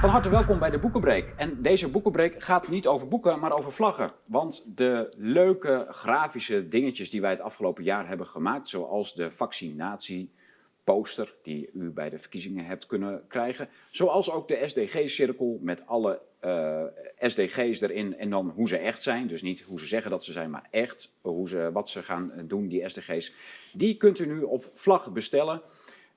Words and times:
Van 0.00 0.08
harte 0.08 0.30
welkom 0.30 0.58
bij 0.58 0.70
de 0.70 0.78
Boekenbreek. 0.78 1.32
En 1.36 1.62
deze 1.62 1.88
Boekenbreek 1.88 2.42
gaat 2.42 2.68
niet 2.68 2.86
over 2.86 3.08
boeken, 3.08 3.38
maar 3.38 3.56
over 3.56 3.72
vlaggen. 3.72 4.10
Want 4.24 4.76
de 4.76 5.12
leuke 5.16 5.86
grafische 5.90 6.68
dingetjes 6.68 7.10
die 7.10 7.20
wij 7.20 7.30
het 7.30 7.40
afgelopen 7.40 7.84
jaar 7.84 8.08
hebben 8.08 8.26
gemaakt, 8.26 8.68
zoals 8.68 9.14
de 9.14 9.30
vaccinatieposter 9.30 11.34
die 11.42 11.70
u 11.72 11.90
bij 11.90 12.10
de 12.10 12.18
verkiezingen 12.18 12.64
hebt 12.64 12.86
kunnen 12.86 13.22
krijgen, 13.28 13.68
zoals 13.90 14.30
ook 14.30 14.48
de 14.48 14.62
SDG-cirkel 14.64 15.58
met 15.62 15.86
alle 15.86 16.20
uh, 16.44 16.82
SDG's 17.18 17.80
erin 17.80 18.18
en 18.18 18.30
dan 18.30 18.52
hoe 18.54 18.68
ze 18.68 18.76
echt 18.76 19.02
zijn. 19.02 19.26
Dus 19.26 19.42
niet 19.42 19.60
hoe 19.60 19.78
ze 19.78 19.86
zeggen 19.86 20.10
dat 20.10 20.24
ze 20.24 20.32
zijn, 20.32 20.50
maar 20.50 20.68
echt 20.70 21.16
hoe 21.20 21.48
ze, 21.48 21.70
wat 21.72 21.88
ze 21.88 22.02
gaan 22.02 22.32
doen, 22.44 22.68
die 22.68 22.88
SDG's. 22.88 23.32
Die 23.72 23.96
kunt 23.96 24.18
u 24.18 24.26
nu 24.26 24.42
op 24.42 24.70
vlag 24.72 25.12
bestellen. 25.12 25.62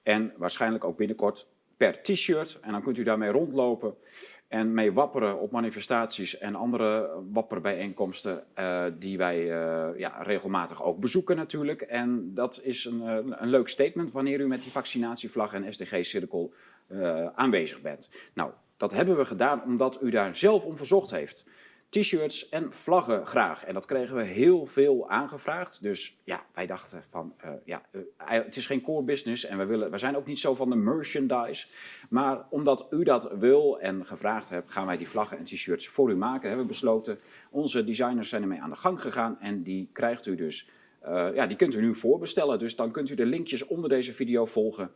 En 0.03 0.33
waarschijnlijk 0.37 0.83
ook 0.83 0.97
binnenkort 0.97 1.47
per 1.77 2.01
t-shirt. 2.01 2.59
En 2.61 2.71
dan 2.71 2.81
kunt 2.81 2.97
u 2.97 3.03
daarmee 3.03 3.29
rondlopen 3.29 3.95
en 4.47 4.73
mee 4.73 4.93
wapperen 4.93 5.39
op 5.39 5.51
manifestaties 5.51 6.37
en 6.37 6.55
andere 6.55 7.09
wapperbijeenkomsten 7.31 8.43
uh, 8.59 8.85
die 8.99 9.17
wij 9.17 9.39
uh, 9.39 9.99
ja, 9.99 10.21
regelmatig 10.21 10.83
ook 10.83 10.99
bezoeken 10.99 11.35
natuurlijk. 11.35 11.81
En 11.81 12.33
dat 12.33 12.59
is 12.63 12.85
een, 12.85 13.01
uh, 13.01 13.17
een 13.39 13.49
leuk 13.49 13.67
statement 13.67 14.11
wanneer 14.11 14.39
u 14.39 14.47
met 14.47 14.61
die 14.61 14.71
vaccinatievlag 14.71 15.53
en 15.53 15.73
SDG-cirkel 15.73 16.53
aanwezig 17.35 17.81
bent. 17.81 18.09
Nou, 18.33 18.51
dat 18.77 18.93
hebben 18.93 19.17
we 19.17 19.25
gedaan 19.25 19.63
omdat 19.63 19.99
u 20.01 20.09
daar 20.09 20.35
zelf 20.35 20.65
om 20.65 20.77
verzocht 20.77 21.11
heeft 21.11 21.47
t-shirts 21.93 22.49
en 22.49 22.73
vlaggen 22.73 23.25
graag. 23.25 23.65
En 23.65 23.73
dat 23.73 23.85
kregen 23.85 24.15
we 24.15 24.23
heel 24.23 24.65
veel 24.65 25.09
aangevraagd. 25.09 25.81
Dus 25.81 26.17
ja, 26.23 26.45
wij 26.53 26.65
dachten 26.65 27.03
van, 27.09 27.33
uh, 27.45 27.51
ja, 27.65 27.81
uh, 27.91 28.01
het 28.17 28.55
is 28.55 28.65
geen 28.65 28.81
core 28.81 29.03
business 29.03 29.45
en 29.45 29.57
we, 29.57 29.65
willen, 29.65 29.91
we 29.91 29.97
zijn 29.97 30.17
ook 30.17 30.25
niet 30.25 30.39
zo 30.39 30.55
van 30.55 30.69
de 30.69 30.75
merchandise. 30.75 31.67
Maar 32.09 32.45
omdat 32.49 32.87
u 32.89 33.03
dat 33.03 33.31
wil 33.31 33.79
en 33.79 34.05
gevraagd 34.05 34.49
hebt, 34.49 34.71
gaan 34.71 34.85
wij 34.85 34.97
die 34.97 35.07
vlaggen 35.07 35.37
en 35.37 35.43
t-shirts 35.43 35.87
voor 35.87 36.11
u 36.11 36.15
maken. 36.15 36.47
Hebben 36.47 36.65
we 36.65 36.71
besloten. 36.71 37.19
Onze 37.49 37.83
designers 37.83 38.29
zijn 38.29 38.41
ermee 38.41 38.61
aan 38.61 38.69
de 38.69 38.75
gang 38.75 39.01
gegaan 39.01 39.39
en 39.39 39.63
die 39.63 39.89
krijgt 39.93 40.25
u 40.25 40.35
dus, 40.35 40.69
uh, 41.05 41.35
ja, 41.35 41.47
die 41.47 41.57
kunt 41.57 41.75
u 41.75 41.81
nu 41.81 41.95
voorbestellen. 41.95 42.59
Dus 42.59 42.75
dan 42.75 42.91
kunt 42.91 43.09
u 43.09 43.15
de 43.15 43.25
linkjes 43.25 43.65
onder 43.65 43.89
deze 43.89 44.13
video 44.13 44.45
volgen 44.45 44.91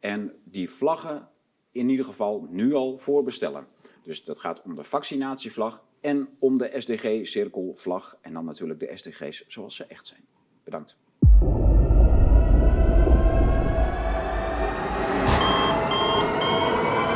en 0.00 0.32
die 0.44 0.70
vlaggen 0.70 1.28
in 1.72 1.88
ieder 1.88 2.04
geval 2.04 2.46
nu 2.50 2.74
al 2.74 2.98
voorbestellen. 2.98 3.66
Dus 4.02 4.24
dat 4.24 4.40
gaat 4.40 4.62
om 4.62 4.74
de 4.74 4.84
vaccinatievlag 4.84 5.86
en 6.00 6.28
om 6.38 6.58
de 6.58 6.72
SDG-cirkelvlag 6.76 8.18
en 8.20 8.32
dan 8.32 8.44
natuurlijk 8.44 8.80
de 8.80 8.90
SDG's 8.94 9.44
zoals 9.48 9.76
ze 9.76 9.84
echt 9.84 10.06
zijn. 10.06 10.20
Bedankt. 10.64 10.96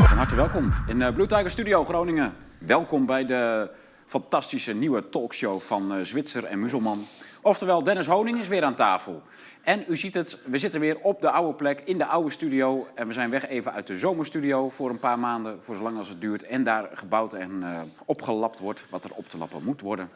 Van 0.08 0.16
harte 0.16 0.34
welkom 0.34 0.72
in 0.86 1.00
uh, 1.00 1.14
Blue 1.14 1.26
Tiger 1.26 1.50
Studio 1.50 1.84
Groningen. 1.84 2.34
Welkom 2.58 3.06
bij 3.06 3.24
de 3.24 3.70
fantastische 4.06 4.74
nieuwe 4.74 5.08
talkshow 5.08 5.60
van 5.60 5.98
uh, 5.98 6.04
Zwitser 6.04 6.44
en 6.44 6.58
Muzelman. 6.58 7.04
Oftewel, 7.44 7.82
Dennis 7.82 8.06
Honing 8.06 8.38
is 8.38 8.48
weer 8.48 8.62
aan 8.62 8.74
tafel. 8.74 9.22
En 9.62 9.84
u 9.88 9.96
ziet 9.96 10.14
het, 10.14 10.38
we 10.44 10.58
zitten 10.58 10.80
weer 10.80 10.98
op 10.98 11.20
de 11.20 11.30
oude 11.30 11.54
plek, 11.54 11.82
in 11.84 11.98
de 11.98 12.06
oude 12.06 12.30
studio. 12.30 12.88
En 12.94 13.06
we 13.06 13.12
zijn 13.12 13.30
weg 13.30 13.46
even 13.46 13.72
uit 13.72 13.86
de 13.86 13.98
zomerstudio 13.98 14.70
voor 14.70 14.90
een 14.90 14.98
paar 14.98 15.18
maanden, 15.18 15.58
voor 15.62 15.74
zolang 15.74 15.96
als 15.96 16.08
het 16.08 16.20
duurt. 16.20 16.42
En 16.42 16.64
daar 16.64 16.88
gebouwd 16.92 17.32
en 17.32 17.60
uh, 17.62 17.80
opgelapt 18.04 18.58
wordt 18.58 18.84
wat 18.90 19.04
er 19.04 19.10
op 19.14 19.28
te 19.28 19.38
lappen 19.38 19.64
moet 19.64 19.80
worden. 19.80 20.10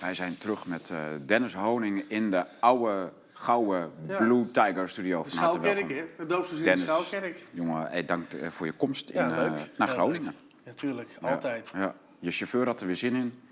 Wij 0.00 0.14
zijn 0.14 0.38
terug 0.38 0.66
met 0.66 0.90
uh, 0.92 0.98
Dennis 1.26 1.54
Honing 1.54 2.04
in 2.08 2.30
de 2.30 2.44
oude, 2.60 3.12
gouden 3.32 3.90
ja. 4.08 4.16
Blue 4.16 4.50
Tiger 4.50 4.88
studio. 4.88 5.22
De 5.22 5.30
Schouwkerk, 5.30 5.88
hè? 5.88 6.04
De 6.16 6.26
doopsgezin 6.26 6.66
in 6.66 6.78
de 6.78 6.80
Schouwkerk. 6.80 7.46
Jongen, 7.50 7.90
hey, 7.90 8.04
dank 8.04 8.26
voor 8.48 8.66
je 8.66 8.72
komst 8.72 9.10
in, 9.10 9.20
ja, 9.20 9.54
naar 9.76 9.88
Groningen. 9.88 10.34
Natuurlijk, 10.64 11.10
altijd. 11.20 11.70
Ja, 11.74 11.94
Je 12.18 12.30
chauffeur 12.30 12.66
had 12.66 12.80
er 12.80 12.86
weer 12.86 12.96
zin 12.96 13.14
in. 13.14 13.42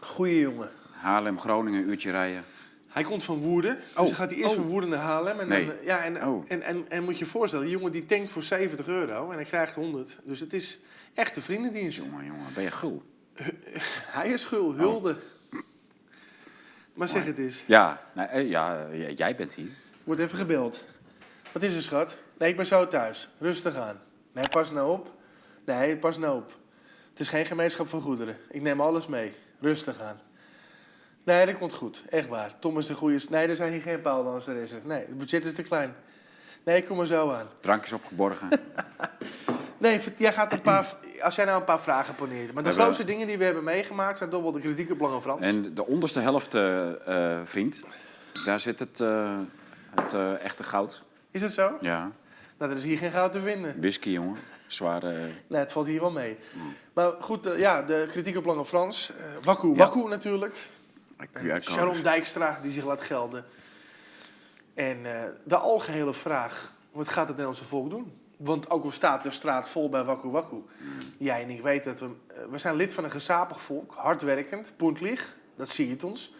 Goeie 0.00 0.40
jongen. 0.40 0.70
Haarlem, 1.02 1.38
Groningen, 1.38 1.88
uurtje 1.88 2.10
rijden. 2.10 2.44
Hij 2.88 3.02
komt 3.02 3.24
van 3.24 3.38
Woerden, 3.38 3.76
dus 3.76 3.90
oh. 3.90 3.96
dan 3.96 4.14
gaat 4.14 4.30
hij 4.30 4.38
eerst 4.38 4.50
oh. 4.50 4.56
van 4.56 4.66
Woerden 4.66 4.90
naar 4.90 4.98
Haarlem. 4.98 5.40
En, 5.40 5.48
nee. 5.48 5.66
dan, 5.66 5.74
ja, 5.84 6.04
en, 6.04 6.26
oh. 6.26 6.44
en, 6.48 6.62
en, 6.62 6.90
en, 6.90 7.04
moet 7.04 7.18
je 7.18 7.24
je 7.24 7.30
voorstellen, 7.30 7.66
die 7.66 7.74
jongen 7.74 7.92
die 7.92 8.06
tankt 8.06 8.30
voor 8.30 8.42
70 8.42 8.86
euro 8.86 9.30
en 9.30 9.36
hij 9.36 9.44
krijgt 9.44 9.74
100. 9.74 10.18
Dus 10.24 10.40
het 10.40 10.52
is 10.52 10.80
echt 11.14 11.36
een 11.36 11.42
vriendendienst. 11.42 11.96
Jongen, 11.96 12.24
jongen, 12.24 12.46
ben 12.54 12.62
je 12.62 12.70
gul? 12.70 13.02
hij 14.16 14.28
is 14.28 14.44
gul, 14.44 14.74
hulde. 14.74 15.16
Maar 16.94 17.08
zeg 17.08 17.24
het 17.24 17.38
eens. 17.38 17.64
Ja, 17.66 18.02
nou, 18.14 18.38
ja, 18.38 18.86
jij 19.14 19.34
bent 19.34 19.54
hier. 19.54 19.70
Wordt 20.04 20.20
even 20.20 20.38
gebeld. 20.38 20.84
Wat 21.52 21.62
is 21.62 21.74
er, 21.74 21.82
schat? 21.82 22.18
Nee, 22.38 22.50
ik 22.50 22.56
ben 22.56 22.66
zo 22.66 22.88
thuis. 22.88 23.28
Rustig 23.38 23.76
aan. 23.76 24.00
Nee, 24.32 24.48
pas 24.48 24.70
nou 24.70 24.92
op. 24.92 25.14
Nee, 25.64 25.96
pas 25.96 26.18
nou 26.18 26.36
op. 26.36 26.56
Het 27.10 27.20
is 27.20 27.28
geen 27.28 27.46
gemeenschap 27.46 27.88
van 27.88 28.00
goederen. 28.00 28.36
Ik 28.50 28.62
neem 28.62 28.80
alles 28.80 29.06
mee. 29.06 29.32
Rustig 29.60 30.00
aan. 30.00 30.20
Nee, 31.24 31.46
dat 31.46 31.58
komt 31.58 31.72
goed. 31.72 32.04
Echt 32.08 32.28
waar. 32.28 32.58
Tom 32.58 32.78
is 32.78 32.86
de 32.86 32.94
goede... 32.94 33.20
Nee, 33.30 33.46
er 33.48 33.56
zijn 33.56 33.72
hier 33.72 33.82
geen 33.82 34.00
paaldanseressen. 34.00 34.80
Nee, 34.84 34.98
het 34.98 35.18
budget 35.18 35.44
is 35.44 35.54
te 35.54 35.62
klein. 35.62 35.94
Nee, 36.64 36.76
ik 36.76 36.84
kom 36.86 37.00
er 37.00 37.06
zo 37.06 37.30
aan. 37.30 37.46
Drank 37.60 37.84
is 37.84 37.92
opgeborgen. 37.92 38.48
nee, 39.78 40.00
jij 40.16 40.32
gaat 40.32 40.52
een 40.52 40.60
paar... 40.60 40.96
Als 41.20 41.34
jij 41.34 41.44
nou 41.44 41.58
een 41.58 41.64
paar 41.64 41.80
vragen 41.80 42.14
poneert. 42.14 42.52
Maar 42.52 42.62
de 42.62 42.68
Hebben- 42.68 42.84
grootste 42.84 43.04
dingen 43.04 43.26
die 43.26 43.38
we 43.38 43.44
hebben 43.44 43.64
meegemaakt... 43.64 44.18
zijn 44.18 44.30
toch 44.30 44.42
wel 44.42 44.52
de 44.52 44.60
kritiek 44.60 44.90
op 44.90 45.00
Lange 45.00 45.20
Frans. 45.20 45.40
En 45.40 45.74
de 45.74 45.86
onderste 45.86 46.20
helft, 46.20 46.54
eh, 46.54 47.36
eh, 47.38 47.40
vriend, 47.44 47.82
daar 48.44 48.60
zit 48.60 48.78
het, 48.78 49.00
eh, 49.00 49.38
het 50.00 50.14
echte 50.40 50.64
goud. 50.64 51.02
Is 51.30 51.40
dat 51.40 51.50
zo? 51.52 51.76
Ja, 51.80 52.10
Nou, 52.58 52.70
er 52.70 52.76
is 52.76 52.84
hier 52.84 52.98
geen 52.98 53.10
goud 53.10 53.32
te 53.32 53.40
vinden. 53.40 53.80
whisky, 53.80 54.10
jongen. 54.10 54.36
Zware... 54.66 55.14
Nee, 55.46 55.60
het 55.60 55.72
valt 55.72 55.86
hier 55.86 56.00
wel 56.00 56.10
mee. 56.10 56.38
Maar 56.92 57.12
goed, 57.20 57.48
ja, 57.56 57.82
de 57.82 58.06
kritiek 58.10 58.36
op 58.36 58.44
Lange 58.44 58.64
Frans. 58.64 59.12
Wakku, 59.42 59.68
Ja. 59.68 59.74
Wakku 59.74 60.08
natuurlijk. 60.08 60.56
En. 61.30 61.62
Sharon 61.62 62.02
Dijkstra 62.02 62.58
die 62.62 62.70
zich 62.70 62.84
laat 62.84 63.04
gelden. 63.04 63.44
En 64.74 65.06
eh, 65.16 65.28
de 65.44 65.56
algehele 65.56 66.14
vraag, 66.14 66.72
wat 66.90 67.08
gaat 67.08 67.20
het 67.20 67.28
Nederlandse 67.28 67.64
volk 67.64 67.90
doen? 67.90 68.12
Want 68.36 68.70
ook 68.70 68.84
al 68.84 68.92
staat 68.92 69.22
de 69.22 69.30
straat 69.30 69.68
vol 69.68 69.88
bij 69.88 70.04
Wakku 70.04 70.28
Wakku. 70.28 70.56
Jij 71.18 71.42
en 71.42 71.50
ik 71.50 71.62
weten 71.62 71.90
dat 71.90 72.00
we... 72.00 72.34
eh, 72.34 72.44
we 72.50 72.58
zijn 72.58 72.76
lid 72.76 72.94
van 72.94 73.04
een 73.04 73.10
gezapig 73.10 73.60
volk, 73.60 73.94
hardwerkend, 73.94 74.72
poentlig. 74.76 75.36
Dat 75.56 75.68
zie 75.68 75.86
je 75.86 75.92
het 75.92 76.04
ons. 76.04 76.34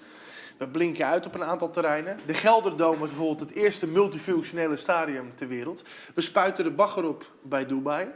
We 0.56 0.68
blinken 0.68 1.06
uit 1.06 1.26
op 1.26 1.34
een 1.34 1.44
aantal 1.44 1.70
terreinen. 1.70 2.18
De 2.26 2.34
Gelderdome 2.34 3.02
is 3.04 3.08
bijvoorbeeld 3.08 3.40
het 3.40 3.50
eerste 3.50 3.86
multifunctionele 3.86 4.76
stadium 4.76 5.32
ter 5.34 5.48
wereld. 5.48 5.84
We 6.14 6.20
spuiten 6.20 6.64
de 6.64 6.70
bagger 6.70 7.04
op 7.04 7.26
bij 7.42 7.66
Dubai. 7.66 8.08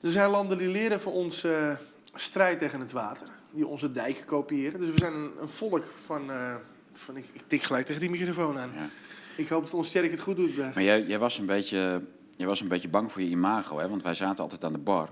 Er 0.00 0.10
zijn 0.10 0.30
landen 0.30 0.58
die 0.58 0.68
leren 0.68 1.00
van 1.00 1.12
ons 1.12 1.44
eh, 1.44 1.70
strijd 2.14 2.58
tegen 2.58 2.80
het 2.80 2.92
water. 2.92 3.28
Die 3.52 3.66
onze 3.66 3.90
dijken 3.90 4.24
kopiëren. 4.24 4.80
Dus 4.80 4.90
we 4.90 4.98
zijn 4.98 5.14
een, 5.14 5.30
een 5.40 5.48
volk 5.48 5.92
van... 6.04 6.30
eh, 6.30 6.54
van 6.92 7.16
ik, 7.16 7.24
ik 7.32 7.42
tik 7.46 7.62
gelijk 7.62 7.86
tegen 7.86 8.00
die 8.00 8.10
microfoon 8.10 8.58
aan. 8.58 8.70
Ja. 8.74 8.88
Ik 9.36 9.48
hoop 9.48 9.62
dat 9.64 9.74
ons 9.74 9.88
sterk 9.88 10.10
het 10.10 10.20
goed 10.20 10.36
doet. 10.36 10.56
Bert. 10.56 10.74
Maar 10.74 10.84
jij, 10.84 11.02
jij, 11.02 11.18
was 11.18 11.38
een 11.38 11.46
beetje, 11.46 12.02
jij 12.36 12.46
was 12.46 12.60
een 12.60 12.68
beetje 12.68 12.88
bang 12.88 13.12
voor 13.12 13.22
je 13.22 13.28
imago, 13.28 13.78
hè? 13.78 13.88
Want 13.88 14.02
wij 14.02 14.14
zaten 14.14 14.42
altijd 14.42 14.64
aan 14.64 14.72
de 14.72 14.78
bar 14.78 15.08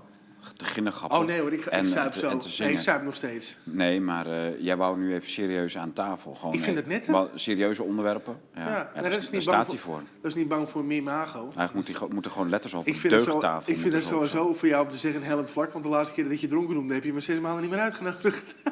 te 0.55 0.65
ginnegappen. 0.65 1.17
Oh 1.19 1.25
nee 1.25 1.39
hoor, 1.39 1.53
ik, 1.53 1.65
en, 1.65 1.85
ik 1.85 1.91
zuip 1.91 2.11
te- 2.11 2.49
zo. 2.49 2.63
nee, 2.63 2.73
ik 2.73 2.79
zuip 2.79 3.03
nog 3.03 3.15
steeds. 3.15 3.55
Nee, 3.63 4.01
maar 4.01 4.27
eh, 4.27 4.59
jij 4.61 4.77
wou 4.77 4.97
nu 4.99 5.13
even 5.13 5.29
serieus 5.29 5.77
aan 5.77 5.93
tafel. 5.93 6.33
Gewoon, 6.33 6.53
Ik 6.53 6.61
vind 6.61 6.77
eh, 6.77 6.83
het 6.83 6.91
net, 6.91 7.07
hè? 7.07 7.25
Serieuze 7.39 7.83
onderwerpen. 7.83 8.39
Ja, 8.55 8.61
Ja, 8.61 8.67
ja, 8.69 8.89
nee, 8.93 9.01
daar, 9.01 9.11
dat 9.11 9.19
is 9.19 9.23
daar 9.25 9.33
niet 9.33 9.41
staat 9.41 9.55
bang 9.55 9.67
hij 9.67 9.77
voor-. 9.77 10.01
Dat 10.21 10.31
is 10.31 10.35
niet 10.37 10.47
bang 10.47 10.69
voor 10.69 10.85
meer 10.85 11.03
mago. 11.03 11.39
Eigenlijk 11.41 11.73
moet 11.73 11.89
gewoon- 11.97 12.13
moeten 12.13 12.31
gewoon 12.31 12.49
letters 12.49 12.73
op. 12.73 12.87
Ik 12.87 12.95
vind, 12.95 13.13
zo, 13.13 13.19
Deugdtafel 13.31 13.73
ik 13.73 13.79
vind 13.79 13.93
het 13.93 14.03
moet 14.03 14.11
sowieso 14.11 14.53
voor 14.53 14.67
jou 14.67 14.83
om 14.85 14.91
te 14.91 14.97
zeggen 14.97 15.21
een 15.21 15.27
hellend 15.27 15.49
vlak. 15.49 15.71
Want 15.73 15.83
de 15.83 15.89
laatste 15.89 16.13
keer 16.15 16.29
dat 16.29 16.41
je 16.41 16.47
dronken 16.47 16.75
noemde, 16.75 16.93
heb 16.93 17.03
je 17.03 17.13
me 17.13 17.19
zes 17.19 17.39
maanden 17.39 17.61
niet 17.61 17.71
meer 17.71 17.79
uitgenodigd. 17.79 18.55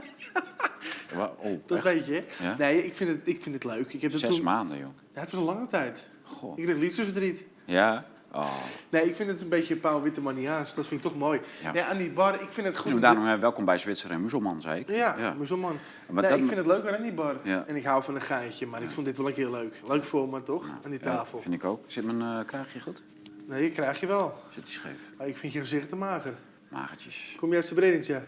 Oh, 1.15 1.59
Dat 1.65 1.77
echt? 1.77 1.83
weet 1.85 2.05
je. 2.05 2.23
Ja? 2.41 2.55
Nee, 2.57 2.85
ik 2.85 2.95
vind, 2.95 3.09
het, 3.09 3.19
ik 3.23 3.41
vind 3.41 3.55
het 3.55 3.63
leuk. 3.63 3.93
Ik 3.93 4.01
heb 4.01 4.11
het 4.11 4.19
Zes 4.19 4.35
toen... 4.35 4.43
maanden, 4.43 4.77
joh. 4.77 4.87
Ja, 5.13 5.19
het 5.19 5.31
was 5.31 5.39
een 5.39 5.45
lange 5.45 5.67
tijd. 5.67 6.07
Goh. 6.23 6.57
Ik 6.57 6.63
kreeg 6.63 6.77
liefdesverdriet. 6.77 7.43
Ja? 7.65 8.05
Oh. 8.39 8.63
Nee, 8.89 9.07
ik 9.07 9.15
vind 9.15 9.29
het 9.29 9.41
een 9.41 9.49
beetje 9.49 9.75
Paul 9.75 10.01
Wittemaniaans. 10.01 10.73
Dat 10.75 10.87
vind 10.87 11.03
ik 11.05 11.11
toch 11.11 11.19
mooi. 11.19 11.41
Ja. 11.63 11.71
Nee, 11.71 11.83
aan 11.83 11.97
die 11.97 12.11
bar, 12.11 12.41
ik 12.41 12.49
vind 12.49 12.67
het 12.67 12.77
goed. 12.77 12.93
Om 12.93 12.99
daarom 12.99 13.27
eh, 13.27 13.39
welkom 13.39 13.65
bij 13.65 13.77
Zwitser 13.77 14.11
en 14.11 14.21
Muzelman, 14.21 14.61
zei 14.61 14.79
ik. 14.79 14.89
Ja, 14.89 15.15
ja. 15.17 15.33
maar 15.33 15.47
zo'n 15.47 15.59
man. 15.59 15.77
Maar 16.09 16.23
nee, 16.23 16.31
ik 16.39 16.45
vind 16.45 16.57
het 16.57 16.65
leuk 16.65 16.87
aan 16.87 17.03
die 17.03 17.13
bar. 17.13 17.39
Ja. 17.43 17.63
En 17.67 17.75
ik 17.75 17.83
hou 17.83 18.03
van 18.03 18.15
een 18.15 18.21
geintje, 18.21 18.67
maar 18.67 18.81
ik 18.81 18.89
vond 18.89 19.05
dit 19.05 19.17
wel 19.17 19.27
een 19.27 19.33
keer 19.33 19.49
leuk. 19.49 19.81
Leuk 19.87 20.03
voor 20.03 20.29
me, 20.29 20.43
toch? 20.43 20.65
aan 20.83 20.91
die 20.91 20.99
Ja, 21.03 21.15
tafel. 21.15 21.41
vind 21.41 21.53
ik 21.53 21.63
ook. 21.63 21.83
Zit 21.87 22.05
mijn 22.05 22.21
eh, 22.21 22.45
kraagje 22.45 22.79
goed? 22.79 23.01
Nee, 23.47 23.61
die 23.61 23.71
krijg 23.71 23.99
je 23.99 24.07
wel. 24.07 24.39
Zit 24.53 24.63
hij 24.63 24.71
scheef? 24.71 24.99
Maar 25.17 25.27
ik 25.27 25.37
vind 25.37 25.53
je 25.53 25.59
gezicht 25.59 25.89
te 25.89 25.95
mager. 25.95 26.33
Magertjes. 26.69 27.35
Kom 27.37 27.49
je 27.49 27.55
uit 27.55 27.65
Srebrenica? 27.65 28.23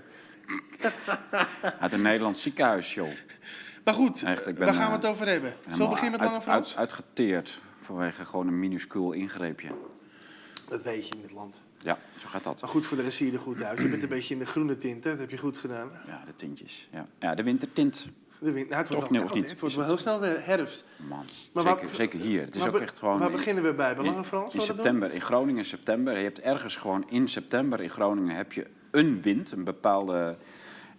Uit 1.80 1.94
een 1.94 2.02
Nederlands 2.02 2.42
ziekenhuis, 2.42 2.94
joh. 2.94 3.10
Maar 3.84 3.94
goed, 3.94 4.24
Echt, 4.24 4.48
ik 4.48 4.56
ben, 4.56 4.66
waar 4.66 4.76
gaan 4.76 4.90
we 4.92 4.96
eh, 4.96 5.02
het 5.02 5.12
over 5.12 5.28
hebben? 5.28 5.54
Helemaal 5.66 5.90
beginnen 5.90 6.20
met 6.20 6.30
Lange 6.30 6.42
Frans? 6.42 6.70
Uit, 6.70 6.78
uitgeteerd 6.78 7.60
vanwege 7.80 8.26
gewoon 8.26 8.48
een 8.48 8.60
minuscuul 8.60 9.12
ingreepje. 9.12 9.70
Dat 10.72 10.84
weet 10.84 11.08
je 11.08 11.14
in 11.16 11.22
dit 11.22 11.32
land. 11.32 11.62
Ja, 11.78 11.98
zo 12.20 12.28
gaat 12.28 12.44
dat. 12.44 12.62
Maar 12.62 12.70
goed, 12.70 12.86
voor 12.86 12.98
de 12.98 13.04
rest 13.04 13.18
zie 13.18 13.26
je 13.28 13.34
er 13.34 13.40
goed 13.40 13.64
uit. 13.64 13.78
Je 13.80 13.90
bent 13.90 14.04
een 14.04 14.10
beetje 14.10 14.34
in 14.34 14.40
de 14.40 14.46
groene 14.46 14.78
tint, 14.78 15.04
hè? 15.04 15.10
dat 15.10 15.20
heb 15.20 15.30
je 15.30 15.38
goed 15.38 15.58
gedaan. 15.58 15.92
Ja, 16.08 16.24
de 16.26 16.36
tintjes. 16.36 16.88
Ja, 16.92 17.06
ja 17.20 17.36
de 17.36 17.44
wintertint. 17.44 18.08
De 18.40 18.52
wind, 18.52 18.70
nou, 18.70 18.82
het 18.82 18.90
wordt 18.90 19.04
Of 19.04 19.10
wel 19.10 19.18
nee, 19.18 19.22
of 19.22 19.32
koud, 19.32 19.42
niet? 19.42 19.50
Het 19.50 19.60
wordt 19.60 19.76
wel 19.76 19.86
heel 19.86 19.98
snel 19.98 20.20
weer 20.20 20.46
herfst. 20.46 20.84
Man, 21.08 21.26
Maar 21.52 21.64
zeker, 21.64 21.86
waar- 21.86 21.96
zeker 21.96 22.20
hier. 22.20 22.42
Het 22.42 22.56
is 22.56 22.62
waar 22.62 22.74
ook 22.76 22.82
echt 22.82 23.00
gewoon... 23.00 23.18
Waar 23.20 23.30
in- 23.30 23.36
beginnen 23.36 23.64
we 23.64 23.74
bij? 23.74 23.96
Belangen 23.96 24.18
in, 24.18 24.24
Frans? 24.26 24.54
in 24.54 24.62
september, 24.62 25.14
in 25.14 25.22
Groningen 25.22 25.58
in 25.58 25.66
september. 25.66 26.18
Je 26.18 26.24
hebt 26.24 26.40
ergens 26.40 26.76
gewoon 26.76 27.04
in 27.10 27.28
september 27.28 27.82
in 27.82 27.90
Groningen 27.90 28.36
heb 28.36 28.52
je 28.54 28.66
een 28.92 29.22
wind, 29.22 29.52
een 29.52 29.64
bepaalde... 29.64 30.38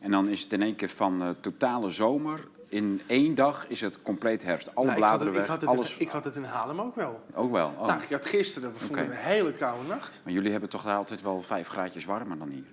En 0.00 0.10
dan 0.10 0.28
is 0.28 0.42
het 0.42 0.52
in 0.52 0.62
één 0.62 0.76
keer 0.76 0.88
van 0.88 1.22
eh, 1.22 1.30
totale 1.40 1.90
zomer. 1.90 2.48
In 2.72 3.00
één 3.06 3.34
dag 3.34 3.68
is 3.68 3.80
het 3.80 4.02
compleet 4.02 4.42
herfst. 4.44 4.74
Alle 4.74 4.86
Nou, 4.86 4.98
ik 4.98 5.04
had 5.04 5.10
bladeren 5.18 5.32
het- 5.34 5.42
ik 5.42 5.48
weg, 5.48 5.58
had 5.58 5.60
het 5.60 5.70
in- 5.70 5.76
alles... 5.76 5.96
Ik 5.96 6.08
had 6.08 6.24
het 6.24 6.34
in 6.36 6.44
Haarlem 6.44 6.80
ook 6.80 6.94
wel. 6.94 7.20
Ook 7.34 7.52
wel. 7.52 7.72
Oh. 7.78 7.86
Nou, 7.86 8.02
ik 8.02 8.10
had 8.10 8.26
gisteren, 8.26 8.72
we 8.72 8.78
vonden 8.78 9.04
Oké. 9.04 9.12
een 9.14 9.18
hele 9.18 9.52
koude 9.52 9.88
nacht. 9.88 10.20
Maar 10.24 10.32
jullie 10.32 10.50
hebben 10.50 10.68
toch 10.68 10.82
daar 10.82 10.96
altijd 10.96 11.22
wel 11.22 11.42
vijf 11.42 11.68
graadjes 11.68 12.04
warmer 12.04 12.38
dan 12.38 12.48
hier? 12.48 12.64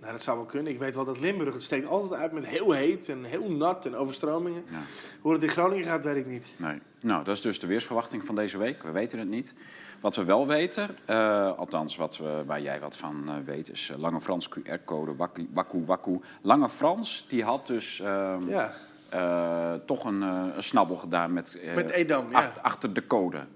Nou, 0.00 0.12
dat 0.12 0.22
zou 0.22 0.36
wel 0.36 0.46
kunnen. 0.46 0.72
Ik 0.72 0.78
weet 0.78 0.94
wel 0.94 1.04
dat 1.04 1.20
Limburg, 1.20 1.52
het 1.54 1.62
steekt 1.62 1.86
altijd 1.86 2.20
uit 2.20 2.32
met 2.32 2.46
heel 2.46 2.72
heet 2.72 3.08
en 3.08 3.24
heel 3.24 3.50
nat 3.50 3.86
en 3.86 3.94
overstromingen. 3.96 4.62
Ja. 4.70 4.78
Hoe 5.20 5.32
het 5.32 5.42
in 5.42 5.48
Groningen 5.48 5.84
gaat, 5.84 6.04
weet 6.04 6.16
ik 6.16 6.26
niet. 6.26 6.46
Nee. 6.56 6.78
Nou, 7.00 7.24
dat 7.24 7.34
is 7.34 7.40
dus 7.40 7.58
de 7.58 7.66
weersverwachting 7.66 8.24
van 8.26 8.34
deze 8.34 8.58
week. 8.58 8.82
We 8.82 8.90
weten 8.90 9.18
het 9.18 9.28
niet. 9.28 9.54
Wat 10.00 10.16
we 10.16 10.24
wel 10.24 10.46
weten, 10.46 10.96
eh, 11.04 11.52
althans 11.58 11.96
wat 11.96 12.16
we, 12.16 12.42
waar 12.46 12.60
jij 12.60 12.80
wat 12.80 12.96
van 12.96 13.24
eh, 13.28 13.34
weet, 13.44 13.70
is 13.70 13.90
eh, 13.90 13.98
Lange 13.98 14.20
Frans 14.20 14.48
QR-code, 14.48 15.16
wakku, 15.16 15.48
wakku, 15.52 15.84
wakku. 15.84 16.20
Lange 16.42 16.68
Frans, 16.68 17.26
die 17.28 17.44
had 17.44 17.66
dus 17.66 18.00
ehm, 18.00 18.48
Ja, 18.48 18.72
eh, 19.08 19.72
toch 19.86 20.04
een, 20.04 20.22
eh, 20.22 20.44
een 20.56 20.62
snabbel 20.62 20.96
gedaan 20.96 21.32
met, 21.32 21.58
eh, 21.58 21.74
met 21.74 21.90
Edam, 21.90 22.30
ja. 22.30 22.36
acht- 22.36 22.62
achter 22.62 22.92
de 22.92 23.06
code. 23.06 23.46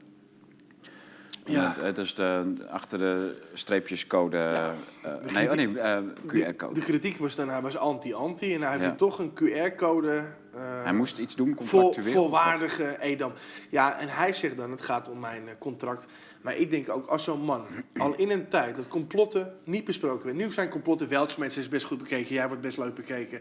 Ja. 1.44 1.75
Het 1.81 1.99
is 1.99 2.14
de, 2.14 2.55
achter 2.69 2.99
de 2.99 3.43
streepjescode. 3.52 4.37
Ja. 4.37 4.75
De 5.02 5.32
nee, 5.32 5.50
oh 5.50 5.55
nee, 5.56 5.73
De, 5.73 6.12
QR-code. 6.26 6.75
de 6.75 6.81
kritiek 6.81 7.17
was 7.17 7.35
dan, 7.35 7.49
hij 7.49 7.61
was 7.61 7.76
anti-anti 7.76 8.55
en 8.55 8.62
hij 8.62 8.70
heeft 8.70 8.85
Ja. 8.85 8.94
toch 8.94 9.19
een 9.19 9.32
QR-code... 9.35 10.25
Hij 10.56 10.93
moest 10.93 11.19
iets 11.19 11.37
doen, 11.37 11.55
contractueel. 11.55 12.12
volwaardige 12.12 12.96
Edam. 13.00 13.32
Ja, 13.70 13.99
en 13.99 14.08
hij 14.08 14.32
zegt 14.32 14.56
dan, 14.56 14.70
het 14.70 14.81
gaat 14.81 15.08
om 15.11 15.19
mijn 15.19 15.43
contract. 15.58 16.06
Maar 16.43 16.56
ik 16.56 16.70
denk 16.70 16.88
ook, 16.88 17.06
als 17.06 17.25
zo'n 17.25 17.41
man 17.44 17.64
al 17.99 18.14
in 18.14 18.31
een 18.31 18.49
tijd 18.49 18.76
dat 18.76 18.88
complotten 18.88 19.55
niet 19.64 19.85
besproken 19.85 20.26
werden. 20.26 20.46
Nu 20.46 20.53
zijn 20.53 20.69
complotten, 20.69 21.08
Weltschmerz 21.08 21.56
is 21.56 21.69
best 21.69 21.87
goed 21.87 21.99
bekeken, 21.99 22.35
jij 22.35 22.46
wordt 22.46 22.62
best 22.62 22.79
leuk 22.79 22.94
bekeken. 22.94 23.41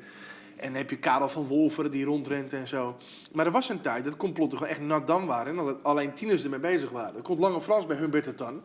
En 0.60 0.68
dan 0.68 0.76
heb 0.76 0.90
je 0.90 0.98
Karel 0.98 1.30
van 1.30 1.48
Wolveren 1.48 1.92
die 1.92 2.06
rondrent 2.06 2.54
en 2.54 2.68
zo. 2.68 2.98
Maar 3.34 3.46
er 3.46 3.52
was 3.52 3.70
een 3.70 3.82
tijd 3.82 4.04
dat 4.04 4.16
complotten 4.16 4.58
gewoon 4.58 4.74
echt 4.74 4.82
nat 4.82 5.08
dan 5.08 5.26
waren. 5.26 5.58
En 5.60 5.66
dat 5.66 5.84
alleen 5.84 6.14
tieners 6.14 6.44
ermee 6.44 6.60
bezig 6.60 6.90
waren. 6.90 7.16
Er 7.16 7.22
komt 7.22 7.40
Lange 7.40 7.62
Frans 7.62 7.86
bij 7.86 7.98
Humbert 7.98 8.26
het 8.26 8.38
dan. 8.38 8.62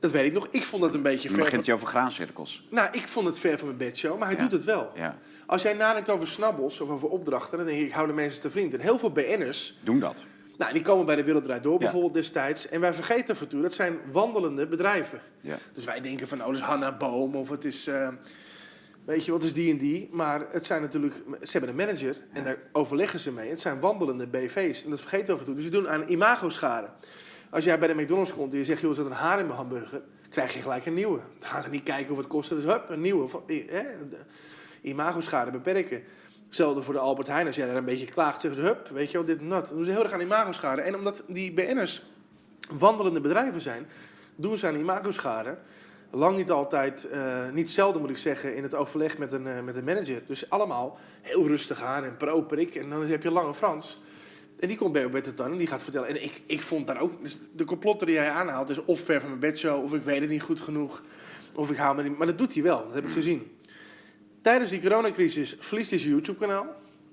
Dat 0.00 0.10
weet 0.10 0.24
ik 0.24 0.32
nog. 0.32 0.46
Ik 0.50 0.64
vond 0.64 0.82
dat 0.82 0.94
een 0.94 1.02
beetje 1.02 1.26
Dan 1.28 1.36
ver. 1.36 1.44
begint 1.44 1.64
Van, 1.64 1.74
je 1.74 1.80
over 1.80 1.86
graancirkels. 1.94 2.66
nou, 2.70 2.88
ik 2.92 3.08
vond 3.08 3.26
het 3.26 3.38
ver 3.38 3.58
van 3.58 3.66
mijn 3.66 3.78
bedshow, 3.78 4.18
maar 4.18 4.26
hij 4.28 4.36
Ja. 4.36 4.42
doet 4.42 4.52
het 4.52 4.64
wel. 4.64 4.90
Ja, 4.94 5.18
Als 5.46 5.62
jij 5.62 5.72
nadenkt 5.72 6.08
over 6.10 6.26
snabbels 6.26 6.80
of 6.80 6.88
over 6.90 7.08
opdrachten, 7.08 7.56
dan 7.58 7.66
denk 7.66 7.78
ik, 7.80 7.86
ik 7.86 7.92
hou 7.92 8.06
de 8.06 8.12
mensen 8.12 8.40
te 8.40 8.50
vriend. 8.50 8.74
En 8.74 8.80
heel 8.80 8.98
veel 8.98 9.10
BN'ers, 9.12 9.78
doen 9.82 9.98
dat. 10.00 10.24
nou, 10.58 10.72
die 10.72 10.82
komen 10.82 11.06
bij 11.06 11.16
de 11.16 11.24
Wereldrijd 11.24 11.62
Door 11.62 11.72
Ja. 11.72 11.78
bijvoorbeeld 11.78 12.14
destijds. 12.14 12.68
En 12.68 12.80
wij 12.80 12.94
vergeten 12.94 13.34
af 13.34 13.40
en 13.40 13.48
toe, 13.48 13.62
dat 13.62 13.74
zijn 13.74 13.98
wandelende 14.12 14.66
bedrijven. 14.66 15.20
Dus 15.72 15.84
wij 15.84 16.00
denken 16.00 16.28
van, 16.28 16.40
oh, 16.40 16.46
dat 16.46 16.54
is 16.56 16.60
Hanna 16.62 16.96
Boom 16.96 17.34
of 17.34 17.48
het 17.48 17.64
is, 17.64 17.86
eh, 17.86 18.08
weet 19.04 19.24
je 19.24 19.32
wat, 19.32 19.42
is 19.42 19.52
die 19.52 19.70
en 19.72 19.78
die. 19.78 20.08
Maar 20.12 20.46
het 20.50 20.66
zijn 20.66 20.80
natuurlijk, 20.80 21.14
ze 21.42 21.50
hebben 21.50 21.70
een 21.70 21.76
manager 21.76 22.16
en 22.32 22.44
daar 22.44 22.58
overleggen 22.72 23.18
ze 23.18 23.32
mee. 23.32 23.50
Het 23.50 23.60
zijn 23.60 23.80
wandelende 23.80 24.26
BV's 24.26 24.84
en 24.84 24.90
dat 24.90 25.00
vergeten 25.00 25.26
we 25.26 25.32
af 25.32 25.38
en 25.38 25.44
toe. 25.44 25.54
Dus 25.54 25.64
ze 25.64 25.70
doen 25.70 25.88
aan 25.88 26.08
imago-schade. 26.08 26.88
Als 27.50 27.64
jij 27.64 27.78
bij 27.78 27.88
de 27.88 28.02
McDonald's 28.02 28.32
komt 28.32 28.52
en 28.52 28.58
je 28.58 28.64
zegt, 28.64 28.80
joh, 28.80 28.90
er 28.90 28.96
zit 28.96 29.06
een 29.06 29.12
haar 29.12 29.38
in 29.38 29.46
mijn 29.46 29.58
hamburger, 29.58 30.02
krijg 30.28 30.54
je 30.54 30.60
gelijk 30.60 30.86
een 30.86 30.94
nieuwe. 30.94 31.20
Dan 31.38 31.48
gaan 31.48 31.62
ze 31.62 31.68
niet 31.68 31.82
kijken 31.82 32.10
of 32.10 32.16
het 32.16 32.26
kost. 32.26 32.48
Dus 32.48 32.62
hup, 32.62 32.84
een 32.88 33.00
nieuwe. 33.00 33.28
Van, 33.28 33.42
eh, 33.46 33.56
de 34.10 34.18
imago-schade 34.82 35.50
beperken. 35.50 36.02
Hetzelfde 36.46 36.82
voor 36.82 36.94
de 36.94 37.00
Albert 37.00 37.26
Heijn. 37.26 37.46
Als 37.46 37.56
jij 37.56 37.66
daar 37.66 37.76
een 37.76 37.84
beetje 37.84 38.06
klaagt, 38.06 38.40
zeggen 38.40 38.60
ze, 38.60 38.66
hup, 38.66 38.88
weet 38.88 39.10
je 39.10 39.16
wel, 39.16 39.26
dit 39.26 39.40
en 39.40 39.48
dat. 39.48 39.66
Dan 39.66 39.76
doen 39.76 39.84
ze 39.84 39.90
heel 39.90 40.02
erg 40.02 40.12
aan 40.12 40.20
imago-schade. 40.20 40.80
En 40.80 40.94
omdat 40.94 41.22
die 41.26 41.52
BN'ers 41.52 42.02
wandelende 42.78 43.20
bedrijven 43.20 43.60
zijn, 43.60 43.88
doen 44.36 44.58
ze 44.58 44.66
aan 44.66 44.76
imago-schade. 44.76 45.56
Lang 46.10 46.36
niet 46.36 46.50
altijd, 46.50 47.08
eh, 47.08 47.50
niet 47.50 47.70
zelden 47.70 48.00
moet 48.00 48.10
ik 48.10 48.18
zeggen, 48.18 48.56
in 48.56 48.62
het 48.62 48.74
overleg 48.74 49.18
met 49.18 49.32
een, 49.32 49.46
eh, 49.46 49.62
met 49.62 49.76
een 49.76 49.84
manager. 49.84 50.22
Dus 50.26 50.50
allemaal 50.50 50.98
heel 51.20 51.46
rustig 51.46 51.82
aan 51.82 52.04
en 52.04 52.16
pro-prik. 52.16 52.74
En 52.74 52.90
dan 52.90 53.06
heb 53.06 53.22
je 53.22 53.30
Lange 53.30 53.54
Frans. 53.54 54.02
En 54.58 54.68
die 54.68 54.76
komt 54.76 54.92
bij 54.92 55.02
Roberto 55.02 55.34
Tan 55.34 55.52
en 55.52 55.58
die 55.58 55.66
gaat 55.66 55.82
vertellen. 55.82 56.08
En 56.08 56.22
ik, 56.22 56.42
ik 56.46 56.62
vond 56.62 56.86
daar 56.86 57.00
ook, 57.00 57.22
dus 57.22 57.40
de 57.52 57.64
complotten 57.64 58.06
die 58.06 58.16
hij 58.16 58.30
aanhaalt, 58.30 58.68
is 58.68 58.84
of 58.84 59.00
ver 59.00 59.20
van 59.20 59.28
mijn 59.28 59.40
bedshow, 59.40 59.84
of 59.84 59.94
ik 59.94 60.02
weet 60.02 60.20
het 60.20 60.30
niet 60.30 60.42
goed 60.42 60.60
genoeg. 60.60 61.02
Of 61.54 61.70
ik 61.70 61.76
haal 61.76 61.94
me 61.94 62.02
niet. 62.02 62.18
Maar 62.18 62.26
dat 62.26 62.38
doet 62.38 62.54
hij 62.54 62.62
wel, 62.62 62.84
dat 62.84 62.94
heb 62.94 63.04
ik 63.04 63.12
gezien. 63.12 63.58
Tijdens 64.42 64.70
die 64.70 64.80
coronacrisis 64.80 65.56
verliest 65.58 65.90
hij 65.90 65.98
zijn 65.98 66.10
YouTube-kanaal. 66.10 66.66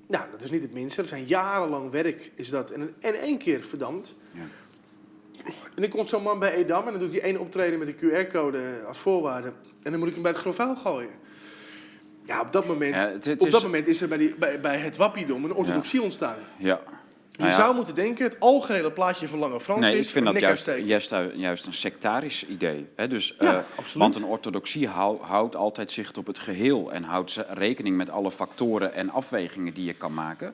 Nou, 0.07 0.31
dat 0.31 0.41
is 0.41 0.51
niet 0.51 0.61
het 0.61 0.73
minste. 0.73 1.01
Dat 1.01 1.09
zijn 1.09 1.25
jarenlang 1.25 1.91
werk, 1.91 2.31
is 2.35 2.49
dat. 2.49 2.71
En 2.71 2.93
in 2.99 3.15
één 3.15 3.37
keer 3.37 3.63
verdampt. 3.63 4.15
Ja. 4.31 4.41
En 5.75 5.81
dan 5.81 5.89
komt 5.89 6.09
zo'n 6.09 6.23
man 6.23 6.39
bij 6.39 6.53
Edam 6.53 6.85
en 6.85 6.91
dan 6.91 7.01
doet 7.01 7.11
hij 7.11 7.21
één 7.21 7.37
optreden 7.39 7.79
met 7.79 7.87
een 7.87 7.95
QR-code 7.95 8.59
als 8.87 8.97
voorwaarde. 8.97 9.53
En 9.83 9.91
dan 9.91 9.99
moet 9.99 10.07
ik 10.07 10.13
hem 10.13 10.23
bij 10.23 10.31
het 10.31 10.41
grof 10.41 10.55
vuil 10.55 10.75
gooien. 10.75 11.09
Ja, 12.25 12.41
op 12.41 12.51
dat 12.51 12.65
moment, 12.67 12.95
Ja, 12.95 13.07
het- 13.09 13.25
het 13.25 13.41
op 13.41 13.47
is- 13.47 13.53
dat 13.53 13.63
moment 13.63 13.87
is 13.87 14.01
er 14.01 14.07
bij, 14.07 14.17
die, 14.17 14.35
bij, 14.37 14.59
bij 14.61 14.77
het 14.77 14.97
wappiedom 14.97 15.43
een 15.43 15.53
orthodoxie 15.53 16.01
ontstaan. 16.01 16.37
Ja. 16.57 16.79
Je 17.29 17.43
Nou 17.43 17.49
ja. 17.55 17.57
zou 17.57 17.75
moeten 17.75 17.95
denken, 17.95 18.23
het 18.25 18.39
algehele 18.39 18.91
plaatje 18.91 19.27
van 19.27 19.39
Lange 19.39 19.59
Frans 19.61 19.79
Nee, 19.79 19.97
is... 19.99 20.05
ik 20.05 20.11
vind 20.11 20.25
dat 20.25 20.39
juist, 20.39 20.65
juist, 20.85 21.13
juist 21.35 21.65
een 21.65 21.73
sectarisch 21.73 22.45
idee. 22.45 22.87
Hè? 22.95 23.07
Dus, 23.07 23.35
Ja, 23.39 23.65
eh, 23.77 23.85
want 23.95 24.15
een 24.15 24.23
orthodoxie 24.23 24.87
hou- 24.87 25.21
houdt 25.21 25.55
altijd 25.55 25.91
zicht 25.91 26.17
op 26.17 26.27
het 26.27 26.39
geheel 26.39 26.91
en 26.91 27.03
houdt 27.03 27.45
rekening 27.49 27.97
met 27.97 28.09
alle 28.09 28.31
factoren 28.31 28.93
en 28.93 29.09
afwegingen 29.09 29.73
die 29.73 29.85
je 29.85 29.93
kan 29.93 30.13
maken. 30.13 30.53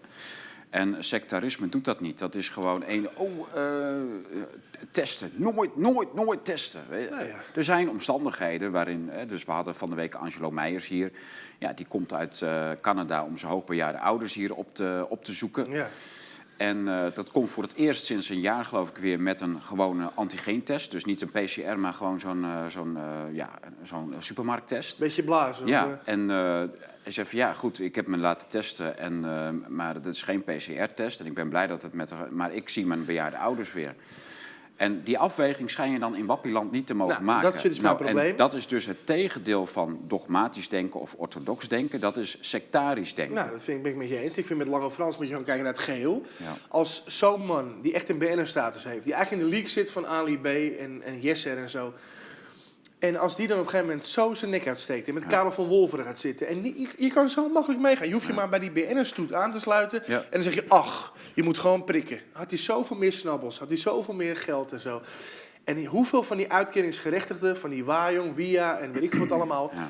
En 0.73 1.03
sectarisme 1.03 1.69
doet 1.69 1.85
dat 1.85 1.99
niet. 1.99 2.19
Dat 2.19 2.35
is 2.35 2.49
gewoon 2.49 2.83
één. 2.83 3.17
Oh, 3.17 3.47
eh, 3.55 3.93
testen. 4.91 5.31
Nooit, 5.35 5.77
nooit, 5.77 6.13
nooit 6.13 6.45
testen. 6.45 6.81
Je. 6.91 7.07
Nou 7.11 7.25
ja. 7.25 7.35
Er 7.55 7.63
zijn 7.63 7.89
omstandigheden 7.89 8.71
waarin. 8.71 9.07
Hè, 9.11 9.25
dus 9.25 9.45
we 9.45 9.51
hadden 9.51 9.75
van 9.75 9.89
de 9.89 9.95
week 9.95 10.15
Angelo 10.15 10.51
Meijers 10.51 10.87
hier. 10.87 11.11
Ja, 11.59 11.73
die 11.73 11.85
komt 11.85 12.13
uit 12.13 12.41
eh, 12.41 12.71
Canada 12.81 13.23
om 13.23 13.37
zijn 13.37 13.51
hoogbejaarde 13.51 13.99
ouders 13.99 14.33
hier 14.33 14.53
op 14.53 14.73
te, 14.73 15.05
op 15.09 15.23
te 15.23 15.33
zoeken. 15.33 15.71
Ja. 15.71 15.87
En 16.57 16.87
eh, 16.87 17.05
dat 17.13 17.31
komt 17.31 17.49
voor 17.49 17.63
het 17.63 17.73
eerst 17.73 18.05
sinds 18.05 18.29
een 18.29 18.39
jaar, 18.39 18.65
geloof 18.65 18.89
ik, 18.89 18.97
weer 18.97 19.19
met 19.19 19.41
een 19.41 19.61
gewone 19.61 20.09
antigeentest. 20.13 20.91
Dus 20.91 21.05
niet 21.05 21.21
een 21.21 21.31
PCR, 21.31 21.77
maar 21.77 21.93
gewoon 21.93 22.19
zo'n 22.19 22.43
eh, 22.43 22.65
zo'n 22.67 22.97
eh, 22.97 23.35
ja, 23.35 23.49
zo'n 23.81 24.15
supermarkttest. 24.17 24.99
Beetje 24.99 25.23
blazen. 25.23 25.67
Ja, 25.67 25.85
eh, 25.85 26.13
en 26.13 26.29
eh, 26.29 26.63
hij 27.03 27.11
zei 27.11 27.27
van 27.27 27.37
ja, 27.39 27.53
goed, 27.53 27.79
ik 27.79 27.95
heb 27.95 28.07
me 28.07 28.17
laten 28.17 28.47
testen, 28.47 28.97
en, 28.97 29.25
eh, 29.25 29.69
maar 29.69 29.93
dat 30.01 30.05
is 30.13 30.21
geen 30.21 30.43
PCR-test. 30.43 31.19
En 31.19 31.25
ik 31.25 31.33
ben 31.33 31.49
blij 31.49 31.67
dat 31.67 31.81
het 31.81 31.93
met. 31.93 32.09
de- 32.09 32.15
Maar 32.31 32.53
ik 32.53 32.69
zie 32.69 32.85
mijn 32.85 33.05
bejaarde 33.05 33.37
ouders 33.37 33.73
weer. 33.73 33.95
En 34.75 35.03
die 35.03 35.17
afweging 35.17 35.71
schijn 35.71 35.91
je 35.91 35.99
dan 35.99 36.15
in 36.15 36.25
Wappieland 36.25 36.71
niet 36.71 36.87
te 36.87 36.93
mogen 36.93 37.13
Nou, 37.13 37.25
maken. 37.25 37.43
dat 37.43 37.53
is 37.55 37.61
dus 37.61 37.79
mijn 37.79 37.97
en 37.97 38.03
probleem. 38.05 38.35
dat 38.35 38.53
is 38.53 38.67
dus 38.67 38.85
het 38.85 39.05
tegendeel 39.05 39.65
van 39.65 39.99
dogmatisch 40.07 40.69
denken 40.69 40.99
of 40.99 41.13
orthodox 41.17 41.67
denken. 41.67 41.99
Dat 41.99 42.17
is 42.17 42.37
sectarisch 42.39 43.15
denken. 43.15 43.35
Nou, 43.35 43.51
dat 43.51 43.63
vind 43.63 43.77
ik, 43.77 43.83
ben 43.83 43.91
ik 43.91 43.97
met 43.97 44.09
je 44.09 44.17
eens. 44.17 44.35
Ik 44.35 44.45
vind 44.45 44.59
met 44.59 44.67
Lange 44.67 44.91
Frans 44.91 45.15
moet 45.15 45.25
je 45.25 45.31
gewoon 45.31 45.45
kijken 45.45 45.63
naar 45.63 45.73
het 45.73 45.81
geheel. 45.81 46.25
Ja. 46.37 46.55
Als 46.67 47.05
zo'n 47.07 47.45
man 47.45 47.81
die 47.81 47.93
echt 47.93 48.09
een 48.09 48.17
BN'er-status 48.17 48.83
heeft, 48.83 49.03
die 49.03 49.13
eigenlijk 49.13 49.43
in 49.43 49.49
de 49.49 49.55
league 49.55 49.71
zit 49.73 49.91
van 49.91 50.05
Ali 50.07 50.37
B 50.39 50.45
en, 50.45 51.01
en 51.01 51.19
Jesser 51.19 51.57
en 51.57 51.69
zo. 51.69 51.93
En 53.03 53.15
als 53.17 53.35
die 53.35 53.47
dan 53.47 53.57
op 53.57 53.63
een 53.63 53.69
gegeven 53.69 53.91
moment 53.91 54.07
zo 54.07 54.33
zijn 54.33 54.51
nek 54.51 54.67
uitsteekt 54.67 55.07
en 55.07 55.13
met 55.13 55.25
Karel 55.25 55.51
van 55.51 55.65
Wolveren 55.65 56.05
gaat 56.05 56.19
zitten. 56.19 56.47
En 56.47 56.63
je, 56.63 56.87
je 56.97 57.11
kan 57.13 57.29
zo 57.29 57.49
makkelijk 57.49 57.81
meegaan. 57.81 58.07
Je 58.07 58.13
hoeft 58.13 58.27
je 58.27 58.33
maar 58.33 58.49
bij 58.49 58.59
die 58.59 58.71
BN'er-stoet 58.71 59.33
aan 59.33 59.51
te 59.51 59.59
sluiten. 59.59 60.05
En 60.05 60.25
dan 60.31 60.43
zeg 60.43 60.53
je, 60.53 60.63
ach, 60.67 61.13
je 61.33 61.43
moet 61.43 61.57
gewoon 61.57 61.83
prikken. 61.83 62.19
Had 62.31 62.49
hij 62.49 62.59
zoveel 62.59 62.95
meer 62.95 63.13
snabbels, 63.13 63.59
had 63.59 63.67
hij 63.67 63.77
zoveel 63.77 64.13
meer 64.13 64.37
geld 64.37 64.71
en 64.71 64.79
zo. 64.79 65.01
En 65.63 65.85
hoeveel 65.85 66.23
van 66.23 66.37
die 66.37 66.51
uitkeringsgerechtigden, 66.51 67.57
van 67.57 67.69
die 67.69 67.85
Wajong, 67.85 68.35
Via 68.35 68.77
en 68.77 68.91
weet 68.91 69.03
ik 69.03 69.13
wat 69.13 69.31
allemaal, 69.31 69.71
Ja. 69.73 69.89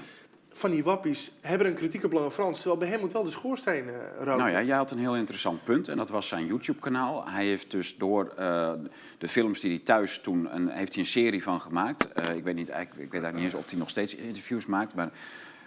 Van 0.53 0.71
die 0.71 0.83
wappies, 0.83 1.31
hebben 1.41 1.67
een 1.67 1.73
kritiek 1.73 2.03
op 2.03 2.11
Lange 2.11 2.31
Frans. 2.31 2.57
Terwijl 2.57 2.79
bij 2.79 2.87
hem 2.87 2.99
moet 2.99 3.13
wel 3.13 3.23
de 3.23 3.29
schoorsteen 3.29 3.89
eh 3.89 3.95
roken. 4.17 4.37
Nou 4.37 4.49
ja, 4.49 4.61
jij 4.61 4.75
had 4.75 4.91
een 4.91 4.99
heel 4.99 5.15
interessant 5.15 5.63
punt 5.63 5.87
en 5.87 5.97
dat 5.97 6.09
was 6.09 6.27
zijn 6.27 6.45
YouTube-kanaal. 6.45 7.27
Hij 7.27 7.45
heeft 7.45 7.71
dus 7.71 7.97
door 7.97 8.33
eh, 8.37 8.71
de 9.17 9.27
films 9.27 9.59
die 9.59 9.69
hij 9.69 9.79
thuis 9.79 10.19
toen 10.19 10.55
een, 10.55 10.67
heeft 10.69 10.93
hij 10.93 11.03
een 11.03 11.09
serie 11.09 11.43
van 11.43 11.61
gemaakt. 11.61 12.11
Eh, 12.11 12.35
ik 12.35 12.43
weet 12.43 12.55
niet, 12.55 12.69
eigenlijk, 12.69 13.05
ik 13.05 13.11
weet 13.11 13.21
eigenlijk 13.21 13.35
niet 13.35 13.53
eens 13.53 13.63
of 13.63 13.69
hij 13.69 13.79
nog 13.79 13.89
steeds 13.89 14.15
interviews 14.15 14.65
maakt, 14.65 14.95
maar 14.95 15.11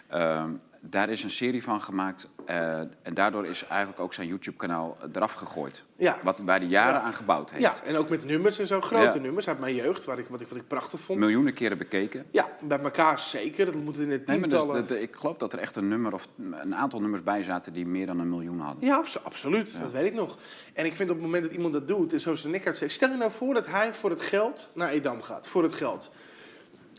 ehm, 0.08 0.50
daar 0.90 1.08
is 1.10 1.22
een 1.22 1.30
serie 1.30 1.62
van 1.62 1.80
gemaakt 1.80 2.28
eh, 2.46 2.78
en 2.78 3.14
daardoor 3.14 3.46
is 3.46 3.64
eigenlijk 3.66 4.00
ook 4.00 4.14
zijn 4.14 4.26
YouTube-kanaal 4.28 4.96
eraf 5.12 5.32
gegooid. 5.32 5.84
Ja. 5.96 6.18
Wat 6.22 6.36
hij 6.36 6.46
bij 6.46 6.58
de 6.58 6.68
jaren 6.68 6.94
Ja. 6.94 7.00
aan 7.00 7.14
gebouwd 7.14 7.50
heeft. 7.50 7.62
Ja, 7.62 7.84
en 7.84 7.96
ook 7.96 8.08
met 8.08 8.24
nummers 8.24 8.58
en 8.58 8.66
zo, 8.66 8.80
grote 8.80 9.04
Ja. 9.18 9.22
nummers 9.24 9.48
uit 9.48 9.58
mijn 9.58 9.74
jeugd, 9.74 10.04
waar 10.04 10.18
ik, 10.18 10.26
wat, 10.28 10.40
ik, 10.40 10.48
wat 10.48 10.58
ik 10.58 10.66
prachtig 10.68 11.00
vond. 11.00 11.18
Miljoenen 11.18 11.54
keren 11.54 11.78
bekeken. 11.78 12.26
Ja, 12.30 12.48
bij 12.60 12.78
elkaar 12.80 13.18
zeker. 13.18 13.64
Dat 13.64 13.74
moet 13.74 13.98
in 13.98 14.08
Nee, 14.08 14.18
maar 14.26 14.26
dus 14.26 14.38
tientallen. 14.38 14.86
de- 14.86 14.94
de- 14.94 15.00
ik 15.00 15.16
geloof 15.16 15.36
dat 15.36 15.52
er 15.52 15.58
echt 15.58 15.76
een 15.76 15.88
nummer 15.88 16.12
of 16.12 16.28
een 16.52 16.74
aantal 16.74 17.00
nummers 17.00 17.22
bij 17.22 17.42
zaten 17.42 17.72
die 17.72 17.86
meer 17.86 18.06
dan 18.06 18.18
een 18.18 18.28
miljoen 18.28 18.60
hadden. 18.60 18.88
Ja, 18.88 18.96
abso- 18.96 19.20
absoluut. 19.22 19.80
Dat 19.80 19.92
weet 19.92 20.06
ik 20.06 20.14
nog. 20.14 20.38
En 20.74 20.84
ik 20.86 20.96
vind 20.96 21.10
op 21.10 21.16
het 21.16 21.24
moment 21.24 21.42
dat 21.44 21.52
iemand 21.52 21.72
dat 21.72 21.88
doet 21.88 22.12
en 22.12 22.20
zo 22.20 22.34
zijn 22.34 22.52
nek 22.52 22.66
uitsteekt. 22.66 22.92
Stel 22.92 23.10
je 23.10 23.16
nou 23.16 23.30
voor 23.30 23.54
dat 23.54 23.66
hij 23.66 23.94
voor 23.94 24.10
het 24.10 24.22
geld 24.22 24.68
naar 24.74 24.88
Edam 24.90 25.22
gaat. 25.22 25.46
Voor 25.48 25.62
het 25.62 25.74
geld. 25.74 26.10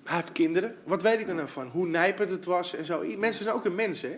Hij 0.08 0.16
heeft 0.16 0.32
kinderen. 0.32 0.76
Wat 0.84 1.02
weet 1.02 1.20
ik 1.20 1.28
er 1.28 1.36
nou 1.36 1.48
van? 1.48 1.68
Hoe 1.68 1.88
nijpend 1.88 2.30
het 2.30 2.46
was 2.46 2.76
en 2.76 2.86
zo. 2.86 3.04
Mensen 3.18 3.44
zijn 3.44 3.56
ook 3.56 3.66
een 3.66 3.76
mens, 3.76 4.02
hè? 4.02 4.16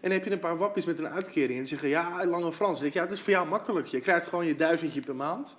dan 0.00 0.10
heb 0.10 0.24
je 0.24 0.30
een 0.30 0.38
paar 0.38 0.56
wappies 0.56 0.84
met 0.84 0.98
een 0.98 1.08
uitkering 1.08 1.58
en 1.58 1.66
zeggen 1.66 1.88
ja, 1.88 2.26
Lange 2.26 2.52
Frans. 2.52 2.72
Dan 2.72 2.80
denk 2.80 2.92
ja, 2.92 3.02
dat 3.02 3.12
is 3.12 3.20
voor 3.20 3.32
jou 3.32 3.48
makkelijk. 3.48 3.86
Je 3.86 4.00
krijgt 4.00 4.26
gewoon 4.26 4.46
je 4.46 4.54
duizendje 4.54 5.00
per 5.00 5.16
maand. 5.16 5.56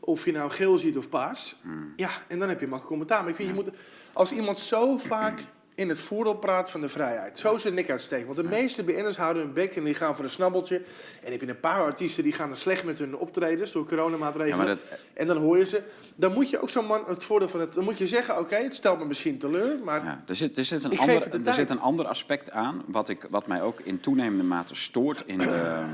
Of 0.00 0.24
je 0.24 0.32
nou 0.32 0.50
geel 0.50 0.78
ziet 0.78 0.96
of 0.96 1.08
paars. 1.08 1.56
Ja, 1.96 2.10
en 2.28 2.38
dan 2.38 2.48
heb 2.48 2.60
je 2.60 2.66
makkelijk 2.66 2.86
commentaar. 2.86 3.20
Maar 3.20 3.30
ik 3.30 3.36
vind, 3.36 3.48
je 3.48 3.54
moet, 3.54 3.70
als 4.12 4.32
iemand 4.32 4.58
zo 4.58 4.98
vaak 4.98 5.40
in 5.76 5.88
het 5.88 6.00
voordeel 6.00 6.34
praat 6.34 6.70
van 6.70 6.80
de 6.80 6.88
vrijheid. 6.88 7.38
Zo 7.38 7.56
zijn 7.56 7.74
nek 7.74 7.90
uitsteken. 7.90 8.26
Want 8.26 8.38
de 8.38 8.44
meeste 8.44 8.82
BN'ers 8.82 9.16
houden 9.16 9.42
hun 9.42 9.52
bek 9.52 9.76
en 9.76 9.84
die 9.84 9.94
gaan 9.94 10.14
voor 10.14 10.24
een 10.24 10.30
snabbeltje. 10.30 10.82
En 11.22 11.32
heb 11.32 11.40
je 11.40 11.48
een 11.48 11.60
paar 11.60 11.82
artiesten 11.84 12.22
die 12.22 12.32
gaan 12.32 12.50
er 12.50 12.56
slecht 12.56 12.84
met 12.84 12.98
hun 12.98 13.16
optredens 13.16 13.72
door 13.72 13.86
coronamaatregelen. 13.86 14.66
Ja, 14.66 14.74
dat- 14.74 14.98
En 15.14 15.26
dan 15.26 15.36
hoor 15.36 15.58
je 15.58 15.66
ze. 15.66 15.82
Dan 16.16 16.32
moet 16.32 16.50
je 16.50 16.60
ook 16.62 16.70
zo'n 16.70 16.86
man 16.86 17.04
het 17.06 17.24
voordeel 17.24 17.48
van 17.48 17.60
het. 17.60 17.72
Dan 17.72 17.84
moet 17.84 17.98
je 17.98 18.06
zeggen: 18.06 18.38
oké, 18.38 18.56
het 18.56 18.74
stelt 18.74 18.98
me 18.98 19.04
misschien 19.04 19.38
teleur. 19.38 19.78
Maar 19.84 20.04
Ja, 20.04 20.22
er 20.26 20.34
zit, 20.36 20.56
er 20.58 20.64
zit, 20.64 20.84
een, 20.84 20.90
Ik 20.90 20.98
het 21.00 21.08
ander, 21.08 21.32
er 21.34 21.42
tijd. 21.42 21.54
zit 21.56 21.70
een 21.70 21.80
ander 21.80 22.06
aspect 22.06 22.50
aan, 22.50 22.82
wat, 22.86 23.08
ik, 23.08 23.26
wat 23.30 23.46
mij 23.46 23.62
ook 23.62 23.80
in 23.80 24.00
toenemende 24.00 24.44
mate 24.44 24.74
stoort 24.74 25.22
in, 25.26 25.38
de, 25.38 25.84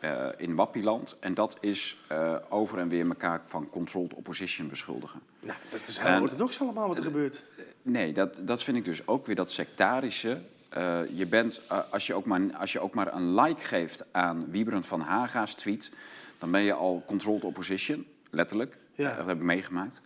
eh, 0.00 0.26
in 0.36 0.54
Wappieland. 0.54 1.16
En 1.20 1.34
dat 1.34 1.56
is 1.60 1.96
eh, 2.06 2.34
over 2.48 2.78
en 2.78 2.88
weer 2.88 3.08
elkaar 3.08 3.40
van 3.44 3.68
controlled 3.70 4.14
opposition 4.14 4.68
beschuldigen. 4.68 5.20
nou, 5.40 5.58
dat 5.70 5.80
is 5.88 5.98
heel 5.98 6.20
orthodox 6.20 6.60
allemaal 6.60 6.88
wat 6.88 6.96
er 6.96 7.02
gebeurt. 7.02 7.44
Nee, 7.88 8.12
dat, 8.12 8.38
dat 8.40 8.62
vind 8.62 8.76
ik 8.76 8.84
dus 8.84 9.06
ook 9.06 9.26
weer 9.26 9.34
dat 9.34 9.50
sectarische. 9.50 10.40
Eh, 10.68 11.00
je 11.14 11.26
bent, 11.26 11.60
eh, 11.68 11.78
als, 11.90 12.06
je 12.06 12.14
ook 12.14 12.24
maar, 12.24 12.40
als 12.58 12.72
je 12.72 12.80
ook 12.80 12.94
maar 12.94 13.14
een 13.14 13.40
like 13.40 13.60
geeft 13.60 14.08
aan 14.12 14.50
Wiebrand 14.50 14.86
van 14.86 15.00
Haga's 15.00 15.54
tweet, 15.54 15.90
dan 16.38 16.50
ben 16.50 16.60
je 16.60 16.72
al 16.72 17.02
controlled 17.06 17.44
opposition, 17.44 18.06
letterlijk. 18.30 18.76
Ja. 18.92 19.16
Dat 19.16 19.26
heb 19.26 19.36
ik 19.36 19.42
meegemaakt. 19.42 20.02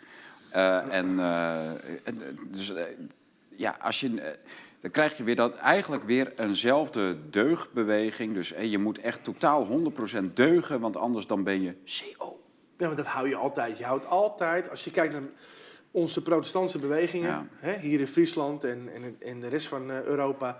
Eh, 0.50 0.94
en, 0.94 1.16
dus, 2.50 2.72
ja, 3.48 3.76
als 3.80 4.00
je, 4.00 4.36
dan 4.80 4.90
krijg 4.90 5.16
je 5.16 5.24
weer 5.24 5.36
dat, 5.36 5.56
eigenlijk 5.56 6.04
weer 6.04 6.32
eenzelfde 6.36 7.16
deugbeweging. 7.30 8.34
Dus 8.34 8.48
je 8.48 8.78
moet 8.78 8.98
echt 8.98 9.24
totaal 9.24 9.66
100% 9.66 10.34
deugen, 10.34 10.80
want 10.80 10.96
anders 10.96 11.26
dan 11.26 11.44
ben 11.44 11.62
je 11.62 11.74
CO. 11.84 12.40
Ja, 12.76 12.86
maar 12.86 12.96
dat 12.96 13.06
hou 13.06 13.28
je 13.28 13.36
altijd. 13.36 13.78
Je 13.78 13.84
houdt 13.84 14.06
altijd, 14.06 14.70
als 14.70 14.84
je 14.84 14.90
kijkt 14.90 15.12
naar 15.12 15.22
onze 15.92 16.22
protestantse 16.22 16.78
bewegingen, 16.78 17.28
Ja. 17.28 17.46
hè, 17.56 17.78
hier 17.78 18.00
in 18.00 18.06
Friesland 18.06 18.64
en, 18.64 18.88
en, 18.94 19.16
en 19.18 19.40
de 19.40 19.48
rest 19.48 19.66
van 19.66 19.90
eh, 19.90 20.02
Europa. 20.02 20.58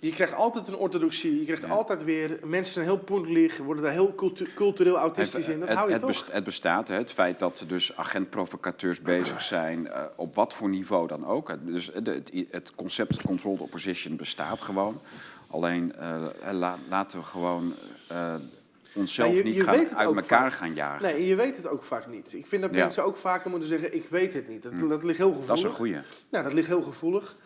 Je 0.00 0.10
krijgt 0.10 0.34
altijd 0.34 0.68
een 0.68 0.76
orthodoxie. 0.76 1.38
Je 1.38 1.44
krijgt 1.44 1.62
Ja. 1.62 1.68
altijd 1.68 2.04
weer. 2.04 2.38
Mensen 2.44 2.72
zijn 2.72 2.84
heel 2.86 2.98
poendelig, 2.98 3.56
worden 3.56 3.82
daar 3.82 3.92
heel 3.92 4.14
cultu- 4.14 4.46
cultureel 4.54 4.96
autistisch 4.98 5.48
in. 5.48 5.58
Dat 5.58 5.68
het, 5.68 5.76
hou 5.76 5.88
je 5.88 5.92
het, 5.96 6.02
toch? 6.02 6.10
best- 6.10 6.32
het 6.32 6.44
bestaat, 6.44 6.88
hè, 6.88 6.94
het 6.94 7.12
feit 7.12 7.38
dat 7.38 7.60
er 7.60 7.66
dus 7.68 7.96
agentprovocateurs 7.96 9.00
bezig 9.00 9.42
zijn, 9.42 9.88
eh, 9.88 10.02
op 10.16 10.34
wat 10.34 10.54
voor 10.54 10.68
niveau 10.68 11.06
dan 11.06 11.26
ook. 11.26 11.48
Het, 11.48 11.66
dus 11.66 11.90
het, 11.94 12.30
het, 12.50 12.72
concept 12.74 13.22
controlled 13.22 13.60
opposition 13.60 14.16
bestaat 14.16 14.62
gewoon. 14.62 15.00
Alleen 15.50 15.94
eh, 15.96 16.22
la- 16.52 16.78
laten 16.88 17.18
we 17.18 17.24
gewoon 17.24 17.74
eh, 18.08 18.34
onszelf 18.94 19.34
je- 19.36 19.42
niet 19.42 19.56
je 19.56 19.62
gaan, 19.62 19.74
uit 19.74 19.90
elkaar 20.16 20.22
vaak. 20.22 20.52
gaan 20.52 20.74
jagen. 20.74 21.02
Nee, 21.06 21.14
en 21.14 21.24
je 21.24 21.34
weet 21.34 21.56
het 21.56 21.66
ook 21.66 21.82
vaak 21.84 22.06
niet. 22.06 22.32
Ik 22.32 22.46
vind 22.46 22.62
dat 22.62 22.74
Ja. 22.74 22.78
mensen 22.78 23.04
ook 23.04 23.16
vaker 23.16 23.50
moeten 23.50 23.68
zeggen: 23.68 23.94
Ik 23.94 24.06
weet 24.10 24.32
het 24.32 24.48
niet. 24.48 24.62
Dat, 24.62 24.88
dat 24.88 25.04
ligt 25.04 25.18
heel 25.18 25.26
gevoelig. 25.28 25.48
Dat 25.48 25.56
is 25.58 25.62
een 25.62 25.70
goeie. 25.70 25.96
Nou, 26.30 26.44
dat 26.44 26.52
ligt 26.52 26.66
heel 26.68 26.82
gevoelig. 26.82 27.36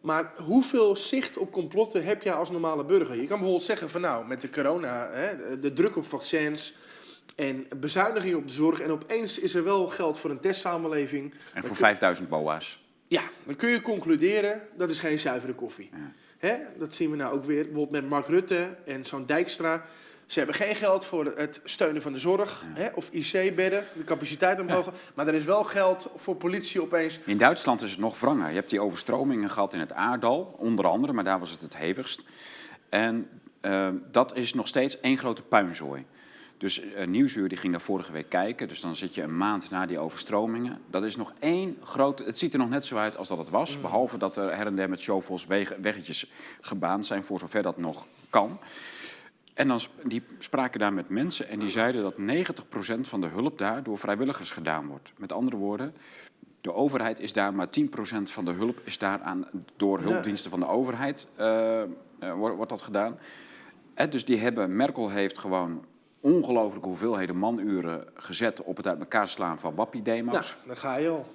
Maar 0.00 0.32
hoeveel 0.36 0.96
zicht 0.96 1.36
op 1.36 1.52
complotten 1.52 2.04
heb 2.04 2.22
je 2.22 2.32
als 2.32 2.50
normale 2.50 2.84
burger? 2.84 3.14
Je 3.14 3.26
kan 3.26 3.36
bijvoorbeeld 3.36 3.62
zeggen 3.62 3.90
van 3.90 4.00
nou, 4.00 4.26
met 4.26 4.40
de 4.40 4.50
corona, 4.50 5.08
hè, 5.12 5.36
de- 5.36 5.58
de 5.58 5.72
druk 5.72 5.96
op 5.96 6.06
vaccins 6.06 6.74
en 7.36 7.66
bezuiniging 7.76 8.34
op 8.36 8.46
de 8.48 8.52
zorg. 8.54 8.80
En 8.80 8.90
opeens 8.90 9.38
is 9.38 9.54
er 9.54 9.64
wel 9.64 9.86
geld 9.86 10.18
voor 10.18 10.30
een 10.30 10.40
testsamenleving. 10.40 11.34
En 11.54 11.64
voor 11.64 11.76
5000 11.76 12.28
boa's. 12.28 12.80
Ja, 13.08 13.22
dan 13.44 13.56
kun 13.56 13.68
je 13.70 13.80
concluderen, 13.80 14.62
dat 14.76 14.90
is 14.90 14.98
geen 14.98 15.18
zuivere 15.18 15.54
koffie. 15.54 15.90
Ja. 15.92 16.12
Hè? 16.38 16.56
Dat 16.78 16.94
zien 16.94 17.10
we 17.10 17.16
nou 17.16 17.34
ook 17.34 17.44
weer, 17.44 17.62
bijvoorbeeld 17.64 17.90
met 18.02 18.08
Mark 18.10 18.26
Rutte 18.26 18.76
en 18.86 19.04
zo'n 19.04 19.26
Dijkstra. 19.26 19.84
Ze 20.32 20.38
hebben 20.38 20.56
geen 20.56 20.76
geld 20.76 21.04
voor 21.04 21.32
het 21.36 21.60
steunen 21.64 22.02
van 22.02 22.12
de 22.12 22.18
zorg 22.18 22.64
hè? 22.66 22.88
of 22.94 23.08
IC-bedden, 23.10 23.84
de 23.96 24.04
capaciteit 24.04 24.60
omhoog. 24.60 24.92
Maar 25.14 25.28
er 25.28 25.34
is 25.34 25.44
wel 25.44 25.64
geld 25.64 26.10
voor 26.16 26.36
politie 26.36 26.82
opeens. 26.82 27.20
In 27.24 27.36
Duitsland 27.36 27.82
is 27.82 27.90
het 27.90 28.00
nog 28.00 28.20
wranger. 28.20 28.48
Je 28.48 28.54
hebt 28.54 28.70
die 28.70 28.80
overstromingen 28.80 29.50
gehad 29.50 29.74
in 29.74 29.80
het 29.80 29.92
Aardal, 29.92 30.54
onder 30.58 30.86
andere, 30.86 31.12
maar 31.12 31.24
daar 31.24 31.38
was 31.38 31.50
het 31.50 31.60
het 31.60 31.76
hevigst. 31.76 32.24
En 32.88 33.28
eh, 33.60 33.88
dat 34.10 34.36
is 34.36 34.54
nog 34.54 34.68
steeds 34.68 35.00
één 35.00 35.18
grote 35.18 35.42
puinzooi. 35.42 36.04
Dus 36.58 36.82
uh, 36.82 37.06
Nieuwsuur 37.06 37.48
die 37.48 37.58
ging 37.58 37.72
daar 37.72 37.82
vorige 37.82 38.12
week 38.12 38.28
kijken. 38.28 38.68
Dus 38.68 38.80
dan 38.80 38.96
zit 38.96 39.14
je 39.14 39.22
een 39.22 39.36
maand 39.36 39.70
na 39.70 39.86
die 39.86 39.98
overstromingen. 39.98 40.80
Dat 40.90 41.04
is 41.04 41.16
nog 41.16 41.32
één 41.38 41.78
grote... 41.82 42.24
Het 42.24 42.38
ziet 42.38 42.52
er 42.52 42.58
nog 42.58 42.68
net 42.68 42.86
zo 42.86 42.96
uit 42.96 43.16
als 43.16 43.28
dat 43.28 43.38
het 43.38 43.50
was. 43.50 43.80
Behalve 43.80 44.18
dat 44.18 44.36
er 44.36 44.56
her 44.56 44.66
en 44.66 44.76
der 44.76 44.88
met 44.88 45.00
shovels 45.00 45.46
weggetjes 45.80 46.30
gebaand 46.60 47.06
zijn, 47.06 47.24
voor 47.24 47.38
zover 47.38 47.62
dat 47.62 47.78
nog 47.78 48.06
kan. 48.30 48.58
En 49.54 49.68
dan 49.68 49.80
die 50.04 50.22
spraken 50.38 50.80
daar 50.80 50.92
met 50.92 51.08
mensen 51.08 51.48
en 51.48 51.58
die 51.58 51.70
zeiden 51.70 52.02
dat 52.02 52.14
90% 52.18 53.00
van 53.00 53.20
de 53.20 53.26
hulp 53.26 53.58
daar 53.58 53.82
door 53.82 53.98
vrijwilligers 53.98 54.50
gedaan 54.50 54.86
wordt. 54.86 55.12
Met 55.16 55.32
andere 55.32 55.56
woorden, 55.56 55.94
de 56.60 56.74
overheid 56.74 57.20
is 57.20 57.32
daar, 57.32 57.54
maar 57.54 57.68
10% 57.80 58.22
van 58.22 58.44
de 58.44 58.50
hulp 58.52 58.80
is 58.84 58.98
daar 58.98 59.20
aan, 59.20 59.46
door 59.76 60.00
Ja. 60.00 60.08
hulpdiensten 60.08 60.50
van 60.50 60.60
de 60.60 60.66
overheid 60.68 61.26
eh, 61.36 61.82
eh, 61.82 61.88
wordt, 62.34 62.56
wordt 62.56 62.70
dat 62.70 62.82
gedaan. 62.82 63.18
Dus 64.10 64.24
die 64.24 64.38
hebben, 64.38 64.76
Merkel 64.76 65.10
heeft 65.10 65.38
gewoon 65.38 65.84
ongelooflijke 66.20 66.88
hoeveelheden 66.88 67.38
manuren 67.38 68.06
gezet 68.14 68.62
op 68.62 68.76
het 68.76 68.86
uit 68.86 68.98
elkaar 68.98 69.28
slaan 69.28 69.58
van 69.58 69.74
wappie-demo's. 69.74 70.32
Nou, 70.32 70.66
dan 70.66 70.76
ga 70.76 70.96
je 70.96 71.08
al. 71.08 71.26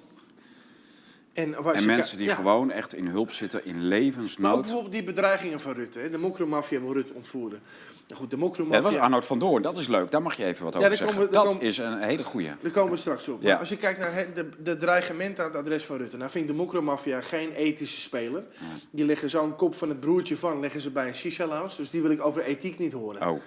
En, 1.44 1.86
mensen 1.86 2.18
die 2.18 2.26
ja. 2.26 2.34
gewoon 2.34 2.70
echt 2.70 2.94
in 2.94 3.06
hulp 3.06 3.32
zitten, 3.32 3.64
in 3.64 3.74
Maar 3.74 3.82
ook 3.84 3.88
levensnood. 3.90 4.60
bijvoorbeeld 4.62 4.92
die 4.92 5.04
bedreigingen 5.04 5.60
van 5.60 5.72
Rutte. 5.72 5.98
Hè? 5.98 6.10
De 6.10 6.18
mokromafia 6.18 6.80
wil 6.80 6.92
Rutte 6.92 7.12
ontvoeren. 7.14 7.60
Nou 8.08 8.20
goed, 8.20 8.30
de 8.30 8.36
Ja, 8.36 8.42
dat 8.42 8.48
mokromafia... 8.50 8.82
was 8.82 8.94
Arnoud 8.96 9.26
van 9.26 9.38
Doorn, 9.38 9.62
dat 9.62 9.76
is 9.76 9.86
leuk. 9.88 10.10
Daar 10.10 10.22
mag 10.22 10.36
je 10.36 10.44
even 10.44 10.64
wat 10.64 10.72
Ja, 10.74 10.78
over 10.80 10.96
zeggen. 10.96 11.20
we- 11.20 11.28
dat 11.30 11.46
komen- 11.46 11.60
is 11.60 11.78
een 11.78 11.98
hele 12.02 12.22
goeie. 12.22 12.50
Daar 12.62 12.70
komen 12.72 12.92
we 12.92 12.96
straks 12.98 13.28
op. 13.28 13.44
Als 13.46 13.68
je 13.68 13.76
kijkt 13.76 13.98
naar 13.98 14.26
de, 14.34 14.48
de 14.62 14.76
dreigementen 14.76 15.44
aan 15.44 15.50
het 15.50 15.58
adres 15.60 15.84
van 15.84 15.96
Rutte... 15.96 16.16
nou 16.16 16.30
vind 16.30 16.44
ik 16.44 16.50
de 16.50 16.56
mokromafia 16.56 17.20
geen 17.20 17.52
ethische 17.52 18.00
speler. 18.00 18.44
Die 18.90 19.04
leggen 19.04 19.30
zo'n 19.30 19.54
kop 19.54 19.74
van 19.74 19.88
het 19.88 20.00
broertje 20.00 20.36
van 20.36 20.60
leggen 20.60 20.80
ze 20.80 20.90
bij 20.90 21.06
een 21.08 21.14
shisha-lounge. 21.14 21.76
Dus 21.76 21.90
die 21.90 22.02
wil 22.02 22.10
ik 22.10 22.24
over 22.24 22.42
ethiek 22.42 22.78
niet 22.78 22.92
horen. 22.92 23.28
Oh, 23.30 23.40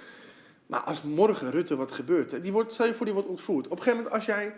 Maar 0.66 0.80
als 0.82 1.02
morgen 1.02 1.52
Rutte 1.52 1.76
wat 1.76 1.92
gebeurt... 1.92 2.44
Die 2.44 2.52
wordt, 2.52 2.74
stel 2.74 2.86
je 2.86 2.94
voor, 2.94 3.06
die 3.06 3.14
wordt 3.16 3.30
ontvoerd. 3.30 3.66
Op 3.66 3.72
een 3.72 3.78
gegeven 3.78 3.98
moment 3.98 4.16
als 4.16 4.26
jij 4.26 4.54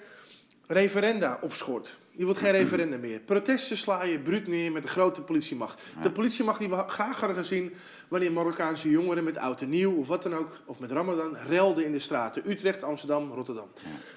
referenda 0.68 1.38
opschort... 1.42 1.98
Je 2.16 2.26
wilt 2.26 2.38
geen 2.38 2.52
referenda 2.52 2.98
meer. 2.98 3.20
Protesten 3.20 3.78
sla 3.78 4.04
je 4.04 4.20
bruut 4.20 4.48
neer 4.48 4.72
met 4.72 4.84
de 4.84 4.90
grote 4.90 5.22
politiemacht. 5.22 5.82
De 6.02 6.12
politiemacht 6.12 6.60
die 6.60 6.70
we 6.70 6.84
graag 6.88 7.20
hadden 7.20 7.38
gezien 7.38 7.74
wanneer 8.08 8.32
Marokkaanse 8.32 8.90
jongeren 8.90 9.24
met 9.24 9.38
oud 9.38 9.62
en 9.62 9.70
nieuw 9.70 9.96
of 9.98 10.08
wat 10.08 10.24
dan 10.24 10.36
ook, 10.36 10.60
of 10.66 10.80
met 10.80 10.92
Ramadan, 10.92 11.36
relden 11.36 11.86
in 11.86 11.92
de 11.92 12.00
straten. 12.00 12.50
Utrecht, 12.50 12.84
Amsterdam, 12.84 13.32
Rotterdam. 13.32 13.68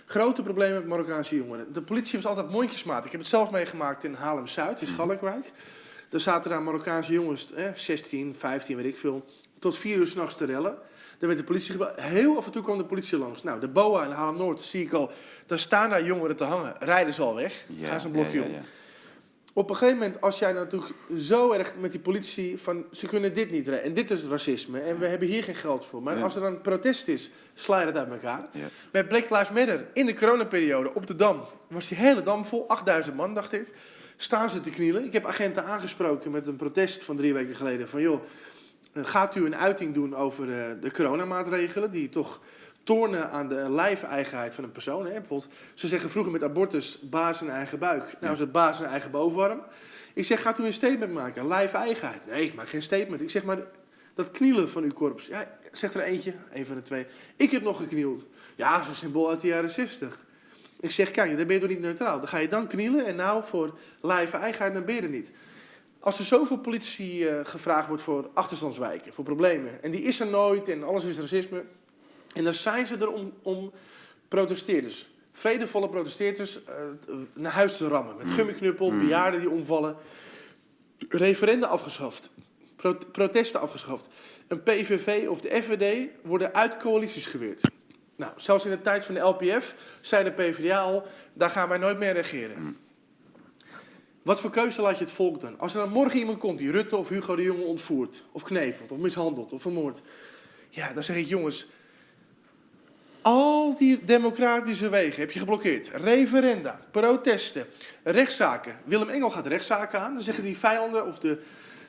Grote 0.07 0.43
problemen 0.43 0.79
met 0.79 0.87
Marokkaanse 0.87 1.37
jongeren. 1.37 1.73
De 1.73 1.83
politie 1.83 2.19
was 2.19 2.26
altijd 2.26 2.50
mondjesmaat. 2.50 3.05
Ik 3.05 3.11
heb 3.11 3.21
het 3.21 3.31
zelf 3.31 3.50
meegemaakt 3.50 4.05
in 4.05 4.15
Haarlem-Zuid, 4.15 4.81
in 4.81 4.87
Schalkwijk. 4.87 5.53
Daar 6.09 6.21
zaten 6.21 6.50
daar 6.50 6.62
Marokkaanse 6.62 7.12
jongens, 7.12 7.53
eh, 7.53 7.69
16, 7.75 8.35
15, 8.35 8.76
weet 8.76 8.87
ik 8.87 8.97
veel, 8.97 9.25
tot 9.59 9.79
vier 9.79 9.97
uur 9.97 10.07
s'nachts 10.07 10.37
te 10.37 10.45
rellen. 10.45 10.79
Dan 11.19 11.29
werd 11.29 11.41
de 11.41 11.47
politie. 11.47 11.75
Heel 11.97 12.37
af 12.37 12.47
en 12.47 12.53
toe 12.53 12.62
kwam 12.62 12.79
de 12.79 12.85
politie 12.85 13.19
langs. 13.19 13.43
Nou, 13.43 13.61
de 13.61 13.69
BOA 13.69 14.05
in 14.05 14.11
Haarlem-Noord 14.11 14.61
zie 14.61 14.83
ik 14.83 14.93
al. 14.93 15.11
Daar 15.47 15.59
staan 15.59 15.91
daar 15.91 16.05
jongeren 16.05 16.37
te 16.37 16.45
hangen. 16.45 16.75
Rijden 16.79 17.15
ze 17.15 17.23
al 17.23 17.35
weg. 17.35 17.65
ja, 17.67 17.88
Gaan 17.88 18.00
ze 18.00 18.07
een 18.07 18.12
blokje 18.12 18.41
ja, 18.41 18.47
ja, 18.47 18.55
om. 18.55 18.65
Op 19.53 19.71
een 19.71 19.76
gegeven 19.76 19.99
moment, 19.99 20.21
als 20.21 20.38
jij 20.38 20.53
natuurlijk 20.53 20.93
zo 21.19 21.53
erg 21.53 21.75
met 21.79 21.91
die 21.91 22.00
politie 22.00 22.59
van 22.59 22.85
ze 22.93 23.07
kunnen 23.07 23.35
dit 23.35 23.50
niet 23.50 23.69
redden 23.69 23.85
en 23.85 23.95
dit 23.95 24.11
is 24.11 24.25
racisme 24.25 24.81
en 24.81 24.99
we 24.99 25.07
hebben 25.07 25.29
hier 25.29 25.43
geen 25.43 25.55
geld 25.55 25.87
voor. 25.87 26.03
Maar 26.03 26.23
als 26.23 26.35
er 26.35 26.41
dan 26.41 26.61
protest 26.61 27.09
is, 27.09 27.31
sla 27.55 27.81
je 27.81 27.87
dat 27.87 27.97
uit 27.97 28.11
elkaar. 28.11 28.49
Bij 28.91 29.07
Black 29.07 29.31
Lives 29.31 29.50
Matter 29.50 29.87
in 29.93 30.07
de 30.07 30.15
coronaperiode 30.15 30.95
op 30.95 31.07
de 31.07 31.17
Dam 31.17 31.41
was 31.69 31.88
die 31.88 31.99
hele 31.99 32.23
Dam 32.23 32.45
vol, 32.45 32.69
8000 32.69 33.17
man 33.17 33.35
dacht 33.35 33.53
ik, 33.53 33.73
staan 34.17 34.50
ze 34.50 34.61
te 34.61 34.71
knielen. 34.71 35.05
Ik 35.05 35.12
heb 35.12 35.26
agenten 35.26 35.65
aangesproken 35.65 36.31
met 36.31 36.47
een 36.47 36.57
protest 36.57 37.03
van 37.05 37.17
drie 37.17 37.35
weken 37.35 37.57
geleden 37.57 37.88
van 37.88 38.00
joh, 38.00 38.23
eh, 38.93 39.05
gaat 39.05 39.35
u 39.35 39.45
een 39.45 39.57
uiting 39.57 39.95
doen 39.95 40.17
over 40.17 40.53
eh, 40.53 40.71
de 40.81 40.91
coronamaatregelen 40.91 41.91
die 41.91 42.09
toch 42.09 42.41
tornen 42.87 43.31
aan 43.31 43.49
de 43.49 43.71
lijfeigenheid 43.71 44.55
van 44.55 44.64
een 44.64 44.73
persoon. 44.73 45.07
Hè? 45.07 45.12
Bijvoorbeeld, 45.12 45.52
ze 45.75 45.87
zeggen 45.87 46.11
vroeger 46.11 46.33
met 46.33 46.43
abortus 46.43 46.99
baas 47.00 47.43
in 47.43 47.50
eigen 47.50 47.78
buik. 47.78 48.16
Nou 48.21 48.33
is 48.33 48.38
het 48.38 48.52
baas 48.52 48.81
in 48.81 48.87
eigen 48.87 49.11
bovenarm. 49.11 49.62
Ik 50.14 50.25
zeg, 50.25 50.43
gaat 50.43 50.59
u 50.59 50.64
een 50.64 50.73
statement 50.73 51.12
maken? 51.12 51.47
Lijfeigenheid. 51.47 52.26
Nee, 52.26 52.45
ik 52.45 52.55
maak 52.55 52.69
geen 52.69 52.83
statement. 52.83 53.21
Ik 53.21 53.31
zeg, 53.31 53.45
maar 53.45 53.59
dat 54.14 54.31
knielen 54.31 54.71
van 54.71 54.83
uw 54.83 54.93
korps. 54.93 55.26
Ja, 55.26 55.59
zegt 55.73 55.95
er 55.95 56.00
eentje, 56.00 56.35
een 56.52 56.66
van 56.66 56.75
de 56.75 56.83
twee. 56.83 57.07
Ik 57.37 57.50
heb 57.50 57.62
nog 57.62 57.76
geknield. 57.76 58.26
Ja, 58.57 58.83
zo'n 58.83 58.95
symbool 58.95 59.31
uit 59.31 59.40
de 59.40 59.47
jaren 59.47 59.71
60. 59.71 60.25
Ik 60.81 60.90
zeg, 60.90 61.11
kijk, 61.11 61.37
dan 61.37 61.47
ben 61.47 61.55
je 61.55 61.61
toch 61.61 61.71
niet 61.71 61.81
neutraal. 61.81 62.19
Dan 62.19 62.28
ga 62.28 62.38
je 62.38 62.49
dan 62.49 62.66
knielen 62.66 63.07
en 63.07 63.16
nou 63.16 63.45
voor 63.45 63.78
lijfeigenheid, 64.00 64.75
dan 64.75 64.85
ben 64.85 64.95
je 64.95 65.02
er 65.02 65.09
niet. 65.09 65.33
Als 66.00 66.19
er 66.19 66.25
zoveel 66.25 66.59
politie 66.59 67.28
eh, 67.28 67.45
gevraagd 67.45 67.88
wordt 67.88 68.02
voor 68.02 68.31
achterstandswijken, 68.35 69.12
voor 69.12 69.25
problemen. 69.25 69.83
En 69.83 69.90
die 69.90 70.02
is 70.02 70.21
er 70.21 70.26
nooit 70.26 70.69
en 70.69 70.83
alles 70.83 71.05
is 71.05 71.19
racisme. 71.19 71.64
En 72.37 72.45
dan 72.45 72.55
zijn 72.55 72.87
ze 72.87 72.97
er 72.97 73.12
om, 73.12 73.33
om 73.43 73.73
protesteerders, 74.28 75.09
vredevolle 75.33 75.88
protesteerders, 75.88 76.64
eh, 76.64 76.75
naar 77.33 77.52
huis 77.52 77.76
te 77.76 77.88
rammen. 77.88 78.16
Met 78.16 78.28
gummiknuppel, 78.28 78.97
bejaarden 78.97 79.40
die 79.40 79.50
omvallen. 79.50 79.97
Referenda 81.09 81.66
afgeschaft. 81.66 82.31
Pro- 82.76 82.99
protesten 83.12 83.61
afgeschaft. 83.61 84.09
Een 84.49 84.62
PVV 84.62 85.28
of 85.28 85.40
de 85.40 85.62
FVD 85.62 86.09
worden 86.23 86.55
uit 86.55 86.76
coalities 86.76 87.26
geweerd. 87.26 87.71
Nou, 88.16 88.33
zelfs 88.37 88.64
in 88.64 88.71
de 88.71 88.81
tijd 88.81 89.05
van 89.05 89.14
de 89.14 89.21
LPF 89.21 89.75
zei 90.00 90.25
de 90.25 90.33
PvdA 90.33 90.81
al, 90.81 91.07
daar 91.33 91.50
gaan 91.50 91.69
wij 91.69 91.78
nooit 91.78 91.99
meer 91.99 92.12
regeren. 92.12 92.76
Wat 94.23 94.40
voor 94.40 94.50
keuze 94.50 94.83
laat 94.83 94.99
je 94.99 95.05
het 95.05 95.12
volk 95.12 95.40
dan? 95.40 95.59
Als 95.59 95.75
er 95.75 95.81
dan 95.81 95.90
morgen 95.90 96.19
iemand 96.19 96.38
komt 96.38 96.59
die 96.59 96.71
Rutte 96.71 96.97
of 96.97 97.09
Hugo 97.09 97.37
de 97.37 97.43
Jonge 97.43 97.64
ontvoert, 97.64 98.25
of 98.33 98.43
knevelt, 98.43 98.93
of 98.93 98.99
mishandelt, 98.99 99.52
of 99.52 99.62
vermoordt. 99.62 100.00
Ja, 100.69 100.93
dan 100.93 101.05
zeg 101.05 101.16
ik 101.16 101.26
jongens, 101.26 101.66
al 103.26 103.75
die 103.78 104.04
democratische 104.04 104.88
wegen 104.88 105.21
heb 105.21 105.30
je 105.30 105.38
geblokkeerd. 105.38 105.90
Referenda, 105.95 106.78
protesten, 106.90 107.66
rechtszaken. 108.02 108.76
Willem 108.85 109.09
Engel 109.09 109.30
gaat 109.30 109.47
rechtszaken 109.47 110.00
aan. 110.00 110.14
Dan 110.14 110.23
zeggen 110.23 110.45
die 110.45 110.56
vijanden 110.59 111.06
of 111.06 111.18
de, 111.18 111.38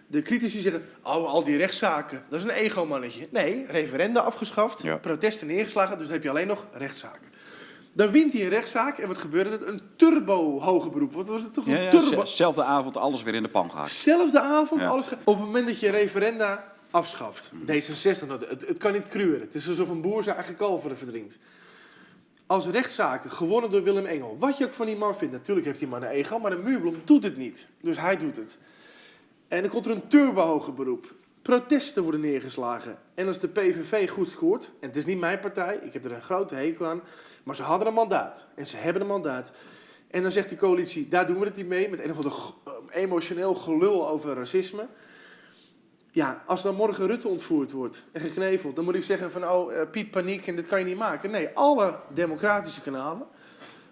de 0.08 0.22
critici 0.22 0.62
zeggen... 0.62 0.86
oh, 1.04 1.28
al 1.32 1.44
die 1.44 1.58
rechtszaken, 1.58 2.24
dat 2.30 2.40
is 2.40 2.46
een 2.46 2.52
ego-mannetje. 2.56 3.28
Nee, 3.32 3.66
referenda 3.70 4.20
afgeschaft, 4.20 4.82
Ja. 4.82 4.96
protesten 4.96 5.48
neergeslagen... 5.48 5.98
dus 5.98 6.06
dan 6.06 6.16
heb 6.16 6.24
je 6.24 6.30
alleen 6.30 6.48
nog 6.48 6.68
rechtszaken. 6.74 7.36
Dan 7.94 8.12
wint 8.12 8.34
hij 8.34 8.42
een 8.42 8.50
rechtszaak 8.50 8.98
en 8.98 9.08
wat 9.08 9.18
gebeurde 9.18 9.50
er? 9.50 9.68
Een 9.68 9.82
turbo-hoge 9.96 10.90
beroep. 10.90 11.14
Wat 11.14 11.28
was 11.28 11.42
het 11.42 11.54
toch? 11.54 11.68
Een 11.68 11.82
Ja, 11.82 11.90
turbo... 11.90 12.26
zelfde 12.26 12.64
avond 12.64 12.98
alles 12.98 13.24
weer 13.24 13.34
in 13.36 13.44
de 13.44 13.50
pan 13.50 13.72
gehaakt. 13.72 13.92
Zelfde 13.92 14.40
avond, 14.42 14.82
Ja. 14.82 14.88
alles 14.88 15.06
op 15.24 15.36
het 15.38 15.46
moment 15.46 15.68
dat 15.68 15.80
je 15.80 15.90
referenda 15.90 16.76
afschaft. 16.92 17.52
D66, 17.62 18.28
nou, 18.28 18.46
het, 18.48 18.68
het 18.68 18.78
kan 18.78 18.92
niet 18.92 19.08
kruren. 19.08 19.42
Het 19.42 19.56
is 19.56 19.68
alsof 19.68 19.90
een 19.90 20.02
boer 20.02 20.24
zijn 20.24 20.36
eigen 20.36 20.56
kalveren 20.56 20.98
verdrinkt. 20.98 21.38
Als 22.46 22.68
rechtszaken 22.68 23.32
gewonnen 23.32 23.70
door 23.70 23.84
Willem 23.84 24.06
Engel, 24.06 24.38
wat 24.40 24.58
je 24.58 24.66
ook 24.66 24.74
van 24.74 24.86
die 24.86 24.98
man 24.98 25.18
vindt, 25.18 25.34
natuurlijk 25.34 25.66
heeft 25.66 25.80
die 25.80 25.88
man 25.88 26.04
een 26.04 26.10
ego, 26.10 26.40
maar 26.40 26.52
de 26.52 26.58
muurblom 26.58 27.02
doet 27.06 27.24
het 27.24 27.38
niet. 27.38 27.68
Dus 27.82 28.00
hij 28.00 28.18
doet 28.18 28.38
het. 28.38 28.58
En 29.48 29.62
dan 29.62 29.72
komt 29.72 29.86
er 29.86 29.92
een 29.92 30.08
turbo-hoger 30.08 30.74
beroep. 30.74 31.14
Protesten 31.42 32.04
worden 32.04 32.22
neergeslagen. 32.22 32.98
En 33.14 33.28
als 33.28 33.40
de 33.40 33.48
PVV 33.48 34.10
goed 34.10 34.30
scoort, 34.30 34.72
en 34.80 34.88
het 34.88 34.98
is 34.98 35.06
niet 35.06 35.20
mijn 35.20 35.40
partij, 35.40 35.80
ik 35.84 35.94
heb 35.94 36.06
er 36.06 36.12
een 36.12 36.22
grote 36.22 36.56
hekel 36.56 36.86
aan, 36.86 37.02
maar 37.44 37.56
ze 37.56 37.64
hadden 37.64 37.88
een 37.88 37.94
mandaat. 37.94 38.48
En 38.56 38.68
ze 38.68 38.78
hebben 38.78 39.02
een 39.02 39.08
mandaat. 39.08 39.52
En 40.08 40.22
dan 40.22 40.32
zegt 40.32 40.50
de 40.50 40.56
coalitie, 40.56 41.08
daar 41.08 41.28
doen 41.28 41.40
we 41.40 41.46
het 41.46 41.56
niet 41.56 41.68
mee, 41.68 41.90
met 41.90 42.04
een 42.04 42.12
of 42.12 42.18
ander 42.18 42.34
eh, 42.66 43.02
emotioneel 43.02 43.56
gelul 43.56 44.10
over 44.10 44.36
racisme. 44.36 44.88
Ja, 46.18 46.44
als 46.46 46.62
dan 46.62 46.76
morgen 46.76 47.08
Rutte 47.08 47.28
ontvoerd 47.28 47.72
wordt 47.72 48.06
en 48.12 48.22
gekneveld, 48.22 48.76
dan 48.76 48.86
moet 48.86 48.96
ik 48.96 49.04
zeggen 49.04 49.32
van, 49.32 49.50
oh, 49.50 49.74
eh, 49.74 49.90
Piet, 49.92 50.12
paniek 50.12 50.48
en 50.48 50.56
dit 50.56 50.66
kan 50.66 50.80
je 50.80 50.86
niet 50.86 50.98
maken. 50.98 51.32
Nee, 51.32 51.50
alle 51.54 52.00
democratische 52.14 52.82
kanalen 52.82 53.28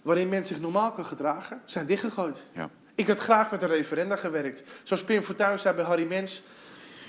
waarin 0.01 0.29
men 0.29 0.45
zich 0.45 0.59
normaal 0.59 0.91
kan 0.91 1.05
gedragen, 1.05 1.61
zijn 1.65 1.85
dichtgegooid. 1.85 2.45
Ja. 2.53 2.69
Ik 2.95 3.07
had 3.07 3.19
graag 3.19 3.51
met 3.51 3.61
een 3.61 3.67
referenda 3.67 4.15
gewerkt. 4.15 4.63
Zoals 4.83 5.03
Pim 5.03 5.21
Fortuyn 5.23 5.59
zei 5.59 5.75
bij 5.75 5.85
Harry 5.85 6.05
Mens. 6.07 6.41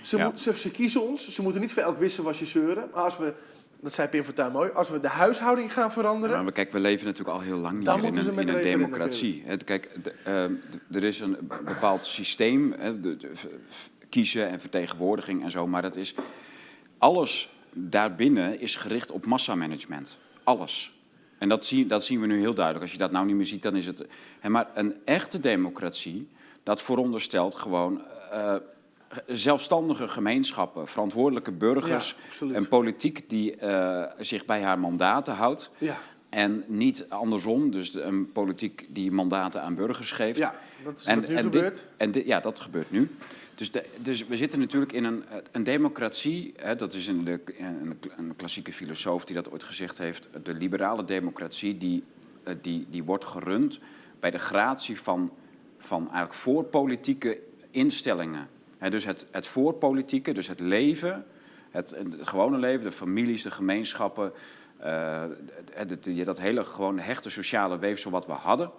Ze, 0.03 0.17
Ja. 0.17 0.25
moet- 0.25 0.41
ze, 0.41 0.55
ze 0.55 0.71
kiezen 0.71 1.03
ons. 1.03 1.29
Ze 1.29 1.43
moeten 1.43 1.61
niet 1.61 1.73
voor 1.73 1.83
elk 1.83 1.99
wisselwasje 1.99 2.47
zeuren. 2.47 2.89
Maar 2.95 3.03
als 3.03 3.19
we, 3.19 3.33
dat 3.81 3.93
zei 3.93 4.09
Pim 4.09 4.25
Fortuyn 4.25 4.53
mooi, 4.53 4.71
als 4.75 4.89
we 4.91 5.01
de 5.01 5.09
huishouding 5.09 5.73
gaan 5.73 5.93
veranderen. 5.93 6.37
Ja, 6.37 6.43
maar 6.43 6.53
kijk, 6.53 6.73
we 6.73 6.81
leven 6.81 7.07
natuurlijk 7.07 7.37
al 7.37 7.43
heel 7.43 7.57
lang 7.59 7.79
hier 7.95 8.05
in 8.05 8.17
een, 8.17 8.39
in 8.39 8.49
een 8.49 8.63
democratie. 8.63 9.45
Kijk, 9.65 9.91
ehm, 10.25 10.53
er 10.93 11.05
is 11.05 11.21
een 11.21 11.37
bepaald 11.65 12.05
systeem, 12.05 12.73
hè, 12.79 13.01
de, 13.01 13.17
kiezen 14.17 14.49
en 14.51 14.61
vertegenwoordiging 14.61 15.43
en 15.43 15.51
zo, 15.51 15.67
maar 15.67 15.83
dat 15.83 15.97
is 15.97 16.15
alles 16.99 17.49
daarbinnen 17.73 18.61
is 18.61 18.77
gericht 18.77 19.11
op 19.11 19.27
massamanagement. 19.27 20.19
Alles. 20.45 20.93
En 21.39 21.49
dat, 21.49 21.65
zie, 21.65 21.87
dat 21.87 22.05
zien 22.05 22.21
we 22.21 22.27
nu 22.27 22.39
heel 22.39 22.55
duidelijk. 22.55 22.85
Als 22.85 22.93
je 22.93 22.99
dat 22.99 23.11
nou 23.11 23.27
niet 23.27 23.37
meer 23.37 23.47
ziet, 23.47 23.63
dan 23.63 23.77
is 23.77 23.87
het. 23.87 24.07
Hè, 24.41 24.49
maar 24.49 24.69
een 24.75 24.97
echte 25.05 25.41
democratie, 25.41 26.29
dat 26.63 26.83
veronderstelt 26.83 27.55
gewoon 27.55 28.03
eh, 28.31 28.55
zelfstandige 29.27 30.09
gemeenschappen, 30.09 30.89
verantwoordelijke 30.89 31.53
burgers, 31.53 32.17
Ja, 32.41 32.55
een 32.55 32.69
politiek 32.69 33.31
die 33.31 33.57
eh, 33.57 34.13
zich 34.19 34.45
bij 34.45 34.63
haar 34.63 34.79
mandaten 34.79 35.35
houdt. 35.35 35.71
Ja, 35.79 35.99
En 36.29 36.65
niet 36.67 37.07
andersom, 37.09 37.71
dus 37.71 37.95
een 37.95 38.33
politiek 38.33 38.87
die 38.89 39.13
mandaten 39.13 39.63
aan 39.63 39.75
burgers 39.75 40.11
geeft. 40.11 40.39
ja 40.39 40.55
dat 40.85 41.01
is 41.01 41.07
en, 41.07 41.21
wat 41.21 41.29
nu 41.29 41.35
en 41.35 41.43
gebeurt. 41.43 41.75
Dit, 41.75 41.85
en 41.97 42.11
dit, 42.11 42.27
ja, 42.27 42.41
dat 42.41 42.61
gebeurt 42.61 42.91
nu. 42.91 43.11
Dus, 43.57 43.71
dus 44.03 44.27
we 44.27 44.37
zitten 44.37 44.59
natuurlijk 44.59 44.93
in 44.93 45.05
een, 45.05 45.25
een 45.53 45.63
democratie. 45.63 46.53
Hè, 46.57 46.77
dat 46.77 46.93
is 46.95 47.07
een, 47.07 47.27
een, 47.59 47.99
een 48.17 48.37
klassieke 48.37 48.73
filosoof 48.73 49.25
die 49.25 49.35
dat 49.35 49.51
ooit 49.51 49.65
gezegd 49.65 49.99
heeft. 49.99 50.29
De 50.43 50.55
liberale 50.55 51.05
democratie 51.05 51.79
die, 51.79 52.05
eh, 52.43 52.55
die, 52.63 52.87
die 52.91 53.05
wordt 53.05 53.25
gerund 53.25 53.79
bij 54.21 54.31
de 54.31 54.39
gratie 54.39 55.01
van, 55.01 55.33
van 55.79 56.01
eigenlijk 56.01 56.35
voorpolitieke 56.35 57.41
instellingen. 57.71 58.49
Hè, 58.79 58.91
dus 58.91 59.05
het, 59.05 59.27
het 59.31 59.47
voorpolitieke, 59.47 60.33
dus 60.33 60.49
het 60.49 60.61
leven, 60.61 61.25
het, 61.71 61.97
gewone 62.21 62.59
leven, 62.59 62.85
de 62.85 62.93
families, 62.93 63.43
de 63.43 63.51
gemeenschappen. 63.51 64.33
eh, 64.77 65.23
het- 65.75 65.91
het- 65.91 66.05
het- 66.07 66.25
dat 66.25 66.41
hele 66.41 66.65
gewoon 66.65 66.99
hechte 66.99 67.31
sociale 67.31 67.79
weefsel 67.79 68.11
wat 68.11 68.27
we 68.27 68.33
hadden. 68.33 68.71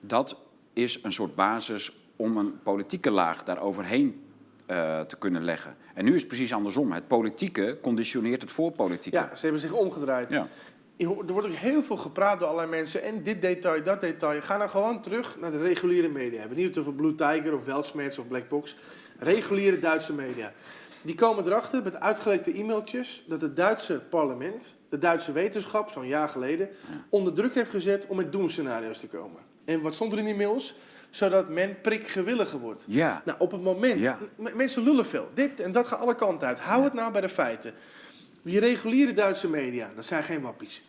Dat 0.00 0.38
is 0.72 0.98
een 1.02 1.12
soort 1.12 1.34
basis 1.34 1.92
om 2.22 2.36
een 2.36 2.62
politieke 2.62 3.10
laag 3.10 3.44
daaroverheen 3.44 4.22
eh 4.66 5.00
te 5.00 5.18
kunnen 5.18 5.44
leggen. 5.44 5.76
En 5.94 6.04
nu 6.04 6.14
is 6.14 6.18
het 6.18 6.28
precies 6.28 6.52
andersom. 6.52 6.92
Het 6.92 7.06
politieke 7.06 7.78
conditioneert 7.82 8.42
het 8.42 8.52
voorpolitieke. 8.52 9.18
Ja, 9.18 9.34
ze 9.34 9.42
hebben 9.42 9.60
zich 9.60 9.72
omgedraaid. 9.72 10.30
Ja. 10.30 10.48
Er 10.96 11.08
wordt 11.08 11.48
ook 11.48 11.54
heel 11.54 11.82
veel 11.82 11.96
gepraat 11.96 12.38
door 12.38 12.48
allerlei 12.48 12.70
mensen. 12.70 13.02
En 13.02 13.22
dit 13.22 13.42
detail, 13.42 13.82
dat 13.82 14.00
detail. 14.00 14.42
Ga 14.42 14.56
nou 14.56 14.70
gewoon 14.70 15.00
terug 15.02 15.36
naar 15.40 15.50
de 15.50 15.58
reguliere 15.58 16.08
media. 16.08 16.30
We 16.30 16.38
hebben 16.38 16.58
het 16.58 16.66
niet 16.66 16.78
over 16.78 16.92
Blue 16.92 17.14
Tiger 17.14 17.54
of 17.54 17.64
Weltschmerz 17.64 18.18
of 18.18 18.28
Blackbox. 18.28 18.76
Reguliere 19.18 19.78
Duitse 19.78 20.12
media. 20.12 20.52
Die 21.02 21.14
komen 21.14 21.46
erachter 21.46 21.82
met 21.82 22.00
uitgelekte 22.00 22.58
e-mailtjes 22.58 23.24
dat 23.28 23.40
het 23.40 23.56
Duitse 23.56 24.02
parlement, 24.10 24.74
de 24.88 24.98
Duitse 24.98 25.32
wetenschap, 25.32 25.90
zo'n 25.90 26.06
jaar 26.06 26.28
geleden, 26.28 26.68
onder 27.08 27.32
druk 27.32 27.54
heeft 27.54 27.70
gezet 27.70 28.06
om 28.06 28.16
met 28.16 28.32
doemscenario's 28.32 28.98
te 28.98 29.06
komen. 29.06 29.40
En 29.64 29.80
wat 29.80 29.94
stond 29.94 30.12
er 30.12 30.18
in 30.18 30.24
die 30.24 30.34
mails? 30.34 30.74
Zodat 31.12 31.48
men 31.48 31.80
prikgewilliger 31.80 32.58
wordt. 32.58 32.84
Ja. 32.88 33.22
Nou, 33.24 33.38
op 33.40 33.50
het 33.52 33.62
moment, 33.62 34.00
Ja. 34.00 34.18
mensen 34.36 34.82
lullen 34.82 35.06
veel. 35.06 35.28
Dit 35.34 35.60
en 35.60 35.72
dat 35.72 35.86
gaat 35.86 35.98
alle 36.00 36.14
kanten 36.14 36.48
uit. 36.48 36.58
Hou 36.60 36.84
het 36.84 36.92
nou 36.92 37.12
bij 37.12 37.20
de 37.20 37.28
feiten. 37.28 37.74
Die 38.42 38.58
reguliere 38.60 39.12
Duitse 39.12 39.48
media, 39.48 39.90
dat 39.94 40.04
zijn 40.06 40.22
geen 40.24 40.40
wappies. 40.40 40.82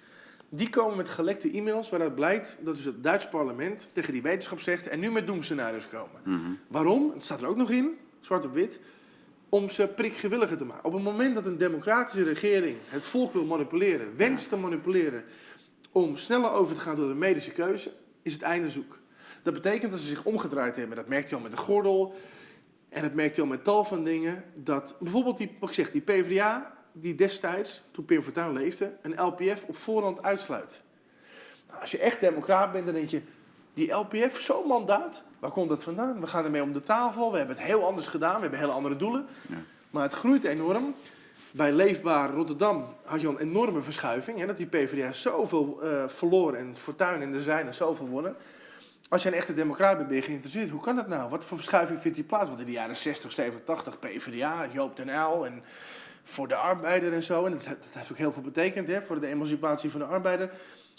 Die 0.50 0.70
komen 0.70 0.98
met 0.98 1.10
gelekte 1.10 1.52
e-mails 1.52 1.90
waaruit 1.90 2.16
blijkt 2.16 2.58
dat 2.62 2.76
dus 2.76 2.86
het 2.86 3.04
Duits 3.04 3.28
parlement 3.30 3.90
tegen 3.94 4.14
die 4.14 4.22
wetenschap 4.22 4.60
zegt 4.60 4.88
en 4.88 5.00
nu 5.00 5.12
met 5.12 5.28
doemscenario's 5.28 5.88
komen. 5.88 6.22
Mhm. 6.24 6.40
Waarom? 6.68 7.12
Het 7.14 7.24
staat 7.24 7.42
er 7.42 7.48
ook 7.48 7.58
nog 7.58 7.70
in, 7.72 7.98
zwart 8.20 8.46
op 8.46 8.54
wit. 8.54 8.80
Om 9.50 9.70
ze 9.70 9.88
prikgewilliger 9.88 10.58
te 10.58 10.66
maken. 10.66 10.86
Op 10.86 10.94
het 10.94 11.04
moment 11.04 11.36
dat 11.36 11.46
een 11.46 11.58
democratische 11.58 12.24
regering 12.24 12.78
het 12.90 13.06
volk 13.06 13.34
wil 13.34 13.46
manipuleren, 13.46 14.08
wenst 14.18 14.50
te 14.50 14.58
manipuleren 14.58 15.24
om 15.92 16.18
sneller 16.18 16.52
over 16.52 16.76
te 16.76 16.82
gaan 16.82 16.96
door 16.96 17.08
de 17.08 17.14
medische 17.16 17.52
keuze, 17.52 17.92
is 18.22 18.34
het 18.34 18.42
einde 18.42 18.70
zoek. 18.70 19.02
Dat 19.44 19.54
betekent 19.54 19.92
dat 19.92 20.00
ze 20.00 20.08
zich 20.08 20.24
omgedraaid 20.24 20.76
hebben. 20.76 20.96
Dat 20.96 21.08
merkt 21.08 21.30
je 21.30 21.36
al 21.36 21.42
met 21.42 21.52
de 21.52 21.58
gordel. 21.58 22.16
En 22.90 23.02
dat 23.02 23.14
merkt 23.14 23.36
je 23.36 23.42
al 23.42 23.48
met 23.48 23.64
tal 23.64 23.84
van 23.84 24.04
dingen. 24.04 24.44
Dat 24.56 24.96
bijvoorbeeld 25.00 25.38
die, 25.38 25.58
wat 25.60 25.70
ik 25.70 25.76
zeg, 25.76 25.92
die 25.92 26.02
PvdA, 26.02 26.74
die 26.92 27.16
destijds, 27.16 27.84
toen 27.92 28.06
Pim 28.06 28.24
Fortuyn 28.24 28.54
leefde, 28.54 28.94
een 29.02 29.22
LPF 29.22 29.64
op 29.68 29.78
voorhand 29.78 30.24
uitsluit. 30.24 30.82
Nou, 31.68 31.82
als 31.82 31.92
je 31.92 31.98
echt 32.00 32.20
democraat 32.20 32.72
bent, 32.72 32.86
dan 32.86 32.96
denk 32.96 33.10
je, 33.10 33.22
die 33.74 33.92
LPF, 33.92 34.40
zo'n 34.40 34.68
mandaat, 34.68 35.24
waar 35.40 35.52
komt 35.52 35.70
dat 35.70 35.84
vandaan? 35.84 36.20
We 36.20 36.28
gaan 36.28 36.46
ermee 36.46 36.64
om 36.64 36.74
de 36.74 36.84
tafel, 36.84 37.32
we 37.32 37.38
hebben 37.38 37.56
het 37.56 37.66
heel 37.66 37.86
anders 37.86 38.08
gedaan, 38.08 38.36
we 38.36 38.42
hebben 38.42 38.60
hele 38.60 38.72
andere 38.72 38.96
doelen. 38.96 39.26
Ja. 39.50 39.56
Maar 39.90 40.04
het 40.04 40.14
groeit 40.14 40.44
enorm. 40.44 40.94
Bij 41.52 41.72
Leefbaar 41.72 42.34
Rotterdam 42.34 42.86
had 43.06 43.22
je 43.22 43.28
al 43.28 43.34
een 43.34 43.48
enorme 43.48 43.82
verschuiving. 43.82 44.40
Hè, 44.40 44.46
dat 44.46 44.58
die 44.58 44.66
PvdA 44.66 45.12
zoveel 45.12 45.80
eh 45.84 46.08
verloor 46.08 46.54
en 46.54 46.76
Fortuyn 46.78 47.22
en 47.22 47.32
de 47.32 47.42
zijne 47.42 47.74
zoveel 47.74 48.08
wonnen. 48.08 48.36
Als 49.10 49.24
je 49.24 49.30
een 49.30 49.36
echte 49.36 49.54
democraat 49.54 49.96
bent, 49.96 50.08
ben 50.08 50.18
je 50.18 50.24
geïnteresseerd. 50.24 50.70
Hoe 50.70 50.82
kan 50.82 50.96
dat 50.96 51.08
nou? 51.08 51.30
Wat 51.30 51.46
voor 51.46 51.58
verschuiving 51.58 52.00
vindt 52.00 52.18
die 52.18 52.26
plaats? 52.26 52.48
Want 52.48 52.60
in 52.60 52.66
de 52.66 52.72
jaren 52.72 52.96
60, 52.96 53.32
70, 53.32 53.64
80 53.64 54.00
PvdA, 54.00 54.68
Joop 54.72 54.98
den 54.98 55.10
Uyl 55.10 55.46
en 55.46 55.64
voor 56.24 56.48
de 56.48 56.56
arbeider 56.56 57.14
en 57.14 57.24
zo. 57.24 57.46
En 57.46 57.52
dat, 57.52 57.64
dat 57.64 57.88
heeft 57.90 58.12
ook 58.12 58.18
heel 58.18 58.32
veel 58.32 58.42
betekend 58.42 58.88
hè, 58.88 59.02
voor 59.02 59.22
de 59.22 59.28
emancipatie 59.28 59.90
van 59.90 60.00
de 60.00 60.06
arbeider. 60.06 60.52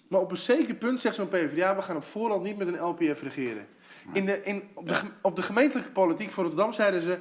Maar 0.09 0.21
op 0.21 0.31
een 0.31 0.37
zeker 0.37 0.75
punt 0.75 1.01
zegt 1.01 1.15
zo'n 1.15 1.29
PvdA, 1.29 1.77
we 1.77 1.83
gaan 1.83 1.97
op 1.97 2.05
voorhand 2.05 2.43
niet 2.43 2.57
met 2.57 2.69
een 2.69 2.81
LPF 2.81 3.23
regeren. 3.23 3.67
In 4.13 4.27
de, 4.27 4.43
in, 4.43 4.63
op, 4.75 4.89
de, 4.89 4.95
op 5.23 5.37
de 5.37 5.43
gemeentelijke 5.43 5.91
politiek 5.91 6.31
voor 6.31 6.45
Rotterdam 6.45 6.73
zeiden 6.73 7.03
ze, 7.03 7.19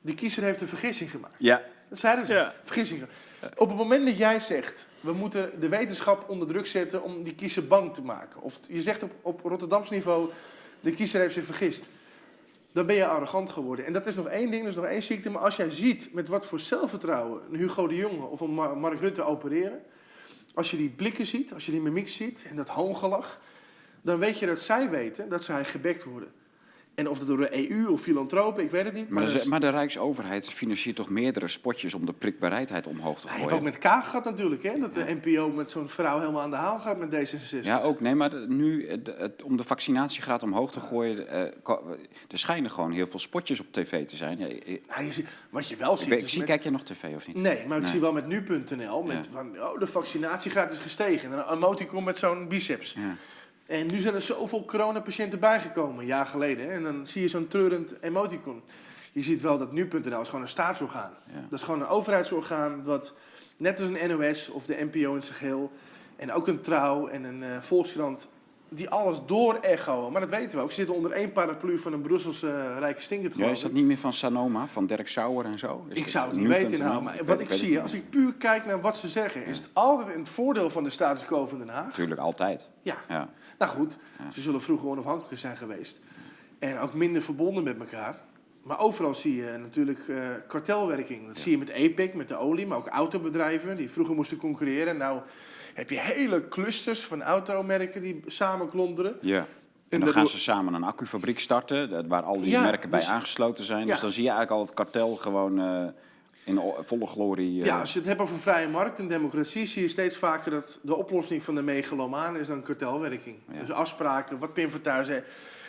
de 0.00 0.14
kiezer 0.14 0.42
heeft 0.42 0.60
een 0.60 0.68
vergissing 0.68 1.10
gemaakt. 1.10 1.34
Ja. 1.38 1.62
Dat 1.88 1.98
zeiden 1.98 2.26
ze. 2.26 2.32
Ja. 2.32 2.54
Vergissingen. 2.62 3.08
Op 3.56 3.68
het 3.68 3.76
moment 3.76 4.06
dat 4.06 4.16
jij 4.16 4.40
zegt, 4.40 4.88
we 5.00 5.12
moeten 5.12 5.60
de 5.60 5.68
wetenschap 5.68 6.28
onder 6.28 6.48
druk 6.48 6.66
zetten 6.66 7.02
om 7.02 7.22
die 7.22 7.34
kiezer 7.34 7.66
bang 7.66 7.94
te 7.94 8.02
maken. 8.02 8.42
Of 8.42 8.60
je 8.68 8.82
zegt 8.82 9.02
op, 9.02 9.12
op 9.22 9.40
Rotterdams 9.40 9.90
niveau, 9.90 10.30
de 10.80 10.92
kiezer 10.92 11.20
heeft 11.20 11.34
zich 11.34 11.44
vergist. 11.44 11.88
Dan 12.72 12.86
ben 12.86 12.96
je 12.96 13.06
arrogant 13.06 13.50
geworden. 13.50 13.84
En 13.84 13.92
dat 13.92 14.06
is 14.06 14.14
nog 14.14 14.26
één 14.26 14.50
ding, 14.50 14.62
dat 14.62 14.70
is 14.70 14.76
nog 14.78 14.84
één 14.84 15.02
ziekte. 15.02 15.30
Maar 15.30 15.42
als 15.42 15.56
jij 15.56 15.70
ziet 15.70 16.12
met 16.12 16.28
wat 16.28 16.46
voor 16.46 16.60
zelfvertrouwen 16.60 17.42
een 17.50 17.56
Hugo 17.56 17.86
de 17.86 17.96
Jonge 17.96 18.26
of 18.26 18.40
een 18.40 18.50
Mar- 18.50 18.76
Mark 18.76 19.00
Rutte 19.00 19.22
opereren. 19.22 19.82
Als 20.54 20.70
je 20.70 20.76
die 20.76 20.88
blikken 20.88 21.26
ziet, 21.26 21.52
als 21.54 21.66
je 21.66 21.72
die 21.72 21.80
mimiek 21.80 22.08
ziet 22.08 22.46
en 22.48 22.56
dat 22.56 22.68
hoongelach. 22.68 23.40
Dan 24.02 24.18
weet 24.18 24.38
je 24.38 24.46
dat 24.46 24.60
zij 24.60 24.90
weten 24.90 25.28
dat 25.28 25.44
zij 25.44 25.64
gebekt 25.64 26.04
worden. 26.04 26.32
En 26.94 27.08
of 27.08 27.18
dat 27.18 27.26
door 27.26 27.36
de 27.36 27.70
EU 27.70 27.86
of 27.88 28.00
filantropen, 28.00 28.64
ik 28.64 28.70
weet 28.70 28.84
het 28.84 28.94
niet. 28.94 29.08
Maar, 29.08 29.22
dat 29.22 29.32
de, 29.32 29.38
is- 29.38 29.44
maar 29.44 29.60
de 29.60 29.68
Rijksoverheid 29.68 30.48
financiert 30.50 30.96
toch 30.96 31.08
meerdere 31.08 31.48
spotjes 31.48 31.94
om 31.94 32.06
de 32.06 32.12
prikbaarheid 32.12 32.86
omhoog 32.86 33.20
te 33.20 33.26
je 33.26 33.28
gooien? 33.32 33.42
hebt 33.48 33.52
ook 33.58 33.62
met 33.62 33.78
Kaag 33.78 34.06
gehad 34.06 34.24
natuurlijk, 34.24 34.62
hè? 34.62 34.78
Dat 34.78 34.94
de 34.94 35.18
NPO 35.22 35.48
met 35.50 35.70
zo'n 35.70 35.88
vrouw 35.88 36.18
helemaal 36.18 36.42
aan 36.42 36.50
de 36.50 36.56
haal 36.56 36.78
gaat 36.78 36.98
met 36.98 37.12
D66. 37.32 37.60
Ja, 37.62 37.80
ook. 37.80 38.00
Nee, 38.00 38.14
maar 38.14 38.30
de- 38.30 38.44
nu, 38.48 38.86
eh, 38.86 38.96
de- 39.02 39.14
het, 39.18 39.42
om 39.42 39.56
de 39.56 39.62
vaccinatiegraad 39.62 40.42
omhoog 40.42 40.70
te 40.72 40.80
gooien... 40.80 41.28
eh, 41.28 41.40
er 42.30 42.38
schijnen 42.38 42.70
gewoon 42.70 42.92
heel 42.92 43.06
veel 43.08 43.18
spotjes 43.20 43.60
op 43.60 43.66
tv 43.70 44.06
te 44.06 44.16
zijn. 44.16 44.38
Ja, 44.38 44.46
ik, 44.46 44.64
ik, 44.64 44.86
Nou, 44.88 45.04
je 45.04 45.12
ziet- 45.12 45.28
wat 45.50 45.68
je 45.68 45.76
wel 45.76 45.96
ziet... 45.96 46.08
weet- 46.08 46.24
is 46.24 46.30
zie, 46.30 46.38
met- 46.38 46.48
kijk 46.48 46.62
jij 46.62 46.72
nog 46.72 46.82
tv 46.82 47.04
of 47.14 47.26
niet? 47.26 47.36
Nee, 47.36 47.66
maar 47.66 47.76
ik 47.76 47.82
Nee. 47.82 47.92
zie 47.92 48.00
wel 48.00 48.12
met 48.12 48.26
nu.nl, 48.26 49.02
met 49.02 49.24
Ja. 49.24 49.30
van, 49.32 49.60
oh, 49.62 49.78
de 49.78 49.86
vaccinatiegraad 49.86 50.70
is 50.72 50.78
gestegen. 50.78 51.32
En 51.32 51.38
een 51.38 51.52
emoticon 51.56 52.04
met 52.04 52.16
zo'n 52.18 52.48
biceps. 52.48 52.92
Ja. 52.96 53.16
En 53.66 53.86
nu 53.86 53.98
zijn 53.98 54.14
er 54.14 54.22
zoveel 54.22 54.64
coronapatiënten 54.64 55.38
bijgekomen, 55.38 55.98
een 56.00 56.06
jaar 56.06 56.26
geleden. 56.26 56.66
Hè? 56.66 56.72
En 56.72 56.82
dan 56.82 57.06
zie 57.06 57.22
je 57.22 57.28
zo'n 57.28 57.48
treurend 57.48 57.94
emoticon. 58.00 58.62
Je 59.12 59.22
ziet 59.22 59.40
wel 59.40 59.58
dat 59.58 59.72
nu.nl 59.72 60.20
is 60.20 60.26
gewoon 60.26 60.42
een 60.42 60.48
staatsorgaan. 60.48 61.12
Ja. 61.26 61.40
Dat 61.48 61.58
is 61.58 61.64
gewoon 61.64 61.80
een 61.80 61.86
overheidsorgaan 61.86 62.82
wat, 62.82 63.14
net 63.56 63.80
als 63.80 63.88
een 63.88 64.18
NOS 64.18 64.48
of 64.48 64.66
de 64.66 64.88
NPO 64.92 65.14
in 65.14 65.22
zijn 65.22 65.36
geheel... 65.36 65.72
en 66.16 66.32
ook 66.32 66.48
een 66.48 66.60
Trouw 66.60 67.06
en 67.06 67.24
een 67.24 67.42
eh, 67.42 67.60
Volkskrant, 67.60 68.28
die 68.74 68.90
alles 68.90 69.18
door 69.26 69.54
echoen. 69.54 70.12
Maar 70.12 70.20
dat 70.20 70.30
weten 70.30 70.58
we 70.58 70.62
ook. 70.64 70.70
Ze 70.70 70.74
zitten 70.76 70.94
onder 70.94 71.10
één 71.10 71.32
paraplu 71.32 71.78
van 71.78 71.92
een 71.92 72.00
Brusselse 72.00 72.48
eh, 72.50 72.78
rijke 72.78 73.02
stinkert. 73.02 73.36
Ja, 73.36 73.46
is 73.46 73.60
dat 73.60 73.72
niet 73.72 73.84
meer 73.84 73.98
van 73.98 74.12
Sanoma, 74.12 74.66
van 74.66 74.86
Dirk 74.86 75.08
Sauer 75.08 75.44
en 75.44 75.58
zo? 75.58 75.86
Is 75.88 75.98
Ik 75.98 76.08
zou 76.08 76.28
het 76.28 76.36
niet 76.36 76.46
weten 76.46 76.78
nou, 76.78 77.02
maar 77.02 77.20
wat 77.24 77.40
ik 77.40 77.52
zie, 77.52 77.80
als 77.80 77.92
ik 77.94 78.10
puur 78.10 78.34
kijk 78.34 78.66
naar 78.66 78.80
wat 78.80 78.96
ze 78.96 79.08
zeggen, 79.08 79.46
is 79.46 79.56
het 79.58 79.68
altijd 79.72 80.08
in 80.14 80.18
het 80.18 80.28
voordeel 80.28 80.70
van 80.70 80.84
de 80.84 80.90
status 80.90 81.24
quo 81.24 81.46
van 81.46 81.58
Den 81.58 81.68
Haag. 81.68 81.86
Natuurlijk, 81.86 82.20
altijd. 82.20 82.70
Ja, 82.82 82.96
Ja. 83.08 83.28
nou 83.58 83.70
goed, 83.70 83.98
Ja. 84.18 84.30
ze 84.32 84.40
zullen 84.40 84.62
vroeger 84.62 84.88
onafhankelijker 84.88 85.38
zijn 85.38 85.56
geweest. 85.56 86.00
En 86.58 86.78
ook 86.78 86.94
minder 86.94 87.22
verbonden 87.22 87.64
met 87.64 87.78
elkaar. 87.78 88.20
Maar 88.62 88.78
overal 88.80 89.14
zie 89.14 89.36
je 89.36 89.56
natuurlijk 89.60 90.08
eh, 90.08 90.16
kartelwerking. 90.48 91.26
Dat 91.26 91.36
zie 91.36 91.52
je 91.52 91.58
met 91.58 91.68
EPIC, 91.68 92.14
met 92.14 92.28
de 92.28 92.36
olie, 92.36 92.66
maar 92.66 92.78
ook 92.78 92.86
autobedrijven 92.88 93.76
die 93.76 93.90
vroeger 93.90 94.14
moesten 94.14 94.36
concurreren. 94.36 94.96
Nou 94.96 95.20
heb 95.74 95.90
je 95.90 96.00
hele 96.00 96.48
clusters 96.48 97.00
van 97.00 97.22
automerken 97.22 98.02
die 98.02 98.22
samen 98.26 98.70
klonderen. 98.70 99.16
ja. 99.20 99.46
En 99.88 100.00
dan 100.00 100.08
gaan 100.08 100.26
ze 100.26 100.38
samen 100.38 100.74
een 100.74 100.82
accufabriek 100.84 101.40
starten, 101.40 102.08
waar 102.08 102.22
al 102.22 102.38
die 102.40 102.48
Ja, 102.50 102.62
merken 102.62 102.90
bij 102.90 102.98
dus- 103.00 103.08
aangesloten 103.08 103.64
zijn. 103.64 103.86
Dus 103.86 103.94
Ja. 103.96 104.00
dan 104.00 104.10
zie 104.10 104.22
je 104.22 104.28
eigenlijk 104.28 104.58
al 104.60 104.66
het 104.66 104.74
kartel 104.74 105.16
gewoon 105.16 105.58
eh, 105.60 105.86
in 106.44 106.60
volle 106.80 107.06
glorie. 107.06 107.60
eh, 107.60 107.66
Ja, 107.66 107.80
als 107.80 107.92
je 107.92 107.98
het 107.98 108.08
hebt 108.08 108.20
over 108.20 108.38
vrije 108.38 108.68
markt 108.68 108.98
en 108.98 109.08
democratie, 109.08 109.66
zie 109.66 109.82
je 109.82 109.88
steeds 109.88 110.16
vaker 110.16 110.50
dat 110.50 110.78
de 110.82 110.94
oplossing 110.96 111.42
van 111.42 111.54
de 111.54 111.62
megalomaan 111.62 112.36
is 112.36 112.46
dan 112.46 112.62
kartelwerking. 112.62 113.36
Ja. 113.52 113.60
Dus 113.60 113.70
afspraken, 113.70 114.38
wat 114.38 114.52
Pim 114.52 114.70
Fortuyn 114.70 115.04
zei, 115.04 115.22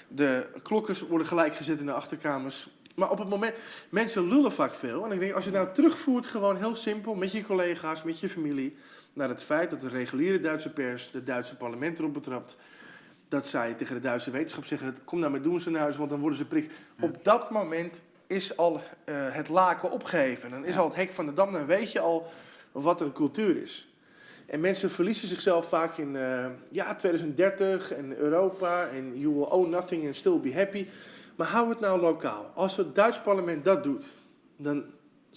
de 0.07 0.47
klokken 0.63 0.95
worden 1.09 1.27
gelijk 1.27 1.55
gezet 1.55 1.79
in 1.79 1.85
de 1.85 1.93
achterkamers. 1.93 2.69
Maar 2.95 3.09
op 3.11 3.17
het 3.17 3.29
moment, 3.29 3.53
mensen 3.89 4.27
lullen 4.27 4.51
vaak 4.51 4.73
veel. 4.73 5.05
En 5.05 5.11
ik 5.11 5.19
denk, 5.19 5.33
als 5.33 5.45
je 5.45 5.51
nou 5.51 5.67
terugvoert, 5.73 6.25
gewoon 6.25 6.57
heel 6.57 6.75
simpel, 6.75 7.15
met 7.15 7.31
je 7.31 7.45
collega's, 7.45 8.03
met 8.03 8.19
je 8.19 8.29
familie, 8.29 8.75
naar 9.15 9.29
het 9.29 9.43
feit 9.43 9.69
dat 9.69 9.79
de 9.79 9.87
reguliere 9.87 10.39
Duitse 10.39 10.69
pers, 10.69 11.09
het 11.11 11.25
Duitse 11.25 11.55
parlement 11.55 11.99
erop 11.99 12.13
betrapt, 12.13 12.57
dat 13.27 13.47
zij 13.47 13.73
tegen 13.73 13.95
de 13.95 14.01
Duitse 14.01 14.31
wetenschap 14.31 14.65
zeggen, 14.65 14.97
kom 15.03 15.19
nou 15.19 15.31
met 15.31 15.43
doen 15.43 15.59
ze 15.59 15.69
naar 15.69 15.81
huis, 15.81 15.97
want 15.97 16.09
dan 16.09 16.19
worden 16.19 16.37
ze 16.37 16.45
prik. 16.45 16.71
Op 17.01 17.23
dat 17.23 17.49
moment 17.51 18.01
is 18.27 18.57
al 18.57 18.81
eh, 19.03 19.15
het 19.17 19.49
laken 19.49 19.91
opgeheven. 19.91 20.49
Dan 20.49 20.65
is 20.65 20.73
Ja. 20.73 20.79
al 20.79 20.87
het 20.87 20.95
hek 20.95 21.11
van 21.11 21.25
de 21.25 21.33
dam, 21.33 21.51
dan 21.53 21.65
weet 21.65 21.91
je 21.91 21.99
al 21.99 22.27
wat 22.71 23.01
een 23.01 23.11
cultuur 23.11 23.61
is. 23.61 23.89
En 24.45 24.59
mensen 24.59 24.91
verliezen 24.91 25.27
zichzelf 25.27 25.67
vaak 25.67 25.97
in 25.97 26.15
eh, 26.15 26.45
ja, 26.71 26.95
2030 26.95 27.91
en 27.93 28.17
Europa 28.17 28.87
en 28.87 29.19
you 29.19 29.33
will 29.33 29.43
own 29.49 29.69
nothing 29.69 30.05
and 30.05 30.15
still 30.15 30.39
be 30.39 30.53
happy. 30.53 30.85
Maar 31.35 31.47
hou 31.47 31.69
het 31.69 31.79
nou 31.79 31.99
lokaal. 31.99 32.51
Als 32.53 32.77
het 32.77 32.95
Duits 32.95 33.19
parlement 33.21 33.63
dat 33.63 33.83
doet, 33.83 34.05
dan 34.57 34.83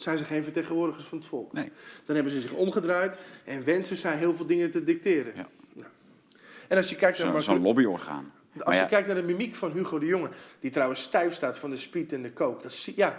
zijn 0.03 0.19
ze 0.19 0.25
geen 0.25 0.43
vertegenwoordigers 0.43 1.05
van 1.05 1.19
het 1.19 1.27
volk. 1.27 1.53
Nee. 1.53 1.73
Dan 2.05 2.15
hebben 2.15 2.33
ze 2.33 2.41
zich 2.41 2.53
omgedraaid 2.53 3.19
en 3.45 3.65
wensen 3.65 3.97
zij 3.97 4.17
heel 4.17 4.35
veel 4.35 4.47
dingen 4.47 4.71
te 4.71 4.85
dicteren. 4.85 5.33
Ja. 5.37 5.47
Nou. 5.73 5.91
En 6.69 6.77
als 6.77 6.89
je 6.89 6.97
kijkt 6.97 7.17
naar 7.19 7.27
Zo'n 7.27 7.33
Mark 7.33 7.45
zo'n 7.45 7.55
Rutte- 7.55 7.69
lobbyorgaan. 7.69 8.33
als 8.59 8.77
je 8.77 8.87
kijkt 8.87 9.07
naar 9.07 9.17
de 9.17 9.23
mimiek 9.23 9.55
van 9.55 9.73
Hugo 9.73 9.99
de 9.99 10.07
Jonge, 10.07 10.29
die 10.61 10.71
trouwens 10.71 11.03
stijf 11.03 11.35
staat 11.35 11.59
van 11.59 11.71
de 11.71 11.77
speed 11.77 12.13
en 12.13 12.23
de 12.23 12.33
coke. 12.33 12.63
Dat 12.63 12.73
zie, 12.73 12.93
ja, 12.97 13.19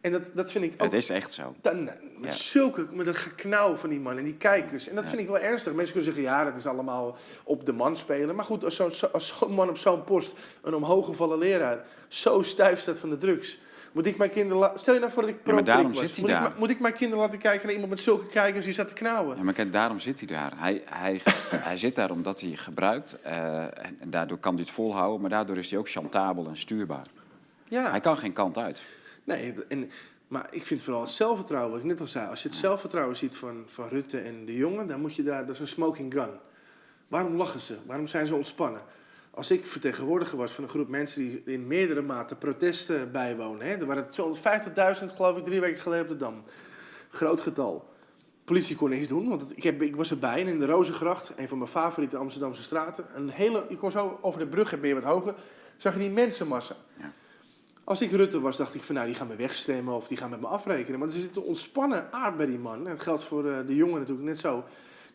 en 0.00 0.12
dat, 0.12 0.22
dat 0.34 0.52
vind 0.52 0.64
ik 0.64 0.72
ook. 0.72 0.80
het 0.80 0.92
is 0.92 1.08
echt 1.10 1.32
zo. 1.32 1.54
Dan, 1.62 1.84
met 1.84 1.94
Ja. 2.22 2.30
zulke, 2.30 2.86
met 2.92 3.06
een 3.06 3.14
geknauw 3.14 3.76
van 3.76 3.90
die 3.90 4.00
man 4.00 4.16
en 4.18 4.24
die 4.24 4.36
kijkers. 4.36 4.88
En 4.88 4.94
dat 4.94 5.04
Ja. 5.04 5.10
vind 5.10 5.22
ik 5.22 5.28
wel 5.28 5.38
ernstig. 5.38 5.72
Mensen 5.74 5.94
kunnen 5.94 6.14
zeggen, 6.14 6.32
ja, 6.32 6.44
dat 6.44 6.56
is 6.56 6.66
allemaal 6.66 7.16
op 7.44 7.66
de 7.66 7.72
man 7.72 7.96
spelen. 7.96 8.34
Maar 8.34 8.44
goed, 8.44 8.64
als 8.64 8.76
zo'n 8.76 8.92
als 9.12 9.36
zo'n 9.38 9.52
man 9.52 9.68
op 9.68 9.78
zo'n 9.78 10.04
post, 10.04 10.32
een 10.62 10.74
omhooggevallen 10.74 11.38
leraar, 11.38 11.84
zo 12.08 12.42
stijf 12.42 12.80
staat 12.80 12.98
van 12.98 13.10
de 13.10 13.18
drugs. 13.18 13.58
Moet 13.96 14.06
ik 14.06 14.16
mijn 14.16 14.30
kinderen... 14.30 14.70
Stel 14.74 14.94
je 14.94 15.00
nou 15.00 15.12
voor 15.12 15.22
dat 15.22 15.30
ik 15.30 15.42
pro 15.42 15.54
maar 15.54 15.64
daarom 15.64 15.86
was. 15.92 15.98
zit 15.98 16.10
hij 16.10 16.20
moet 16.20 16.28
Ik, 16.30 16.34
daar. 16.36 16.42
ma- 16.42 16.54
moet 16.58 16.70
ik 16.70 16.80
mijn 16.80 16.92
kinderen 16.94 17.24
laten 17.24 17.38
kijken 17.38 17.62
naar 17.64 17.72
iemand 17.72 17.90
met 17.92 18.00
zulke 18.00 18.26
kijkers 18.26 18.64
die 18.64 18.74
staat 18.74 18.88
te 18.88 18.94
knauwen? 18.94 19.36
Ja, 19.36 19.42
maar 19.42 19.52
kijk, 19.54 19.72
daarom 19.72 19.98
zit 19.98 20.18
hij 20.18 20.26
daar. 20.28 20.52
Hij, 20.56 20.82
hij, 20.90 21.20
hij 21.68 21.76
zit 21.76 21.94
daar 21.94 22.10
omdat 22.10 22.40
hij 22.40 22.50
gebruikt. 22.50 23.20
eh, 23.20 23.62
en, 23.62 23.96
en 24.00 24.10
daardoor 24.10 24.38
kan 24.38 24.54
hij 24.54 24.62
het 24.62 24.72
volhouden. 24.72 25.20
Maar 25.20 25.30
daardoor 25.30 25.56
is 25.56 25.70
hij 25.70 25.78
ook 25.78 25.88
chantabel 25.88 26.46
en 26.48 26.56
stuurbaar. 26.56 27.06
Ja. 27.64 27.90
Hij 27.90 28.00
kan 28.00 28.16
geen 28.16 28.32
kant 28.32 28.58
uit. 28.58 28.82
Nee, 29.24 29.54
en, 29.68 29.90
maar 30.28 30.46
ik 30.50 30.66
vind 30.66 30.82
vooral 30.82 31.02
het 31.02 31.10
zelfvertrouwen, 31.10 31.70
wat 31.72 31.80
ik 31.80 31.86
net 31.86 32.00
al 32.00 32.06
zei. 32.06 32.28
Als 32.28 32.42
je 32.42 32.48
het 32.48 32.56
zelfvertrouwen 32.56 33.16
ziet 33.16 33.36
van, 33.36 33.64
van 33.66 33.88
Rutte 33.88 34.18
en 34.20 34.44
de 34.44 34.56
jongen, 34.56 34.86
dan 34.86 35.00
moet 35.00 35.14
je 35.14 35.22
daar, 35.22 35.46
dat 35.46 35.54
is 35.54 35.60
een 35.60 35.68
smoking 35.68 36.12
gun. 36.12 36.30
Waarom 37.08 37.36
lachen 37.36 37.60
ze? 37.60 37.76
Waarom 37.86 38.06
zijn 38.06 38.26
ze 38.26 38.34
ontspannen? 38.34 38.80
Als 39.36 39.50
ik 39.50 39.66
vertegenwoordiger 39.66 40.38
was 40.38 40.52
van 40.52 40.64
een 40.64 40.70
groep 40.70 40.88
mensen 40.88 41.20
die 41.20 41.42
in 41.44 41.66
meerdere 41.66 42.02
mate 42.02 42.34
protesten 42.34 43.12
bijwonen. 43.12 43.66
Hè, 43.66 43.74
er 43.74 43.86
waren 43.86 44.06
250.000 45.00 45.14
geloof 45.14 45.36
ik 45.36 45.44
drie 45.44 45.60
weken 45.60 45.80
geleden 45.80 46.04
op 46.04 46.08
de 46.08 46.16
Dam. 46.16 46.42
Groot 47.10 47.40
getal. 47.40 47.88
Politie 48.44 48.76
kon 48.76 48.90
niks 48.90 49.08
doen, 49.08 49.28
want 49.28 49.56
ik, 49.56 49.62
heb, 49.62 49.82
ik 49.82 49.96
was 49.96 50.10
erbij. 50.10 50.40
En 50.40 50.46
in 50.46 50.58
de 50.58 50.66
Rozengracht, 50.66 51.32
een 51.36 51.48
van 51.48 51.58
mijn 51.58 51.70
favoriete 51.70 52.16
Amsterdamse 52.16 52.62
straten. 52.62 53.06
Een 53.14 53.28
hele, 53.28 53.64
je 53.68 53.76
kon 53.76 53.90
zo 53.90 54.18
over 54.20 54.40
de 54.40 54.46
brug 54.46 54.72
en 54.72 54.88
je 54.88 54.94
wat 54.94 55.02
hoger. 55.02 55.34
Zag 55.76 55.92
je 55.92 55.98
die 55.98 56.10
mensenmassa. 56.10 56.76
Ja. 56.98 57.12
Als 57.84 58.00
ik 58.00 58.10
Rutte 58.10 58.40
was, 58.40 58.56
dacht 58.56 58.74
ik 58.74 58.82
van 58.82 58.94
nou, 58.94 59.06
die 59.06 59.16
gaan 59.16 59.26
me 59.26 59.36
wegstemmen 59.36 59.94
of 59.94 60.08
die 60.08 60.16
gaan 60.16 60.30
met 60.30 60.40
me 60.40 60.46
afrekenen. 60.46 60.98
Maar 60.98 61.08
er 61.08 61.14
zit 61.14 61.36
een 61.36 61.42
ontspannen 61.42 62.12
aard 62.12 62.36
bij 62.36 62.46
die 62.46 62.58
man. 62.58 62.84
En 62.86 62.90
het 62.90 63.02
geldt 63.02 63.22
voor 63.22 63.50
eh, 63.50 63.66
de 63.66 63.74
jongen 63.74 63.98
natuurlijk 63.98 64.26
net 64.26 64.38
zo. 64.38 64.64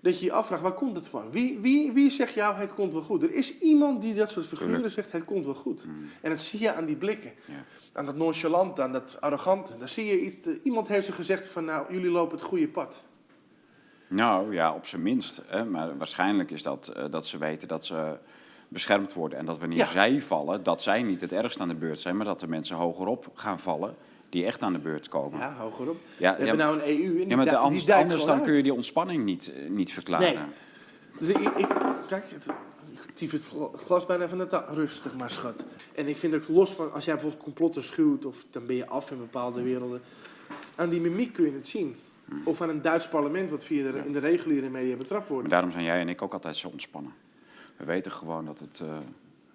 Dat 0.02 0.20
je 0.20 0.26
je 0.26 0.32
afvraagt, 0.32 0.62
waar 0.62 0.74
komt 0.74 0.96
het 0.96 1.08
van? 1.08 1.32
Wie, 1.32 1.60
wie, 1.60 1.92
wie 1.92 2.10
zegt 2.10 2.34
jou, 2.34 2.56
het 2.56 2.74
komt 2.74 2.94
wel 2.94 3.02
goed? 3.02 3.24
Er 3.24 3.32
is 3.34 3.58
iemand 3.60 4.02
die 4.02 4.14
dat 4.14 4.30
soort 4.32 4.46
figuren 4.46 4.92
zegt, 4.92 5.12
het 5.12 5.26
komt 5.26 5.46
wel 5.46 5.54
goed. 5.56 5.86
Mm. 5.86 5.94
En 6.22 6.30
dat 6.30 6.42
zie 6.42 6.60
je 6.60 6.74
aan 6.74 6.86
die 6.86 6.96
blikken. 6.96 7.32
Ja. 7.46 7.54
Aan 7.94 8.06
dat 8.06 8.16
nonchalante, 8.16 8.82
aan 8.82 8.92
dat 8.92 9.18
arrogante. 9.20 9.78
Dan 9.78 9.88
zie 9.88 10.06
je 10.06 10.20
iets, 10.22 10.48
eh, 10.48 10.54
iemand 10.64 10.88
heeft 10.88 11.06
ze 11.06 11.12
gezegd 11.12 11.48
van 11.48 11.66
nou, 11.66 11.94
jullie 11.94 12.10
lopen 12.10 12.38
het 12.38 12.48
goede 12.48 12.68
pad. 12.68 13.04
Nou 14.08 14.54
ja, 14.54 14.74
op 14.74 14.86
zijn 14.86 15.02
minst. 15.02 15.42
Hè. 15.48 15.66
Maar 15.66 15.98
waarschijnlijk 15.98 16.52
is 16.52 16.64
dat 16.64 16.88
eh, 16.88 17.06
dat 17.10 17.28
ze 17.28 17.38
weten 17.38 17.68
dat 17.68 17.86
ze 17.86 18.18
beschermd 18.68 19.14
worden. 19.14 19.38
En 19.38 19.46
dat 19.46 19.60
wanneer 19.60 19.78
Ja. 19.78 19.86
zij 19.86 20.22
vallen, 20.22 20.64
dat 20.64 20.82
zij 20.82 21.04
niet 21.04 21.22
het 21.22 21.32
ergst 21.32 21.60
aan 21.60 21.68
de 21.68 21.76
beurt 21.76 22.00
zijn. 22.00 22.18
Maar 22.18 22.26
dat 22.26 22.40
de 22.40 22.48
mensen 22.48 22.76
hogerop 22.76 23.32
gaan 23.34 23.60
vallen 23.60 23.96
die 24.32 24.46
echt 24.46 24.62
aan 24.64 24.74
de 24.74 24.80
beurt 24.80 25.10
komen. 25.10 25.40
Ja, 25.40 25.54
hogerop. 25.56 25.98
Ja, 26.18 26.36
We 26.36 26.40
ja, 26.40 26.48
hebben 26.48 26.58
nou 26.66 26.76
een 26.82 26.88
EU 26.88 27.16
die, 27.18 27.28
ja, 27.28 27.36
maar 27.36 27.46
de- 27.46 27.56
anders, 27.58 27.86
dan 27.86 28.36
uit. 28.36 28.44
kun 28.44 28.54
je 28.54 28.64
die 28.64 28.74
ontspanning 28.74 29.24
niet, 29.24 29.52
eh, 29.54 29.70
niet 29.70 29.94
verklaren. 29.94 30.34
Nee. 30.34 30.44
Dus 31.20 31.28
ik, 31.30 31.58
ik 31.58 31.68
kijk, 32.08 32.26
het, 32.30 32.46
ik 32.92 33.00
tief 33.14 33.32
het 33.32 33.44
gla- 33.48 33.70
glas 33.76 34.06
bijna 34.06 34.30
van 34.30 34.38
de 34.38 34.48
ta- 34.48 34.66
Rustig 34.74 35.16
maar, 35.16 35.32
schat. 35.32 35.64
En 35.96 36.08
ik 36.08 36.18
vind 36.18 36.36
ook 36.36 36.48
los 36.48 36.70
van, 36.72 36.92
als 36.94 37.06
jij 37.06 37.14
bijvoorbeeld 37.14 37.44
complotten 37.44 37.84
schuwt... 37.84 38.26
of 38.26 38.46
dan 38.50 38.66
ben 38.66 38.76
je 38.76 38.88
af 38.88 39.12
in 39.12 39.18
bepaalde 39.18 39.62
werelden... 39.62 40.02
aan 40.76 40.90
die 40.90 41.02
mimiek 41.02 41.34
kun 41.34 41.46
je 41.46 41.52
het 41.54 41.68
zien. 41.68 41.96
Of 42.44 42.62
aan 42.62 42.70
een 42.70 42.82
Duits 42.82 43.08
parlement 43.08 43.50
wat 43.50 43.64
via 43.64 43.92
de, 43.92 44.02
in 44.06 44.12
de 44.14 44.20
reguliere 44.20 44.70
media 44.70 44.96
betrapt 44.96 45.28
wordt. 45.28 45.42
Maar 45.42 45.52
daarom 45.52 45.72
zijn 45.72 45.84
jij 45.84 46.00
en 46.00 46.10
ik 46.10 46.22
ook 46.22 46.34
altijd 46.34 46.56
zo 46.58 46.68
ontspannen. 46.68 47.14
We 47.78 47.86
weten 47.86 48.12
gewoon 48.12 48.46
dat 48.46 48.60
het... 48.60 48.80
eh, 48.80 48.98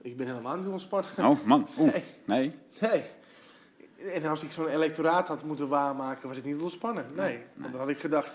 Ik 0.03 0.17
ben 0.17 0.27
helemaal 0.27 0.57
niet 0.57 0.67
ontspannen. 0.67 1.11
Oh 1.19 1.45
man, 1.45 1.67
oeh, 1.79 1.93
Nee. 1.95 2.03
nee. 2.25 2.53
Nee. 2.81 3.03
En 4.15 4.25
als 4.25 4.43
ik 4.43 4.53
zo'n 4.53 4.69
electoraat 4.69 5.29
had 5.29 5.45
moeten 5.45 5.69
waarmaken, 5.69 6.29
was 6.29 6.37
ik 6.37 6.45
niet 6.45 6.61
ontspannen. 6.61 7.05
Nee. 7.15 7.39
Want 7.55 7.71
dan 7.73 7.81
had 7.81 7.91
ik 7.91 7.99
gedacht, 7.99 8.31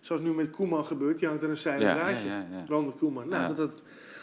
zoals 0.00 0.20
nu 0.22 0.30
met 0.32 0.50
Koeman 0.50 0.84
gebeurt, 0.84 1.18
die 1.18 1.28
hangt 1.28 1.42
er 1.42 1.48
een 1.50 1.56
zijde 1.56 1.84
Ja, 1.84 1.94
draadje. 1.94 2.26
ja, 2.26 2.46
ja. 2.50 2.64
Ronald 2.68 2.96
Koeman. 2.98 3.28
Nou, 3.28 3.46
dat, 3.46 3.56
dat, 3.56 3.82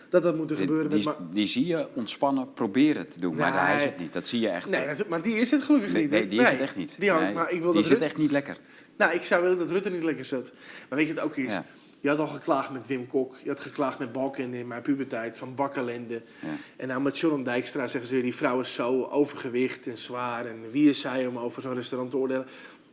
dat 0.10 0.24
dat 0.24 0.36
moet 0.36 0.52
er 0.52 0.58
gebeuren 0.58 0.90
die, 0.90 1.06
met... 1.06 1.16
Die 1.32 1.46
zie 1.46 1.66
je 1.66 1.88
ontspannen 1.94 2.54
proberen 2.54 3.08
te 3.08 3.20
doen, 3.20 3.36
maar 3.36 3.66
hij 3.66 3.76
is 3.76 3.84
het 3.84 4.00
niet. 4.00 4.13
Dat 4.13 4.26
zie 4.26 4.40
je 4.40 4.50
echt. 4.50 4.70
Nee, 4.70 4.96
dat- 4.96 5.08
maar 5.08 5.22
die 5.22 5.36
is 5.36 5.52
het 5.52 5.63
gelukkig 5.63 5.92
Nee, 5.94 6.02
niet. 6.02 6.12
nee, 6.12 6.26
die 6.28 6.42
is 6.42 6.50
het 6.50 6.60
echt 6.60 6.76
niet. 6.76 6.96
Die, 7.00 7.12
hangt- 7.12 7.34
maar 7.34 7.52
ik 7.52 7.62
wil 7.62 7.72
die 7.72 7.82
dat 7.82 7.90
zit 7.92 8.02
echt 8.02 8.18
niet 8.18 8.32
lekker. 8.32 8.58
Nou, 8.98 9.13
ik 9.13 9.24
zou 9.24 9.42
willen 9.42 9.58
dat 9.58 9.70
Rutte 9.70 9.90
niet 9.90 10.04
lekker 10.04 10.26
zat. 10.26 10.52
Maar 10.90 10.98
weet 10.98 11.08
je 11.08 11.13
wat 11.13 11.24
het 11.24 11.32
ook 11.32 11.38
is? 11.46 11.54
Je 12.00 12.10
had 12.10 12.20
al 12.20 12.28
geklaagd 12.28 12.70
met 12.70 12.88
Wim 12.88 13.08
Kok. 13.08 13.36
Je 13.44 13.50
had 13.50 13.60
geklaagd 13.60 14.00
met 14.00 14.12
Balken 14.12 14.54
in 14.54 14.68
mijn 14.68 14.82
puberteit. 14.82 15.38
Van 15.38 15.56
bakkelende. 15.56 16.22
Ja. 16.42 16.48
En 16.76 16.88
nou 16.88 17.02
met 17.02 17.20
John 17.20 17.44
Dijkstra 17.44 17.88
zeggen 17.88 18.08
ze 18.08 18.14
weer... 18.14 18.24
die 18.24 18.36
vrouw 18.36 18.60
is 18.60 18.74
zo 18.74 19.04
overgewicht 19.04 19.88
en 19.88 19.98
zwaar. 19.98 20.46
En 20.46 20.72
wie 20.72 20.90
is 20.90 21.00
zij 21.00 21.28
om 21.28 21.38
over 21.38 21.62
zo'n 21.62 21.74
restaurant 21.74 22.12
te 22.12 22.18
oordelen? 22.18 22.48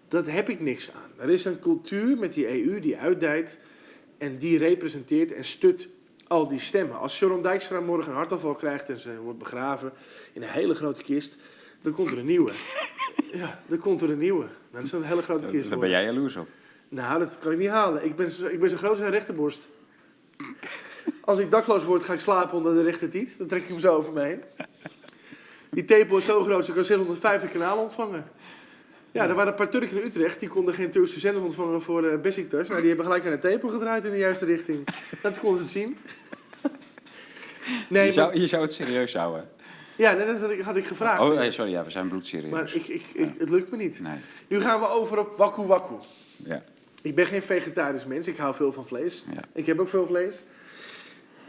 Dat 0.08 0.26
heb 0.26 0.48
ik 0.48 0.60
niks 0.60 0.90
aan. 0.92 1.10
Er 1.24 1.30
is 1.30 1.44
een 1.44 1.58
cultuur 1.58 2.18
met 2.18 2.34
die 2.34 2.64
EU 2.64 2.80
die 2.80 2.96
uitdijt... 2.96 3.58
en 4.18 4.38
die 4.38 4.58
representeert 4.58 5.32
en 5.32 5.44
stut 5.44 5.88
al 6.26 6.48
die 6.48 6.60
stemmen. 6.60 6.98
Als 6.98 7.16
Sharon 7.16 7.42
Dijkstra 7.42 7.80
morgen 7.80 8.10
een 8.10 8.16
hartaanval 8.16 8.54
krijgt 8.54 8.88
en 8.88 8.98
ze 8.98 9.16
wordt 9.16 9.38
begraven 9.38 9.92
in 10.32 10.42
een 10.42 10.48
hele 10.48 10.74
grote 10.74 11.02
kist, 11.02 11.36
dan 11.82 11.92
komt 11.92 12.10
er 12.10 12.18
een 12.18 12.26
nieuwe. 12.26 12.52
Ja, 13.32 13.60
dan 13.68 13.78
komt 13.78 14.02
er 14.02 14.10
een 14.10 14.18
nieuwe. 14.18 14.46
Dat 14.70 14.82
is 14.82 14.92
een 14.92 15.02
hele 15.02 15.22
grote 15.22 15.46
kist. 15.46 15.68
Daar 15.68 15.78
ben 15.78 15.88
jij 15.88 16.04
jaloers 16.04 16.36
op. 16.36 16.48
Nou, 16.94 17.18
dat 17.18 17.38
kan 17.38 17.52
ik 17.52 17.58
niet 17.58 17.68
halen. 17.68 18.04
Ik 18.04 18.16
ben, 18.16 18.30
zo- 18.30 18.46
ik 18.46 18.60
ben 18.60 18.70
zo 18.70 18.76
groot 18.76 18.90
als 18.90 19.00
een 19.00 19.10
rechterborst. 19.10 19.60
Als 21.20 21.38
ik 21.38 21.50
dakloos 21.50 21.84
word, 21.84 22.02
ga 22.02 22.12
ik 22.12 22.20
slapen 22.20 22.56
onder 22.56 22.74
de 22.74 22.82
rechtertiet. 22.82 23.38
Dan 23.38 23.46
trek 23.46 23.62
ik 23.62 23.68
hem 23.68 23.80
zo 23.80 23.94
over 23.96 24.12
me 24.12 24.20
heen. 24.22 24.42
Die 25.70 25.84
tepel 25.84 26.16
is 26.16 26.24
zo 26.24 26.42
groot, 26.42 26.64
ze 26.64 26.72
kan 26.72 26.84
650 26.84 27.50
kanalen 27.50 27.82
ontvangen. 27.82 28.24
Ja, 29.10 29.28
er 29.28 29.34
waren 29.34 29.50
een 29.50 29.58
paar 29.58 29.68
Turken 29.70 30.00
in 30.00 30.06
Utrecht, 30.06 30.40
die 30.40 30.48
konden 30.48 30.74
geen 30.74 30.90
Turkse 30.90 31.18
zender 31.20 31.42
ontvangen 31.42 31.82
voor 31.82 32.04
uh, 32.04 32.20
Besiktas. 32.20 32.68
Nou, 32.68 32.78
die 32.78 32.88
hebben 32.88 33.06
gelijk 33.06 33.24
aan 33.24 33.30
de 33.30 33.38
tepel 33.38 33.68
gedraaid 33.68 34.04
in 34.04 34.10
de 34.10 34.18
juiste 34.18 34.44
richting. 34.44 34.86
Dat 35.22 35.38
konden 35.38 35.64
ze 35.64 35.70
zien. 35.70 35.96
Nee, 37.62 37.82
je, 37.88 37.98
maar, 38.04 38.12
zou, 38.12 38.40
je 38.40 38.46
zou 38.46 38.62
het 38.62 38.72
serieus 38.72 39.14
houden. 39.14 39.48
ja, 39.96 40.12
nee, 40.12 40.26
dat 40.26 40.40
had 40.40 40.50
ik, 40.50 40.60
had 40.60 40.76
ik 40.76 40.86
gevraagd. 40.86 41.20
Oh, 41.20 41.34
nee, 41.34 41.50
sorry, 41.50 41.70
ja, 41.70 41.84
we 41.84 41.90
zijn 41.90 42.08
bloedserieus. 42.08 42.50
maar 42.52 42.72
ik, 42.74 42.86
ik, 42.88 43.04
ik, 43.12 43.28
het 43.38 43.48
lukt 43.50 43.70
me 43.70 43.76
niet. 43.76 44.00
Nee, 44.00 44.18
Nu 44.48 44.60
gaan 44.60 44.80
we 44.80 44.88
over 44.88 45.18
op 45.18 45.36
Waku 45.36 45.62
Waku. 45.62 45.94
ja, 46.36 46.62
Ik 47.04 47.14
ben 47.14 47.26
geen 47.26 47.42
vegetarisch 47.42 48.04
mens, 48.04 48.26
ik 48.26 48.36
hou 48.36 48.54
veel 48.54 48.72
van 48.72 48.86
vlees. 48.86 49.24
ja. 49.34 49.40
Ik 49.52 49.66
heb 49.66 49.80
ook 49.80 49.88
veel 49.88 50.06
vlees. 50.06 50.44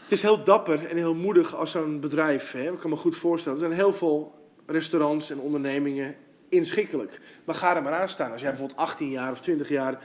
Het 0.02 0.12
is 0.12 0.22
heel 0.22 0.44
dapper 0.44 0.86
en 0.86 0.98
heel 0.98 1.16
moedig 1.16 1.56
als 1.56 1.72
zo'n 1.72 2.00
bedrijf. 2.00 2.52
Hè? 2.52 2.72
Ik 2.72 2.80
kan 2.80 2.90
me 2.90 2.96
goed 2.96 3.16
voorstellen. 3.16 3.60
Er 3.60 3.66
zijn 3.66 3.80
heel 3.80 3.94
veel 3.94 4.34
restaurants 4.66 5.30
en 5.30 5.40
ondernemingen 5.40 6.16
inschikkelijk. 6.50 7.22
Maar 7.46 7.56
ga 7.56 7.76
er 7.76 7.82
maar 7.82 7.94
aan 7.94 8.10
staan. 8.10 8.32
Als 8.32 8.42
jij 8.42 8.50
bijvoorbeeld 8.50 8.80
18 8.80 9.10
jaar 9.10 9.32
of 9.32 9.40
20 9.40 9.70
jaar 9.70 10.04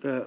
eh, 0.00 0.16
eh, 0.16 0.24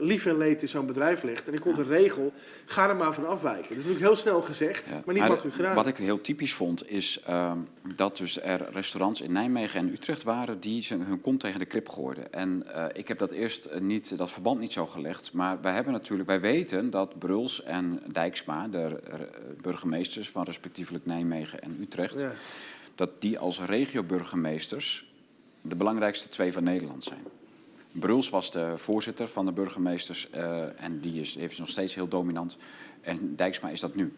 lief 0.00 0.26
en 0.26 0.36
leed 0.36 0.62
in 0.62 0.68
zo'n 0.68 0.86
bedrijf 0.86 1.22
ligt... 1.22 1.46
en 1.46 1.52
er 1.52 1.60
komt 1.60 1.78
een 1.78 1.86
regel, 1.86 2.32
ga 2.64 2.88
er 2.88 2.96
maar 2.96 3.14
van 3.14 3.26
afwijken. 3.26 3.68
Dat 3.68 3.70
is 3.70 3.76
natuurlijk 3.76 4.04
heel 4.04 4.16
snel 4.16 4.42
gezegd, 4.42 4.88
Ja. 4.88 5.02
maar 5.04 5.14
niet 5.14 5.28
makkelijk 5.28 5.56
gedaan. 5.56 5.74
Wat 5.74 5.86
ik 5.86 5.96
heel 5.96 6.20
typisch 6.20 6.54
vond, 6.54 6.90
is 6.90 7.20
ehm, 7.26 7.58
dat 7.94 8.16
dus 8.16 8.40
er 8.40 8.68
restaurants 8.72 9.20
in 9.20 9.32
Nijmegen 9.32 9.80
en 9.80 9.92
Utrecht 9.92 10.22
waren 10.22 10.60
die 10.60 10.86
hun 10.88 11.20
kont 11.20 11.40
tegen 11.40 11.58
de 11.58 11.66
krip 11.66 11.88
gooiden. 11.88 12.32
En 12.32 12.74
eh, 12.74 12.84
ik 12.92 13.08
heb 13.08 13.18
dat 13.18 13.30
eerst 13.30 13.68
niet, 13.80 14.18
dat 14.18 14.30
verband 14.30 14.60
niet 14.60 14.72
zo 14.72 14.86
gelegd. 14.86 15.32
Maar 15.32 15.60
wij 15.60 15.72
hebben 15.74 15.92
natuurlijk, 15.92 16.28
wij 16.28 16.40
weten 16.40 16.90
dat 16.90 17.18
Bruls 17.18 17.62
en 17.62 18.02
Dijksma, 18.12 18.68
de 18.68 19.00
burgemeesters 19.62 20.30
van 20.30 20.44
respectievelijk 20.44 21.06
Nijmegen 21.06 21.62
en 21.62 21.76
Utrecht, 21.80 22.20
Ja. 22.20 22.32
dat 22.94 23.10
die 23.18 23.38
als 23.38 23.60
regio-burgemeesters 23.60 25.12
de 25.60 25.76
belangrijkste 25.76 26.28
twee 26.28 26.52
van 26.52 26.64
Nederland 26.64 27.04
zijn. 27.04 27.22
Bruls 27.94 28.30
was 28.30 28.50
de 28.50 28.72
voorzitter 28.76 29.28
van 29.28 29.44
de 29.44 29.52
burgemeesters 29.52 30.30
eh, 30.30 30.82
en 30.82 31.00
die 31.00 31.20
is, 31.20 31.34
heeft 31.34 31.58
nog 31.58 31.68
steeds 31.68 31.94
heel 31.94 32.08
dominant. 32.08 32.56
En 33.00 33.36
Dijksma 33.36 33.68
is 33.68 33.80
dat 33.80 33.94
nu. 33.94 34.16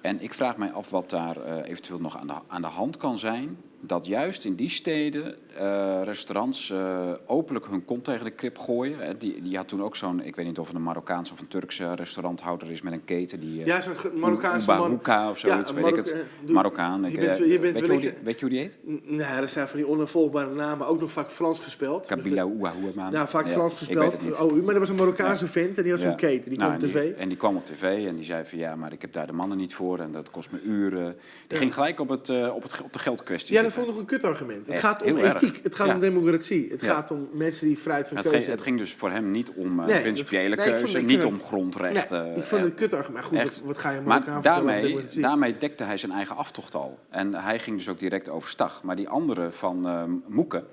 En 0.00 0.20
ik 0.20 0.34
vraag 0.34 0.56
mij 0.56 0.72
af 0.72 0.90
wat 0.90 1.10
daar 1.10 1.36
eh, 1.36 1.70
eventueel 1.70 2.00
nog 2.00 2.18
aan 2.18 2.26
de, 2.26 2.34
aan 2.46 2.62
de 2.62 2.68
hand 2.68 2.96
kan 2.96 3.18
zijn. 3.18 3.56
Dat 3.86 4.06
juist 4.06 4.44
in 4.44 4.54
die 4.54 4.68
steden 4.68 5.34
eh, 5.58 6.00
restaurants 6.04 6.70
eh, 6.70 7.12
openlijk 7.26 7.66
hun 7.66 7.84
kont 7.84 8.04
tegen 8.04 8.24
de 8.24 8.30
krip 8.30 8.58
gooien. 8.58 9.00
Eh, 9.00 9.14
die, 9.18 9.42
die 9.42 9.56
had 9.56 9.68
toen 9.68 9.82
ook 9.82 9.96
zo'n, 9.96 10.20
ik 10.22 10.36
weet 10.36 10.46
niet 10.46 10.58
of 10.58 10.66
het 10.66 10.76
een 10.76 10.82
Marokkaanse 10.82 11.32
of 11.32 11.40
een 11.40 11.48
Turkse 11.48 11.94
restauranthouder 11.94 12.70
is 12.70 12.82
met 12.82 12.92
een 12.92 13.04
keten. 13.04 13.40
Die, 13.40 13.60
eh, 13.60 13.66
Ja, 13.66 13.80
zo'n 13.80 13.92
Marokkaanse 14.20 14.66
man. 14.70 14.78
Barouka 14.78 15.30
of 15.30 15.38
zoiets, 15.38 15.70
Ja, 15.70 15.74
weet 15.76 15.86
ik 15.86 15.96
het. 15.96 16.14
Doe- 16.44 16.54
Marokkaan. 16.54 17.04
ik, 17.04 17.14
bent- 17.20 17.38
weet, 17.38 17.48
je 17.48 17.58
hoe 17.90 18.00
die, 18.00 18.12
weet 18.22 18.34
je 18.34 18.40
hoe 18.40 18.48
die 18.48 18.58
heet? 18.58 18.78
N- 18.88 19.00
Nee, 19.04 19.40
dat 19.40 19.50
zijn 19.50 19.68
van 19.68 19.76
die 19.78 19.88
onafvolgbare 19.88 20.54
namen. 20.54 20.86
Ook 20.86 21.00
nog 21.00 21.10
vaak 21.12 21.30
Frans 21.30 21.58
gespeld. 21.58 22.06
Kabila 22.06 22.42
Ouahouaman. 22.42 23.10
Ja, 23.10 23.26
vaak 23.26 23.48
Frans 23.48 23.74
gespeld. 23.74 24.40
Oh, 24.40 24.62
maar 24.64 24.74
er 24.74 24.80
was 24.80 24.88
een 24.88 24.94
Marokkaanse 24.94 25.46
vent 25.46 25.76
en 25.76 25.82
die 25.82 25.92
had 25.92 26.00
zo'n 26.00 26.16
keten. 26.16 26.50
Die 26.50 26.58
Nou, 26.58 26.76
kwam 26.76 26.88
op 26.88 26.94
tv. 26.94 27.12
En 27.16 27.28
die 27.28 27.38
kwam 27.38 27.56
op 27.56 27.64
tv 27.64 28.06
en 28.06 28.14
die 28.16 28.24
zei 28.24 28.44
van 28.44 28.58
ja, 28.58 28.76
maar 28.76 28.92
ik 28.92 29.00
heb 29.00 29.12
daar 29.12 29.26
de 29.26 29.32
mannen 29.32 29.56
niet 29.58 29.74
voor 29.74 29.98
en 29.98 30.12
dat 30.12 30.30
kost 30.30 30.50
me 30.50 30.60
uren. 30.62 31.16
Die 31.46 31.58
ging 31.58 31.74
gelijk 31.74 32.00
op, 32.00 32.08
het, 32.08 32.28
op, 32.50 32.62
het, 32.62 32.82
op 32.84 32.92
de 32.92 32.98
geldkwestie 32.98 33.54
Ja, 33.54 33.62
dat 33.74 33.84
zitten. 33.84 33.84
vond 33.84 33.86
ik 33.88 33.94
nog 33.94 33.96
een 33.98 34.36
kutargument. 34.36 34.66
Het 34.66 34.78
gaat 34.78 35.02
om 35.02 35.16
ethiek. 35.16 35.60
Het 35.62 35.74
gaat 35.74 35.94
om 35.94 36.00
democratie. 36.00 36.70
Het 36.70 36.82
gaat 36.82 37.10
om 37.10 37.28
mensen 37.32 37.66
die 37.66 37.78
vrijheid 37.78 38.08
van 38.08 38.16
het, 38.16 38.26
keuze 38.26 38.38
ging, 38.44 38.50
het 38.56 38.64
hebben. 38.64 38.64
ging 38.64 38.78
dus 38.78 38.98
voor 39.00 39.10
hem 39.10 39.30
niet 39.30 39.50
om 39.52 39.80
eh, 39.80 39.86
Nee, 39.86 40.00
principiële 40.00 40.56
dat- 40.56 40.58
nee, 40.64 40.74
ik 40.74 40.80
vond- 40.80 40.92
keuze, 40.92 40.98
ik 41.08 41.16
niet 41.16 41.24
om 41.24 41.42
grondrechten. 41.42 42.22
Nee, 42.24 42.36
ik 42.36 42.44
vond 42.44 42.60
eh, 42.60 42.66
het 42.66 42.74
kutargument. 42.76 43.30
Maar 43.30 43.42
goed, 43.42 43.54
wat, 43.54 43.62
wat 43.64 43.78
ga 43.78 43.90
je 43.90 44.00
maar 44.00 44.42
daarmee, 44.42 45.06
daarmee 45.16 45.56
dekte 45.58 45.84
hij 45.84 45.96
zijn 45.96 46.12
eigen 46.12 46.36
aftocht 46.36 46.74
al. 46.74 46.98
En 47.10 47.34
hij 47.34 47.58
ging 47.58 47.76
dus 47.76 47.88
ook 47.88 47.98
direct 47.98 48.28
overstag. 48.28 48.82
Maar 48.82 48.96
die 48.96 49.08
andere 49.08 49.50
van 49.50 49.86
eh 49.88 50.02
Moeken 50.26 50.66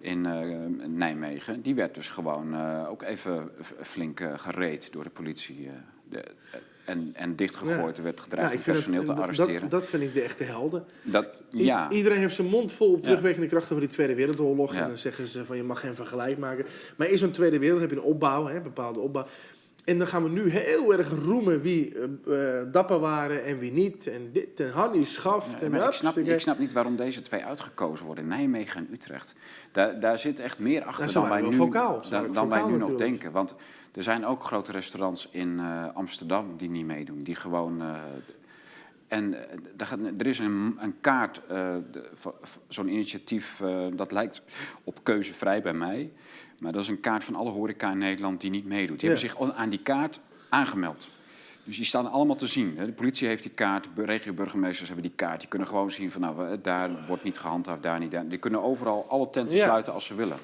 in 0.00 0.26
Nijmegen, 0.96 1.62
die 1.62 1.74
werd 1.74 1.94
dus 1.94 2.10
gewoon 2.10 2.56
ook 2.86 3.02
even 3.02 3.50
flink 3.82 4.20
gereed 4.36 4.92
door 4.92 5.04
de 5.04 5.10
politie. 5.10 5.70
de, 6.08 6.24
en, 6.84 7.10
en 7.14 7.36
dichtgegooid, 7.36 7.96
er 7.98 8.02
werd 8.04 8.20
gedreigd 8.20 8.54
om 8.54 8.62
personeel 8.62 9.02
te 9.04 9.12
arresteren. 9.12 9.60
Dat, 9.60 9.70
dat 9.70 9.86
vind 9.86 10.02
ik 10.02 10.14
de 10.14 10.20
echte 10.22 10.44
helden. 10.44 10.84
Dat, 11.02 11.26
I- 11.54 11.74
Iedereen 11.90 12.18
heeft 12.18 12.34
zijn 12.34 12.48
mond 12.48 12.72
vol 12.72 12.92
op 12.92 13.02
terugwerkende 13.02 13.46
kracht 13.48 13.64
over 13.64 13.80
die 13.80 13.88
Tweede 13.88 14.14
Wereldoorlog. 14.14 14.74
En 14.74 14.88
dan 14.88 14.98
zeggen 14.98 15.26
ze 15.28 15.44
van 15.44 15.56
je 15.56 15.62
mag 15.62 15.80
geen 15.80 15.94
vergelijk 15.94 16.38
maken. 16.38 16.64
Maar 16.96 17.08
in 17.08 17.18
zo'n 17.18 17.30
Tweede 17.30 17.58
Wereld 17.58 17.80
heb 17.80 17.90
je 17.90 17.96
een 17.96 18.02
opbouw, 18.02 18.46
hè, 18.46 18.56
een 18.56 18.62
bepaalde 18.62 19.00
opbouw. 19.00 19.26
En 19.84 19.98
dan 19.98 20.06
gaan 20.06 20.22
we 20.22 20.28
nu 20.28 20.48
heel 20.48 20.92
erg 20.92 21.10
roemen 21.24 21.60
wie 21.60 21.94
eh, 21.98 22.60
dapper 22.72 22.98
waren 22.98 23.44
en 23.44 23.58
wie 23.58 23.72
niet. 23.72 24.06
En 24.06 24.30
dit 24.32 24.60
en 24.60 24.70
Hanni 24.70 25.04
schaft. 25.04 25.50
Ja, 25.60 25.64
en 25.66 25.70
maar 25.70 25.86
ik, 25.86 25.92
snap, 25.92 26.16
ik 26.18 26.40
snap 26.40 26.58
niet 26.58 26.72
waarom 26.72 26.96
deze 26.96 27.20
twee 27.20 27.44
uitgekozen 27.44 28.06
worden. 28.06 28.26
Nijmegen 28.26 28.80
en 28.80 28.88
Utrecht. 28.92 29.34
Daar, 29.72 30.00
daar 30.00 30.18
zit 30.18 30.40
echt 30.40 30.58
meer 30.58 30.82
achter 30.82 31.04
Nou, 31.04 31.12
dan 31.12 31.28
wij, 31.28 31.40
nu, 31.50 31.56
vocaal. 31.56 32.02
Dan, 32.10 32.32
dan 32.32 32.48
wij 32.48 32.66
nu 32.66 32.76
nog 32.76 32.94
denken. 32.94 33.32
Want 33.32 33.54
er 33.92 34.02
zijn 34.02 34.26
ook 34.26 34.44
grote 34.44 34.72
restaurants 34.72 35.28
in 35.30 35.58
eh, 35.58 35.84
Amsterdam 35.94 36.56
die 36.56 36.70
niet 36.70 36.86
meedoen. 36.86 37.18
Die 37.18 37.34
gewoon... 37.34 37.80
eh, 37.82 37.94
en 39.08 39.34
eh, 39.78 40.18
er 40.18 40.26
is 40.26 40.38
een, 40.38 40.76
een 40.80 40.94
kaart, 41.00 41.40
zo'n 42.68 42.88
initiatief, 42.88 43.62
dat 43.94 44.12
lijkt 44.12 44.42
op 44.84 44.98
keuzevrij 45.02 45.62
bij 45.62 45.72
mij. 45.74 46.12
Maar 46.58 46.72
dat 46.72 46.82
is 46.82 46.88
een 46.88 47.00
kaart 47.00 47.24
van 47.24 47.34
alle 47.34 47.50
horeca 47.50 47.90
in 47.90 47.98
Nederland 47.98 48.40
die 48.40 48.50
niet 48.50 48.66
meedoet. 48.66 49.00
Die 49.00 49.10
Ja. 49.10 49.16
hebben 49.16 49.30
zich 49.48 49.54
aan 49.56 49.68
die 49.68 49.82
kaart 49.82 50.20
aangemeld. 50.48 51.08
Dus 51.64 51.76
die 51.76 51.84
staan 51.84 52.10
allemaal 52.10 52.36
te 52.36 52.46
zien. 52.46 52.74
De 52.76 52.92
politie 52.92 53.28
heeft 53.28 53.42
die 53.42 53.52
kaart, 53.52 53.88
de 53.94 54.04
regioburgemeesters 54.04 54.88
hebben 54.88 55.06
die 55.06 55.16
kaart. 55.16 55.40
Die 55.40 55.48
kunnen 55.48 55.68
gewoon 55.68 55.90
zien 55.90 56.10
van 56.10 56.20
nou, 56.20 56.60
daar 56.60 56.90
wordt 57.06 57.24
niet 57.24 57.38
gehandhaafd, 57.38 57.82
daar 57.82 57.98
niet. 57.98 58.10
Daar. 58.10 58.28
Die 58.28 58.38
kunnen 58.38 58.62
overal 58.62 59.06
alle 59.08 59.30
tenten 59.30 59.56
Ja. 59.56 59.64
sluiten 59.64 59.92
als 59.92 60.04
ze 60.06 60.14
willen. 60.14 60.36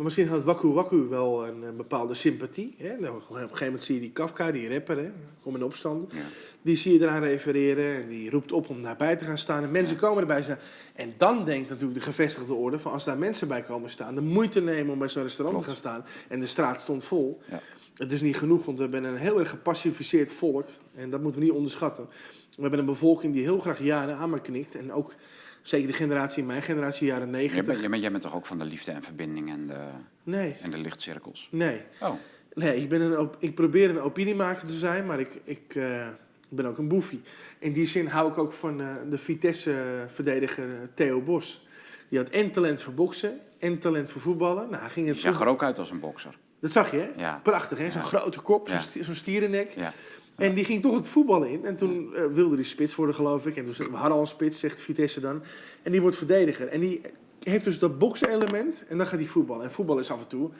Maar 0.00 0.08
misschien 0.08 0.28
had 0.28 0.44
Waku 0.44 0.68
Waku 0.68 1.08
wel 1.08 1.46
een, 1.46 1.64
eh, 1.64 1.70
bepaalde 1.70 2.14
sympathie. 2.14 2.74
Hè? 2.78 2.96
Nou, 2.96 3.14
op 3.14 3.30
een 3.30 3.36
gegeven 3.36 3.64
moment 3.64 3.84
zie 3.84 3.94
je 3.94 4.00
die 4.00 4.10
Kafka, 4.10 4.52
die 4.52 4.72
rapper, 4.72 4.98
hè? 4.98 5.10
kom 5.42 5.54
in 5.54 5.62
opstand. 5.62 6.12
Ja. 6.12 6.18
Die 6.62 6.76
zie 6.76 6.92
je 6.92 7.00
eraan 7.00 7.22
refereren 7.22 7.94
en 8.02 8.08
die 8.08 8.30
roept 8.30 8.52
op 8.52 8.68
om 8.68 8.82
daarbij 8.82 9.16
te 9.16 9.24
gaan 9.24 9.38
staan. 9.38 9.62
En 9.62 9.70
mensen 9.70 9.96
komen 9.96 10.20
erbij 10.20 10.42
staan. 10.42 10.58
En 10.94 11.14
dan 11.16 11.44
denkt 11.44 11.68
natuurlijk 11.68 11.98
de 11.98 12.04
gevestigde 12.04 12.52
orde 12.52 12.78
van 12.78 12.92
als 12.92 13.04
daar 13.04 13.18
mensen 13.18 13.48
bij 13.48 13.62
komen 13.62 13.90
staan, 13.90 14.14
de 14.14 14.20
moeite 14.20 14.60
nemen 14.60 14.92
om 14.92 14.98
bij 14.98 15.08
zo'n 15.08 15.22
restaurant 15.22 15.64
Klopt. 15.64 15.80
te 15.80 15.88
gaan 15.88 15.94
staan. 15.94 16.12
En 16.28 16.40
de 16.40 16.46
straat 16.46 16.80
stond 16.80 17.04
vol. 17.04 17.40
Ja. 17.50 17.60
Het 17.94 18.12
is 18.12 18.20
niet 18.20 18.36
genoeg, 18.36 18.64
want 18.64 18.78
we 18.78 18.82
hebben 18.82 19.04
een 19.04 19.16
heel 19.16 19.38
erg 19.38 19.50
gepassificeerd 19.50 20.32
volk. 20.32 20.66
En 20.94 21.10
dat 21.10 21.20
moeten 21.22 21.40
we 21.40 21.46
niet 21.46 21.56
onderschatten. 21.56 22.08
We 22.56 22.60
hebben 22.60 22.78
een 22.80 22.86
bevolking 22.86 23.32
die 23.32 23.42
heel 23.42 23.58
graag 23.58 23.82
jaren 23.82 24.16
aan 24.16 24.30
me 24.30 24.40
knikt. 24.40 24.74
En 24.74 24.92
ook 24.92 25.14
zeker 25.62 25.86
de 25.86 25.92
generatie, 25.92 26.44
mijn 26.44 26.62
generatie, 26.62 27.06
jaren 27.06 27.30
90. 27.30 27.64
bent, 27.64 28.00
jij, 28.02 28.10
bent, 28.10 28.22
toch 28.22 28.34
ook 28.34 28.46
van 28.46 28.58
de 28.58 28.64
liefde 28.64 28.90
en 28.90 29.02
verbinding 29.02 29.50
en 29.50 29.66
de, 29.66 29.86
Nee, 30.22 30.56
en 30.62 30.70
de 30.70 30.78
lichtcirkels? 30.78 31.48
nee. 31.50 31.82
Oh, 32.00 32.12
Nee, 32.54 32.76
ik, 32.82 32.88
ben 32.88 33.00
een, 33.00 33.28
ik 33.38 33.54
probeer 33.54 33.90
een 33.90 34.00
opiniemaker 34.00 34.66
te 34.66 34.72
zijn, 34.78 35.06
maar 35.06 35.20
ik, 35.20 35.40
ik 35.44 35.74
eh, 35.74 36.08
ben 36.48 36.66
ook 36.66 36.78
een 36.78 36.88
boefie. 36.88 37.22
In 37.58 37.72
die 37.72 37.86
zin 37.86 38.06
hou 38.06 38.30
ik 38.30 38.38
ook 38.38 38.52
van 38.52 38.80
eh, 38.80 38.86
de 39.08 39.18
Vitesse-verdediger 39.18 40.64
eh, 40.68 40.76
Theo 40.94 41.20
Bos. 41.20 41.66
Die 42.08 42.18
had 42.18 42.28
en 42.28 42.50
talent 42.50 42.82
voor 42.82 42.92
boksen 42.92 43.38
en 43.58 43.78
talent 43.78 44.10
voor 44.10 44.20
voetballen. 44.20 44.70
Nou, 44.70 44.82
hij 44.82 44.90
ging 44.90 45.06
je 45.06 45.12
het 45.12 45.20
zag 45.20 45.40
er 45.40 45.46
ook 45.46 45.62
uit 45.62 45.78
als 45.78 45.90
een 45.90 46.00
bokser. 46.00 46.38
Dat 46.60 46.70
zag 46.70 46.90
je, 46.90 46.96
hè? 46.96 47.10
Ja. 47.22 47.40
Prachtig, 47.42 47.78
hè? 47.78 47.90
Zo'n 47.90 48.00
Ja. 48.00 48.06
grote 48.06 48.40
kop, 48.40 48.68
Ja. 48.68 48.80
zo'n 49.02 49.14
stierennek. 49.14 49.70
Ja. 49.76 49.92
En 50.36 50.54
die 50.54 50.64
ging 50.64 50.82
toch 50.82 50.94
het 50.94 51.08
voetballen 51.08 51.50
in. 51.50 51.64
En 51.64 51.76
toen 51.76 52.14
eh, 52.14 52.26
wilde 52.26 52.54
hij 52.54 52.64
spits 52.64 52.94
worden, 52.94 53.14
geloof 53.14 53.46
ik. 53.46 53.56
En 53.56 53.64
toen 53.64 53.74
we 53.74 53.96
hadden 53.96 54.14
al 54.14 54.20
een 54.20 54.26
spits, 54.26 54.58
zegt 54.58 54.80
Vitesse 54.80 55.20
dan. 55.20 55.42
En 55.82 55.92
die 55.92 56.00
wordt 56.00 56.16
verdediger. 56.16 56.68
En 56.68 56.80
die 56.80 57.00
heeft 57.42 57.64
dus 57.64 57.78
dat 57.78 57.98
boksen-element. 57.98 58.84
En 58.88 58.96
dan 58.98 59.06
gaat 59.06 59.18
hij 59.18 59.28
voetballen. 59.28 59.64
En 59.64 59.72
voetbal 59.72 59.98
is 59.98 60.10
af 60.10 60.20
en 60.20 60.26
toe 60.26 60.50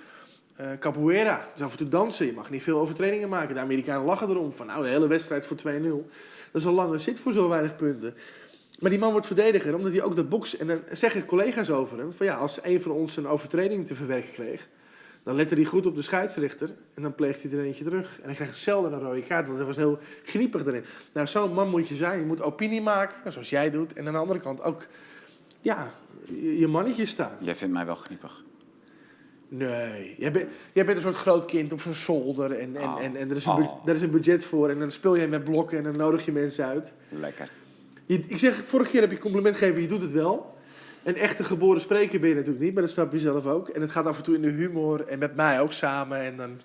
eh 0.56 0.66
capoeira. 0.78 1.48
Is 1.54 1.62
af 1.62 1.72
en 1.72 1.78
toe 1.78 1.88
dansen. 1.88 2.26
Je 2.26 2.33
mag 2.33 2.50
niet 2.50 2.62
veel 2.62 2.78
overtredingen 2.78 3.28
maken. 3.28 3.54
De 3.54 3.61
Amerikanen 3.61 4.04
lachen 4.04 4.28
erom. 4.28 4.52
Van 4.52 4.66
nou, 4.66 4.83
de 4.83 4.88
hele 4.88 5.06
wedstrijd 5.06 5.46
voor 5.46 5.56
2-0. 5.56 5.62
Dat 6.52 6.61
is 6.61 6.64
een 6.64 6.72
lange 6.72 6.98
zit 6.98 7.20
voor 7.20 7.33
zo 7.33 7.48
weinig 7.48 7.76
punten. 7.76 8.14
Maar 8.80 8.90
die 8.90 8.98
man 8.98 9.12
wordt 9.12 9.26
verdediger, 9.26 9.74
omdat 9.74 9.92
hij 9.92 10.02
ook 10.02 10.16
dat 10.16 10.28
boksen... 10.28 10.61
En 10.61 10.66
dan 10.66 10.80
zeggen 10.92 11.24
collega's 11.24 11.70
over 11.70 11.98
hem... 11.98 12.12
Van 12.12 12.26
ja, 12.26 12.35
als 12.35 12.59
een 12.62 12.80
van 12.80 12.92
ons 12.92 13.16
een 13.16 13.26
overtreding 13.26 13.87
te 13.87 13.94
verwerken 13.94 14.33
kreeg... 14.33 14.68
Dan 15.30 15.38
lette 15.38 15.54
hij 15.54 15.64
goed 15.64 15.86
op 15.86 15.94
de 15.94 16.02
scheidsrechter 16.02 16.74
en 16.94 17.02
dan 17.02 17.14
pleegt 17.14 17.42
hij 17.42 17.52
er 17.52 17.64
eentje 17.64 17.84
terug. 17.84 18.18
En 18.20 18.26
hij 18.26 18.34
krijgt 18.34 18.58
zelden 18.58 18.92
een 18.92 19.00
rode 19.00 19.22
kaart, 19.22 19.46
want 19.46 19.58
hij 19.58 19.66
was 19.66 19.76
heel 19.76 19.98
gniepig 20.24 20.66
erin. 20.66 20.84
Nou, 21.12 21.26
zo'n 21.26 21.52
man 21.54 21.68
moet 21.68 21.88
je 21.88 21.96
zijn. 21.96 22.18
Je 22.18 22.26
moet 22.26 22.42
opinie 22.42 22.82
maken, 22.82 23.32
zoals 23.32 23.50
jij 23.50 23.70
doet. 23.70 23.92
En 23.92 24.06
aan 24.06 24.12
de 24.12 24.18
andere 24.18 24.40
kant 24.40 24.62
ook, 24.62 24.86
ja, 25.60 25.92
je, 26.24 26.58
je 26.58 26.66
mannetje 26.66 27.06
staan. 27.06 27.36
Jij 27.40 27.56
vindt 27.56 27.74
mij 27.74 27.86
wel 27.86 27.94
gniepig. 27.94 28.44
Nee, 29.48 30.14
jij 30.18 30.32
bent, 30.32 30.48
jij 30.72 30.84
bent 30.84 30.96
een 30.96 31.02
soort 31.02 31.16
groot 31.16 31.44
kind 31.44 31.72
op 31.72 31.80
zo'n 31.80 31.94
zolder 31.94 32.52
en, 32.52 32.76
en, 32.76 32.82
Oh. 32.88 33.02
en, 33.02 33.16
en 33.16 33.30
er, 33.30 33.36
is 33.36 33.44
een 33.44 33.52
Oh. 33.52 33.82
er 33.88 33.94
is 33.94 34.02
een 34.02 34.10
budget 34.10 34.44
voor 34.44 34.68
en 34.68 34.78
dan 34.78 34.90
speel 34.90 35.16
jij 35.16 35.28
met 35.28 35.44
blokken 35.44 35.78
en 35.78 35.84
dan 35.84 35.96
nodig 35.96 36.24
je 36.24 36.32
mensen 36.32 36.64
uit. 36.64 36.92
Lekker. 37.08 37.50
Je, 38.06 38.20
ik 38.26 38.38
zeg, 38.38 38.54
vorige 38.66 38.90
keer 38.90 39.00
heb 39.00 39.10
je 39.10 39.18
compliment 39.18 39.56
gegeven, 39.56 39.80
je 39.80 39.88
doet 39.88 40.02
het 40.02 40.12
wel. 40.12 40.58
Een 41.04 41.16
echte 41.16 41.44
geboren 41.44 41.80
spreker 41.80 42.20
ben 42.20 42.28
je 42.28 42.34
natuurlijk 42.34 42.64
niet, 42.64 42.74
maar 42.74 42.82
dat 42.82 42.92
snap 42.92 43.12
je 43.12 43.18
zelf 43.18 43.46
ook. 43.46 43.68
En 43.68 43.80
het 43.80 43.90
gaat 43.90 44.06
af 44.06 44.16
en 44.16 44.22
toe 44.22 44.34
in 44.34 44.42
de 44.42 44.48
humor 44.50 45.06
en 45.06 45.18
met 45.18 45.36
mij 45.36 45.60
ook 45.60 45.72
samen 45.72 46.20
en 46.20 46.36
dan 46.36 46.60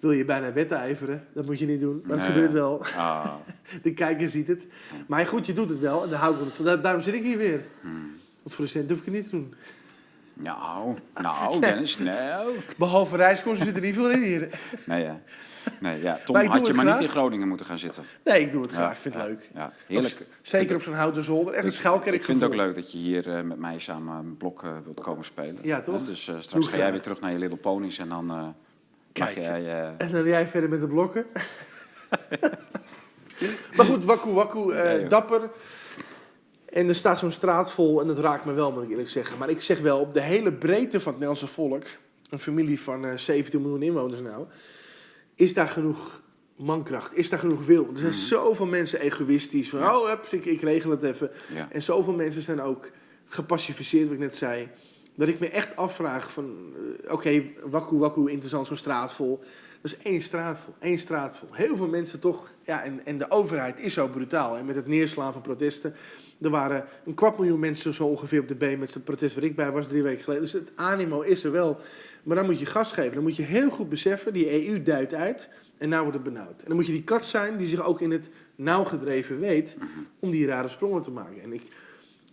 wil 0.00 0.10
je 0.12 0.24
bijna 0.24 0.52
wedijveren. 0.52 1.24
Dat 1.32 1.46
moet 1.46 1.58
je 1.58 1.66
niet 1.66 1.80
doen, 1.80 2.02
maar 2.06 2.16
het 2.16 2.26
Nee. 2.26 2.34
gebeurt 2.34 2.52
wel. 2.52 2.84
Ah. 2.96 3.34
De 3.82 3.92
kijker 3.92 4.28
ziet 4.28 4.46
het. 4.46 4.66
Maar 5.06 5.26
goed, 5.26 5.46
je 5.46 5.52
doet 5.52 5.68
het 5.70 5.78
wel 5.80 6.02
en 6.02 6.10
daar 6.10 6.18
hou 6.18 6.34
ik 6.46 6.54
van. 6.54 6.64
Daar- 6.64 6.80
Daarom 6.80 7.00
zit 7.02 7.14
ik 7.14 7.22
hier 7.22 7.38
weer. 7.38 7.60
Hmm. 7.80 8.16
Want 8.42 8.54
voor 8.54 8.64
de 8.64 8.70
cent 8.70 8.88
hoef 8.90 8.98
ik 8.98 9.04
het 9.04 9.14
niet 9.14 9.24
te 9.24 9.30
doen. 9.30 9.54
Nou, 10.34 10.94
nou, 11.22 11.60
Dennis, 11.60 11.98
nou. 11.98 12.52
Behalve 12.76 13.16
reiskosten 13.16 13.66
zit 13.66 13.74
er 13.76 13.80
niet 13.82 13.94
veel 13.94 14.10
in 14.10 14.22
hier. 14.22 14.48
Nee, 14.86 15.02
ja. 15.04 15.20
Nee 15.80 16.02
ja. 16.02 16.20
Tom, 16.24 16.36
had 16.36 16.66
je 16.66 16.74
maar 16.74 16.84
graag. 16.84 16.98
niet 16.98 17.08
in 17.08 17.14
Groningen 17.14 17.48
moeten 17.48 17.66
gaan 17.66 17.78
zitten. 17.78 18.04
Nee, 18.24 18.40
ik 18.40 18.52
doe 18.52 18.62
het 18.62 18.70
graag. 18.70 18.94
Ik 18.94 19.00
vind 19.00 19.14
het 19.14 19.24
leuk. 19.24 19.50
Ja, 19.54 19.72
heerlijk. 19.86 20.26
Zeker 20.42 20.76
op 20.76 20.82
zo'n 20.82 20.94
houten 20.94 21.24
zolder. 21.24 21.54
Echt 21.54 21.64
een 21.64 21.72
schuilkerk. 21.72 22.14
Ik 22.14 22.24
vind 22.24 22.40
het 22.40 22.50
ook 22.50 22.56
leuk 22.56 22.74
dat 22.74 22.92
je 22.92 22.98
hier 22.98 23.36
eh, 23.36 23.42
met 23.42 23.58
mij 23.58 23.78
samen 23.78 24.16
een 24.16 24.36
blok 24.36 24.62
eh, 24.62 24.70
wilt 24.84 25.00
komen 25.00 25.24
spelen. 25.24 25.58
Ja, 25.62 25.80
toch? 25.80 26.04
Dus 26.04 26.28
eh, 26.28 26.34
Doe 26.34 26.42
straks 26.42 26.68
ga 26.68 26.76
jij 26.76 26.92
weer 26.92 27.02
terug 27.02 27.20
naar 27.20 27.32
je 27.32 27.38
Little 27.38 27.58
Ponies 27.58 27.98
en 27.98 28.08
dan 28.08 28.26
mag 28.26 28.52
Kijk. 29.12 29.34
jij... 29.36 29.94
En 29.98 30.12
dan 30.12 30.24
jij 30.24 30.46
verder 30.46 30.70
met 30.70 30.80
de 30.80 30.88
blokken. 30.88 31.26
maar 33.76 33.86
goed, 33.86 34.04
wakku 34.04 34.30
wakku, 34.30 34.74
Nee, 34.74 35.06
dapper. 35.06 35.50
En 36.68 36.88
er 36.88 36.94
staat 36.94 37.18
zo'n 37.18 37.30
straat 37.30 37.72
vol 37.72 38.00
en 38.00 38.06
dat 38.06 38.18
raakt 38.18 38.44
me 38.44 38.52
wel, 38.52 38.72
moet 38.72 38.82
ik 38.82 38.90
eerlijk 38.90 39.10
zeggen. 39.10 39.38
Maar 39.38 39.50
ik 39.50 39.62
zeg 39.62 39.80
wel, 39.80 39.98
op 39.98 40.14
de 40.14 40.20
hele 40.20 40.52
breedte 40.52 41.00
van 41.00 41.12
het 41.12 41.20
Nederlandse 41.20 41.46
volk, 41.46 41.84
een 42.30 42.38
familie 42.38 42.80
van 42.80 43.04
eh 43.04 43.16
17 43.16 43.62
miljoen 43.62 43.82
inwoners 43.82 44.20
nou, 44.20 44.46
is 45.38 45.54
daar 45.54 45.68
genoeg 45.68 46.20
mankracht, 46.56 47.16
is 47.16 47.28
daar 47.30 47.38
genoeg 47.38 47.64
wil. 47.66 47.88
Er 47.92 47.98
zijn 47.98 48.10
Mhm. 48.12 48.20
zoveel 48.20 48.66
mensen 48.66 49.00
egoïstisch, 49.00 49.68
van 49.68 49.80
oh, 49.82 50.08
hup, 50.08 50.26
ik, 50.30 50.44
ik 50.44 50.60
regel 50.60 50.90
het 50.90 51.02
even. 51.02 51.30
ja. 51.54 51.68
En 51.70 51.82
zoveel 51.82 52.12
mensen 52.12 52.42
zijn 52.42 52.60
ook 52.60 52.90
gepacificeerd, 53.26 54.04
wat 54.04 54.12
ik 54.14 54.18
net 54.18 54.36
zei. 54.36 54.68
Dat 55.14 55.28
ik 55.28 55.38
me 55.38 55.48
echt 55.48 55.76
afvraag 55.76 56.32
van, 56.32 56.56
eh, 57.06 57.12
oké, 57.12 57.42
wakku 57.64 57.96
wakku, 57.96 58.30
interessant, 58.30 58.66
zo'n 58.66 58.76
straat 58.76 59.12
vol. 59.12 59.38
Dat 59.82 59.90
is 59.92 59.96
één 60.02 60.22
straat 60.22 60.58
vol, 60.58 60.74
één 60.78 60.98
straat 60.98 61.38
vol. 61.38 61.48
Heel 61.52 61.76
veel 61.76 61.88
mensen 61.88 62.20
toch, 62.20 62.48
ja, 62.62 62.82
en, 62.84 63.06
en 63.06 63.18
de 63.18 63.30
overheid 63.30 63.80
is 63.80 63.92
zo 63.94 64.08
brutaal. 64.08 64.56
En 64.56 64.64
met 64.64 64.74
het 64.76 64.86
neerslaan 64.86 65.32
van 65.32 65.42
protesten. 65.42 65.94
Er 66.40 66.50
waren 66.50 66.84
een 67.04 67.14
kwart 67.14 67.38
miljoen 67.38 67.58
mensen 67.60 67.94
zo 67.94 68.04
ongeveer 68.04 68.40
op 68.40 68.48
de 68.48 68.54
been 68.54 68.78
met 68.78 68.94
het 68.94 69.04
protest 69.04 69.34
waar 69.34 69.44
ik 69.44 69.56
bij 69.56 69.70
was 69.72 69.88
drie 69.88 70.02
weken 70.02 70.24
geleden. 70.24 70.42
Dus 70.44 70.52
het 70.52 70.70
animo 70.74 71.20
is 71.20 71.44
er 71.44 71.52
wel. 71.52 71.80
Maar 72.22 72.36
dan 72.36 72.46
moet 72.46 72.58
je 72.58 72.66
gas 72.66 72.92
geven. 72.92 73.14
Dan 73.14 73.22
moet 73.22 73.36
je 73.36 73.42
heel 73.42 73.70
goed 73.70 73.88
beseffen, 73.88 74.32
die 74.32 74.68
EU 74.68 74.82
duidt 74.82 75.14
uit 75.14 75.48
en 75.78 75.88
nou 75.88 76.02
wordt 76.02 76.18
het 76.18 76.26
benauwd. 76.34 76.60
En 76.60 76.66
dan 76.66 76.76
moet 76.76 76.86
je 76.86 76.92
die 76.92 77.04
kat 77.04 77.24
zijn 77.24 77.56
die 77.56 77.66
zich 77.66 77.84
ook 77.84 78.00
in 78.00 78.10
het 78.10 78.28
nauw 78.56 78.84
gedreven 78.84 79.40
weet 79.40 79.76
om 80.18 80.30
die 80.30 80.46
rare 80.46 80.68
sprongen 80.68 81.02
te 81.02 81.10
maken. 81.10 81.42
En 81.42 81.52
ik, 81.52 81.62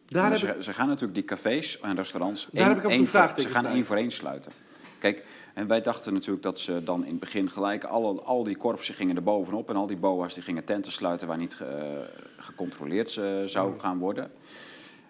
daar 0.05 0.31
heb 0.31 0.39
ik 0.57 0.61
ze, 0.63 0.73
gaan 0.73 0.87
natuurlijk 0.87 1.13
die 1.15 1.23
cafés 1.25 1.79
en 1.79 1.95
restaurants 1.95 2.47
Daar 2.51 2.65
één- 2.65 2.75
heb 2.75 2.83
ik 2.83 2.89
één 2.89 3.07
voor- 3.07 3.19
Ze 3.41 3.49
gaan 3.49 3.65
één 3.65 3.85
voor 3.85 3.95
één 3.95 4.11
sluiten. 4.11 4.51
Kijk, 4.99 5.23
en 5.53 5.67
wij 5.67 5.81
dachten 5.81 6.13
natuurlijk 6.13 6.43
dat 6.43 6.59
ze 6.59 6.83
dan 6.83 7.03
in 7.03 7.11
het 7.11 7.19
begin 7.19 7.49
gelijk 7.49 7.83
alle, 7.83 8.21
al 8.21 8.43
die 8.43 8.57
korpsen 8.57 8.93
gingen 8.95 9.15
er 9.15 9.23
bovenop 9.23 9.69
en 9.69 9.75
al 9.75 9.87
die 9.87 9.97
boa's 9.97 10.33
die 10.33 10.43
gingen 10.43 10.63
tenten 10.63 10.91
sluiten 10.91 11.27
waar 11.27 11.37
niet 11.37 11.55
ge- 11.55 11.65
eh, 11.65 12.21
gecontroleerd 12.37 13.17
eh, 13.17 13.43
zou 13.45 13.79
gaan 13.79 13.97
worden. 13.97 14.31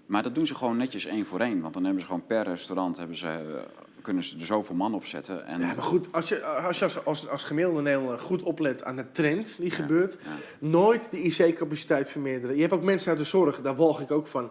Maar 0.05 0.23
dat 0.23 0.35
doen 0.35 0.45
ze 0.45 0.55
gewoon 0.55 0.77
netjes 0.77 1.05
één 1.05 1.25
voor 1.25 1.39
één, 1.39 1.61
want 1.61 1.73
dan 1.73 1.83
hebben 1.83 2.01
ze 2.01 2.07
gewoon 2.07 2.25
per 2.25 2.43
restaurant 2.43 2.97
hebben 2.97 3.17
ze, 3.17 3.27
eh, 3.27 3.61
kunnen 4.05 4.23
ze 4.23 4.39
er 4.39 4.45
zoveel 4.45 4.75
man 4.75 4.93
op 4.93 5.05
zetten. 5.05 5.45
En, 5.45 5.59
Ja, 5.59 5.73
maar 5.73 5.83
goed, 5.83 6.07
als 6.11 6.29
je 6.29 6.43
als, 6.43 6.79
je 6.79 6.83
als, 6.83 7.05
als, 7.05 7.27
als 7.29 7.43
gemiddelde 7.43 7.81
Nederlander 7.81 8.19
goed 8.19 8.41
oplet 8.41 8.83
aan 8.83 8.95
de 8.95 9.11
trend 9.11 9.55
die 9.59 9.69
Ja, 9.69 9.75
gebeurt, 9.75 10.17
ja. 10.23 10.29
nooit 10.59 11.07
de 11.11 11.21
IC-capaciteit 11.21 12.09
vermeerderen. 12.09 12.55
Je 12.55 12.61
hebt 12.61 12.73
ook 12.73 12.83
mensen 12.83 13.09
uit 13.09 13.17
de 13.17 13.23
zorg, 13.23 13.61
daar 13.61 13.75
walg 13.75 14.01
ik 14.01 14.11
ook 14.11 14.27
van. 14.27 14.49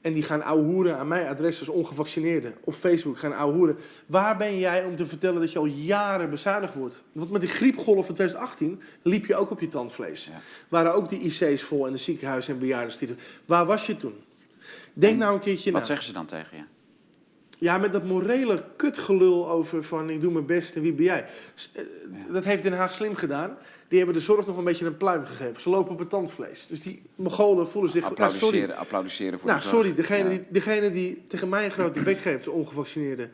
En 0.00 0.12
die 0.12 0.22
gaan 0.22 0.42
ouwehoeren 0.42 0.98
aan 0.98 1.08
mijn 1.08 1.26
adres 1.26 1.58
als 1.58 1.68
ongevaccineerden. 1.68 2.54
Op 2.64 2.74
Facebook 2.74 3.18
gaan 3.18 3.32
ouwehoeren. 3.32 3.76
Waar 4.06 4.36
ben 4.36 4.58
jij 4.58 4.84
om 4.84 4.96
te 4.96 5.06
vertellen 5.06 5.40
dat 5.40 5.52
je 5.52 5.58
al 5.58 5.64
jaren 5.64 6.30
bezuinigd 6.30 6.74
wordt? 6.74 7.04
Want 7.12 7.30
met 7.30 7.40
die 7.40 7.50
griepgolf 7.50 8.06
van 8.06 8.14
2018 8.14 8.82
liep 9.02 9.26
je 9.26 9.36
ook 9.36 9.50
op 9.50 9.60
je 9.60 9.68
tandvlees. 9.68 10.24
Ja. 10.24 10.40
Waren 10.68 10.94
ook 10.94 11.08
die 11.08 11.20
IC's 11.20 11.62
vol 11.62 11.86
en 11.86 11.92
de 11.92 11.98
ziekenhuizen 11.98 12.54
en 12.54 12.60
bejaardenstieten. 12.60 13.18
Waar 13.44 13.66
was 13.66 13.86
je 13.86 13.96
toen? 13.96 14.14
Denk 14.92 15.12
En 15.12 15.18
nou 15.18 15.34
een 15.34 15.40
keertje 15.40 15.70
na. 15.70 15.78
Wat 15.78 15.86
zeggen 15.86 16.06
ze 16.06 16.12
dan 16.12 16.26
tegen 16.26 16.56
je? 16.56 16.62
Ja, 17.62 17.78
met 17.78 17.92
dat 17.92 18.04
morele 18.04 18.64
kutgelul 18.76 19.48
over 19.50 19.84
van 19.84 20.10
ik 20.10 20.20
doe 20.20 20.32
mijn 20.32 20.46
best 20.46 20.74
en 20.74 20.82
wie 20.82 20.92
ben 20.92 21.04
jij. 21.04 21.24
Eh. 21.72 21.82
Dat 22.32 22.44
heeft 22.44 22.62
Den 22.62 22.72
Haag 22.72 22.92
slim 22.92 23.14
gedaan. 23.14 23.56
Die 23.88 23.98
hebben 23.98 24.16
de 24.16 24.22
zorg 24.22 24.46
nog 24.46 24.56
een 24.56 24.64
beetje 24.64 24.86
een 24.86 24.96
pluim 24.96 25.24
gegeven. 25.24 25.60
Ze 25.60 25.70
lopen 25.70 25.92
op 25.92 25.98
het 25.98 26.10
tandvlees. 26.10 26.66
Dus 26.66 26.82
die 26.82 27.02
Mongolen 27.14 27.68
voelen 27.68 27.90
zich... 27.90 28.02
Nou, 28.02 28.14
sorry. 28.14 28.30
Applaudisseren, 28.32 28.76
applaudisseren 28.76 29.38
voor 29.38 29.48
Nou, 29.48 29.60
de 29.60 29.68
zorg. 29.68 29.76
sorry. 29.84 29.94
Degene, 29.96 30.22
Ja. 30.24 30.28
die, 30.28 30.44
degene 30.48 30.90
die 30.90 31.24
tegen 31.26 31.48
mij 31.48 31.64
een 31.64 31.70
grote 31.70 32.00
bek 32.00 32.18
geeft, 32.18 32.44
de 32.44 32.50
ongevaccineerde... 32.50 33.28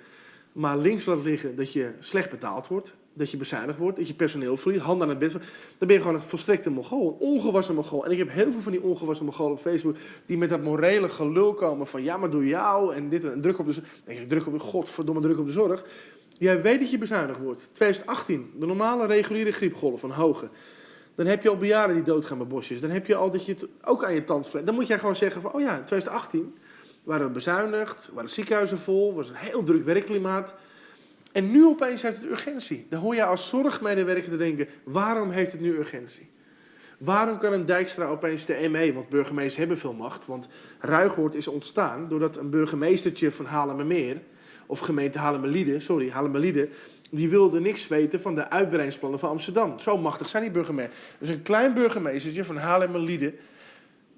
maar 0.53 0.79
links 0.79 1.05
laat 1.05 1.23
liggen 1.23 1.57
dat 1.57 1.73
je 1.73 1.91
slecht 1.99 2.31
betaald 2.31 2.67
wordt... 2.67 2.95
dat 3.19 3.31
je 3.31 3.37
bezuinigd 3.37 3.79
wordt, 3.79 3.97
dat 3.97 4.09
je 4.09 4.15
personeel 4.15 4.57
verliest, 4.57 4.83
handen 4.85 5.03
aan 5.03 5.09
het 5.09 5.19
bed... 5.19 5.33
dan 5.33 5.41
ben 5.79 5.93
je 5.93 6.01
gewoon 6.01 6.15
een 6.15 6.23
volstrekte 6.23 6.71
Mongool, 6.71 7.09
een 7.09 7.27
ongewassen 7.27 7.75
Mongool. 7.75 8.05
En 8.05 8.11
ik 8.11 8.19
heb 8.19 8.31
heel 8.31 8.53
veel 8.53 8.61
van 8.61 8.73
die 8.73 8.83
ongewassen 8.83 9.25
Mongolen 9.25 9.53
op 9.53 9.61
Facebook... 9.61 9.97
die 10.27 10.39
met 10.39 10.49
dat 10.49 10.63
morele 10.63 11.09
gelul 11.09 11.55
komen 11.55 11.87
van... 11.87 12.03
ja, 12.03 12.17
maar 12.17 12.31
door 12.31 12.47
jou 12.47 12.95
en 12.95 13.09
dit 13.09 13.25
en 13.25 13.41
druk 13.41 13.59
op 13.59 13.67
de 13.67 13.73
zorg. 13.73 13.87
Dan 13.87 14.03
denk 14.05 14.19
ik, 14.19 14.29
druk 14.29 14.47
op 14.47 14.53
de... 14.53 14.59
godverdomme 14.59 15.21
druk 15.21 15.39
op 15.39 15.47
de 15.47 15.53
zorg. 15.53 15.85
Jij 16.39 16.63
weet 16.63 16.81
dat 16.81 16.91
je 16.91 16.99
bezuinigd 16.99 17.41
wordt. 17.41 17.69
2018, 17.73 18.51
de 18.59 18.67
normale 18.67 19.07
reguliere 19.07 19.53
griepgolf 19.53 20.01
van 20.01 20.11
hoge... 20.11 20.49
Dan 21.15 21.27
heb 21.27 21.43
je 21.43 21.49
al 21.49 21.57
bejaarden 21.57 21.97
die 21.97 22.05
doodgaan 22.05 22.39
met 22.39 22.49
bosjes. 22.49 22.81
Dan 22.81 22.91
heb 22.91 23.07
je 23.07 23.15
al 23.15 23.31
dat 23.31 23.47
je 23.47 23.53
het 23.53 23.67
ook 23.83 24.05
aan 24.05 24.15
je 24.15 24.25
tandvlees. 24.25 24.65
Dan 24.65 24.75
moet 24.75 24.87
jij 24.87 24.99
gewoon 24.99 25.17
zeggen 25.17 25.43
van, 25.43 25.53
oh 25.53 25.61
ja, 25.61 25.79
in 25.79 25.85
2018 25.85 26.55
waren 27.03 27.27
we 27.27 27.33
bezuinigd, 27.33 28.11
waren 28.13 28.31
ziekenhuizen 28.31 28.79
vol, 28.79 29.15
was 29.15 29.29
een 29.29 29.35
heel 29.35 29.63
druk 29.63 29.85
werkklimaat. 29.85 30.55
En 31.33 31.51
nu 31.51 31.67
opeens 31.67 32.03
heeft 32.03 32.21
het 32.21 32.31
urgentie. 32.31 32.87
Dan 32.89 33.01
hoor 33.01 33.15
je 33.15 33.25
als 33.25 33.49
zorgmedewerker 33.49 34.31
te 34.31 34.37
denken, 34.37 34.69
waarom 34.85 35.31
heeft 35.31 35.53
het 35.53 35.61
nu 35.61 35.77
urgentie? 35.77 36.29
Waarom 36.99 37.39
kan 37.39 37.53
een 37.53 37.67
Dijkstra 37.67 38.07
opeens 38.07 38.45
de 38.45 38.69
ME, 38.71 38.93
want 38.93 39.09
burgemeesters 39.09 39.57
hebben 39.57 39.79
veel 39.79 39.93
macht, 39.93 40.27
want 40.27 40.49
Ruigoord 40.79 41.35
is 41.35 41.49
ontstaan 41.49 42.09
doordat 42.09 42.37
een 42.37 42.51
burgemeestertje 42.51 43.33
van 43.33 43.45
Haarlemmermeer, 43.45 44.21
of 44.67 44.79
gemeente 44.79 45.19
Haarlemmerlieden, 45.19 45.83
sorry, 45.83 46.11
Haarlemmerlieden, 46.11 46.69
die 47.11 47.29
wilde 47.29 47.61
niks 47.61 47.89
weten 47.89 48.21
van 48.21 48.35
de 48.35 48.51
uitbreidingsplannen 48.51 49.19
van 49.19 49.29
Amsterdam. 49.29 49.79
Zo 49.79 49.99
machtig 49.99 50.29
zijn 50.29 50.43
die 50.43 50.53
burgemeesters. 50.53 50.99
Dus 51.19 51.29
een 51.29 51.43
klein 51.43 51.75
burgemeestertje 51.75 52.45
van 52.45 52.57
Haarlemmerlieden 52.57 53.35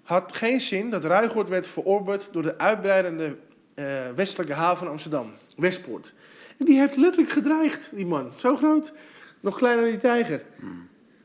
had 0.03 0.37
geen 0.37 0.61
zin 0.61 0.91
dat 0.91 1.05
Ruigoord 1.05 1.49
werd 1.49 1.67
verorberd 1.67 2.29
door 2.33 2.43
de 2.43 2.59
uitbreidende 2.59 3.37
eh, 3.75 4.09
westelijke 4.15 4.53
haven 4.53 4.79
van 4.79 4.89
Amsterdam, 4.89 5.33
Westpoort. 5.57 6.15
En 6.61 6.67
die 6.67 6.79
heeft 6.79 6.97
letterlijk 6.97 7.33
gedreigd, 7.33 7.91
die 7.95 8.07
man. 8.07 8.31
Zo 8.37 8.57
groot, 8.57 8.93
nog 9.41 9.57
kleiner 9.57 9.83
dan 9.83 9.91
die 9.93 10.01
tijger. 10.01 10.43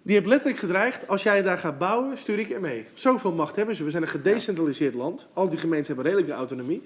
Die 0.02 0.13
heeft 0.15 0.28
letterlijk 0.28 0.60
gedreigd, 0.60 1.08
als 1.08 1.24
jij 1.24 1.41
daar 1.41 1.58
gaat 1.58 1.78
bouwen, 1.78 2.17
stuur 2.17 2.39
ik 2.39 2.50
er 2.50 2.62
mee. 2.62 2.86
Zoveel 2.93 3.32
macht 3.32 3.56
hebben 3.56 3.76
ze. 3.76 3.84
We 3.84 3.89
zijn 3.89 4.04
een 4.04 4.10
gedecentraliseerd 4.10 4.93
land. 4.93 5.28
Al 5.34 5.50
die 5.50 5.58
gemeenten 5.60 5.93
hebben 5.93 6.12
redelijke 6.12 6.38
autonomie. 6.39 6.82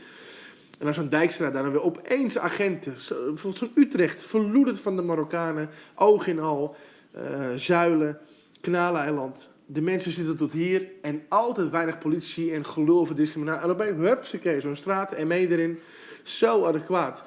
En 0.80 0.88
als 0.88 0.96
zo'n 0.96 1.10
Dijkstra 1.10 1.52
daar 1.52 1.64
dan 1.64 1.72
weer 1.72 1.84
opeens 1.84 2.38
agenten, 2.38 3.00
zo- 3.02 3.16
bijvoorbeeld 3.16 3.58
zo'n 3.58 3.84
Utrecht, 3.84 4.24
verloederd 4.24 4.80
van 4.80 4.96
de 4.96 5.02
Marokkanen, 5.02 5.70
oog 5.96 6.28
in 6.28 6.40
al, 6.40 6.76
eh, 7.12 7.22
zuilen, 7.56 8.18
Kanaleiland. 8.62 9.50
De 9.66 9.82
mensen 9.82 10.12
zitten 10.12 10.38
tot 10.38 10.52
hier 10.52 10.88
en 11.02 11.22
altijd 11.28 11.70
weinig 11.70 11.98
politie 11.98 12.52
en 12.52 12.66
gelul 12.66 13.00
over 13.00 13.16
discriminatie. 13.16 13.64
En 13.64 13.70
opeens, 13.70 14.64
zo'n 14.64 14.76
straat, 14.76 15.24
ME 15.26 15.48
erin. 15.48 15.80
Zo 16.24 16.64
adequaat. 16.66 17.24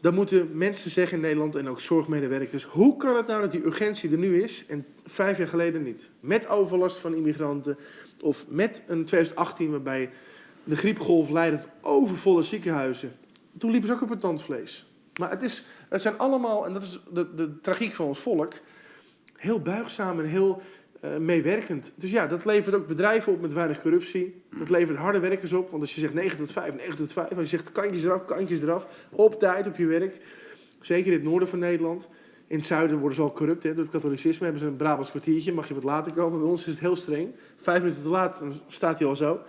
Dan 0.00 0.14
moeten 0.14 0.56
mensen 0.56 0.90
zeggen 0.90 1.16
in 1.16 1.22
Nederland 1.22 1.56
en 1.56 1.68
ook 1.68 1.80
zorgmedewerkers... 1.80 2.64
hoe 2.64 2.96
kan 2.96 3.16
het 3.16 3.26
nou 3.26 3.40
dat 3.40 3.50
die 3.50 3.64
urgentie 3.64 4.10
er 4.10 4.18
nu 4.18 4.42
is 4.42 4.66
en 4.66 4.86
vijf 5.04 5.38
jaar 5.38 5.48
geleden 5.48 5.82
niet? 5.82 6.10
Met 6.20 6.48
overlast 6.48 6.98
van 6.98 7.14
immigranten 7.14 7.78
of 8.20 8.44
met 8.48 8.82
een 8.86 9.04
2018 9.04 9.70
waarbij 9.70 10.10
de 10.64 10.76
griepgolf 10.76 11.30
leidde 11.30 11.58
tot 11.58 11.70
overvolle 11.80 12.42
ziekenhuizen. 12.42 13.12
Toen 13.58 13.70
liepen 13.70 13.88
ze 13.88 13.94
ook 13.94 14.02
op 14.02 14.08
het 14.08 14.20
tandvlees. 14.20 14.86
Maar 15.18 15.30
het, 15.30 15.42
is, 15.42 15.64
het 15.88 16.02
zijn 16.02 16.18
allemaal, 16.18 16.66
en 16.66 16.72
dat 16.72 16.82
is 16.82 17.00
de, 17.12 17.34
de 17.34 17.60
tragiek 17.60 17.92
van 17.92 18.06
ons 18.06 18.20
volk... 18.20 18.52
heel 19.36 19.60
buigzaam 19.60 20.18
en 20.18 20.26
heel 20.26 20.62
eh, 21.00 21.16
meewerkend. 21.16 21.92
Dus 21.96 22.10
ja, 22.10 22.26
dat 22.26 22.44
levert 22.44 22.74
ook 22.74 22.86
bedrijven 22.86 23.32
op 23.32 23.40
met 23.40 23.52
weinig 23.52 23.80
corruptie. 23.80 24.42
Dat 24.58 24.70
levert 24.70 24.98
harde 24.98 25.18
werkers 25.18 25.52
op. 25.52 25.70
Want 25.70 25.82
als 25.82 25.94
je 25.94 26.00
zegt 26.00 26.14
9 26.14 26.38
tot 26.38 26.52
5, 26.52 26.74
9 26.74 26.96
tot 26.96 27.12
5... 27.12 27.30
als 27.30 27.50
je 27.50 27.56
zegt 27.56 27.72
kantjes 27.72 28.04
eraf, 28.04 28.24
kantjes 28.24 28.60
eraf... 28.60 28.86
op 29.10 29.38
tijd 29.38 29.66
op 29.66 29.76
je 29.76 29.86
werk. 29.86 30.20
Zeker 30.80 31.06
in 31.06 31.18
het 31.18 31.22
noorden 31.22 31.48
van 31.48 31.58
Nederland. 31.58 32.08
In 32.46 32.56
het 32.56 32.66
zuiden 32.66 32.98
worden 32.98 33.16
ze 33.16 33.22
al 33.22 33.32
corrupt. 33.32 33.62
Hè. 33.62 33.74
Door 33.74 33.82
het 33.82 33.92
katholicisme 33.92 34.44
hebben 34.44 34.62
ze 34.62 34.68
een 34.68 34.76
Brabants 34.76 35.10
kwartiertje. 35.10 35.52
Mag 35.52 35.68
je 35.68 35.74
wat 35.74 35.84
later 35.84 36.12
komen. 36.12 36.38
Bij 36.38 36.48
ons 36.48 36.60
is 36.60 36.66
het 36.66 36.80
heel 36.80 36.96
streng. 36.96 37.34
Vijf 37.56 37.80
minuten 37.80 38.02
te 38.02 38.08
laat, 38.08 38.38
dan 38.38 38.52
staat 38.68 38.98
hij 38.98 39.08
al 39.08 39.16
zo. 39.16 39.40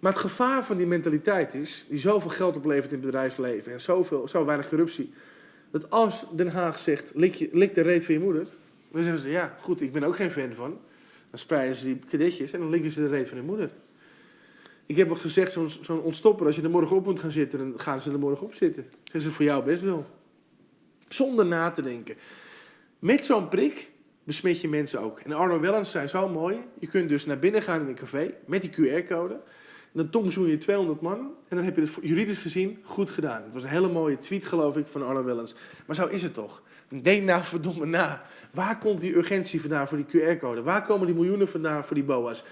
Maar 0.00 0.12
het 0.12 0.20
gevaar 0.20 0.64
van 0.64 0.76
die 0.76 0.86
mentaliteit 0.86 1.54
is, 1.54 1.86
die 1.88 1.98
zoveel 1.98 2.30
geld 2.30 2.56
oplevert 2.56 2.92
in 2.92 2.96
het 2.96 3.06
bedrijfsleven 3.06 3.72
en 3.72 3.80
zoveel, 3.80 4.28
zo 4.28 4.44
weinig 4.44 4.68
corruptie, 4.68 5.12
dat 5.70 5.90
als 5.90 6.24
Den 6.32 6.48
Haag 6.48 6.78
zegt, 6.78 7.12
lik, 7.14 7.48
lik 7.52 7.74
de 7.74 7.80
reet 7.80 8.04
van 8.04 8.14
je 8.14 8.20
moeder, 8.20 8.46
dan 8.92 9.02
zeggen 9.02 9.22
ze, 9.22 9.28
ja, 9.28 9.56
goed, 9.60 9.80
ik 9.80 9.92
ben 9.92 10.02
ook 10.02 10.16
geen 10.16 10.30
fan 10.30 10.52
van. 10.52 10.78
Dan 11.30 11.38
spreiden 11.38 11.76
ze 11.76 11.84
die 11.84 11.98
kadetjes 11.98 12.52
en 12.52 12.60
dan 12.60 12.70
likken 12.70 12.90
ze 12.90 13.00
de 13.00 13.08
reet 13.08 13.28
van 13.28 13.36
je 13.36 13.42
moeder. 13.42 13.70
Ik 14.86 14.96
heb 14.96 15.08
wel 15.08 15.16
gezegd, 15.16 15.52
zo'n 15.80 16.00
ontstopper, 16.02 16.46
als 16.46 16.56
je 16.56 16.62
er 16.62 16.70
morgen 16.70 16.96
op 16.96 17.04
moet 17.04 17.20
gaan 17.20 17.30
zitten, 17.30 17.58
dan 17.58 17.80
gaan 17.80 18.02
ze 18.02 18.12
er 18.12 18.18
morgen 18.18 18.46
op 18.46 18.54
zitten. 18.54 18.86
Zeggen 19.04 19.20
ze 19.20 19.30
voor 19.30 19.44
jou 19.44 19.64
best 19.64 19.82
wel. 19.82 20.06
Zonder 21.08 21.46
na 21.46 21.70
te 21.70 21.82
denken. 21.82 22.16
Met 22.98 23.24
zo'n 23.24 23.48
prik 23.48 23.90
besmet 24.24 24.60
je 24.60 24.68
mensen 24.68 25.00
ook. 25.00 25.20
En 25.20 25.32
Arno 25.32 25.60
Wellens 25.60 25.90
zei 25.90 26.06
zo 26.06 26.28
mooi, 26.28 26.56
je 26.78 26.86
kunt 26.86 27.08
dus 27.08 27.26
naar 27.26 27.38
binnen 27.38 27.62
gaan 27.62 27.80
in 27.80 27.86
een 27.86 27.94
café 27.94 28.34
met 28.46 28.60
die 28.62 28.70
QR-code. 28.70 29.40
Dan 29.92 30.10
tongzoen 30.10 30.46
je 30.46 30.58
200 30.58 31.00
man 31.00 31.18
en 31.48 31.56
dan 31.56 31.64
heb 31.64 31.76
je 31.76 31.82
het 31.82 31.98
juridisch 32.02 32.38
gezien 32.38 32.78
goed 32.82 33.10
gedaan. 33.10 33.42
Het 33.42 33.54
was 33.54 33.62
een 33.62 33.68
hele 33.68 33.88
mooie 33.88 34.18
tweet, 34.18 34.44
geloof 34.44 34.76
ik, 34.76 34.86
van 34.86 35.06
Arno 35.06 35.24
Wellens. 35.24 35.54
Maar 35.86 35.96
zo 35.96 36.06
is 36.06 36.22
het 36.22 36.34
toch. 36.34 36.62
Denk 37.02 37.22
nou 37.22 37.44
verdomme 37.44 37.86
na. 37.86 38.22
Waar 38.52 38.78
komt 38.78 39.00
die 39.00 39.16
urgentie 39.16 39.60
vandaan 39.60 39.88
voor 39.88 40.04
die 40.04 40.06
QR-code? 40.06 40.62
Waar 40.62 40.82
komen 40.82 41.06
die 41.06 41.16
miljoenen 41.16 41.48
vandaan 41.48 41.84
voor 41.84 41.94
die 41.94 42.04
BOA's? 42.04 42.44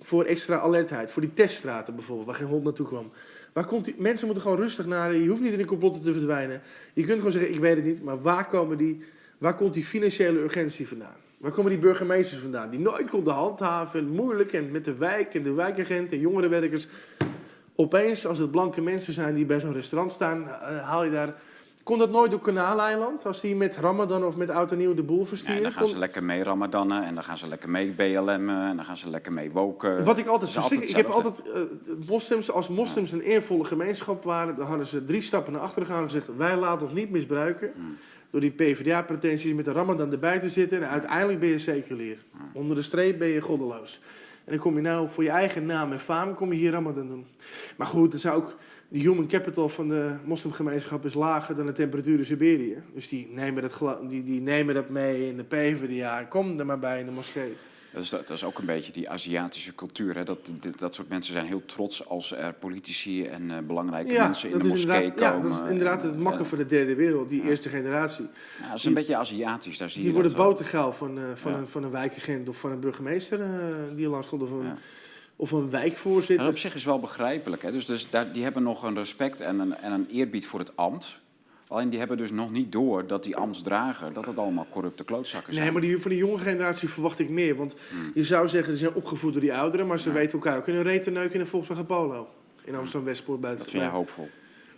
Voor 0.00 0.24
extra 0.24 0.58
alertheid, 0.58 1.10
voor 1.10 1.22
die 1.22 1.34
teststraten 1.34 1.94
bijvoorbeeld, 1.94 2.26
waar 2.26 2.36
geen 2.36 2.46
hond 2.46 2.64
naartoe 2.64 2.86
kwam. 2.86 3.10
Waar 3.52 3.64
komt 3.64 3.84
die, 3.84 3.94
mensen 3.98 4.26
moeten 4.26 4.44
gewoon 4.44 4.58
rustig 4.58 4.86
naar. 4.86 5.14
Je 5.14 5.28
hoeft 5.28 5.40
niet 5.40 5.52
in 5.52 5.58
de 5.58 5.64
complotten 5.64 6.02
te 6.02 6.12
verdwijnen. 6.12 6.62
Je 6.94 7.04
kunt 7.04 7.16
gewoon 7.16 7.32
zeggen, 7.32 7.50
ik 7.50 7.60
weet 7.60 7.76
het 7.76 7.84
niet, 7.84 8.02
maar 8.02 8.22
waar, 8.22 8.46
komen 8.46 8.78
die, 8.78 9.02
waar 9.38 9.54
komt 9.54 9.74
die 9.74 9.84
financiële 9.84 10.38
urgentie 10.38 10.88
vandaan? 10.88 11.16
Waar 11.38 11.52
komen 11.52 11.70
die 11.70 11.80
burgemeesters 11.80 12.40
vandaan? 12.40 12.70
Die 12.70 12.80
nooit 12.80 13.10
konden 13.10 13.34
handhaven, 13.34 14.08
moeilijk 14.08 14.52
en 14.52 14.70
met 14.70 14.84
de 14.84 14.94
wijk 14.94 15.34
en 15.34 15.42
de 15.42 15.52
wijkagenten 15.52 16.16
en 16.16 16.22
jongerenwerkers. 16.22 16.86
Opeens, 17.74 18.26
als 18.26 18.38
het 18.38 18.50
blanke 18.50 18.80
mensen 18.80 19.12
zijn 19.12 19.34
die 19.34 19.46
bij 19.46 19.60
zo'n 19.60 19.72
restaurant 19.72 20.12
staan, 20.12 20.48
eh, 20.48 20.88
haal 20.88 21.04
je 21.04 21.10
daar 21.10 21.34
Kon 21.88 21.98
dat 21.98 22.10
nooit 22.10 22.30
door 22.30 22.40
Kanaaleiland? 22.40 23.26
Als 23.26 23.40
die 23.40 23.56
met 23.56 23.76
Ramadan 23.76 24.24
of 24.24 24.36
met 24.36 24.50
Oud 24.50 24.72
en 24.72 24.78
Nieuw 24.78 24.94
de 24.94 25.02
boel 25.02 25.24
versturen? 25.24 25.56
Ja, 25.56 25.62
dan 25.62 25.72
gaan 25.72 25.86
ze 25.86 25.98
lekker 25.98 26.24
mee 26.24 26.42
Ramadannen 26.42 27.04
en 27.04 27.14
dan 27.14 27.24
gaan 27.24 27.38
ze 27.38 27.48
lekker 27.48 27.70
mee 27.70 27.90
BLM'en 27.90 28.48
en 28.48 28.76
dan 28.76 28.84
gaan 28.84 28.96
ze 28.96 29.10
lekker 29.10 29.32
mee 29.32 29.50
woken. 29.50 30.04
Wat 30.04 30.18
ik 30.18 30.26
altijd 30.26 30.50
verschrik, 30.50 30.80
ik 30.80 30.96
heb 30.96 31.06
altijd 31.06 31.42
uh, 31.46 31.62
moslims, 32.08 32.50
als 32.50 32.68
moslims 32.68 33.12
een 33.12 33.20
eervolle 33.20 33.64
gemeenschap 33.64 34.24
waren, 34.24 34.56
dan 34.56 34.66
hadden 34.66 34.86
ze 34.86 35.04
drie 35.04 35.20
stappen 35.20 35.52
naar 35.52 35.62
achteren 35.62 35.86
gegaan 35.86 36.02
en 36.02 36.10
gezegd: 36.10 36.36
wij 36.36 36.56
laten 36.56 36.86
ons 36.86 36.94
niet 36.94 37.10
misbruiken. 37.10 37.72
Hmm. 37.74 37.96
Door 38.30 38.40
die 38.40 38.50
PvdA-pretenties 38.50 39.52
met 39.52 39.64
de 39.64 39.72
Ramadan 39.72 40.12
erbij 40.12 40.38
te 40.38 40.48
zitten. 40.48 40.82
En 40.82 40.88
uiteindelijk 40.88 41.40
ben 41.40 41.48
je 41.48 41.58
seculier. 41.58 42.18
Hmm. 42.30 42.50
Onder 42.52 42.76
de 42.76 42.82
streep 42.82 43.18
ben 43.18 43.28
je 43.28 43.40
goddeloos. 43.40 44.00
En 44.44 44.52
dan 44.54 44.62
kom 44.62 44.76
je 44.76 44.82
nou 44.82 45.08
voor 45.08 45.24
je 45.24 45.30
eigen 45.30 45.66
naam 45.66 45.92
en 45.92 46.00
faam 46.00 46.34
kom 46.34 46.52
je 46.52 46.58
hier 46.58 46.70
Ramadan 46.70 47.08
doen. 47.08 47.26
Maar 47.76 47.86
goed, 47.86 48.12
er 48.12 48.18
zou 48.18 48.36
ook 48.36 48.56
de 48.88 48.98
human 48.98 49.26
capital 49.26 49.68
van 49.68 49.88
de 49.88 50.14
moslimgemeenschap 50.24 51.04
is 51.04 51.14
lager 51.14 51.54
dan 51.56 51.66
de 51.66 51.72
temperatuur 51.72 52.18
in 52.18 52.24
Siberië. 52.24 52.82
Dus 52.94 53.08
die 53.08 53.28
nemen 53.30 53.62
dat, 53.62 53.98
die, 54.08 54.22
die 54.22 54.40
nemen 54.40 54.74
dat 54.74 54.88
mee 54.88 55.28
in 55.28 55.36
de 55.36 55.44
PvdA. 55.44 56.22
Kom 56.22 56.58
er 56.58 56.66
maar 56.66 56.78
bij 56.78 57.00
in 57.00 57.06
de 57.06 57.12
moskee. 57.12 57.56
Dat 57.92 58.02
is, 58.02 58.08
dat 58.08 58.30
is 58.30 58.44
ook 58.44 58.58
een 58.58 58.66
beetje 58.66 58.92
die 58.92 59.10
Aziatische 59.10 59.74
cultuur. 59.74 60.14
Hè? 60.14 60.24
Dat, 60.24 60.50
dat 60.78 60.94
soort 60.94 61.08
mensen 61.08 61.32
zijn 61.32 61.46
heel 61.46 61.64
trots 61.64 62.08
als 62.08 62.32
er 62.32 62.52
politici 62.52 63.24
en 63.24 63.42
uh, 63.42 63.58
belangrijke 63.66 64.12
mensen 64.12 64.50
in 64.50 64.58
de 64.58 64.68
moskee 64.68 65.12
komen. 65.12 65.48
Ja, 65.48 65.56
dat 65.56 65.64
is 65.64 65.70
inderdaad 65.70 66.02
het 66.02 66.18
makken 66.18 66.42
uh, 66.42 66.46
van 66.46 66.58
de 66.58 66.66
derde 66.66 66.94
wereld, 66.94 67.28
die 67.28 67.42
eerste 67.42 67.68
generatie. 67.68 68.26
Ja, 68.60 68.68
dat 68.68 68.78
is 68.78 68.84
een 68.84 68.94
beetje 68.94 69.16
Aziatisch, 69.16 69.78
daar 69.78 69.90
zie 69.90 70.00
die 70.02 70.10
je 70.10 70.16
worden 70.16 70.36
botergaal 70.36 70.92
van, 70.92 71.18
uh, 71.18 71.24
van, 71.34 71.54
een, 71.54 71.68
van 71.68 71.84
een 71.84 71.90
wijkagent 71.90 72.48
of 72.48 72.56
van 72.56 72.70
een 72.70 72.80
burgemeester 72.80 73.40
die 73.96 74.08
langs 74.08 74.28
komt. 74.28 74.42
Of 74.42 74.50
een, 74.50 74.72
of 75.38 75.50
een 75.50 75.70
wijkvoorzitter. 75.70 76.44
Dat 76.44 76.54
op 76.54 76.58
zich 76.58 76.74
is 76.74 76.84
wel 76.84 76.98
begrijpelijk. 77.00 77.62
Hè? 77.62 77.72
Dus, 77.72 77.84
dus 77.84 78.10
daar, 78.10 78.32
die 78.32 78.42
hebben 78.42 78.62
nog 78.62 78.82
een 78.82 78.94
respect 78.94 79.40
en 79.40 79.58
een, 79.58 79.76
en 79.76 79.92
een 79.92 80.06
eerbied 80.10 80.46
voor 80.46 80.58
het 80.58 80.76
ambt. 80.76 81.18
Alleen 81.68 81.88
die 81.88 81.98
hebben 81.98 82.16
dus 82.16 82.30
nog 82.30 82.50
niet 82.50 82.72
door 82.72 83.06
dat 83.06 83.22
die 83.22 83.36
ambtsdrager, 83.36 84.12
dat 84.12 84.26
het 84.26 84.38
allemaal 84.38 84.66
corrupte 84.70 85.04
klootzakken 85.04 85.52
zijn. 85.52 85.64
Nee, 85.64 85.72
maar 85.72 85.82
die, 85.82 86.00
van 86.00 86.10
de 86.10 86.16
jonge 86.16 86.38
generatie 86.38 86.88
verwacht 86.88 87.18
ik 87.18 87.28
meer. 87.28 87.56
Want 87.56 87.74
hmm. 87.90 88.10
je 88.14 88.24
zou 88.24 88.48
zeggen, 88.48 88.72
ze 88.72 88.78
zijn 88.78 88.94
opgevoed 88.94 89.32
door 89.32 89.40
die 89.40 89.54
ouderen, 89.54 89.86
maar 89.86 89.98
ze 89.98 90.12
weten 90.12 90.32
elkaar 90.32 90.56
ook 90.56 90.66
in 90.66 90.74
een 90.74 90.82
reten 90.82 91.12
neuken 91.12 91.34
in 91.34 91.40
een 91.40 91.46
Volkswagen 91.46 91.86
Polo. 91.86 92.28
In 92.64 92.74
Amsterdam-Westpoort 92.74 93.40
buiten. 93.40 93.64
Dat 93.64 93.72
vind 93.72 93.84
jij 93.84 93.92
hoopvol? 93.92 94.28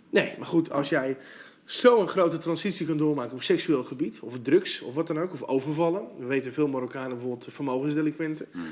Nee, 0.09 0.35
maar 0.37 0.47
goed, 0.47 0.71
als 0.71 0.89
jij 0.89 1.17
zo'n 1.65 2.07
grote 2.07 2.37
transitie 2.37 2.85
kan 2.85 2.97
doormaken 2.97 3.33
op 3.33 3.43
seksueel 3.43 3.83
gebied, 3.83 4.19
of 4.19 4.33
drugs, 4.41 4.81
of 4.81 4.93
wat 4.93 5.07
dan 5.07 5.19
ook, 5.19 5.33
of 5.33 5.43
overvallen. 5.43 6.01
We 6.19 6.25
weten 6.25 6.53
veel 6.53 6.67
Marokkanen 6.67 7.09
bijvoorbeeld 7.09 7.47
vermogensdelinquenten. 7.49 8.45
Hmm. 8.51 8.63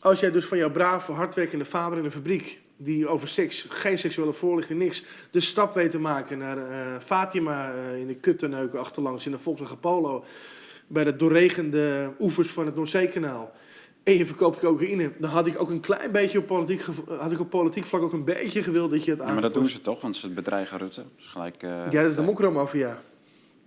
Als 0.00 0.20
jij 0.20 0.30
dus 0.30 0.44
van 0.44 0.58
jouw 0.58 0.70
brave, 0.70 1.12
hardwerkende 1.12 1.64
vader 1.64 1.98
in 1.98 2.04
de 2.04 2.10
fabriek, 2.10 2.60
die 2.76 3.08
over 3.08 3.28
seks, 3.28 3.66
geen 3.68 3.98
seksuele 3.98 4.32
voorlichting, 4.32 4.78
niks, 4.78 5.04
de 5.30 5.40
stap 5.40 5.74
weet 5.74 5.90
te 5.90 5.98
maken 5.98 6.38
naar 6.38 6.58
uh, 6.58 6.98
Fatima 7.00 7.74
uh, 7.74 8.00
in 8.00 8.06
de 8.06 8.14
kuttenneuken 8.14 8.78
achterlangs 8.78 9.26
in 9.26 9.32
de 9.32 9.38
Volkswagen 9.38 9.78
Polo, 9.78 10.24
bij 10.86 11.04
de 11.04 11.16
doorregende 11.16 12.12
oevers 12.18 12.48
van 12.50 12.66
het 12.66 12.74
Noordzeekanaal, 12.74 13.52
en 14.02 14.16
je 14.16 14.26
verkoopt 14.26 14.58
cocaïne, 14.58 15.12
dan 15.18 15.30
had 15.30 15.46
ik 15.46 15.60
ook 15.60 15.70
een 15.70 15.80
klein 15.80 16.12
beetje 16.12 16.38
op 16.38 16.46
politiek, 16.46 16.86
had 17.18 17.32
ik 17.32 17.40
op 17.40 17.50
politiek 17.50 17.84
vlak 17.84 18.02
ook 18.02 18.12
een 18.12 18.24
beetje 18.24 18.62
gewild 18.62 18.90
dat 18.90 19.04
je 19.04 19.10
het 19.10 19.20
aan. 19.20 19.26
Ja, 19.26 19.32
maar 19.32 19.42
dat 19.42 19.54
doen 19.54 19.68
ze 19.68 19.80
toch, 19.80 20.00
want 20.00 20.16
ze 20.16 20.28
bedreigen 20.28 20.78
Rutte. 20.78 21.04
Dus 21.16 21.26
gelijk, 21.26 21.62
uh, 21.62 21.70
ja, 21.70 22.02
dat 22.02 22.10
is 22.10 22.16
de 22.16 22.22
mokromafia. 22.22 22.98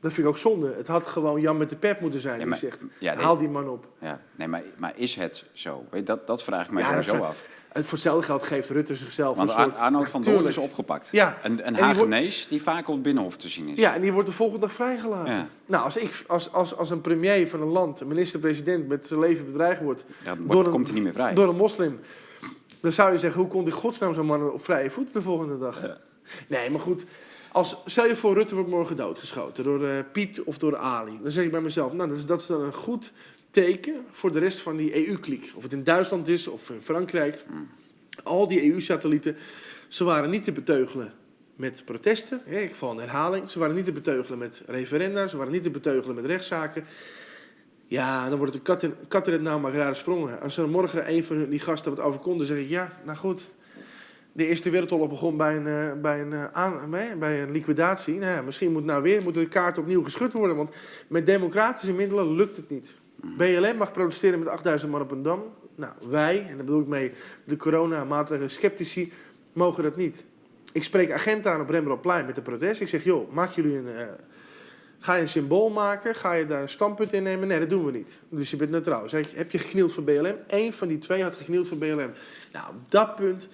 Dat 0.04 0.14
vind 0.14 0.28
ik 0.28 0.34
ook 0.34 0.40
zonde. 0.40 0.74
Het 0.78 0.88
had 0.88 1.08
gewoon 1.08 1.42
Jan 1.42 1.58
met 1.58 1.70
de 1.70 1.76
pep 1.76 2.00
moeten 2.00 2.22
zijn 2.22 2.50
die 2.50 2.56
zegt, 2.56 2.86
haal 3.02 3.38
die 3.38 3.50
man 3.50 3.70
op. 3.70 3.88
Ja, 4.00 4.22
nee, 4.36 4.48
maar, 4.48 4.64
maar 4.78 4.94
is 4.96 5.16
het 5.16 5.46
zo? 5.54 5.86
Weet, 5.90 6.06
dat, 6.06 6.28
dat 6.28 6.44
vraag 6.44 6.66
ik 6.66 6.72
mij 6.72 6.84
ja, 6.84 6.90
sowieso 6.90 7.24
af. 7.24 7.46
Het 7.72 7.84
voor 7.84 7.94
hetzelfde 7.94 8.26
geld 8.26 8.44
geeft 8.44 8.70
Rutte 8.70 8.96
zichzelf 8.96 9.38
Want 9.38 9.50
een 9.50 9.56
soort... 9.56 9.78
Arnold 9.78 10.10
van 10.10 10.22
Doorn 10.22 10.46
is 10.46 10.58
opgepakt. 10.58 11.10
Ja. 11.12 11.38
Een, 11.44 11.68
een 11.68 11.76
Hagenees 11.76 12.48
die, 12.48 12.62
vaak 12.62 12.88
op 12.88 12.94
het 12.94 13.04
Binnenhof 13.04 13.38
te 13.38 13.50
zien 13.50 13.68
is. 13.68 13.80
Ja, 13.80 13.96
en 13.96 14.02
die 14.02 14.14
wordt 14.14 14.28
de 14.28 14.34
volgende 14.36 14.66
dag 14.66 14.76
vrijgelaten. 14.76 15.34
Ja. 15.34 15.48
Nou, 15.66 15.84
als, 15.84 15.98
ik, 15.98 16.24
als, 16.28 16.52
als, 16.52 16.76
als 16.76 16.90
een 16.90 17.02
premier 17.02 17.50
van 17.50 17.62
een 17.62 17.68
land, 17.68 18.00
een 18.00 18.08
minister-president 18.08 18.88
met 18.88 19.08
zijn 19.08 19.20
leven 19.20 19.46
bedreigd 19.46 19.82
wordt... 19.82 20.06
Ja, 20.24 20.36
dan 20.36 20.46
wordt, 20.46 20.70
komt 20.70 20.86
hij 20.86 20.96
niet 20.96 21.04
meer 21.04 21.14
vrij. 21.14 21.34
Door 21.34 21.50
een 21.50 21.56
moslim. 21.56 22.00
Dan 22.82 22.92
zou 22.92 23.12
je 23.12 23.18
zeggen, 23.18 23.42
hoe 23.42 23.50
komt 23.50 23.68
in 23.68 23.74
godsnaam 23.74 24.14
zo'n 24.14 24.26
man 24.26 24.52
op 24.52 24.64
vrije 24.64 24.92
voet 24.92 25.14
de 25.14 25.22
volgende 25.22 25.58
dag? 25.58 25.82
Ja. 25.82 25.98
Nee, 26.48 26.70
maar 26.70 26.80
goed... 26.80 27.06
Als, 27.54 27.76
stel 27.86 28.06
je 28.06 28.16
voor, 28.16 28.34
Rutte 28.34 28.56
wordt 28.56 28.70
morgen 28.70 28.96
doodgeschoten 28.96 29.64
door 29.64 29.82
uh, 29.82 30.00
Piet 30.12 30.44
of 30.44 30.58
door 30.58 30.78
Ali. 30.78 31.20
Dan 31.22 31.32
zeg 31.32 31.46
ik 31.46 31.52
bij 31.52 31.62
mezelf, 31.62 31.94
nou, 31.94 32.10
dat 32.10 32.18
is, 32.18 32.26
dat 32.26 32.42
is 32.42 32.48
dan 32.48 32.62
een 32.62 32.74
goed 32.74 33.14
teken 33.50 34.06
voor 34.12 34.32
de 34.32 34.40
rest 34.40 34.60
van 34.60 34.76
die 34.76 35.08
EU-kliek. 35.08 35.52
Of 35.56 35.64
het 35.64 35.74
in 35.74 35.84
Duitsland 35.84 36.28
is 36.28 36.48
of 36.48 36.70
in 36.70 36.82
Frankrijk. 36.82 37.46
Al 38.24 38.48
die 38.48 38.72
EU-satellieten, 38.72 39.36
ze 39.88 40.04
waren 40.04 40.30
niet 40.30 40.44
te 40.44 40.52
beteugelen 40.52 41.14
met 41.56 41.82
protesten. 41.86 42.42
ik 42.46 42.76
val 42.76 42.92
een 42.92 42.98
herhaling. 42.98 43.52
Ze 43.52 43.60
waren 43.60 43.76
niet 43.76 43.86
te 43.86 43.92
beteugelen 43.92 44.40
met 44.40 44.64
referenda. 44.68 45.28
Ze 45.28 45.38
waren 45.38 45.52
niet 45.52 45.64
te 45.64 45.72
beteugelen 45.72 46.16
met 46.16 46.26
rechtszaken. 46.26 46.86
Ja, 47.88 48.30
dan 48.30 48.38
wordt 48.38 48.54
het 48.54 48.84
een 48.84 48.96
kat 49.08 49.28
in, 49.28 49.44
maar 49.44 49.74
rare 49.74 49.94
sprongen. 49.94 50.42
Als 50.42 50.58
er 50.58 50.70
morgen 50.70 51.10
een 51.10 51.24
van 51.24 51.50
die 51.50 51.60
gasten 51.60 51.96
wat 51.96 52.06
over 52.06 52.38
dan 52.38 52.46
zeg 52.46 52.58
ik 52.58 52.70
ja, 52.70 53.00
nou 53.06 53.18
goed 53.18 53.52
de 54.34 54.48
Eerste 54.48 54.70
Wereldoorlog 54.70 55.10
begon 55.10 55.38
bij 55.38 55.56
een, 55.56 55.68
uh, 55.68 56.02
bij 56.02 56.22
een, 56.22 56.32
uh, 56.32 56.44
aan, 56.52 56.90
bij 57.20 57.42
een 57.42 57.52
liquidatie. 57.52 58.14
Nou 58.14 58.36
ja, 58.36 58.42
misschien 58.42 58.72
moet 58.72 58.86
nou 58.86 59.02
weer 59.02 59.24
moet 59.24 59.34
de 59.34 59.48
kaart 59.48 59.78
opnieuw 59.78 60.04
geschud 60.04 60.34
worden. 60.34 60.56
Want 60.56 60.72
met 61.08 61.26
democratische 61.26 61.94
middelen 61.94 62.36
lukt 62.36 62.56
het 62.56 62.70
niet. 62.70 62.96
BLM 63.38 63.78
mag 63.78 63.92
protesteren 63.92 64.40
met 64.40 64.48
8000 64.48 64.92
man 64.92 65.02
op 65.02 65.12
een 65.12 65.24
dam. 65.24 65.44
Nou, 65.76 65.94
wij, 66.10 66.40
en 66.50 66.56
daar 66.56 66.66
bedoel 66.66 66.82
ik 66.82 66.88
mee 66.88 67.12
de 67.44 67.56
coronamaatregelen 67.56 68.52
sceptici, 68.52 69.12
mogen 69.54 69.84
dat 69.84 69.96
niet. 69.96 70.26
Ik 70.72 70.84
spreek 70.84 71.12
agenten 71.12 71.52
aan 71.52 71.62
op 71.62 71.70
Rembrandtplein 71.70 72.26
met 72.26 72.36
de 72.36 72.42
protest. 72.42 72.82
Ik 72.82 72.88
zeg, 72.88 73.04
joh, 73.04 73.32
maak 73.32 73.50
jullie 73.50 73.78
een... 73.78 73.88
Uh, 73.88 74.08
ga 75.00 75.16
je 75.16 75.22
een 75.22 75.30
symbool 75.30 75.70
maken? 75.70 76.16
Ga 76.16 76.34
je 76.34 76.46
daar 76.46 76.62
een 76.62 76.70
standpunt 76.70 77.14
in 77.14 77.24
nemen? 77.24 77.48
Nee, 77.48 77.60
dat 77.60 77.70
doen 77.70 77.86
we 77.86 77.92
niet. 77.92 78.22
Dus 78.30 78.50
je 78.50 78.56
bent 78.56 78.72
neutraal. 78.72 79.10
Zeg, 79.10 79.34
heb 79.34 79.52
je 79.52 79.58
geknield 79.58 79.94
voor 79.94 80.04
BLM? 80.04 80.36
Eén 80.48 80.74
van 80.74 80.88
die 80.88 80.98
twee 80.98 81.24
had 81.24 81.36
geknield 81.36 81.68
voor 81.68 81.78
BLM. 81.78 82.12
Nou, 82.52 82.70
op 82.70 82.76
dat 82.92 83.16
punt 83.16 83.50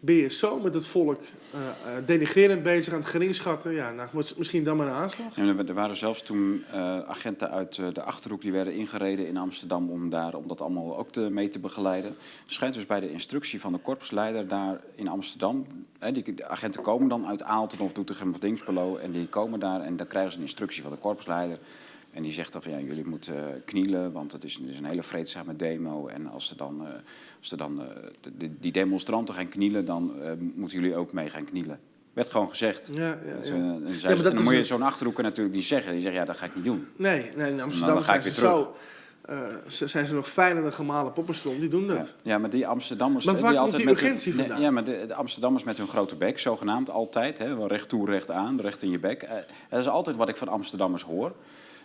ben 0.00 0.14
je 0.14 0.28
zo 0.28 0.60
met 0.60 0.74
het 0.74 0.86
volk 0.86 1.20
uh, 1.54 1.60
denigrerend 2.06 2.62
bezig 2.62 2.92
aan 2.92 3.00
het 3.00 3.08
geringschatten. 3.08 3.72
Ja, 3.72 3.92
nou, 3.92 4.08
misschien 4.36 4.64
dan 4.64 4.76
maar 4.76 4.86
een 4.86 4.92
aanslag. 4.92 5.36
er 5.36 5.74
waren 5.74 5.96
zelfs 5.96 6.22
toen 6.22 6.64
uh, 6.74 7.00
agenten 7.00 7.50
uit 7.50 7.74
de 7.74 8.02
Achterhoek 8.02 8.40
die 8.40 8.52
werden 8.52 8.74
ingereden 8.74 9.26
in 9.26 9.36
Amsterdam 9.36 9.90
om, 9.90 10.10
daar, 10.10 10.34
om 10.34 10.48
dat 10.48 10.60
allemaal 10.60 10.98
ook 10.98 11.10
te, 11.10 11.20
mee 11.20 11.48
te 11.48 11.58
begeleiden. 11.58 12.10
Er 12.46 12.52
schijnt 12.52 12.74
dus 12.74 12.86
bij 12.86 13.00
de 13.00 13.12
instructie 13.12 13.60
van 13.60 13.72
de 13.72 13.78
korpsleider 13.78 14.48
daar 14.48 14.80
in 14.94 15.08
Amsterdam... 15.08 15.66
Hè, 15.98 16.12
die, 16.12 16.34
de 16.34 16.48
agenten 16.48 16.82
komen 16.82 17.08
dan 17.08 17.26
uit 17.26 17.42
Aalten 17.42 17.80
of 17.80 17.92
Doetinchem 17.92 18.30
of 18.30 18.38
Dingsbelo 18.38 18.96
en 18.96 19.12
die 19.12 19.26
komen 19.26 19.60
daar 19.60 19.80
en 19.80 19.96
dan 19.96 20.06
krijgen 20.06 20.30
ze 20.32 20.36
een 20.36 20.44
instructie 20.44 20.82
van 20.82 20.92
de 20.92 20.98
korpsleider... 20.98 21.58
En 22.10 22.22
die 22.22 22.32
zegt 22.32 22.52
dan 22.52 22.62
van 22.62 22.72
ja, 22.72 22.78
jullie 22.80 23.06
moeten 23.06 23.34
uh, 23.34 23.44
knielen, 23.64 24.12
want 24.12 24.32
het 24.32 24.44
is, 24.44 24.54
het 24.54 24.68
is, 24.68 24.78
een 24.78 24.84
hele 24.84 25.02
vreedzame 25.02 25.56
demo. 25.56 26.06
En 26.06 26.26
als 26.26 26.50
er 26.50 26.56
dan, 26.56 26.82
uh, 26.82 26.88
als 27.38 27.50
er 27.50 27.58
dan 27.58 27.82
de, 28.36 28.58
die 28.60 28.72
demonstranten 28.72 29.34
gaan 29.34 29.48
knielen, 29.48 29.84
dan 29.84 30.12
moeten 30.54 30.80
jullie 30.80 30.96
ook 30.96 31.12
mee 31.12 31.28
gaan 31.28 31.44
knielen. 31.44 31.80
Werd 32.12 32.30
gewoon 32.30 32.48
gezegd. 32.48 32.90
Ja, 32.92 33.18
ja, 33.26 33.36
dus, 33.36 33.48
ja. 33.48 33.54
en, 33.54 33.84
ja, 34.00 34.14
dan 34.14 34.42
moet 34.42 34.52
je 34.52 34.64
zo'n 34.64 34.82
achterhoeken 34.82 35.24
natuurlijk 35.24 35.54
niet 35.56 35.64
zeggen. 35.64 35.92
Die 35.92 36.00
zeggen 36.00 36.20
ja, 36.20 36.26
dat 36.26 36.36
ga 36.36 36.44
ik 36.44 36.54
niet 36.54 36.64
doen. 36.64 36.86
Nee, 36.96 37.30
nee 37.36 37.50
in 37.50 37.60
Amsterdam 37.60 37.94
dan, 37.94 38.04
ga 38.04 38.14
ik 38.14 38.22
weer 38.22 38.32
terug. 38.32 38.50
Zo, 38.50 38.74
eh, 39.22 39.54
ze- 39.68 39.86
zijn 39.86 40.06
ze 40.06 40.14
nog 40.14 40.30
fijner 40.30 40.62
dan 40.62 40.72
gemalen 40.72 41.12
poppenstrom. 41.12 41.58
Die 41.60 41.68
doen 41.68 41.86
dat. 41.86 42.14
ja, 42.22 42.38
maar 42.38 42.50
die 42.50 42.66
Amsterdammers... 42.66 43.24
Maar 43.24 43.34
eh, 43.34 43.40
waar 43.40 43.50
die 43.50 43.60
komt 43.60 43.76
die 43.76 43.84
hun- 43.84 43.94
urgentie 43.94 44.34
vandaan? 44.34 44.60
Ja, 44.60 44.70
maar 44.70 44.84
de, 44.84 45.04
de 45.06 45.14
Amsterdammers 45.14 45.64
met 45.64 45.76
hun 45.76 45.88
grote 45.88 46.16
bek, 46.16 46.38
zogenaamd 46.38 46.90
altijd. 46.90 47.38
Hè, 47.38 47.56
wel 47.56 47.66
recht 47.66 47.88
toe, 47.88 48.06
recht 48.06 48.30
aan, 48.30 48.60
recht 48.60 48.82
in 48.82 48.90
je 48.90 48.98
bek. 48.98 49.22
Eh, 49.22 49.36
dat 49.68 49.80
is 49.80 49.88
altijd 49.88 50.16
wat 50.16 50.28
ik 50.28 50.36
van 50.36 50.48
Amsterdammers 50.48 51.02
hoor. 51.02 51.32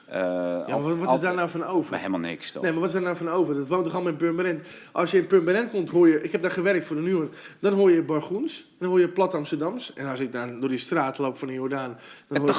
Eh, 0.07 0.21
Ja, 0.67 0.77
maar 0.77 0.97
wat, 0.97 1.13
is 1.13 1.19
daar 1.19 1.33
nou 1.35 1.49
van 1.49 1.63
over? 1.63 1.89
Maar 1.91 1.99
helemaal 1.99 2.19
niks, 2.19 2.51
toch? 2.51 2.63
Nee, 2.63 2.71
maar 2.71 2.79
wat 2.79 2.89
is 2.89 2.95
daar 2.95 3.03
nou 3.05 3.17
van 3.17 3.29
over? 3.29 3.55
Dat 3.55 3.67
woont 3.67 3.83
toch 3.83 3.93
allemaal 3.93 4.11
in 4.11 4.17
Purmerend? 4.17 4.61
Als 4.91 5.11
je 5.11 5.17
in 5.17 5.27
Purmerend 5.27 5.69
komt, 5.71 5.89
hoor 5.89 6.07
je... 6.07 6.21
Ik 6.21 6.31
heb 6.31 6.41
daar 6.41 6.51
gewerkt 6.51 6.85
voor 6.85 6.95
de 6.95 7.01
Nieuwe. 7.01 7.27
Dan 7.59 7.73
hoor 7.73 7.91
je 7.91 8.03
Bargoens. 8.03 8.59
En 8.59 8.75
dan 8.77 8.89
hoor 8.89 8.99
je 8.99 9.09
Plat 9.09 9.33
Amsterdams. 9.33 9.93
En 9.93 10.07
als 10.07 10.19
ik 10.19 10.31
dan 10.31 10.59
door 10.59 10.69
die 10.69 10.77
straat 10.77 11.17
loop 11.17 11.37
van 11.37 11.47
de 11.47 11.53
Jordaan... 11.53 11.97
Dan 12.27 12.39
hoor 12.41 12.49
ik, 12.49 12.55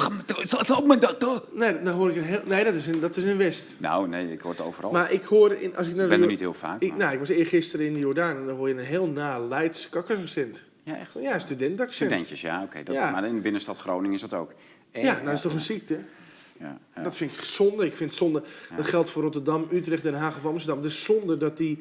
nee, 1.53 1.81
dan 1.83 1.93
hoor 1.93 2.09
ik 2.09 2.15
een 2.15 2.23
heel... 2.23 2.41
Nee, 2.45 2.63
dat 2.63 2.73
is 2.73 2.87
in, 2.87 2.99
dat 2.99 3.15
is 3.17 3.23
in 3.23 3.37
West. 3.37 3.65
Nou, 3.77 4.07
nee, 4.07 4.31
ik 4.31 4.41
hoor 4.41 4.51
het 4.51 4.61
overal. 4.61 4.91
Maar 4.91 5.11
ik 5.11 5.23
hoor... 5.23 5.51
In, 5.51 5.75
als 5.75 5.87
ik 5.87 5.95
naar 5.95 6.03
ik 6.03 6.09
ben 6.09 6.21
er 6.21 6.27
niet 6.27 6.39
heel 6.39 6.53
vaak. 6.53 6.81
Ik, 6.81 6.89
maar- 6.89 6.97
nou, 6.97 7.13
ik 7.13 7.19
was 7.19 7.29
eergisteren 7.29 7.85
in 7.85 7.93
de 7.93 7.99
Jordaan 7.99 8.37
en 8.37 8.45
dan 8.45 8.55
hoor 8.55 8.67
je 8.67 8.73
een 8.73 8.79
heel 8.79 9.07
na 9.07 9.39
Leids 9.39 9.89
kakkersaccent. 9.89 10.63
Ja, 10.83 10.97
echt? 10.97 11.17
Ja, 11.21 11.39
studentaccent. 11.39 12.09
Studentjes, 12.09 12.41
ja, 12.41 12.63
oké. 12.63 12.91
Ja. 12.91 13.11
Maar 13.11 13.25
in 13.25 13.35
de 13.35 13.41
binnenstad 13.41 13.77
Groningen 13.77 14.13
is 14.15 14.21
dat 14.21 14.33
ook. 14.33 14.51
Ja, 14.91 15.01
nou 15.13 15.25
dat 15.25 15.33
is 15.33 15.41
toch 15.41 15.53
een 15.53 15.59
ziekte? 15.59 15.97
Ja, 16.59 16.79
ja. 16.95 17.01
Dat 17.01 17.15
vind 17.15 17.31
ik 17.33 17.39
zonde. 17.41 17.85
Ik 17.85 17.95
vind 17.95 18.13
zonde. 18.13 18.43
Dat 18.75 18.87
geldt 18.87 19.09
voor 19.09 19.23
Rotterdam, 19.23 19.67
Utrecht, 19.71 20.03
Den 20.03 20.13
Haag 20.13 20.37
of 20.37 20.45
Amsterdam. 20.45 20.85
Is 20.85 21.03
zonde 21.03 21.37
dat 21.37 21.57
die 21.57 21.79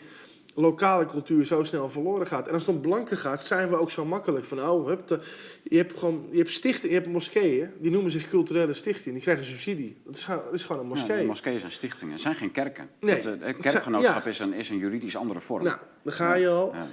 lokale 0.54 1.06
cultuur 1.06 1.44
zo 1.44 1.62
snel 1.64 1.90
verloren 1.90 2.26
gaat. 2.26 2.46
En 2.48 2.54
als 2.54 2.66
het 2.66 2.74
om 2.74 2.80
blanken 2.80 3.16
gaat, 3.16 3.42
zijn 3.44 3.68
we 3.70 3.76
ook 3.76 3.90
zo 3.90 4.04
makkelijk. 4.04 4.44
Van, 4.44 4.60
oh, 4.68 4.86
hup, 4.86 5.06
de- 5.06 5.20
je 5.62 5.76
hebt 5.76 5.98
gewoon, 5.98 6.26
je 6.30 6.38
hebt 6.38 6.50
stichtingen, 6.50 6.94
je 6.94 7.00
hebt 7.00 7.12
moskeeën. 7.12 7.70
Die 7.80 7.90
noemen 7.90 8.10
zich 8.10 8.28
culturele 8.28 8.72
stichtingen. 8.72 9.12
Die 9.12 9.22
krijgen 9.22 9.44
subsidie. 9.44 9.96
Dat 10.04 10.16
is, 10.16 10.24
gewoon- 10.24 10.44
dat 10.44 10.52
is 10.54 10.64
gewoon 10.64 10.82
een 10.82 10.88
moskee. 10.88 11.26
moskeeën 11.26 11.58
zijn 11.60 11.72
stichtingen, 11.72 12.12
het 12.12 12.22
zijn 12.22 12.34
geen 12.34 12.50
kerken. 12.50 12.88
Nee. 13.00 13.14
Dat, 13.22 13.24
eh, 13.40 13.58
kerkgenootschap 13.60 14.24
ja. 14.24 14.30
is, 14.30 14.38
een, 14.38 14.52
is 14.52 14.70
een 14.70 14.78
juridisch 14.78 15.16
andere 15.16 15.40
vorm. 15.40 15.64
nou, 15.64 15.78
dan 16.02 16.12
ga 16.12 16.34
je 16.34 16.48
al. 16.48 16.70
Ja. 16.74 16.86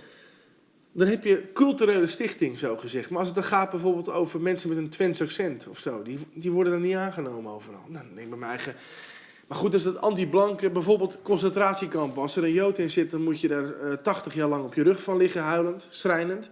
Dan 0.95 1.07
heb 1.07 1.23
je 1.23 1.51
culturele 1.53 2.07
stichting, 2.07 2.59
zo 2.59 2.77
gezegd. 2.77 3.09
Maar 3.09 3.19
als 3.19 3.27
het 3.27 3.35
dan 3.35 3.45
gaat 3.45 3.69
bijvoorbeeld 3.69 4.09
over 4.09 4.41
mensen 4.41 4.69
met 4.69 4.77
een 4.77 4.89
Twents 4.89 5.21
accent 5.21 5.67
of 5.67 5.79
zo, 5.79 6.01
die, 6.01 6.19
die 6.33 6.51
worden 6.51 6.73
dan 6.73 6.81
niet 6.81 6.95
aangenomen 6.95 7.51
overal. 7.51 7.81
Nou, 7.87 8.05
dan 8.05 8.15
denk 8.15 8.27
ik 8.27 8.35
mijn 8.37 8.51
eigen. 8.51 8.75
Maar 9.47 9.57
goed, 9.57 9.71
dus 9.71 9.83
dat 9.83 9.97
anti-blanke, 9.97 10.69
bijvoorbeeld 10.69 11.19
concentratiekampen. 11.21 12.21
Als 12.21 12.35
er 12.35 12.43
een 12.43 12.53
Jood 12.53 12.77
in 12.77 12.89
zit, 12.89 13.11
dan 13.11 13.23
moet 13.23 13.41
je 13.41 13.47
daar 13.47 13.73
eh 13.73 13.93
80 13.93 14.33
jaar 14.33 14.47
lang 14.47 14.63
op 14.63 14.73
je 14.73 14.83
rug 14.83 15.03
van 15.03 15.17
liggen, 15.17 15.41
huilend, 15.41 15.87
schrijnend. 15.89 16.49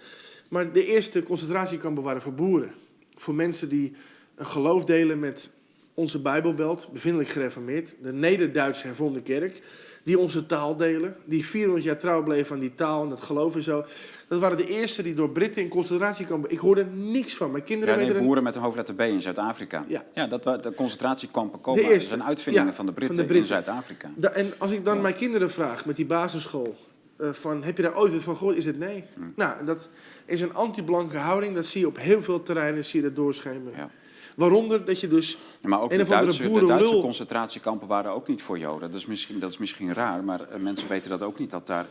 Maar 0.49 0.71
de 0.71 0.85
eerste 0.85 1.23
concentratiekampen 1.23 2.03
waren 2.03 2.21
voor 2.21 2.33
boeren. 2.33 2.71
Voor 3.15 3.35
mensen 3.35 3.69
die 3.69 3.93
een 4.35 4.45
geloof 4.45 4.85
delen 4.85 5.19
met 5.19 5.49
onze 5.93 6.19
Bijbelbelt, 6.21 6.89
bevindelijk 6.93 7.29
gereformeerd. 7.29 7.95
De 8.01 8.13
Neder-Duits 8.13 8.83
hervormde 8.83 9.21
kerk. 9.21 9.61
Die 10.03 10.19
onze 10.19 10.45
taal 10.45 10.75
delen. 10.77 11.15
Die 11.25 11.45
400 11.45 11.83
jaar 11.85 11.97
trouw 11.97 12.23
bleven 12.23 12.53
aan 12.55 12.61
die 12.61 12.75
taal 12.75 13.03
en 13.03 13.09
dat 13.09 13.21
geloof 13.21 13.55
en 13.55 13.61
zo. 13.63 13.85
Dat 14.27 14.39
waren 14.39 14.57
de 14.57 14.67
eerste 14.67 15.03
die 15.03 15.13
door 15.13 15.31
Britten 15.31 15.61
in 15.61 15.67
concentratiekampen... 15.67 16.51
Ik 16.51 16.57
hoorde 16.57 16.85
niks 16.85 17.35
van. 17.35 17.51
Mijn 17.51 17.63
kinderen 17.63 17.99
Ja, 17.99 18.05
nee, 18.05 18.13
er 18.15 18.21
boeren 18.21 18.43
met 18.43 18.55
een 18.55 18.61
hoofdletter 18.61 18.95
B 18.95 18.99
in 19.01 19.21
Zuid-Afrika. 19.21 19.85
Ja. 20.13 20.27
dat, 20.27 20.43
wa- 20.43 20.57
de 20.57 20.73
concentratiekampen 20.73 21.61
komen, 21.61 21.83
De 21.83 21.89
eerste. 21.89 22.07
zijn 22.09 22.23
uitvindingen 22.23 22.67
Ja, 22.69 22.73
van, 22.75 22.85
de 22.85 22.91
van 22.91 22.99
Britten 23.01 23.27
de 23.27 23.33
Britten. 23.33 23.55
in 23.57 23.63
Zuid-Afrika. 23.63 24.09
Da- 24.15 24.29
en 24.31 24.51
als 24.57 24.71
ik 24.71 24.85
dan 24.85 24.95
Ja. 24.95 25.01
mijn 25.01 25.15
kinderen 25.15 25.51
vraag 25.51 25.85
met 25.85 25.95
die 25.95 26.05
basisschool... 26.05 26.75
eh, 27.17 27.29
van, 27.33 27.63
heb 27.63 27.77
je 27.77 27.83
daar 27.83 27.97
ooit 27.97 28.13
wat 28.13 28.21
van 28.23 28.37
gehoord? 28.37 28.55
Is 28.57 28.65
het 28.65 28.79
nee. 28.79 29.03
Hm. 29.15 29.21
Nou, 29.35 29.65
dat 29.65 29.89
is 30.25 30.41
een 30.41 30.53
anti-blanke 30.53 31.17
houding. 31.17 31.55
Dat 31.55 31.65
zie 31.65 31.81
je 31.81 31.87
op 31.87 31.97
heel 31.97 32.21
veel 32.23 32.41
terreinen 32.41 32.85
zie 32.85 33.01
je 33.01 33.05
dat 33.07 33.15
doorschemeren. 33.15 33.73
Ja. 33.77 33.89
Waaronder 34.35 34.85
dat 34.85 34.99
je 34.99 35.07
dus... 35.07 35.37
Maar 35.61 35.81
ook 35.81 35.89
de 35.89 36.05
Duitse, 36.05 36.51
de. 36.51 36.65
Duitse 36.65 36.99
concentratiekampen 36.99 37.87
waren 37.87 38.11
ook 38.11 38.27
niet 38.27 38.41
voor 38.41 38.59
Joden. 38.59 38.91
Dat 38.91 38.99
is 38.99 39.05
misschien, 39.05 39.39
dat 39.39 39.51
is 39.51 39.57
misschien 39.57 39.93
raar, 39.93 40.23
maar 40.23 40.41
eh, 40.41 40.59
mensen 40.59 40.87
weten 40.87 41.09
dat 41.09 41.21
ook 41.21 41.39
niet. 41.39 41.49
Dat 41.49 41.67
daar 41.67 41.87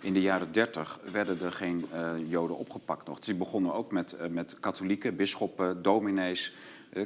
in 0.00 0.12
de 0.12 0.20
jaren 0.20 0.52
30 0.52 0.98
werden 1.12 1.40
er 1.40 1.52
geen 1.52 1.86
eh, 1.92 2.10
Joden 2.28 2.56
opgepakt 2.56 3.06
nog. 3.06 3.16
Dus 3.16 3.26
die 3.26 3.34
begonnen 3.34 3.74
ook 3.74 3.92
met, 3.92 4.12
eh, 4.12 4.28
met 4.28 4.56
katholieken, 4.60 5.16
bisschoppen, 5.16 5.82
dominees, 5.82 6.52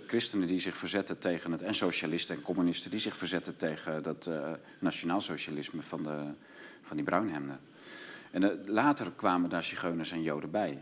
christenen 0.06 0.46
die 0.46 0.60
zich 0.60 0.76
verzetten 0.76 1.18
tegen 1.18 1.52
het... 1.52 1.62
en 1.62 1.74
socialisten 1.74 2.36
en 2.36 2.42
communisten 2.42 2.90
die 2.90 3.00
zich 3.00 3.16
verzetten 3.16 3.56
tegen 3.56 4.02
dat 4.02 4.30
nationaalsocialisme 4.78 5.82
van, 5.82 6.02
de, 6.02 6.16
van 6.82 6.96
die 6.96 7.04
bruinhemden. 7.04 7.60
En 8.30 8.62
later 8.66 9.12
kwamen 9.16 9.50
daar 9.50 9.62
zigeuners 9.62 10.12
en 10.12 10.22
Joden 10.22 10.50
bij. 10.50 10.78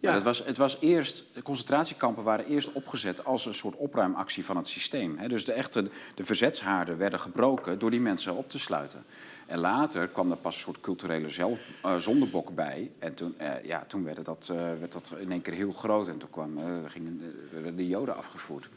Ja. 0.00 0.14
Het, 0.14 0.22
was, 0.22 0.44
het 0.44 0.56
was 0.56 0.76
eerst, 0.80 1.24
de 1.32 1.42
concentratiekampen 1.42 2.24
waren 2.24 2.46
eerst 2.46 2.72
opgezet 2.72 3.24
als 3.24 3.46
een 3.46 3.54
soort 3.54 3.76
opruimactie 3.76 4.44
van 4.44 4.56
het 4.56 4.68
systeem. 4.68 5.18
Hè. 5.18 5.28
Dus 5.28 5.44
de 5.44 5.52
echte 5.52 5.90
de 6.14 6.24
verzetshaarden 6.24 6.98
werden 6.98 7.20
gebroken 7.20 7.78
door 7.78 7.90
die 7.90 8.00
mensen 8.00 8.34
op 8.34 8.48
te 8.48 8.58
sluiten. 8.58 9.04
En 9.46 9.58
later 9.58 10.08
kwam 10.08 10.30
er 10.30 10.36
pas 10.36 10.54
een 10.54 10.60
soort 10.60 10.80
culturele 10.80 11.30
zelf, 11.30 11.60
eh, 11.82 11.96
zondebok 11.96 12.54
bij. 12.54 12.90
En 12.98 13.14
toen, 13.14 13.34
eh, 13.36 13.64
ja, 13.64 13.84
toen 13.86 14.04
werd, 14.04 14.24
dat, 14.24 14.48
eh, 14.52 14.56
werd 14.56 14.92
dat 14.92 15.12
in 15.20 15.30
één 15.32 15.42
keer 15.42 15.54
heel 15.54 15.72
groot. 15.72 16.08
En 16.08 16.18
toen 16.18 16.30
kwam, 16.30 16.58
gingen, 16.86 17.34
werden 17.52 17.76
de 17.76 17.86
Joden 17.86 18.16
afgevoerd. 18.16 18.68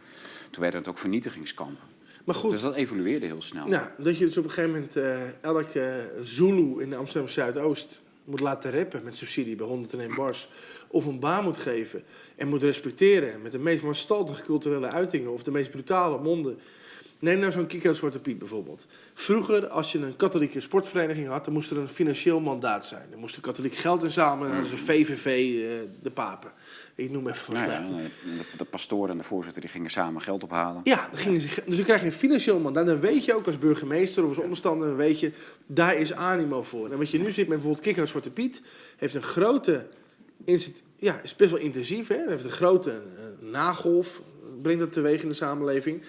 Toen 0.49 0.61
werden 0.61 0.79
het 0.79 0.89
ook 0.89 0.97
vernietigingskampen. 0.97 1.91
Maar 2.23 2.35
goed, 2.35 2.51
Dus 2.51 2.61
dat 2.61 2.75
evolueerde 2.75 3.25
heel 3.25 3.41
snel. 3.41 3.67
nou, 3.67 3.87
dat 3.97 4.17
je 4.17 4.25
dus 4.25 4.37
op 4.37 4.43
een 4.43 4.49
gegeven 4.49 4.71
moment 4.71 4.95
elke 5.41 6.11
Zulu 6.23 6.81
in 6.81 6.89
de 6.89 6.95
Amsterdam 6.95 7.29
Zuidoost 7.29 8.01
moet 8.25 8.39
laten 8.39 8.71
rappen 8.71 9.03
met 9.03 9.17
subsidie 9.17 9.55
bij 9.55 9.67
101 9.67 10.15
bars. 10.15 10.47
Of 10.87 11.05
een 11.05 11.19
baan 11.19 11.43
moet 11.43 11.57
geven 11.57 12.03
en 12.35 12.47
moet 12.47 12.63
respecteren 12.63 13.41
met 13.41 13.51
de 13.51 13.59
meest 13.59 13.83
wanstaltige 13.83 14.43
culturele 14.43 14.87
uitingen 14.87 15.31
of 15.31 15.43
de 15.43 15.51
meest 15.51 15.71
brutale 15.71 16.19
monden. 16.21 16.59
Neem 17.19 17.39
nou 17.39 17.51
zo'n 17.51 17.67
kick-out 17.67 17.97
Zwarte 17.97 18.19
Piet 18.19 18.37
bijvoorbeeld. 18.37 18.87
Vroeger, 19.13 19.67
als 19.67 19.91
je 19.91 19.99
een 19.99 20.15
katholieke 20.15 20.59
sportvereniging 20.59 21.27
had, 21.27 21.45
dan 21.45 21.53
moest 21.53 21.71
er 21.71 21.77
een 21.77 21.87
financieel 21.87 22.39
mandaat 22.39 22.85
zijn. 22.85 23.07
Dan 23.09 23.19
moest 23.19 23.35
de 23.35 23.41
katholiek 23.41 23.73
geld 23.73 24.03
inzamelen 24.03 24.51
en 24.51 24.55
dan 24.55 24.61
hadden 24.61 24.79
ze 24.79 24.85
VVV, 24.85 25.25
eh, 25.25 25.89
de 26.01 26.11
papen. 26.11 26.51
Ik 26.95 27.11
noem 27.11 27.27
even 27.27 27.53
wat 27.53 27.61
ja, 27.61 27.79
de, 27.79 28.05
de 28.57 28.63
pastoor 28.63 29.09
en 29.09 29.17
de 29.17 29.23
voorzitter 29.23 29.61
die 29.61 29.69
gingen 29.69 29.89
samen 29.89 30.21
geld 30.21 30.43
ophalen. 30.43 30.81
Ja, 30.83 31.09
gingen 31.13 31.41
ze, 31.41 31.47
dus 31.65 31.75
dan 31.75 31.85
krijg 31.85 31.99
je 31.99 32.05
een 32.05 32.11
financieel 32.11 32.59
mandaat. 32.59 32.85
Dan 32.85 32.99
weet 32.99 33.25
je 33.25 33.35
ook 33.35 33.45
als 33.45 33.57
burgemeester 33.57 34.23
of 34.23 34.29
als 34.29 34.37
onderstander, 34.37 34.87
dan 34.87 34.97
weet 34.97 35.19
je, 35.19 35.31
daar 35.65 35.95
is 35.95 36.13
animo 36.13 36.63
voor. 36.63 36.91
En 36.91 36.97
wat 36.97 37.09
je 37.09 37.19
nu 37.19 37.31
ziet 37.31 37.47
met 37.47 37.47
bijvoorbeeld 37.47 37.83
Kikker 37.83 38.07
Zwarte 38.07 38.29
Piet, 38.29 38.61
heeft 38.97 39.15
een 39.15 39.21
grote, 39.23 39.87
ja, 40.95 41.21
is 41.23 41.35
best 41.35 41.51
wel 41.51 41.59
intensief. 41.59 42.07
Hè? 42.07 42.27
Heeft 42.27 42.45
een 42.45 42.51
grote 42.51 42.91
eh, 42.91 43.49
nagolf, 43.49 44.21
brengt 44.61 44.79
dat 44.79 44.91
teweeg 44.91 45.21
in 45.21 45.27
de 45.27 45.33
samenleving. 45.33 46.01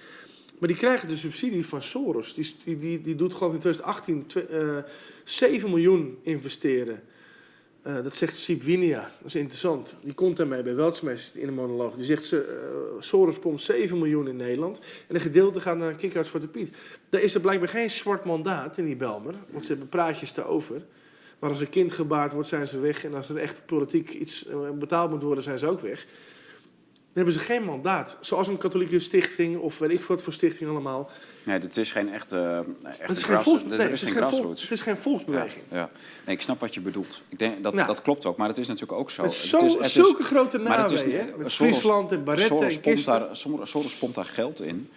Maar 0.58 0.68
die 0.68 0.78
krijgen 0.78 1.08
de 1.08 1.16
subsidie 1.16 1.66
van 1.66 1.82
Soros. 1.82 2.34
Die, 2.34 2.78
die, 2.78 3.00
die, 3.00 3.14
doet 3.14 3.34
gewoon 3.34 3.52
in 3.52 3.58
2018 3.58 4.26
twe- 4.26 4.40
eh, 4.40 4.90
7 5.24 5.70
miljoen 5.70 6.18
investeren. 6.22 7.02
Eh, 7.84 8.02
dat 8.02 8.14
zegt 8.14 8.36
Siep 8.36 8.62
Winia, 8.62 9.00
dat 9.00 9.26
is 9.26 9.34
interessant. 9.34 9.96
Die 10.02 10.14
komt 10.14 10.36
daarmee 10.36 10.62
bij 10.62 10.74
Weltsmes 10.74 11.32
in 11.34 11.48
een 11.48 11.54
monoloog. 11.54 11.94
Die 11.94 12.04
zegt, 12.04 12.24
ze, 12.24 12.42
eh, 12.42 13.02
Soros 13.02 13.38
pompt 13.38 13.62
7 13.62 13.98
miljoen 13.98 14.28
in 14.28 14.36
Nederland. 14.36 14.80
En 15.08 15.14
een 15.14 15.20
gedeelte 15.20 15.60
gaat 15.60 15.76
naar 15.76 15.94
Kickouts 15.94 16.28
Zwarte 16.28 16.48
Piet. 16.48 16.76
Daar 17.08 17.20
is 17.20 17.34
er 17.34 17.40
blijkbaar 17.40 17.68
geen 17.68 17.90
zwart 17.90 18.24
mandaat 18.24 18.78
in 18.78 18.84
die 18.84 18.96
Belmer. 18.96 19.34
Want 19.50 19.64
ze 19.64 19.70
hebben 19.70 19.88
praatjes 19.88 20.32
te 20.32 20.44
over. 20.44 20.82
Maar 21.38 21.50
als 21.50 21.60
een 21.60 21.68
kind 21.68 21.92
gebaard 21.92 22.32
wordt, 22.32 22.48
zijn 22.48 22.66
ze 22.66 22.80
weg. 22.80 23.04
En 23.04 23.14
als 23.14 23.28
er 23.28 23.36
echt 23.36 23.66
politiek 23.66 24.08
iets 24.08 24.46
eh, 24.46 24.70
betaald 24.70 25.10
moet 25.10 25.22
worden, 25.22 25.44
zijn 25.44 25.58
ze 25.58 25.66
ook 25.66 25.80
weg. 25.80 26.06
Dan 27.14 27.24
hebben 27.24 27.42
ze 27.42 27.46
geen 27.52 27.64
mandaat. 27.64 28.16
Zoals 28.20 28.48
een 28.48 28.56
katholieke 28.56 28.98
stichting 28.98 29.58
of 29.58 29.78
weet 29.78 29.90
ik 29.90 30.00
wat 30.00 30.22
voor 30.22 30.32
stichting 30.32 30.70
allemaal. 30.70 31.10
Nee, 31.44 31.58
het 31.58 31.76
is 31.76 31.92
geen 31.92 32.12
echte, 32.12 32.64
echte 32.82 33.02
Het 33.02 33.16
is 33.16 33.22
geen, 33.22 33.72
er 33.72 33.90
is 33.92 34.02
is 34.02 34.10
grassroots. 34.10 34.62
het 34.62 34.70
is 34.70 34.80
geen 34.80 34.96
volksbeweging. 34.96 35.62
Ja, 35.70 35.76
ja. 35.76 35.90
Nee, 36.26 36.34
ik 36.36 36.42
snap 36.42 36.60
wat 36.60 36.74
je 36.74 36.80
bedoelt. 36.80 37.22
Ik 37.28 37.38
denk 37.38 37.62
dat, 37.62 37.74
Nou. 37.74 37.86
dat 37.86 38.02
klopt 38.02 38.26
ook, 38.26 38.36
maar 38.36 38.48
het 38.48 38.58
is 38.58 38.66
natuurlijk 38.66 38.98
ook 38.98 39.10
zo. 39.10 39.22
Met 39.22 39.30
Het 39.32 39.40
zo, 39.40 39.56
is- 39.64 39.72
het 39.74 39.84
is- 39.84 39.92
zulke 39.92 40.22
grote 40.22 40.58
is 40.58 41.02
hè? 41.02 41.24
Met 41.24 41.50
Soros- 41.50 41.54
Friesland 41.54 42.12
en 42.12 42.24
Barrette 42.24 42.48
Soros 42.54 42.62
en 42.74 42.80
pompt, 42.80 42.94
Kisten. 42.94 43.12
daar, 43.20 43.36
Soros 43.36 43.70
Soros 43.70 43.94
pompt 43.96 44.14
daar 44.14 44.24
geld 44.24 44.60
in. 44.60 44.88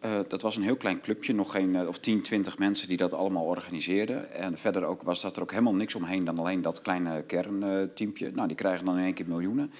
Eh, 0.00 0.18
dat 0.28 0.42
was 0.42 0.56
een 0.56 0.62
heel 0.62 0.76
klein 0.76 1.00
clubje, 1.00 1.34
nog 1.34 1.50
geen 1.50 1.76
eh, 1.76 1.88
of 1.88 1.98
10, 1.98 2.22
20 2.22 2.58
mensen 2.58 2.88
die 2.88 2.96
dat 2.96 3.12
allemaal 3.12 3.44
organiseerden. 3.44 4.32
En 4.34 4.58
verder 4.58 4.84
ook, 4.84 5.02
was 5.02 5.20
dat 5.22 5.36
er 5.36 5.42
ook 5.42 5.50
helemaal 5.50 5.74
niks 5.74 5.94
omheen 5.94 6.24
dan 6.24 6.38
alleen 6.38 6.62
dat 6.62 6.82
kleine 6.82 7.22
kernteampje. 7.22 8.30
nou, 8.34 8.46
die 8.48 8.56
krijgen 8.56 8.84
dan 8.84 8.98
in 8.98 9.04
één 9.04 9.14
keer 9.14 9.26
miljoenen. 9.28 9.70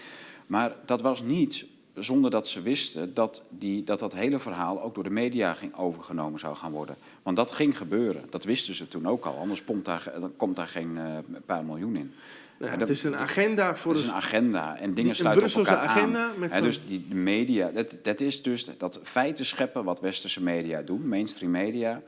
Maar 0.47 0.73
dat 0.85 1.01
was 1.01 1.23
niet 1.23 1.65
zonder 1.95 2.31
dat 2.31 2.49
ze 2.49 2.63
wisten 2.63 3.15
dat, 3.15 3.43
die, 3.51 3.85
dat 3.85 4.01
dat 4.01 4.15
hele 4.15 4.39
verhaal 4.39 4.83
ook 4.83 4.95
door 4.95 5.05
de 5.05 5.11
media 5.11 5.55
ging 5.55 5.77
overgenomen 5.77 6.39
zou 6.41 6.57
gaan 6.57 6.73
worden. 6.73 6.97
Want 7.23 7.37
dat 7.37 7.53
ging 7.53 7.77
gebeuren. 7.77 8.25
Dat 8.31 8.45
wisten 8.45 8.75
ze 8.75 8.89
toen 8.89 9.07
ook 9.09 9.25
al. 9.25 9.37
Anders 9.39 9.63
pompt 9.63 9.85
daar, 9.85 10.13
komt 10.37 10.57
daar 10.57 10.67
geen 10.69 10.99
eh, 10.99 11.05
paar 11.47 11.65
miljoen 11.65 11.97
in. 11.97 12.13
Ja, 12.59 12.67
het 12.67 12.79
dat- 12.79 12.89
is 12.89 13.03
een 13.03 13.17
agenda 13.17 13.77
voor 13.77 13.93
Het 13.93 14.01
is 14.03 14.09
een 14.09 14.15
agenda 14.15 14.77
en 14.79 14.95
dingen 14.95 15.17
sluiten 15.17 15.47
op 15.49 15.55
elkaar 15.67 15.77
agenda 15.77 16.25
aan. 16.29 16.39
met 16.39 16.53
zo'n- 16.53 16.63
dus 16.63 16.87
die 16.87 17.05
de 17.09 17.15
media, 17.15 17.71
dat, 17.71 17.99
dat 18.03 18.21
is 18.21 18.43
dus 18.43 18.71
dat 18.79 19.01
feiten 19.03 19.47
scheppen 19.47 19.85
wat 19.85 20.01
westerse 20.01 20.43
media 20.43 20.83
doen, 20.83 21.09
mainstream 21.09 21.51
media. 21.53 22.03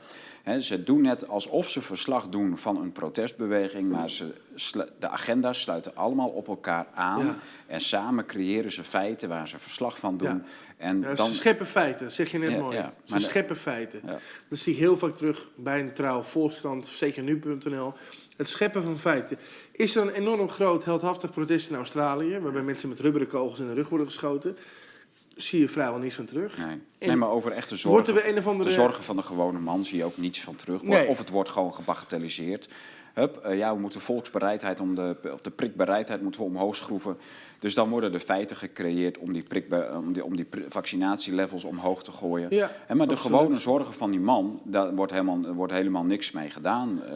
Ze 0.59 0.83
doen 0.83 1.01
net 1.01 1.27
alsof 1.27 1.69
ze 1.69 1.81
verslag 1.81 2.27
doen 2.29 2.57
van 2.57 2.77
een 2.81 2.91
protestbeweging, 2.91 3.89
maar 3.89 4.09
ze, 4.09 4.33
de 4.99 5.09
agenda's 5.09 5.61
sluiten 5.61 5.95
allemaal 5.95 6.29
op 6.29 6.47
elkaar 6.47 6.87
aan. 6.93 7.25
Ja. 7.25 7.37
En 7.67 7.81
samen 7.81 8.25
creëren 8.25 8.71
ze 8.71 8.83
feiten 8.83 9.29
waar 9.29 9.47
ze 9.47 9.59
verslag 9.59 9.99
van 9.99 10.17
doen. 10.17 10.27
Ja. 10.27 10.41
En 10.77 11.01
Ja, 11.01 11.13
dan, 11.13 11.27
Ze 11.27 11.33
scheppen 11.35 11.65
feiten, 11.65 12.11
zeg 12.11 12.31
je 12.31 12.37
net 12.37 12.59
mooi. 12.59 12.77
Ze 12.77 12.81
Maar 13.09 13.19
de- 13.19 13.25
scheppen 13.25 13.55
feiten. 13.55 14.01
Dat 14.49 14.59
zie 14.59 14.73
ik 14.73 14.79
heel 14.79 14.97
vaak 14.97 15.15
terug 15.15 15.49
bij 15.55 15.79
een 15.79 15.93
trouw, 15.93 16.21
Volkskrant, 16.21 16.87
zeker 16.87 17.23
nu.nl. 17.23 17.93
Het 18.37 18.47
scheppen 18.47 18.83
van 18.83 18.99
feiten. 18.99 19.37
Is 19.71 19.95
er 19.95 20.01
een 20.01 20.13
enorm 20.13 20.49
groot, 20.49 20.85
heldhaftig 20.85 21.31
protest 21.31 21.69
in 21.69 21.75
Australië, 21.75 22.39
waarbij 22.39 22.61
mensen 22.61 22.89
met 22.89 22.99
rubberen 22.99 23.27
kogels 23.27 23.59
in 23.59 23.67
de 23.67 23.73
rug 23.73 23.89
worden 23.89 24.07
geschoten? 24.07 24.57
Zie 25.41 25.59
je 25.59 25.69
vrijwel 25.69 25.99
niets 25.99 26.15
van 26.15 26.25
terug. 26.25 26.57
nee. 26.99 27.15
Maar 27.15 27.29
over 27.29 27.51
echte 27.51 27.87
Wordt 27.89 28.07
zorgen, 28.07 28.25
er 28.25 28.31
een 28.31 28.37
of 28.37 28.47
andere... 28.47 28.69
de 28.69 28.75
zorgen 28.75 29.03
van 29.03 29.15
de 29.15 29.21
gewone 29.21 29.59
man 29.59 29.85
zie 29.85 29.97
je 29.97 30.03
ook 30.03 30.17
niets 30.17 30.41
van 30.41 30.55
terug. 30.55 30.81
Nee. 30.81 31.07
Of 31.07 31.17
het 31.17 31.29
wordt 31.29 31.49
gewoon 31.49 31.73
gebagatelliseerd. 31.73 32.69
Hup, 33.13 33.37
eh, 33.37 33.57
ja, 33.57 33.73
we 33.73 33.79
moeten 33.79 34.01
volksbereidheid, 34.01 34.79
om 34.79 34.95
de, 34.95 35.15
of 35.33 35.41
de 35.41 35.49
prikbereidheid 35.49 36.21
moeten 36.21 36.41
we 36.41 36.47
omhoog 36.47 36.75
schroeven. 36.75 37.17
Dus 37.59 37.73
dan 37.73 37.89
worden 37.89 38.13
er 38.13 38.19
feiten 38.19 38.57
gecreëerd 38.57 39.17
om 39.17 39.33
die, 39.33 39.43
prikbe, 39.43 39.91
om 39.95 40.13
die, 40.13 40.25
om 40.25 40.35
die 40.35 40.47
vaccinatielevels 40.67 41.63
omhoog 41.63 42.03
te 42.03 42.11
gooien. 42.11 42.55
Ja, 42.55 42.71
En 42.87 42.97
maar 42.97 43.07
de 43.07 43.17
gewone 43.17 43.59
zorgen 43.59 43.93
van 43.93 44.11
die 44.11 44.19
man, 44.19 44.61
daar 44.63 44.95
wordt 44.95 45.11
helemaal, 45.11 45.53
wordt 45.53 45.73
helemaal 45.73 46.03
niks 46.03 46.31
mee 46.31 46.49
gedaan. 46.49 47.03
Eh, 47.03 47.13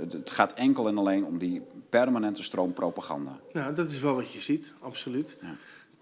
het, 0.00 0.12
het 0.12 0.30
gaat 0.30 0.52
enkel 0.52 0.88
en 0.88 0.98
alleen 0.98 1.24
om 1.24 1.38
die 1.38 1.62
permanente 1.88 2.42
stroom 2.42 2.72
propaganda. 2.72 3.38
Nou, 3.52 3.74
dat 3.74 3.90
is 3.90 4.00
wel 4.00 4.14
wat 4.14 4.32
je 4.32 4.40
ziet, 4.40 4.74
absoluut. 4.80 5.36
Ja. 5.40 5.48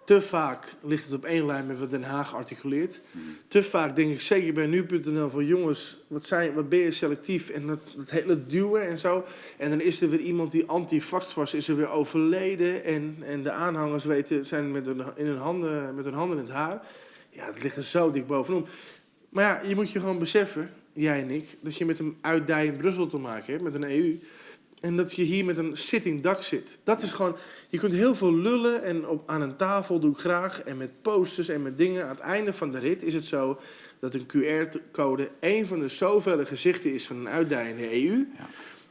Te 0.05 0.23
vaak 0.23 0.75
ligt 0.83 1.05
het 1.05 1.15
op 1.15 1.25
één 1.25 1.47
lijn 1.47 1.67
met 1.67 1.79
wat 1.79 1.91
Den 1.91 2.03
Haag 2.03 2.35
articuleert. 2.35 3.01
Te 3.49 3.63
vaak 3.63 3.97
denk 3.97 4.13
ik, 4.13 4.21
zeker 4.21 4.53
bij 4.53 4.67
nu.nl, 4.67 5.31
van 5.31 5.47
jongens, 5.47 5.99
wat, 6.07 6.25
zijn, 6.25 6.55
wat 6.55 6.69
ben 6.69 6.79
je 6.79 6.93
selectief? 6.93 7.49
En 7.49 7.67
dat, 7.67 7.95
dat 7.97 8.11
hele 8.11 8.47
duwen 8.47 8.87
en 8.87 8.99
zo. 8.99 9.25
En 9.57 9.71
dan 9.71 9.81
is 9.81 10.01
er 10.01 10.11
weer 10.11 10.21
iemand 10.21 10.51
die 10.51 10.67
anti-vax 10.67 11.35
was, 11.35 11.55
is 11.55 11.69
er 11.69 11.77
weer 11.77 11.89
overleden. 11.89 12.85
En, 12.85 13.17
en 13.21 13.43
de 13.43 13.51
aanhangers 13.51 14.05
weten, 14.05 14.47
zijn 14.47 14.71
met 14.71 14.87
hun, 14.87 15.03
in 15.17 15.27
hun 15.27 15.39
handen, 15.39 15.95
met 15.95 16.05
hun 16.05 16.15
handen 16.15 16.39
in 16.39 16.45
het 16.45 16.53
haar. 16.53 16.87
Ja, 17.31 17.47
het 17.47 17.63
ligt 17.63 17.77
er 17.77 17.85
zo 17.85 18.11
dik 18.11 18.27
bovenop. 18.27 18.69
Maar 19.29 19.45
ja, 19.45 19.69
je 19.69 19.75
moet 19.75 19.93
je 19.93 20.01
gewoon 20.01 20.19
beseffen, 20.19 20.71
jij 20.93 21.23
en 21.23 21.31
ik, 21.31 21.57
dat 21.61 21.77
je 21.77 21.85
met 21.85 21.99
een 21.99 22.17
uitdij 22.21 22.67
in 22.67 22.77
Brussel 22.77 23.07
te 23.07 23.19
maken 23.19 23.53
hebt, 23.53 23.65
met 23.65 23.75
een 23.75 23.91
EU. 23.91 24.19
En 24.85 24.97
dat 24.97 25.15
je 25.15 25.23
hier 25.23 25.45
met 25.45 25.59
een 25.59 25.77
sitting 25.77 26.23
dak 26.23 26.43
zit. 26.43 26.79
Dat 26.83 27.03
is 27.03 27.13
gewoon, 27.13 27.37
je 27.69 27.79
kunt 27.79 27.93
heel 27.93 28.15
veel 28.15 28.35
lullen 28.35 28.83
en 28.83 29.09
op, 29.09 29.31
aan 29.31 29.41
een 29.41 29.57
tafel 29.57 30.01
doe 30.01 30.11
ik 30.11 30.19
graag. 30.19 30.63
En 30.63 30.77
met 30.77 31.03
posters 31.03 31.49
en 31.49 31.63
met 31.63 31.79
dingen. 31.79 32.03
Aan 32.03 32.09
het 32.09 32.19
einde 32.19 32.53
van 32.53 32.73
de 32.73 32.79
rit 32.79 33.03
is 33.03 33.15
het 33.15 33.25
zo 33.25 33.61
dat 33.99 34.15
een 34.15 34.27
QR-code 34.27 35.31
een 35.41 35.67
van 35.67 35.79
de 35.79 35.89
zoveel 35.89 36.45
gezichten 36.45 36.93
is 36.93 37.07
van 37.07 37.17
een 37.17 37.29
uitdij 37.29 37.71
in 37.71 37.77
de 37.77 38.07
EU. 38.07 38.27
Ja. 38.39 38.49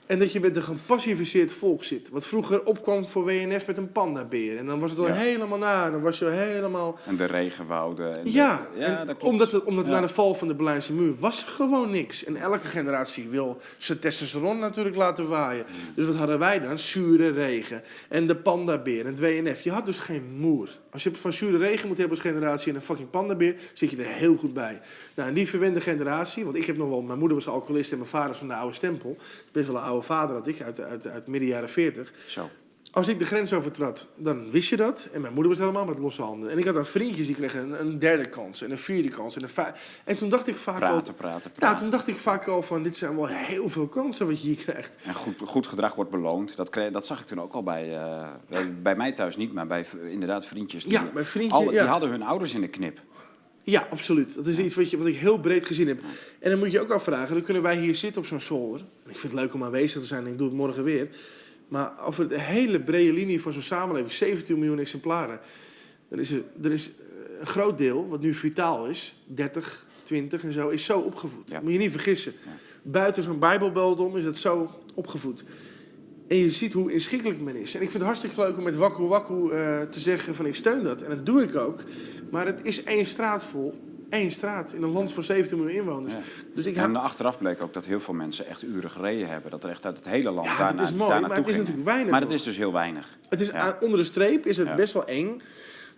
En 0.08 0.20
dat 0.20 0.32
je 0.32 0.39
met 0.39 0.56
een 0.56 0.64
gepassiviseerd 0.64 1.54
volk 1.54 1.84
zit. 1.84 2.10
Wat 2.10 2.26
vroeger 2.26 2.64
opkwam 2.66 3.06
voor 3.08 3.24
WNF 3.26 3.68
met 3.68 3.78
een 3.78 3.91
pandabeer. 3.91 4.58
En 4.58 4.66
dan 4.66 4.80
was 4.80 4.89
het 4.89 4.99
al 4.99 5.08
Ja. 5.08 5.14
helemaal 5.14 5.58
na. 5.58 5.89
Dan 5.91 6.01
was 6.01 6.20
je 6.20 6.26
al 6.26 6.32
helemaal... 6.32 6.99
En 7.06 7.16
de 7.16 7.26
regenwouden. 7.26 8.18
En 8.18 8.24
de- 8.24 8.32
Ja, 8.32 8.68
ja 8.76 8.99
en 8.99 9.08
dat 9.08 9.24
omdat, 9.24 9.51
het, 9.51 9.64
omdat 9.64 9.86
Ja. 9.86 9.91
na 9.91 10.01
de 10.01 10.10
val 10.10 10.36
van 10.36 10.47
de 10.47 10.56
Berlijnse 10.56 10.93
muur 10.93 11.14
was 11.20 11.41
er 11.45 11.49
gewoon 11.51 11.91
niks. 11.91 12.24
En 12.24 12.36
elke 12.36 12.68
generatie 12.68 13.28
wil 13.30 13.58
zijn 13.78 13.99
testosteron 13.99 14.60
natuurlijk 14.60 14.95
laten 14.95 15.28
waaien. 15.28 15.66
Mm. 15.68 15.93
Dus 15.95 16.06
wat 16.06 16.16
hadden 16.16 16.39
wij 16.39 16.60
dan? 16.60 16.80
Zure 16.80 17.30
regen. 17.32 17.82
En 18.10 18.28
de 18.28 18.36
pandabeer 18.36 18.99
en 19.06 19.12
het 19.12 19.20
WNF. 19.20 19.62
Je 19.62 19.72
had 19.72 19.86
dus 19.86 19.97
geen 19.97 20.24
moer. 20.38 20.70
Als 20.94 21.04
je 21.04 21.16
van 21.16 21.34
zure 21.34 21.58
regen 21.58 21.88
moet 21.88 21.98
hebben 21.98 22.18
als 22.18 22.26
generatie 22.26 22.70
en 22.70 22.76
een 22.76 22.82
fucking 22.82 23.10
pandabeer, 23.10 23.56
zit 23.74 23.89
je 23.89 23.98
er 23.98 24.06
heel 24.06 24.36
goed 24.36 24.54
bij. 24.54 24.82
Nou, 25.16 25.30
en 25.30 25.36
die 25.36 25.48
verwende 25.48 25.82
generatie, 25.82 26.44
want 26.44 26.56
ik 26.56 26.66
heb 26.66 26.78
nog 26.78 26.89
wel, 26.89 27.02
mijn 27.02 27.20
moeder 27.20 27.38
was 27.38 27.48
alcoholist 27.48 27.91
en 27.91 27.98
mijn 27.98 28.10
vader 28.10 28.32
is 28.32 28.38
van 28.38 28.48
de 28.48 28.54
oude 28.54 28.76
stempel. 28.76 29.18
Best 29.52 29.68
wel 29.68 29.76
een 29.76 29.82
oude 29.82 30.06
vader 30.06 30.36
had 30.36 30.48
ik, 30.48 30.62
uit, 30.62 30.80
uit, 30.80 31.08
uit 31.08 31.28
midden 31.28 31.50
jaren 31.50 31.70
40. 31.70 32.14
Zo. 32.28 32.50
Als 32.94 33.08
ik 33.08 33.20
de 33.20 33.26
grens 33.26 33.54
overtrad, 33.54 34.08
dan 34.16 34.52
wist 34.52 34.70
je 34.70 34.76
dat. 34.76 35.08
En 35.12 35.22
mijn 35.22 35.34
moeder 35.34 35.52
was 35.52 35.60
helemaal 35.62 35.86
met 35.86 35.98
losse 35.98 36.22
handen. 36.22 36.50
En 36.50 36.58
ik 36.58 36.66
had 36.66 36.74
dan 36.74 36.86
vriendjes 36.86 37.26
die 37.28 37.36
kregen 37.36 37.62
een, 37.62 37.80
een 37.80 38.00
derde 38.00 38.30
kans 38.30 38.62
en 38.62 38.72
een 38.72 38.78
vierde 38.78 39.10
kans. 39.10 39.36
En, 39.36 39.44
een 39.44 39.74
en 40.04 40.18
toen 40.18 40.30
dacht 40.30 40.48
ik 40.48 40.56
vaak 40.56 40.82
al... 40.82 40.89
Praten, 40.91 41.16
praten, 41.16 41.52
Ja, 41.54 41.60
praten. 41.60 41.82
toen 41.82 41.91
dacht 41.91 42.08
ik 42.08 42.16
vaak 42.16 42.48
al 42.48 42.62
van, 42.62 42.84
dit 42.84 42.98
zijn 42.98 43.16
wel 43.16 43.28
heel 43.28 43.70
veel 43.70 43.88
kansen 43.88 44.28
wat 44.28 44.41
je 44.41 44.48
hier 44.48 44.58
krijgt. 44.64 44.96
En 45.04 45.14
goed, 45.14 45.36
goed 45.46 45.68
gedrag 45.68 45.96
wordt 45.96 46.12
beloond. 46.12 46.56
Dat, 46.56 46.70
kreeg, 46.70 46.91
dat 46.91 47.06
zag 47.06 47.20
ik 47.20 47.26
toen 47.26 47.41
ook 47.41 47.54
al 47.54 47.64
bij, 47.64 47.96
eh, 47.98 48.28
bij, 48.50 48.74
bij 48.82 48.96
mij 48.96 49.12
thuis 49.12 49.38
niet, 49.38 49.54
maar 49.54 49.68
bij 49.68 49.86
inderdaad 50.10 50.46
vriendjes. 50.46 50.84
Die, 50.84 50.91
Ja, 50.94 51.10
bij 51.14 51.24
vriendjes, 51.26 51.60
alle- 51.60 51.72
ja. 51.72 51.80
die 51.82 51.89
hadden 51.89 52.10
hun 52.10 52.24
ouders 52.24 52.54
in 52.54 52.62
de 52.62 52.68
knip. 52.70 53.00
Ja, 53.64 53.88
absoluut. 53.89 54.36
Dat 54.36 54.48
is 54.48 54.58
iets 54.58 54.76
wat, 54.76 54.89
je, 54.89 54.98
wat 54.98 55.08
ik 55.08 55.16
heel 55.16 55.38
breed 55.39 55.66
gezien 55.66 55.88
heb. 55.88 56.00
En 56.39 56.50
dan 56.50 56.60
moet 56.60 56.72
je 56.72 56.80
ook 56.80 56.91
afvragen, 56.91 57.34
dan 57.34 57.44
kunnen 57.44 57.64
wij 57.64 57.78
hier 57.78 57.96
zitten 57.96 58.22
op 58.22 58.28
zo'n 58.28 58.41
zolder. 58.41 58.80
Ik 59.08 59.18
vind 59.20 59.32
het 59.34 59.41
leuk 59.41 59.54
om 59.54 59.64
aanwezig 59.64 60.02
te 60.02 60.08
zijn 60.08 60.26
en 60.26 60.32
ik 60.32 60.38
doe 60.38 60.48
het 60.48 60.58
morgen 60.58 60.84
weer. 60.84 61.08
Maar 61.68 62.05
over 62.05 62.30
de 62.30 62.39
hele 62.39 62.80
brede 62.80 63.14
linie 63.14 63.41
van 63.41 63.53
zo'n 63.53 63.61
samenleving, 63.61 64.14
17 64.14 64.59
miljoen 64.59 64.80
exemplaren. 64.80 65.39
Dan 66.07 66.20
is 66.20 66.32
er, 66.32 66.43
er 66.64 66.72
is 66.72 66.89
eh, 66.89 67.39
een 67.39 67.47
groot 67.47 67.78
deel, 67.78 68.07
wat 68.07 68.22
nu 68.22 68.34
vitaal 68.34 68.86
is, 68.86 69.16
30, 69.26 69.86
20 70.03 70.43
en 70.43 70.53
zo, 70.53 70.70
is 70.70 70.86
zo 70.86 70.99
opgevoed. 70.99 71.51
Ja. 71.51 71.61
Moet 71.61 71.72
je 71.72 71.78
niet 71.78 71.91
vergissen. 71.91 72.34
Ja. 72.45 72.51
Buiten 72.82 73.24
zo'n 73.24 73.39
bijbelbelt 73.39 73.99
om 73.99 74.18
is 74.18 74.24
het 74.24 74.38
zo 74.38 74.70
opgevoed. 74.93 75.43
En 76.28 76.38
je 76.38 76.51
ziet 76.51 76.74
hoe 76.74 76.91
inschikkelijk 76.91 77.41
men 77.41 77.55
is. 77.55 77.76
En 77.76 77.82
ik 77.82 77.89
vind 77.89 77.93
het 77.93 78.03
hartstikke 78.03 78.41
leuk 78.41 78.57
om 78.57 78.64
met 78.64 78.76
Wakku 78.76 79.03
Wakku 79.03 79.49
eh, 79.49 79.82
te 79.82 79.99
zeggen 79.99 80.36
van 80.36 80.45
ik 80.45 80.55
steun 80.55 80.84
dat. 80.84 81.01
En 81.01 81.09
dat 81.09 81.26
doe 81.26 81.43
ik 81.43 81.55
ook. 81.55 81.84
Maar 82.32 82.45
het 82.45 82.66
is 82.66 82.84
één 82.84 83.05
straat 83.05 83.43
vol. 83.43 83.93
Eén 84.14 84.32
straat 84.32 84.74
in 84.74 84.84
een 84.84 84.91
land 84.91 85.11
van 85.11 85.24
17 85.24 85.57
miljoen 85.57 85.76
inwoners. 85.78 86.14
Ja. 86.14 86.20
Dus 86.55 86.66
ik 86.66 86.76
En 86.76 86.95
achteraf 86.95 87.38
bleek 87.38 87.61
ook 87.61 87.74
dat 87.74 87.86
heel 87.86 87.99
veel 87.99 88.14
mensen 88.14 88.45
echt 88.47 88.64
uren 88.64 88.89
gereden 88.91 89.28
hebben. 89.30 89.51
Dat 89.51 89.64
er 89.64 89.70
echt 89.70 89.86
uit 89.86 89.97
het 89.97 90.07
hele 90.09 90.32
land 90.32 90.47
Ja, 90.47 90.57
daar, 90.57 90.76
dat 90.76 90.86
is 90.86 90.93
mooi, 90.93 91.09
daar 91.11 91.22
maar 91.22 91.38
het 91.38 91.47
is 91.47 91.55
natuurlijk 91.57 91.86
weinig 91.86 92.11
Maar 92.11 92.20
het 92.20 92.30
nog. 92.30 92.38
is 92.38 92.43
dus 92.43 92.57
heel 92.57 92.72
weinig. 92.74 93.18
Het 93.30 93.41
is 93.41 93.47
Ja. 93.47 93.78
onder 93.82 93.97
de 93.99 94.05
streep 94.05 94.45
is 94.45 94.57
het 94.57 94.76
best 94.76 94.93
wel 94.93 95.05
eng 95.05 95.41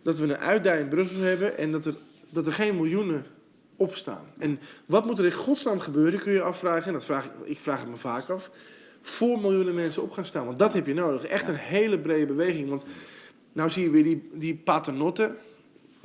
dat 0.04 0.18
we 0.18 0.24
een 0.24 0.38
uitdij 0.38 0.80
in 0.80 0.88
Brussel 0.88 1.22
hebben 1.22 1.58
en 1.58 1.72
dat 1.72 1.86
er, 1.86 1.96
dat 2.30 2.48
er 2.48 2.54
geen 2.54 2.76
miljoenen 2.76 3.26
opstaan. 3.76 4.26
En 4.38 4.60
wat 4.86 5.06
moet 5.06 5.20
er 5.20 5.26
in 5.26 5.32
godsnaam 5.32 5.80
gebeuren, 5.80 6.20
kun 6.20 6.34
je 6.34 6.42
afvragen. 6.42 6.88
En 6.88 6.94
dat 6.94 7.06
vraag 7.06 7.26
ik, 7.26 7.32
ik 7.44 7.58
vraag 7.58 7.80
het 7.80 7.90
me 7.90 7.98
vaak 7.98 8.30
af. 8.30 8.50
Voor 9.02 9.40
miljoenen 9.40 9.76
mensen 9.76 10.02
op 10.02 10.12
gaan 10.12 10.26
staan. 10.26 10.46
Want 10.46 10.60
dat 10.60 10.74
heb 10.74 10.88
je 10.88 10.94
nodig. 10.94 11.24
Echt 11.26 11.48
een 11.48 11.56
hele 11.56 12.00
brede 12.00 12.26
beweging. 12.26 12.70
Want 12.70 12.84
nou 13.54 13.70
zie 13.70 13.84
je 13.84 13.90
weer 13.90 14.04
die, 14.04 14.30
die 14.34 14.56
paternotte. 14.56 15.36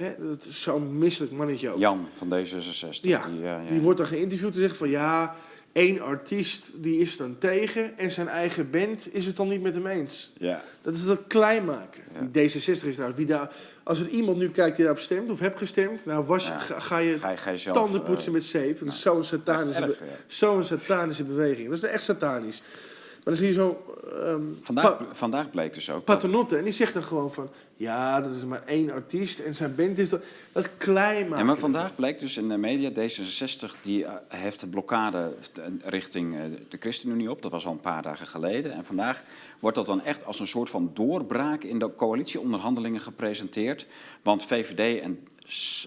Hè, 0.01 0.15
dat 0.29 0.45
is 0.49 0.63
zo'n 0.63 0.99
misselijk 0.99 1.33
mannetje 1.33 1.71
ook. 1.71 1.79
Jan 1.79 2.09
van 2.17 2.29
D66. 2.29 3.01
Ja, 3.01 3.27
die, 3.27 3.37
eh, 3.39 3.43
ja. 3.45 3.61
Die 3.69 3.81
wordt 3.81 3.99
dan 3.99 4.07
geïnterviewd 4.07 4.55
en 4.55 4.61
zegt 4.61 4.77
van 4.77 4.89
ja, 4.91 5.35
één 5.73 6.01
artiest 6.01 6.83
die 6.83 7.01
is 7.01 7.17
dan 7.17 7.37
tegen 7.39 7.99
en 7.99 8.11
zijn 8.11 8.29
eigen 8.29 8.71
band 8.71 9.15
is 9.15 9.27
het 9.27 9.37
dan 9.37 9.49
niet 9.49 9.63
met 9.63 9.75
hem 9.75 9.87
eens. 9.87 10.33
ja. 10.39 10.63
Dat 10.83 10.95
is 10.95 11.05
dat 11.05 11.21
klein 11.27 11.65
maken. 11.65 12.03
Die 12.31 12.51
D66 12.51 12.55
is 12.87 12.95
trouwens, 12.95 13.17
wie 13.17 13.27
daar, 13.27 13.51
als 13.83 14.01
er 14.01 14.09
iemand 14.09 14.39
nu 14.39 14.51
kijkt 14.51 14.77
die 14.77 14.85
daarop 14.85 15.03
stemt 15.03 15.31
of 15.31 15.39
hebt 15.41 15.59
gestemd, 15.59 16.07
nou 16.07 16.25
was, 16.25 16.45
ga, 16.45 16.79
ga 16.81 16.99
je 16.99 17.19
Ga 17.19 17.31
je, 17.31 17.37
ga 17.37 17.51
je 17.51 17.57
zelf... 17.57 17.77
tanden 17.77 18.01
eh, 18.01 18.07
poetsen 18.07 18.33
met 18.33 18.45
zeep. 18.45 18.79
Dat 18.79 18.89
is 18.89 19.01
zo'n 19.01 19.19
echt 19.19 19.27
satanische, 19.27 19.87
be- 19.87 19.97
zo'n 20.27 20.65
satanische 20.65 21.25
beweging. 21.25 21.69
Dat 21.69 21.83
is 21.83 21.89
echt 21.91 22.03
satanisch. 22.03 22.63
Maar 23.25 23.35
dan 23.35 23.37
zie 23.37 23.47
je 23.47 23.53
zo 23.53 23.85
ehm, 24.25 24.43
Vandaag, 24.63 24.99
vandaag 25.13 25.51
bleek 25.51 25.75
dus 25.75 25.91
ook. 25.91 26.05
Paternotte 26.05 26.57
en 26.57 26.65
die 26.65 26.73
zegt 26.73 26.95
dan 26.95 27.03
gewoon 27.03 27.33
van 27.33 27.51
ja, 27.81 28.21
dat 28.21 28.35
is 28.35 28.45
maar 28.45 28.63
één 28.67 28.91
artiest 28.91 29.39
en 29.39 29.55
zijn 29.55 29.75
band 29.75 29.99
is 29.99 30.09
dat, 30.09 30.23
dat 30.53 30.77
klein 30.77 31.25
maken. 31.25 31.39
Ja, 31.39 31.45
maar 31.45 31.57
vandaag 31.57 31.95
bleek 31.95 32.19
dus 32.19 32.37
in 32.37 32.49
de 32.49 32.57
media, 32.57 32.91
D66 32.91 33.81
die 33.83 34.05
eh, 34.05 34.13
heeft 34.29 34.61
de 34.61 34.67
blokkade 34.67 35.35
eh, 35.55 35.65
richting 35.85 36.35
eh, 36.35 36.43
de 36.69 36.77
ChristenUnie 36.81 37.31
op. 37.31 37.43
Dat 37.43 37.51
was 37.51 37.67
al 37.67 37.73
een 37.73 37.81
paar 37.81 38.03
dagen 38.03 38.27
geleden. 38.27 38.73
En 38.73 38.85
vandaag 38.85 39.23
wordt 39.59 39.77
dat 39.77 39.87
dan 39.87 40.05
echt 40.05 40.25
als 40.25 40.41
een 40.41 40.47
soort 40.47 40.71
van 40.71 40.91
doorbraak 40.95 41.63
in 41.63 41.79
de 41.79 41.95
coalitieonderhandelingen 41.95 43.01
gepresenteerd. 43.01 43.87
Want 44.23 44.45
VVD 44.45 45.01
en, 45.03 45.27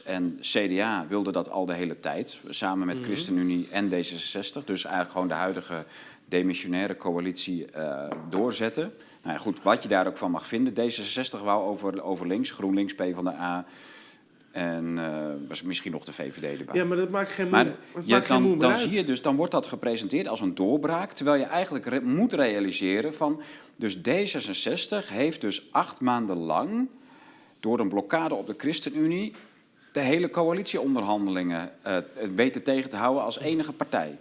en 0.06 0.38
CDA 0.42 1.06
wilden 1.08 1.34
dat 1.34 1.50
al 1.50 1.66
de 1.66 1.74
hele 1.74 2.00
tijd, 2.00 2.40
samen 2.50 2.88
met 2.88 3.00
ChristenUnie 3.00 3.68
en 3.72 3.90
D66. 3.90 4.64
Dus 4.66 4.84
eigenlijk 4.84 5.12
gewoon 5.12 5.28
de 5.28 5.34
huidige 5.34 5.86
demissionaire 6.34 6.98
coalitie 6.98 7.66
eh, 7.66 8.10
doorzetten. 8.30 8.94
Nou 9.22 9.36
ja, 9.36 9.42
goed, 9.42 9.64
wat 9.64 9.84
je 9.84 9.90
daar 9.90 10.08
ook 10.08 10.18
van 10.18 10.32
mag 10.32 10.48
vinden. 10.48 10.74
D66 10.74 11.44
wou 11.44 11.64
over, 11.64 12.04
over 12.04 12.28
links, 12.28 12.52
GroenLinks, 12.52 12.96
PvdA... 12.96 13.66
En 14.52 14.98
eh, 14.98 15.48
was 15.48 15.64
misschien 15.64 15.92
nog 15.92 16.04
de 16.04 16.14
VVD 16.14 16.60
erbij. 16.60 16.76
Ja, 16.76 16.86
maar 16.86 16.98
dat 16.98 17.10
maakt 17.10 17.32
geen 17.32 17.50
maar 17.50 17.66
maakt 18.08 18.30
moe 18.30 18.50
dan, 18.50 18.60
dan 18.60 18.72
uit. 18.72 18.80
zie 18.80 18.92
je 18.92 19.04
dus, 19.04 19.22
dan 19.22 19.36
wordt 19.36 19.52
dat 19.52 19.68
gepresenteerd 19.68 20.28
als 20.28 20.42
een 20.42 20.56
doorbraak. 20.56 21.12
Terwijl 21.12 21.40
je 21.40 21.46
eigenlijk 21.46 21.86
re- 21.86 22.02
moet 22.02 22.34
realiseren 22.34 23.14
van. 23.14 23.42
Dus 23.76 23.98
D66 23.98 25.08
heeft 25.08 25.42
dus 25.42 25.68
acht 25.72 26.02
maanden 26.02 26.38
lang. 26.38 26.88
door 27.60 27.80
een 27.80 27.90
blokkade 27.90 28.36
op 28.36 28.48
de 28.48 28.56
ChristenUnie. 28.58 29.34
de 29.92 30.00
hele 30.00 30.30
coalitieonderhandelingen 30.30 31.72
eh, 31.82 31.98
weten 32.36 32.64
tegen 32.64 32.90
te 32.90 32.98
houden 32.98 33.24
als 33.24 33.40
enige 33.40 33.72
partij. 33.72 34.18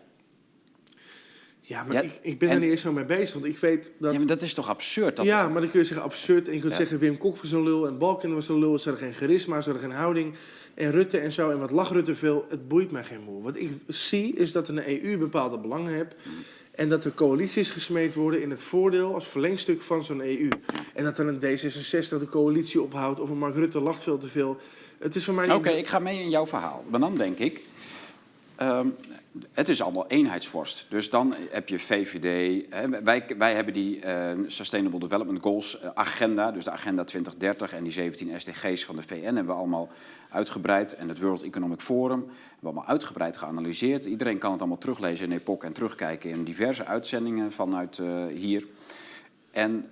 Ja, 1.64 1.82
maar 1.84 1.94
Ja, 1.96 2.00
ik, 2.02 2.18
ik 2.22 2.38
ben 2.38 2.48
en- 2.48 2.54
er 2.54 2.60
niet 2.60 2.70
eens 2.70 2.80
zo 2.80 2.92
mee 2.92 3.04
bezig. 3.04 3.32
Want 3.32 3.44
ik 3.44 3.58
weet 3.58 3.92
dat... 3.98 4.12
Ja, 4.12 4.18
maar 4.18 4.26
dat 4.26 4.42
is 4.42 4.54
toch 4.54 4.68
absurd? 4.68 5.16
Dat, 5.16 5.24
ja, 5.24 5.48
maar 5.48 5.60
dan 5.60 5.70
kun 5.70 5.80
je 5.80 5.86
zeggen 5.86 6.04
absurd. 6.06 6.38
Dan. 6.44 6.46
En 6.48 6.54
je 6.54 6.60
kunt 6.60 6.72
Ja. 6.72 6.78
zeggen 6.78 6.98
Wim 6.98 7.16
Kok 7.18 7.36
was 7.42 7.52
een 7.52 7.62
lul 7.62 7.86
en 7.86 7.98
Balken 7.98 8.34
was 8.34 8.48
een 8.48 8.58
lul. 8.58 8.78
Ze 8.78 8.88
hadden 8.88 9.06
geen 9.08 9.16
charisma, 9.16 9.60
ze 9.60 9.70
hadden 9.70 9.88
geen 9.90 9.98
houding. 9.98 10.34
En 10.74 10.90
Rutte 10.90 11.18
en 11.18 11.32
zo. 11.32 11.50
En 11.50 11.58
wat 11.58 11.70
lag 11.70 11.90
Rutte 11.92 12.14
veel? 12.14 12.46
Het 12.48 12.68
boeit 12.68 12.90
mij 12.90 13.04
geen 13.04 13.20
moe. 13.24 13.42
Wat 13.42 13.56
ik 13.56 13.70
zie 13.86 14.34
is 14.34 14.52
dat 14.52 14.66
de 14.66 15.02
EU 15.04 15.18
bepaalde 15.18 15.58
belangen 15.58 15.92
heeft. 15.94 16.14
En 16.72 16.88
dat 16.88 17.04
er 17.04 17.12
coalities 17.14 17.70
gesmeed 17.70 18.14
worden 18.14 18.42
in 18.42 18.50
het 18.50 18.62
voordeel 18.62 19.14
als 19.14 19.26
verlengstuk 19.26 19.82
van 19.82 20.04
zo'n 20.04 20.20
EU. 20.20 20.48
En 20.94 21.04
dat 21.04 21.18
er 21.18 21.26
een 21.26 21.40
D66 21.40 22.08
de 22.18 22.26
coalitie 22.30 22.82
ophoudt. 22.82 23.20
Of 23.20 23.30
een 23.30 23.38
Mark 23.38 23.54
Rutte 23.54 23.80
lacht 23.80 24.02
veel 24.02 24.18
te 24.18 24.28
veel. 24.28 24.56
Het 24.98 25.16
is 25.16 25.24
voor 25.24 25.34
mij 25.34 25.46
niet... 25.46 25.54
Oké, 25.54 25.70
ik 25.70 25.86
ga 25.86 25.98
mee 25.98 26.20
in 26.20 26.30
jouw 26.30 26.46
verhaal. 26.46 26.84
Maar 26.88 27.00
dan 27.00 27.16
denk 27.16 27.38
ik, 27.38 27.60
ehm, 28.56 28.86
het 29.52 29.68
is 29.68 29.82
allemaal 29.82 30.06
eenheidsworst. 30.06 30.86
Dus 30.88 31.10
dan 31.10 31.34
heb 31.50 31.68
je 31.68 31.78
VVD. 31.78 32.64
Hè, 32.70 33.02
wij, 33.02 33.24
wij 33.38 33.54
hebben 33.54 33.74
die 33.74 34.00
eh, 34.00 34.30
Sustainable 34.46 34.98
Development 34.98 35.42
Goals 35.42 35.80
eh, 35.80 35.90
agenda, 35.94 36.50
dus 36.50 36.64
de 36.64 36.70
agenda 36.70 37.04
2030 37.04 37.72
en 37.72 37.82
die 37.82 37.92
17 37.92 38.40
SDG's 38.40 38.84
van 38.84 38.96
de 38.96 39.02
VN 39.02 39.24
hebben 39.24 39.46
we 39.46 39.52
allemaal 39.52 39.88
uitgebreid. 40.30 40.94
En 40.94 41.08
het 41.08 41.20
World 41.20 41.42
Economic 41.42 41.80
Forum 41.80 42.20
hebben 42.20 42.36
we 42.60 42.66
allemaal 42.66 42.86
uitgebreid 42.86 43.36
geanalyseerd. 43.36 44.04
Iedereen 44.04 44.38
kan 44.38 44.50
het 44.50 44.60
allemaal 44.60 44.78
teruglezen 44.78 45.26
in 45.26 45.32
Epoch 45.32 45.62
en 45.62 45.72
terugkijken 45.72 46.30
in 46.30 46.44
diverse 46.44 46.84
uitzendingen 46.84 47.52
vanuit 47.52 47.98
eh, 47.98 48.26
hier. 48.26 48.66
En 49.50 49.90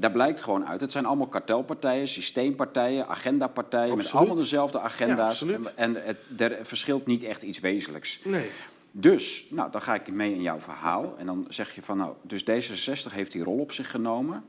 daar 0.00 0.12
blijkt 0.12 0.40
gewoon 0.40 0.66
uit, 0.66 0.80
het 0.80 0.92
zijn 0.92 1.06
allemaal 1.06 1.26
kartelpartijen, 1.26 2.08
systeempartijen, 2.08 3.08
agendapartijen, 3.08 3.96
met 3.96 4.12
allemaal 4.12 4.36
dezelfde 4.36 4.80
agenda's. 4.80 5.40
Ja, 5.40 5.58
en 5.74 5.94
het, 5.94 6.16
er 6.36 6.58
verschilt 6.62 7.06
niet 7.06 7.22
echt 7.22 7.42
iets 7.42 7.60
wezenlijks. 7.60 8.20
Nee. 8.24 8.50
Dus, 8.90 9.46
nou, 9.50 9.70
dan 9.70 9.82
ga 9.82 9.94
ik 9.94 10.12
mee 10.12 10.34
in 10.34 10.42
jouw 10.42 10.60
verhaal. 10.60 11.14
En 11.18 11.26
dan 11.26 11.44
zeg 11.48 11.74
je 11.74 11.82
van, 11.82 11.96
nou, 11.96 12.14
dus 12.22 12.42
D66 12.42 13.12
heeft 13.12 13.32
die 13.32 13.42
rol 13.42 13.58
op 13.58 13.72
zich 13.72 13.90
genomen. 13.90 14.44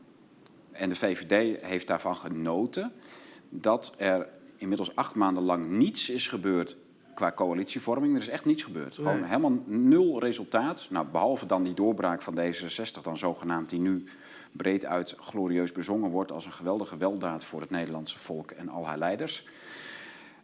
En 0.72 0.90
de 0.90 0.96
VVD 0.96 1.62
heeft 1.62 1.88
daarvan 1.88 2.16
genoten 2.16 2.92
dat 3.50 3.94
er 3.98 4.28
inmiddels 4.58 4.96
acht 4.96 5.16
maanden 5.16 5.44
lang 5.44 5.70
niets 5.70 6.10
is 6.10 6.28
gebeurd 6.28 6.78
qua 7.14 7.32
coalitievorming. 7.32 8.16
Er 8.16 8.22
is 8.22 8.30
echt 8.30 8.46
niets 8.46 8.64
gebeurd. 8.64 8.96
Gewoon 8.96 9.24
helemaal 9.24 9.64
nul 9.66 10.20
resultaat. 10.20 10.88
Nou, 10.90 11.08
behalve 11.12 11.46
dan 11.46 11.64
die 11.64 11.74
doorbraak 11.74 12.22
van 12.22 12.40
D66 12.40 13.02
dan 13.02 13.18
zogenaamd, 13.18 13.70
die 13.70 13.80
nu 13.80 14.04
breed 14.52 14.86
uit 14.86 15.16
glorieus 15.20 15.72
bezongen 15.72 16.10
wordt 16.10 16.32
als 16.32 16.46
een 16.46 16.52
geweldige 16.52 16.98
weldaad 16.98 17.44
voor 17.44 17.62
het 17.62 17.70
Nederlandse 17.70 18.20
volk 18.20 18.52
en 18.52 18.70
al 18.70 18.86
haar 18.88 18.98
leiders. 18.98 19.46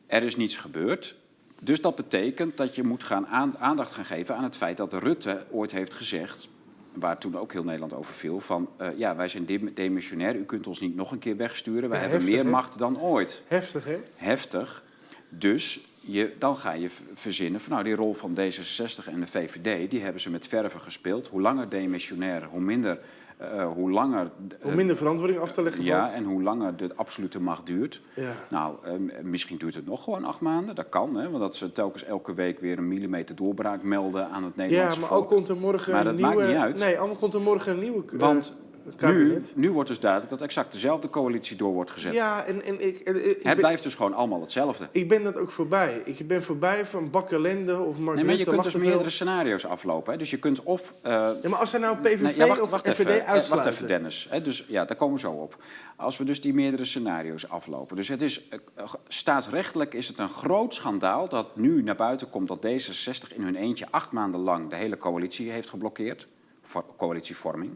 Er 0.07 0.23
is 0.23 0.35
niets 0.35 0.57
gebeurd. 0.57 1.15
Dus 1.61 1.81
dat 1.81 1.95
betekent 1.95 2.57
dat 2.57 2.75
je 2.75 2.83
moet 2.83 3.03
gaan 3.03 3.27
aan- 3.27 3.57
aandacht 3.57 3.91
gaan 3.91 4.05
geven 4.05 4.35
aan 4.35 4.43
het 4.43 4.55
feit 4.57 4.77
dat 4.77 4.93
Rutte 4.93 5.45
ooit 5.51 5.71
heeft 5.71 5.93
gezegd, 5.93 6.49
waar 6.93 7.17
toen 7.17 7.37
ook 7.37 7.51
heel 7.53 7.63
Nederland 7.63 7.93
over 7.93 8.13
viel, 8.13 8.39
van 8.39 8.69
eh, 8.77 8.87
ja, 8.97 9.15
wij 9.15 9.27
zijn 9.27 9.45
dem- 9.45 9.73
demissionair, 9.73 10.35
u 10.35 10.43
kunt 10.43 10.67
ons 10.67 10.79
niet 10.79 10.95
nog 10.95 11.11
een 11.11 11.19
keer 11.19 11.37
wegsturen, 11.37 11.89
wij 11.89 11.97
Ja, 11.99 12.03
hebben 12.07 12.19
heftig, 12.21 12.43
meer 12.43 12.51
macht 12.51 12.77
dan 12.79 12.99
ooit. 13.01 13.43
Heftig, 13.47 13.85
hè? 13.85 13.97
Heftig. 14.15 14.83
Dus 15.29 15.79
je, 15.99 16.33
dan 16.39 16.57
ga 16.57 16.71
je 16.71 16.89
verzinnen 17.13 17.61
van 17.61 17.71
nou, 17.71 17.83
die 17.83 17.95
rol 17.95 18.13
van 18.13 18.37
D66 18.39 19.05
en 19.11 19.19
de 19.19 19.27
VVD, 19.27 19.89
die 19.91 20.01
hebben 20.01 20.21
ze 20.21 20.29
met 20.29 20.47
verven 20.47 20.79
gespeeld. 20.81 21.27
Hoe 21.27 21.41
langer 21.41 21.69
demissionair, 21.69 22.43
hoe 22.45 22.59
minder, 22.61 22.99
eh, 23.37 23.67
hoe 23.67 23.91
langer... 23.91 24.31
Om 24.63 24.75
minder 24.75 24.97
verantwoording 24.97 25.39
af 25.39 25.51
te 25.51 25.61
leggen 25.61 25.83
ja, 25.83 26.01
valt. 26.01 26.13
en 26.13 26.23
hoe 26.23 26.43
langer 26.43 26.77
de 26.77 26.89
absolute 26.95 27.39
macht 27.39 27.65
duurt. 27.65 28.01
Ja. 28.15 28.31
Nou, 28.49 28.75
eh, 28.83 28.93
misschien 29.23 29.57
duurt 29.57 29.75
het 29.75 29.85
nog 29.85 30.03
gewoon 30.03 30.25
acht 30.25 30.39
maanden. 30.39 30.75
Dat 30.75 30.89
kan, 30.89 31.17
hè? 31.17 31.29
Want 31.29 31.39
dat 31.39 31.55
ze 31.55 31.71
telkens 31.71 32.03
elke 32.03 32.33
week 32.33 32.59
weer 32.59 32.77
een 32.77 32.87
millimeter 32.87 33.35
doorbraak 33.35 33.83
melden 33.83 34.29
aan 34.29 34.43
het 34.43 34.53
Ja, 34.55 34.61
Nederlandse 34.61 34.99
maar 34.99 35.09
volk. 35.09 35.21
ook 35.21 35.27
komt 35.27 35.49
er 35.49 35.57
morgen 35.57 35.93
Maar 35.93 36.03
dat 36.03 36.13
een 36.13 36.21
maakt 36.21 36.35
nieuwe... 36.35 36.51
niet 36.51 36.61
uit. 36.61 36.79
Nee, 36.79 36.97
allemaal 36.97 37.17
komt 37.17 37.33
er 37.33 37.41
morgen 37.41 37.71
een 37.71 37.79
nieuwe 37.79 38.03
eh, 38.13 38.19
Want 38.19 38.55
nu, 38.99 39.41
nu 39.55 39.71
wordt 39.71 39.89
dus 39.89 39.99
duidelijk 39.99 40.31
dat 40.31 40.41
exact 40.41 40.71
dezelfde 40.71 41.09
coalitie 41.09 41.57
door 41.57 41.73
wordt 41.73 41.91
gezet. 41.91 42.13
Ja, 42.13 42.45
en, 42.45 42.63
en 42.63 42.87
ik, 42.87 42.99
en, 42.99 43.29
ik, 43.29 43.35
het 43.35 43.43
ben, 43.43 43.55
blijft 43.55 43.83
dus 43.83 43.95
gewoon 43.95 44.13
allemaal 44.13 44.41
hetzelfde. 44.41 44.87
ik 44.91 45.07
ben 45.07 45.23
dat 45.23 45.37
ook 45.37 45.51
voorbij. 45.51 46.01
Ik 46.05 46.27
ben 46.27 46.43
voorbij 46.43 46.85
van 46.85 47.09
Bakkelende 47.09 47.79
of 47.79 47.97
Mark 47.97 48.15
Nee, 48.15 48.25
maar 48.25 48.35
je 48.35 48.45
kunt 48.45 48.63
dus 48.63 48.75
meerdere 48.75 49.09
scenario's 49.09 49.65
aflopen. 49.65 50.11
Hè? 50.11 50.17
Dus 50.17 50.29
je 50.29 50.37
kunt 50.37 50.63
of... 50.63 50.93
eh, 51.01 51.11
Ja, 51.41 51.49
maar 51.49 51.59
als 51.59 51.73
er 51.73 51.79
nou 51.79 51.97
PVV 51.97 52.21
Nee, 52.21 52.35
ja, 52.35 52.47
wacht, 52.47 52.61
of 52.61 52.69
wacht 52.69 52.89
FVD 52.89 52.99
even, 52.99 53.25
eh, 53.25 53.47
wacht 53.47 53.65
even, 53.65 53.87
Dennis. 53.87 54.27
Hè, 54.29 54.41
dus 54.41 54.65
ja, 54.67 54.85
daar 54.85 54.97
komen 54.97 55.13
we 55.15 55.19
zo 55.19 55.31
op. 55.31 55.63
Als 55.95 56.17
we 56.17 56.23
dus 56.23 56.41
die 56.41 56.53
meerdere 56.53 56.85
scenario's 56.85 57.49
aflopen. 57.49 57.95
Dus 57.95 58.07
het 58.07 58.21
is, 58.21 58.47
eh, 58.49 58.59
eh, 58.75 58.93
staatsrechtelijk 59.07 59.93
is 59.93 60.07
het 60.07 60.17
een 60.19 60.29
groot 60.29 60.73
schandaal 60.73 61.29
dat 61.29 61.55
nu 61.55 61.81
naar 61.83 61.95
buiten 61.95 62.29
komt 62.29 62.47
dat 62.47 62.65
D66 62.65 63.35
in 63.35 63.41
hun 63.43 63.55
eentje 63.55 63.87
acht 63.89 64.11
maanden 64.11 64.39
lang 64.39 64.69
de 64.69 64.75
hele 64.75 64.97
coalitie 64.97 65.51
heeft 65.51 65.69
geblokkeerd. 65.69 66.27
Voor 66.61 66.85
coalitievorming. 66.97 67.71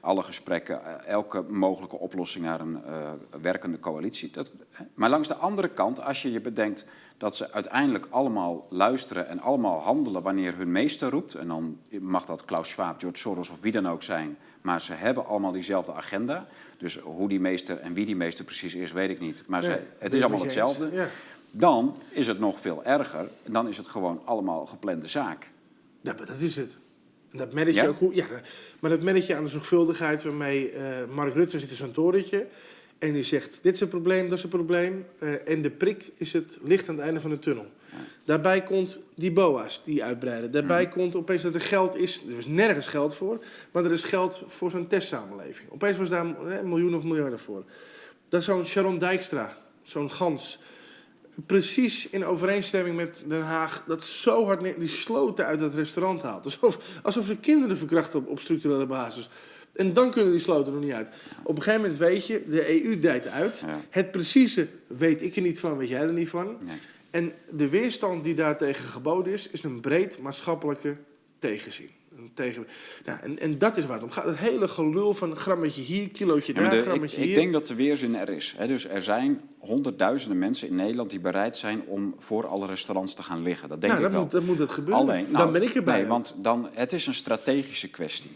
Alle 0.00 0.22
gesprekken, 0.22 0.84
eh, 0.84 1.06
elke 1.06 1.42
mogelijke 1.42 1.96
oplossing 1.96 2.44
naar 2.44 2.60
een 2.60 2.84
eh, 2.84 3.12
werkende 3.40 3.80
coalitie. 3.80 4.30
Dat, 4.30 4.52
maar 4.94 5.10
langs 5.10 5.28
de 5.28 5.34
andere 5.34 5.68
kant, 5.68 6.02
als 6.02 6.22
je 6.22 6.32
je 6.32 6.40
bedenkt 6.40 6.86
dat 7.16 7.36
ze 7.36 7.52
uiteindelijk 7.52 8.06
allemaal 8.10 8.66
luisteren 8.70 9.28
en 9.28 9.40
allemaal 9.40 9.80
handelen 9.80 10.22
wanneer 10.22 10.56
hun 10.56 10.72
meester 10.72 11.10
roept. 11.10 11.34
En 11.34 11.48
dan 11.48 11.78
mag 12.00 12.24
dat 12.24 12.44
Klaus 12.44 12.68
Schwab, 12.68 13.00
George 13.00 13.18
Soros 13.18 13.50
of 13.50 13.60
wie 13.60 13.72
dan 13.72 13.88
ook 13.88 14.02
zijn. 14.02 14.36
Maar 14.60 14.82
ze 14.82 14.92
hebben 14.92 15.26
allemaal 15.26 15.52
diezelfde 15.52 15.92
agenda. 15.92 16.46
Dus 16.78 16.98
hoe 16.98 17.28
die 17.28 17.40
meester 17.40 17.76
en 17.76 17.94
wie 17.94 18.04
die 18.04 18.16
meester 18.16 18.44
precies 18.44 18.74
is, 18.74 18.92
weet 18.92 19.10
ik 19.10 19.20
niet. 19.20 19.44
Maar 19.46 19.62
ze, 19.62 19.82
het 19.98 20.12
is 20.12 20.20
allemaal 20.20 20.42
hetzelfde. 20.42 20.90
Ja. 20.92 21.06
Dan 21.50 21.96
is 22.10 22.26
het 22.26 22.38
nog 22.38 22.60
veel 22.60 22.84
erger. 22.84 23.28
En 23.44 23.52
dan 23.52 23.68
is 23.68 23.76
het 23.76 23.86
gewoon 23.86 24.20
allemaal 24.24 24.66
geplande 24.66 25.06
zaak. 25.06 25.50
Ja, 26.00 26.12
maar 26.16 26.26
dat 26.26 26.38
is 26.38 26.56
het. 26.56 26.78
En 27.32 27.38
dat 27.38 27.52
merk 27.52 27.68
je 27.68 27.74
Ja? 27.74 27.86
ook 27.86 27.96
goed. 27.96 28.14
Ja, 28.14 28.26
maar 28.80 28.90
dat 28.90 29.02
merk 29.02 29.22
je 29.22 29.34
aan 29.36 29.44
de 29.44 29.50
zorgvuldigheid 29.50 30.22
waarmee 30.22 30.70
eh, 30.70 30.82
Mark 31.14 31.34
Rutte 31.34 31.58
zit 31.58 31.70
in 31.70 31.76
zo'n 31.76 31.92
torentje. 31.92 32.46
En 32.98 33.12
die 33.12 33.22
zegt, 33.22 33.58
dit 33.62 33.74
is 33.74 33.80
een 33.80 33.88
probleem, 33.88 34.28
dat 34.28 34.38
is 34.38 34.44
een 34.44 34.50
probleem. 34.50 35.06
Eh, 35.18 35.48
en 35.48 35.62
de 35.62 35.70
prik 35.70 36.10
is 36.16 36.32
het 36.32 36.58
licht 36.62 36.88
aan 36.88 36.94
het 36.94 37.04
einde 37.04 37.20
van 37.20 37.30
de 37.30 37.38
tunnel. 37.38 37.66
Daarbij 38.24 38.62
komt 38.62 38.98
die 39.14 39.32
BOA's 39.32 39.80
die 39.84 40.04
uitbreiden. 40.04 40.50
Daarbij 40.50 40.82
Mhm. 40.82 40.92
komt 40.92 41.14
opeens 41.16 41.42
dat 41.42 41.54
er 41.54 41.60
geld 41.60 41.96
is. 41.96 42.22
Er 42.30 42.38
is 42.38 42.46
nergens 42.46 42.86
geld 42.86 43.14
voor. 43.14 43.44
Maar 43.72 43.84
er 43.84 43.92
is 43.92 44.02
geld 44.02 44.42
voor 44.48 44.70
zo'n 44.70 44.86
testsamenleving. 44.86 45.70
Opeens 45.70 45.96
was 45.98 46.08
daar 46.08 46.26
eh, 46.26 46.56
een 46.58 46.68
miljoen 46.68 46.94
of 46.94 47.02
miljarden 47.02 47.38
voor. 47.38 47.64
Dat 48.28 48.40
is 48.40 48.46
zo'n 48.46 48.66
Sharon 48.66 48.98
Dijkstra. 48.98 49.56
Zo'n 49.82 50.10
gans. 50.10 50.58
Precies 51.46 52.08
in 52.08 52.24
overeenstemming 52.24 52.96
met 52.96 53.22
Den 53.26 53.42
Haag. 53.42 53.84
Dat 53.86 54.04
zo 54.04 54.44
hard 54.44 54.60
neer, 54.60 54.78
die 54.78 54.88
sloten 54.88 55.44
uit 55.44 55.60
het 55.60 55.74
restaurant 55.74 56.22
haalt. 56.22 56.44
Alsof, 56.44 56.78
alsof 57.02 57.26
ze 57.26 57.36
kinderen 57.36 57.78
verkrachten 57.78 58.18
op, 58.18 58.28
op 58.28 58.40
structurele 58.40 58.86
basis. 58.86 59.28
En 59.72 59.92
dan 59.92 60.10
kunnen 60.10 60.30
die 60.30 60.40
sloten 60.40 60.74
er 60.74 60.80
niet 60.80 60.92
uit. 60.92 61.10
Op 61.42 61.56
een 61.56 61.62
gegeven 61.62 61.80
moment 61.80 61.98
weet 61.98 62.26
je, 62.26 62.44
de 62.48 62.84
EU 62.84 62.98
dijt 62.98 63.26
uit. 63.26 63.62
Ja. 63.66 63.80
Het 63.90 64.10
precieze 64.10 64.68
weet 64.86 65.22
ik 65.22 65.36
er 65.36 65.42
niet 65.42 65.60
van, 65.60 65.76
weet 65.76 65.88
jij 65.88 66.00
er 66.00 66.12
niet 66.12 66.28
van. 66.28 66.56
Nee. 66.66 66.76
En 67.10 67.32
de 67.50 67.68
weerstand 67.68 68.24
die 68.24 68.34
daartegen 68.34 68.84
geboden 68.84 69.32
is, 69.32 69.48
is 69.48 69.62
een 69.62 69.80
breed 69.80 70.18
maatschappelijke 70.18 70.96
tegenzin. 71.38 71.90
Tegen... 72.34 72.66
nou, 73.04 73.18
en, 73.22 73.38
en 73.38 73.58
dat 73.58 73.76
is 73.76 73.86
waar 73.86 73.94
het 73.94 74.04
om 74.04 74.10
gaat. 74.10 74.24
Het 74.24 74.38
hele 74.38 74.68
gelul 74.68 75.14
van 75.14 75.36
grammetje 75.36 75.82
hier, 75.82 76.08
kilootje 76.08 76.54
Ja, 76.54 76.60
daar, 76.60 76.70
de- 76.70 76.76
ik, 76.76 76.82
grammetje 76.84 77.16
ik 77.16 77.24
hier. 77.24 77.34
denk 77.34 77.52
dat 77.52 77.66
de 77.66 77.74
weerzin 77.74 78.16
er 78.16 78.28
is. 78.28 78.54
Hè. 78.56 78.66
Dus 78.66 78.88
er 78.88 79.02
zijn 79.02 79.40
honderdduizenden 79.58 80.38
mensen 80.38 80.68
in 80.68 80.76
Nederland 80.76 81.10
die 81.10 81.20
bereid 81.20 81.56
zijn 81.56 81.82
om 81.86 82.14
voor 82.18 82.46
alle 82.46 82.66
restaurants 82.66 83.14
te 83.14 83.22
gaan 83.22 83.42
liggen. 83.42 83.68
Dat 83.68 83.80
denk 83.80 83.92
nou, 83.92 84.04
ik 84.04 84.10
dan 84.12 84.20
wel. 84.20 84.22
moet, 84.22 84.30
dan 84.30 84.44
moet 84.44 84.58
het 84.58 84.70
gebeuren. 84.70 85.02
Alleen, 85.02 85.22
dan 85.24 85.32
nou, 85.32 85.52
ben 85.52 85.62
ik 85.62 85.74
erbij. 85.74 85.94
Nee, 85.94 86.02
ook. 86.02 86.08
want 86.08 86.34
dan, 86.36 86.68
het 86.72 86.92
is 86.92 87.06
een 87.06 87.14
strategische 87.14 87.88
kwestie. 87.88 88.30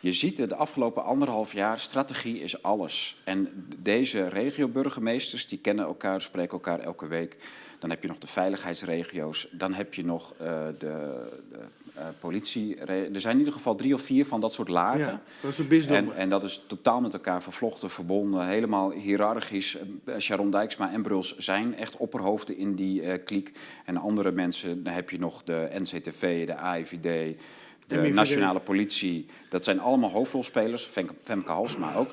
Je 0.00 0.12
ziet 0.12 0.36
de 0.36 0.54
afgelopen 0.54 1.04
anderhalf 1.04 1.52
jaar, 1.52 1.78
strategie 1.78 2.40
is 2.40 2.62
alles. 2.62 3.20
En 3.24 3.66
deze 3.78 4.28
regioburgemeesters, 4.28 5.46
die 5.46 5.58
kennen 5.58 5.84
elkaar, 5.84 6.20
spreken 6.20 6.52
elkaar 6.52 6.80
elke 6.80 7.06
week. 7.06 7.36
Dan 7.78 7.90
heb 7.90 8.02
je 8.02 8.08
nog 8.08 8.18
de 8.18 8.26
veiligheidsregio's. 8.26 9.48
Dan 9.52 9.74
heb 9.74 9.94
je 9.94 10.04
nog 10.04 10.34
eh, 10.38 10.66
de, 10.78 11.26
de 11.50 11.58
eh, 11.98 12.06
politie. 12.20 12.76
Er 12.76 13.20
zijn 13.20 13.32
in 13.32 13.38
ieder 13.38 13.54
geval 13.54 13.74
drie 13.74 13.94
of 13.94 14.00
vier 14.00 14.26
van 14.26 14.40
dat 14.40 14.52
soort 14.52 14.68
lagen. 14.68 14.98
ja, 15.00 15.22
dat 15.40 15.50
is 15.50 15.58
een 15.58 15.68
bisdom. 15.68 15.96
En, 15.96 16.16
en 16.16 16.28
dat 16.28 16.44
is 16.44 16.64
totaal 16.66 17.00
met 17.00 17.12
elkaar 17.12 17.42
vervlochten, 17.42 17.90
verbonden, 17.90 18.48
helemaal 18.48 18.90
hiërarchisch. 18.90 19.76
Eh, 20.04 20.18
Sharon 20.18 20.50
Dijksma 20.50 20.92
en 20.92 21.02
Bruls 21.02 21.36
zijn 21.36 21.76
echt 21.76 21.96
opperhoofden 21.96 22.56
in 22.56 22.74
die 22.74 23.02
eh 23.02 23.24
kliek. 23.24 23.52
En 23.84 23.96
andere 23.96 24.30
mensen, 24.30 24.84
dan 24.84 24.92
heb 24.92 25.10
je 25.10 25.18
nog 25.18 25.44
de 25.44 25.68
NCTV, 25.72 26.46
de 26.46 26.56
AIVD, 26.56 27.38
de 27.86 27.96
MIVD. 27.96 28.14
Nationale 28.14 28.60
Politie. 28.60 29.26
Dat 29.48 29.64
zijn 29.64 29.80
allemaal 29.80 30.10
hoofdrolspelers, 30.10 30.84
Femke, 30.84 31.14
Femke 31.22 31.52
Halsma 31.52 31.94
ook. 31.94 32.10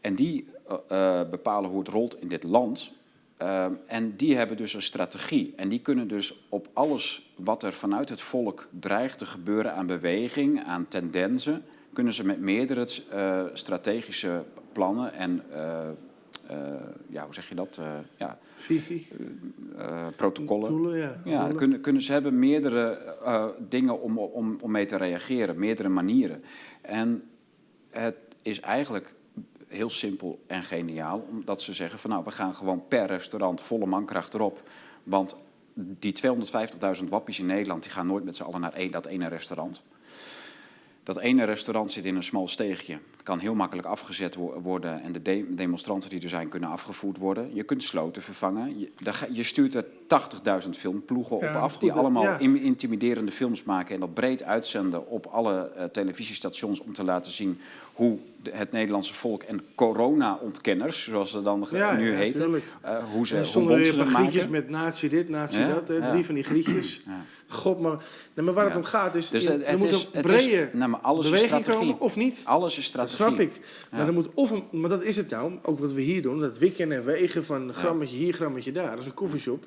En 0.00 0.14
die 0.14 0.46
bepalen 1.30 1.70
hoe 1.70 1.78
het 1.78 1.88
rolt 1.88 2.20
in 2.20 2.28
dit 2.28 2.42
land. 2.42 2.96
Eh, 3.38 3.66
en 3.86 4.16
die 4.16 4.36
hebben 4.36 4.56
dus 4.56 4.74
een 4.74 4.82
strategie. 4.82 5.52
En 5.56 5.68
die 5.68 5.80
kunnen 5.80 6.08
dus 6.08 6.34
op 6.48 6.68
alles 6.72 7.27
wat 7.44 7.62
er 7.62 7.72
vanuit 7.72 8.08
het 8.08 8.20
volk 8.20 8.68
dreigt 8.70 9.18
te 9.18 9.26
gebeuren 9.26 9.74
aan 9.74 9.86
beweging, 9.86 10.64
aan 10.64 10.84
tendensen, 10.84 11.64
kunnen 11.92 12.12
ze 12.12 12.24
met 12.24 12.40
meerdere 12.40 12.86
eh, 13.10 13.44
strategische 13.52 14.44
plannen 14.72 15.12
en 15.12 15.42
eh, 15.50 15.88
eh, 16.46 16.56
ja, 17.08 17.24
hoe 17.24 17.34
zeg 17.34 17.48
je 17.48 17.54
dat? 17.54 17.80
Ja, 18.16 18.38
Visie. 18.56 19.08
protocollen. 20.16 20.70
Doelen, 20.70 20.98
ja. 20.98 21.20
Ja, 21.24 21.52
kunnen, 21.56 21.80
kunnen, 21.80 22.02
ze 22.02 22.12
hebben 22.12 22.38
meerdere 22.38 22.98
dingen 23.68 24.00
om, 24.00 24.18
om, 24.18 24.58
om 24.60 24.70
mee 24.70 24.86
te 24.86 24.96
reageren, 24.96 25.58
meerdere 25.58 25.88
manieren. 25.88 26.42
En 26.80 27.22
het 27.90 28.16
is 28.42 28.60
eigenlijk 28.60 29.14
heel 29.66 29.90
simpel 29.90 30.40
en 30.46 30.62
geniaal, 30.62 31.26
omdat 31.30 31.62
ze 31.62 31.72
zeggen 31.72 31.98
van 31.98 32.10
nou, 32.10 32.24
we 32.24 32.30
gaan 32.30 32.54
gewoon 32.54 32.88
per 32.88 33.06
restaurant 33.06 33.60
volle 33.60 33.86
mankracht 33.86 34.34
erop. 34.34 34.62
Want 35.02 35.36
die 35.80 36.14
250.000 37.00 37.04
wappies 37.08 37.38
in 37.38 37.46
Nederland, 37.46 37.82
die 37.82 37.92
gaan 37.92 38.06
nooit 38.06 38.24
met 38.24 38.36
z'n 38.36 38.42
allen 38.42 38.60
naar 38.60 38.72
één, 38.72 38.90
dat 38.90 39.06
ene 39.06 39.28
restaurant. 39.28 39.82
Dat 41.02 41.18
ene 41.18 41.44
restaurant 41.44 41.90
zit 41.90 42.04
in 42.04 42.16
een 42.16 42.22
smal 42.22 42.48
steegje. 42.48 42.98
Kan 43.28 43.38
heel 43.38 43.54
makkelijk 43.54 43.86
afgezet 43.88 44.34
wo- 44.34 44.60
worden 44.62 45.02
en 45.02 45.12
de 45.12 45.22
de- 45.22 45.54
demonstranten 45.54 46.10
die 46.10 46.22
er 46.22 46.28
zijn 46.28 46.48
kunnen 46.48 46.68
afgevoerd 46.68 47.16
worden. 47.18 47.54
Je 47.54 47.62
kunt 47.62 47.82
sloten 47.82 48.22
vervangen. 48.22 48.78
Je, 49.32 49.42
stuurt 49.42 49.74
er 49.74 49.84
80.000 50.64 50.68
filmploegen 50.70 51.36
op 51.36 51.42
af 51.44 51.78
die 51.78 51.92
allemaal 51.92 52.22
ja. 52.22 52.38
intimiderende 52.38 53.32
films 53.32 53.62
maken 53.64 53.94
en 53.94 54.00
dat 54.00 54.14
breed 54.14 54.42
uitzenden 54.42 55.08
op 55.08 55.26
alle 55.26 55.70
eh, 55.76 55.84
televisiestations 55.84 56.80
om 56.80 56.92
te 56.92 57.04
laten 57.04 57.32
zien 57.32 57.58
hoe 57.92 58.18
de- 58.42 58.50
het 58.54 58.72
Nederlandse 58.72 59.14
volk 59.14 59.42
en 59.42 59.60
corona-ontkenners, 59.74 61.02
zoals 61.04 61.30
ze 61.30 61.42
dan 61.42 61.66
Ja, 61.70 61.92
nu 61.96 62.14
heten, 62.14 62.62
eh, 62.82 62.96
hoe 63.12 63.26
ze 63.26 63.36
Er 63.36 63.46
stonden 63.46 63.84
ze 63.84 63.92
een 63.92 63.98
het 63.98 64.08
grietjes 64.08 64.48
met 64.48 64.68
nazi 64.68 65.08
dit, 65.08 65.28
nazi 65.28 65.66
dat. 65.66 65.88
Hè. 65.88 66.10
Drie 66.10 66.24
van 66.24 66.34
die 66.34 66.44
grietjes. 66.44 67.02
God, 67.50 67.80
maar, 67.80 67.96
nee, 68.34 68.44
maar 68.44 68.54
waar 68.54 68.64
het 68.66 68.76
om 68.76 68.84
gaat 68.84 69.14
is, 69.14 69.28
Dus 69.28 69.44
je- 69.44 69.50
het, 69.50 69.62
er 69.62 69.68
het 69.68 69.78
moet 69.78 69.90
is, 69.90 70.02
een 70.02 70.08
het 70.12 70.30
is, 70.30 70.44
brede 70.46 70.70
nou, 70.72 70.90
maar 70.90 71.00
alles 71.00 71.24
is 71.24 71.30
beweging 71.30 71.50
strategie. 71.64 71.88
komen 71.88 72.00
of 72.00 72.16
niet. 72.16 72.40
Alles 72.44 72.78
is 72.78 72.84
strategie. 72.84 73.16
Snap 73.26 73.40
ik. 73.40 73.60
Maar, 73.90 74.06
er 74.06 74.12
moet 74.12 74.28
of 74.34 74.50
een, 74.50 74.64
maar 74.72 74.90
dat 74.90 75.02
is 75.02 75.16
het 75.16 75.30
nou, 75.30 75.52
ook 75.62 75.78
wat 75.78 75.92
we 75.92 76.00
hier 76.00 76.22
doen. 76.22 76.40
Dat 76.40 76.58
wikken 76.58 76.92
en 76.92 77.04
wegen 77.04 77.44
van 77.44 77.72
grammetje 77.74 78.16
hier, 78.16 78.32
grammetje 78.32 78.72
daar. 78.72 78.90
Dat 78.90 78.98
is 78.98 79.06
een 79.06 79.14
koffieshop. 79.14 79.66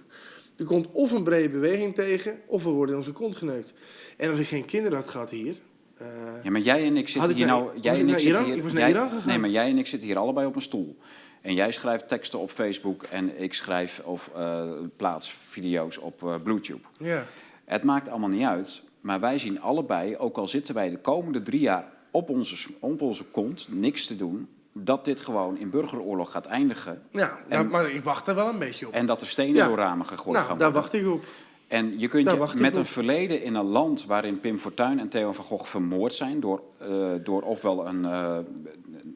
Er 0.57 0.65
komt 0.65 0.87
of 0.91 1.11
een 1.11 1.23
brede 1.23 1.49
beweging 1.49 1.95
tegen, 1.95 2.39
of 2.45 2.63
we 2.63 2.69
worden 2.69 2.91
in 2.95 2.99
onze 2.99 3.11
kont 3.11 3.35
geneukt. 3.35 3.73
En 4.17 4.29
als 4.29 4.39
ik 4.39 4.47
geen 4.47 4.65
kinderen 4.65 4.97
had 4.97 5.07
gehad 5.07 5.29
hier... 5.29 5.55
eh, 5.97 6.07
Ja, 6.43 6.51
maar 6.51 6.61
jij 6.61 6.85
en 6.85 6.97
ik 6.97 7.07
zitten 7.07 7.33
hier 7.35 7.45
nou. 7.45 7.69
Jij 7.81 7.99
en 7.99 8.09
ik 8.09 8.19
zitten 8.19 8.43
hier. 8.43 8.67
Jij-. 8.73 9.07
Nee, 9.25 9.37
maar 9.37 9.49
jij 9.49 9.69
en 9.69 9.77
ik 9.77 9.87
zitten 9.87 10.07
hier 10.07 10.17
allebei 10.17 10.47
op 10.47 10.55
een 10.55 10.61
stoel. 10.61 10.97
En 11.41 11.53
jij 11.53 11.71
schrijft 11.71 12.07
teksten 12.07 12.39
op 12.39 12.49
Facebook 12.51 13.03
en 13.03 13.41
ik 13.41 13.53
schrijf 13.53 14.01
of 14.05 14.31
eh, 14.35 14.63
plaats 14.95 15.31
video's 15.33 15.97
op 15.97 16.25
eh 16.25 16.35
BlueTube. 16.43 16.81
ja. 16.99 17.25
Het 17.65 17.83
maakt 17.83 18.09
allemaal 18.09 18.29
niet 18.29 18.45
uit. 18.45 18.83
Maar 19.01 19.19
wij 19.19 19.37
zien 19.37 19.61
allebei, 19.61 20.17
ook 20.17 20.37
al 20.37 20.47
zitten 20.47 20.75
wij 20.75 20.89
de 20.89 20.97
komende 20.97 21.41
drie 21.41 21.59
jaar 21.59 21.91
op 22.11 22.29
onze, 22.29 22.69
op 22.79 23.01
onze 23.01 23.23
kont, 23.23 23.67
niks 23.69 24.05
te 24.05 24.15
doen, 24.15 24.47
dat 24.73 25.05
dit 25.05 25.21
gewoon 25.21 25.57
in 25.57 25.69
burgeroorlog 25.69 26.31
gaat 26.31 26.45
eindigen. 26.45 27.01
Ja, 27.11 27.39
nou, 27.49 27.65
maar 27.67 27.89
ik 27.91 28.03
wacht 28.03 28.27
er 28.27 28.35
wel 28.35 28.47
een 28.47 28.59
beetje 28.59 28.87
op. 28.87 28.93
En 28.93 29.05
dat 29.05 29.21
er 29.21 29.27
stenen 29.27 29.55
Ja. 29.55 29.67
door 29.67 29.77
ramen 29.77 30.05
gegooid 30.05 30.35
nou, 30.37 30.47
gaan 30.47 30.57
daar 30.57 30.71
worden. 30.71 30.91
wacht 30.91 31.03
ik 31.05 31.11
op. 31.13 31.23
En 31.67 31.99
je 31.99 32.07
kunt 32.07 32.25
Daar 32.25 32.51
je 32.53 32.59
met 32.59 32.75
een 32.75 32.85
verleden 32.85 33.43
in 33.43 33.55
een 33.55 33.65
land 33.65 34.05
waarin 34.05 34.39
Pim 34.39 34.57
Fortuyn 34.57 34.99
en 34.99 35.09
Theo 35.09 35.31
van 35.31 35.43
Gogh 35.45 35.65
vermoord 35.65 36.13
zijn 36.13 36.39
door, 36.39 36.61
eh, 36.77 36.87
door 37.23 37.41
ofwel 37.41 37.87
een... 37.87 38.05
eh, 38.05 38.37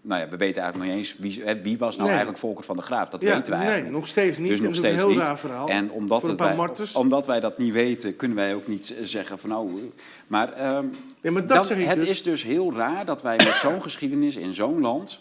nou 0.08 0.22
ja, 0.22 0.30
we 0.30 0.38
weten 0.38 0.62
eigenlijk 0.62 0.76
nog 0.78 0.84
niet 0.86 0.96
eens 1.22 1.36
wie, 1.36 1.46
hè, 1.46 1.62
wie 1.62 1.78
was 1.78 1.90
nou 1.96 2.02
Nee. 2.02 2.10
eigenlijk 2.10 2.38
Volker 2.40 2.64
van 2.64 2.76
de 2.76 2.82
Graaf. 2.82 3.10
Dat 3.10 3.22
ja, 3.22 3.34
weten 3.36 3.52
wij 3.52 3.60
nee, 3.60 3.68
eigenlijk 3.68 3.92
niet. 3.92 4.00
nog 4.00 4.08
steeds 4.08 4.38
niet. 4.38 4.50
Dus 4.50 4.60
nog 4.60 4.76
steeds 4.76 4.94
een 4.94 5.00
heel 5.00 5.10
niet. 5.10 5.18
raar 5.26 5.40
verhaal. 5.40 5.68
En 5.68 5.92
omdat, 5.92 6.22
het 6.28 6.40
wij, 6.40 6.58
omdat 6.94 7.26
wij 7.26 7.40
dat 7.40 7.58
niet 7.58 7.74
weten, 7.74 8.16
kunnen 8.16 8.38
wij 8.38 8.54
ook 8.56 8.68
niet 8.68 8.94
zeggen 9.04 9.40
van 9.40 9.50
nou... 9.50 9.70
eh, 9.80 9.84
Maar, 10.28 10.54
ehm, 10.54 10.86
Ja, 11.22 11.32
maar 11.32 11.46
dat 11.48 11.56
dan- 11.58 11.66
zeg 11.66 11.78
ik 11.78 11.86
het 11.88 12.00
dus. 12.00 12.10
is 12.10 12.24
dus 12.24 12.44
heel 12.44 12.74
raar 12.74 13.06
dat 13.06 13.22
wij 13.22 13.36
met 13.36 13.54
zo'n 13.54 13.82
geschiedenis 13.88 14.36
in 14.36 14.54
zo'n 14.54 14.82
land... 14.82 15.20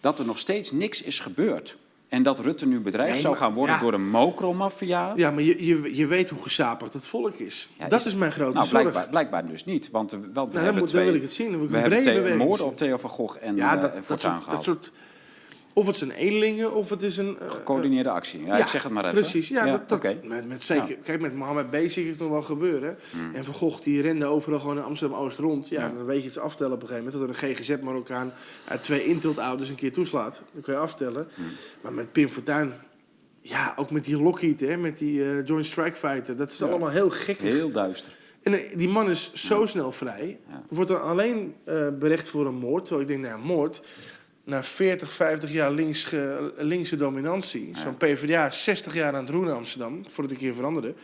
dat 0.00 0.18
er 0.18 0.24
nog 0.24 0.38
steeds 0.38 0.72
niks 0.72 1.02
is 1.02 1.18
gebeurd. 1.18 1.76
En 2.10 2.22
dat 2.22 2.38
Rutte 2.38 2.66
nu 2.66 2.80
bedreigd 2.80 3.12
Nee, 3.12 3.20
zou 3.20 3.36
gaan 3.36 3.52
worden 3.54 3.74
ja. 3.74 3.80
door 3.80 3.92
een 3.92 4.08
mokromafia... 4.08 5.12
Ja, 5.16 5.30
maar 5.30 5.42
je, 5.42 5.66
je, 5.66 5.96
je 5.96 6.06
weet 6.06 6.28
hoe 6.28 6.42
gezapigd 6.42 6.92
het 6.94 7.06
volk 7.06 7.34
is. 7.34 7.68
Ja, 7.78 7.88
dat 7.88 8.00
is- 8.00 8.06
is, 8.06 8.14
mijn 8.14 8.32
grote 8.32 8.56
Nou, 8.56 8.66
zorg. 8.68 8.82
blijkbaar, 8.82 9.08
blijkbaar 9.10 9.46
dus 9.46 9.64
niet. 9.64 9.90
Want 9.90 10.10
we, 10.10 10.20
we 10.20 10.28
Nou, 10.32 10.56
hebben 10.58 10.84
twee... 10.84 11.04
wil 11.04 11.14
ik 11.14 11.22
het 11.22 11.32
zien. 11.32 11.68
We 11.68 11.78
hebben 11.78 12.36
moorden 12.36 12.66
op 12.66 12.76
Theo 12.76 12.98
van 12.98 13.10
Gogh 13.10 13.36
en, 13.40 13.56
Ja, 13.56 13.74
eh, 13.74 13.80
dat, 13.80 13.90
en 13.90 13.96
dat, 13.96 14.04
Fortuyn 14.04 14.32
soort, 14.32 14.44
dat 14.44 14.48
gehad. 14.50 14.64
soort... 14.64 14.92
Of 15.72 15.86
het 15.86 15.96
zijn 15.96 16.10
edelingen, 16.10 16.72
of 16.74 16.90
het 16.90 17.02
is 17.02 17.16
een... 17.16 17.38
eh, 17.38 17.50
Gecoördineerde 17.50 18.10
actie. 18.10 18.40
Ja, 18.44 18.56
ja, 18.56 18.62
ik 18.62 18.66
zeg 18.68 18.82
het 18.82 18.92
maar 18.92 19.04
even. 19.04 19.16
Precies, 19.16 19.48
ja. 19.48 19.64
dat, 19.64 19.88
dat, 19.88 20.16
met, 20.24 20.48
met 20.48 20.62
zeker, 20.62 20.96
Kijk, 20.96 21.20
met 21.20 21.34
Mohammed 21.34 21.70
B. 21.70 21.74
zie 21.90 22.02
ik 22.04 22.08
het 22.10 22.18
nog 22.18 22.28
wel 22.30 22.42
gebeuren. 22.42 22.98
En 23.32 23.44
Van 23.44 23.54
Gogh 23.54 23.82
die 23.82 24.02
rende 24.02 24.24
overal 24.26 24.58
gewoon 24.60 24.76
in 24.76 24.82
Amsterdam-Oost 24.82 25.38
rond. 25.38 25.68
Ja, 25.68 25.86
Hmm. 25.86 25.96
Dan 25.96 26.06
weet 26.06 26.22
je 26.22 26.28
het 26.28 26.38
aftellen 26.38 26.72
op 26.72 26.82
een 26.82 26.88
gegeven 26.88 27.12
moment. 27.12 27.28
Dat 27.36 27.36
er 27.42 27.48
een 27.48 27.56
GGZ-Marokkaan 27.56 28.32
uit 28.68 28.82
twee 28.82 29.04
intiltouders 29.04 29.68
een 29.68 29.74
keer 29.74 29.92
toeslaat. 29.92 30.42
Dan 30.52 30.62
kun 30.62 30.74
je 30.74 30.80
aftellen. 30.80 31.28
Hmm. 31.34 31.44
Maar 31.80 31.92
met 31.92 32.12
Pim 32.12 32.28
Fortuyn... 32.28 32.72
Ja, 33.42 33.72
ook 33.76 33.90
met 33.90 34.04
die 34.04 34.22
Lockheed, 34.22 34.60
hè, 34.60 34.76
met 34.76 34.98
die 34.98 35.24
eh, 35.24 35.46
Joint 35.46 35.66
Strike 35.66 35.96
Fighter. 35.96 36.36
Dat 36.36 36.50
is 36.50 36.62
allemaal 36.62 36.88
heel 36.90 37.10
gek. 37.10 37.38
Heel 37.40 37.70
duister. 37.70 38.12
En 38.42 38.52
eh, 38.54 38.76
die 38.76 38.88
man 38.88 39.10
is 39.10 39.32
zo 39.32 39.66
snel 39.66 39.92
vrij. 39.92 40.38
Wordt 40.68 40.90
dan 40.90 41.02
alleen 41.02 41.54
eh 41.64 41.88
berecht 41.98 42.28
voor 42.28 42.46
een 42.46 42.54
moord. 42.54 42.84
Terwijl 42.84 43.08
ik 43.08 43.12
denk, 43.14 43.24
nou, 43.32 43.44
moord. 43.44 43.82
Na 44.44 44.62
40, 44.64 45.12
50 45.12 45.52
jaar 45.52 45.72
links, 45.72 46.14
linkse 46.56 46.96
dominantie. 46.96 47.72
Zo'n 47.76 47.96
PvdA 47.96 48.50
60 48.50 48.94
jaar 48.94 49.14
aan 49.14 49.20
het 49.24 49.30
roeren 49.30 49.50
in 49.50 49.56
Amsterdam. 49.56 49.92
Voordat 50.08 50.16
het 50.16 50.30
een 50.30 50.36
keer 50.46 50.54
veranderde. 50.54 50.94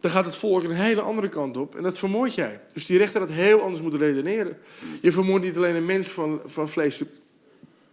Dan 0.00 0.10
gaat 0.10 0.24
het 0.24 0.36
volk 0.36 0.62
een 0.64 0.70
hele 0.70 1.00
andere 1.00 1.28
kant 1.28 1.56
op. 1.56 1.76
En 1.76 1.82
dat 1.82 1.98
vermoord 1.98 2.34
jij. 2.34 2.60
Dus 2.72 2.86
die 2.86 2.98
rechter 2.98 3.20
had 3.20 3.30
heel 3.30 3.60
anders 3.60 3.82
moeten 3.82 4.00
redeneren. 4.00 4.58
Je 5.00 5.12
vermoordt 5.12 5.44
niet 5.44 5.56
alleen 5.56 5.74
een 5.74 5.86
mens 5.86 6.06
van, 6.08 6.40
van, 6.46 6.68
vlees, 6.68 7.02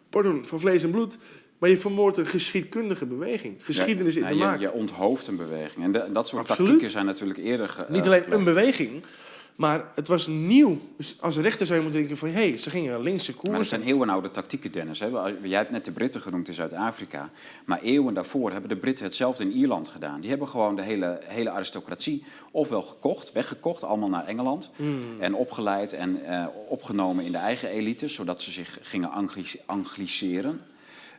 pardon, 0.10 0.46
van 0.46 0.60
vlees 0.60 0.84
en 0.84 0.92
bloed. 0.92 1.18
Maar 1.58 1.70
je 1.70 1.78
vermoordt 1.78 2.18
een 2.18 2.28
geschiedkundige 2.28 3.06
beweging. 3.06 3.56
Geschiedenis 3.66 4.14
Ja, 4.14 4.22
in 4.22 4.28
de 4.28 4.34
je, 4.38 4.44
maak. 4.44 4.60
je 4.60 4.72
onthoofdt 4.72 5.28
een 5.28 5.36
beweging. 5.38 5.86
En 5.86 5.92
de- 5.92 6.10
dat 6.14 6.28
soort 6.28 6.42
Absoluut. 6.42 6.66
tactieken 6.66 6.92
zijn 6.92 7.06
natuurlijk 7.06 7.40
eerder... 7.40 7.70
ge- 7.70 7.86
Niet 7.90 8.00
eh, 8.02 8.06
alleen 8.06 8.18
een 8.18 8.24
gepland. 8.24 8.46
beweging, 8.46 9.04
maar 9.58 9.92
het 9.96 10.08
was 10.08 10.28
nieuw. 10.28 10.78
Dus 10.98 11.16
als 11.20 11.38
rechter 11.38 11.66
zou 11.66 11.78
je 11.78 11.84
moeten 11.84 12.02
denken 12.02 12.18
van... 12.20 12.30
hé, 12.30 12.50
hey, 12.50 12.58
ze 12.58 12.70
gingen 12.70 13.02
linkse 13.02 13.34
koers. 13.34 13.50
Maar 13.50 13.58
dat 13.60 13.68
zijn 13.68 13.84
eeuwenoude 13.84 14.32
tactieken, 14.32 14.72
Dennis. 14.72 15.00
Hè? 15.00 15.08
Jij 15.42 15.58
hebt 15.58 15.72
net 15.72 15.86
de 15.86 15.92
Britten 15.92 16.22
genoemd 16.22 16.48
in 16.48 16.54
Zuid-Afrika. 16.54 17.30
Maar 17.66 17.82
eeuwen 17.82 18.14
daarvoor 18.14 18.52
hebben 18.52 18.70
de 18.70 18.76
Britten 18.76 19.06
hetzelfde 19.06 19.44
in 19.44 19.52
Ierland 19.52 19.90
gedaan. 19.90 20.20
Die 20.20 20.30
hebben 20.30 20.48
gewoon 20.48 20.76
de 20.76 20.82
hele, 20.82 21.20
hele 21.24 21.50
aristocratie 21.50 22.24
ofwel 22.52 22.82
gekocht, 22.82 23.32
weggekocht, 23.32 23.84
allemaal 23.84 24.10
naar 24.10 24.26
Engeland. 24.26 24.70
Hmm. 24.76 25.00
En 25.20 25.36
opgeleid 25.36 25.94
en 25.94 26.26
eh, 26.26 26.46
opgenomen 26.68 27.26
in 27.26 27.32
de 27.32 27.38
eigen 27.38 27.70
elites, 27.70 28.14
zodat 28.14 28.42
ze 28.42 28.52
zich 28.52 28.78
gingen 28.82 29.12
angli- 29.12 29.60
angliceren. 29.66 30.62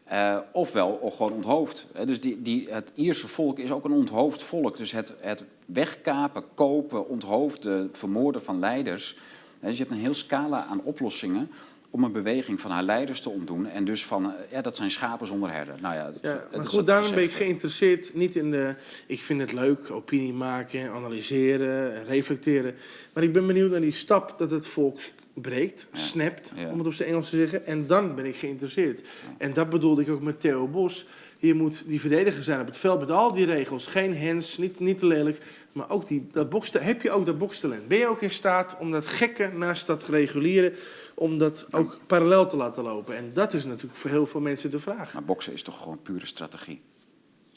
Eh, 0.04 0.38
ofwel 0.52 0.88
of 0.88 1.16
gewoon 1.16 1.32
onthoofd. 1.32 1.86
Hè, 1.92 2.06
Dus 2.06 2.20
die, 2.20 2.42
die, 2.42 2.68
het 2.70 2.92
Ierse 2.94 3.26
volk 3.28 3.58
is 3.58 3.70
ook 3.70 3.84
een 3.84 3.92
onthoofd 3.92 4.42
volk. 4.42 4.76
Dus 4.76 4.92
het, 4.92 5.14
het 5.20 5.44
wegkapen, 5.72 6.44
kopen, 6.54 7.08
onthoofden, 7.08 7.88
vermoorden 7.92 8.42
van 8.42 8.58
leiders. 8.58 9.16
Dus 9.60 9.72
je 9.76 9.78
hebt 9.82 9.90
een 9.90 10.02
heel 10.02 10.14
scala 10.14 10.64
aan 10.64 10.80
oplossingen 10.82 11.50
om 11.90 12.04
een 12.04 12.12
beweging 12.12 12.60
van 12.60 12.70
haar 12.70 12.82
leiders 12.82 13.20
te 13.20 13.30
ontdoen. 13.30 13.66
En 13.66 13.84
dus 13.84 14.04
van, 14.04 14.24
eh, 14.24 14.50
ja, 14.50 14.60
dat 14.62 14.76
zijn 14.76 14.90
schapen 14.90 15.26
zonder 15.26 15.50
herder. 15.52 15.74
Nou 15.80 15.94
ja, 15.94 16.04
dat, 16.04 16.18
Ja, 16.22 16.30
het 16.30 16.50
maar 16.56 16.64
is 16.64 16.70
goed, 16.70 16.86
daarom 16.86 17.10
ben 17.10 17.22
ik 17.22 17.30
geïnteresseerd 17.30 18.14
niet 18.14 18.36
in 18.36 18.50
de... 18.50 18.74
Ik 19.06 19.24
vind 19.24 19.40
het 19.40 19.52
leuk, 19.52 19.90
opinie 19.90 20.32
maken, 20.32 20.90
analyseren, 20.90 22.04
reflecteren. 22.04 22.74
Maar 23.12 23.22
ik 23.22 23.32
ben 23.32 23.46
benieuwd 23.46 23.70
naar 23.70 23.80
die 23.80 23.92
stap 23.92 24.38
dat 24.38 24.50
het 24.50 24.66
volk 24.66 24.98
breekt, 25.34 25.86
Ja. 25.92 25.98
snapt, 25.98 26.52
om 26.70 26.78
het 26.78 26.86
op 26.86 26.94
zijn 26.94 27.08
Engels 27.08 27.30
te 27.30 27.36
zeggen. 27.36 27.66
En 27.66 27.86
dan 27.86 28.14
ben 28.14 28.24
ik 28.24 28.36
geïnteresseerd. 28.36 29.02
En 29.38 29.52
dat 29.52 29.70
bedoelde 29.70 30.02
ik 30.02 30.08
ook 30.10 30.22
met 30.22 30.40
Theo 30.40 30.66
Bos. 30.66 31.06
Je 31.40 31.54
moet 31.54 31.88
die 31.88 32.00
verdediger 32.00 32.42
zijn 32.42 32.60
op 32.60 32.66
het 32.66 32.76
veld 32.76 33.00
met 33.00 33.10
al 33.10 33.34
die 33.34 33.46
regels. 33.46 33.86
Geen 33.86 34.26
hands, 34.26 34.58
niet, 34.58 34.80
niet 34.80 34.98
te 34.98 35.06
lelijk. 35.06 35.42
Maar 35.72 35.90
ook 35.90 36.06
die, 36.06 36.26
dat 36.32 36.72
heb 36.72 37.02
je 37.02 37.10
ook 37.10 37.26
dat 37.26 37.38
bokstalent? 37.38 37.88
Ben 37.88 37.98
je 37.98 38.06
ook 38.06 38.22
in 38.22 38.30
staat 38.30 38.76
om 38.78 38.90
dat 38.90 39.06
gekke 39.06 39.50
naast 39.54 39.86
dat 39.86 40.08
reguliere... 40.08 40.72
om 41.14 41.38
dat 41.38 41.66
ook 41.70 41.98
parallel 42.06 42.46
te 42.46 42.56
laten 42.56 42.82
lopen? 42.82 43.16
En 43.16 43.30
dat 43.32 43.52
is 43.52 43.64
natuurlijk 43.64 43.96
voor 43.96 44.10
heel 44.10 44.26
veel 44.26 44.40
mensen 44.40 44.70
de 44.70 44.80
vraag. 44.80 45.12
Maar 45.12 45.24
boksen 45.24 45.52
is 45.52 45.62
toch 45.62 45.82
gewoon 45.82 46.02
pure 46.02 46.26
strategie? 46.26 46.80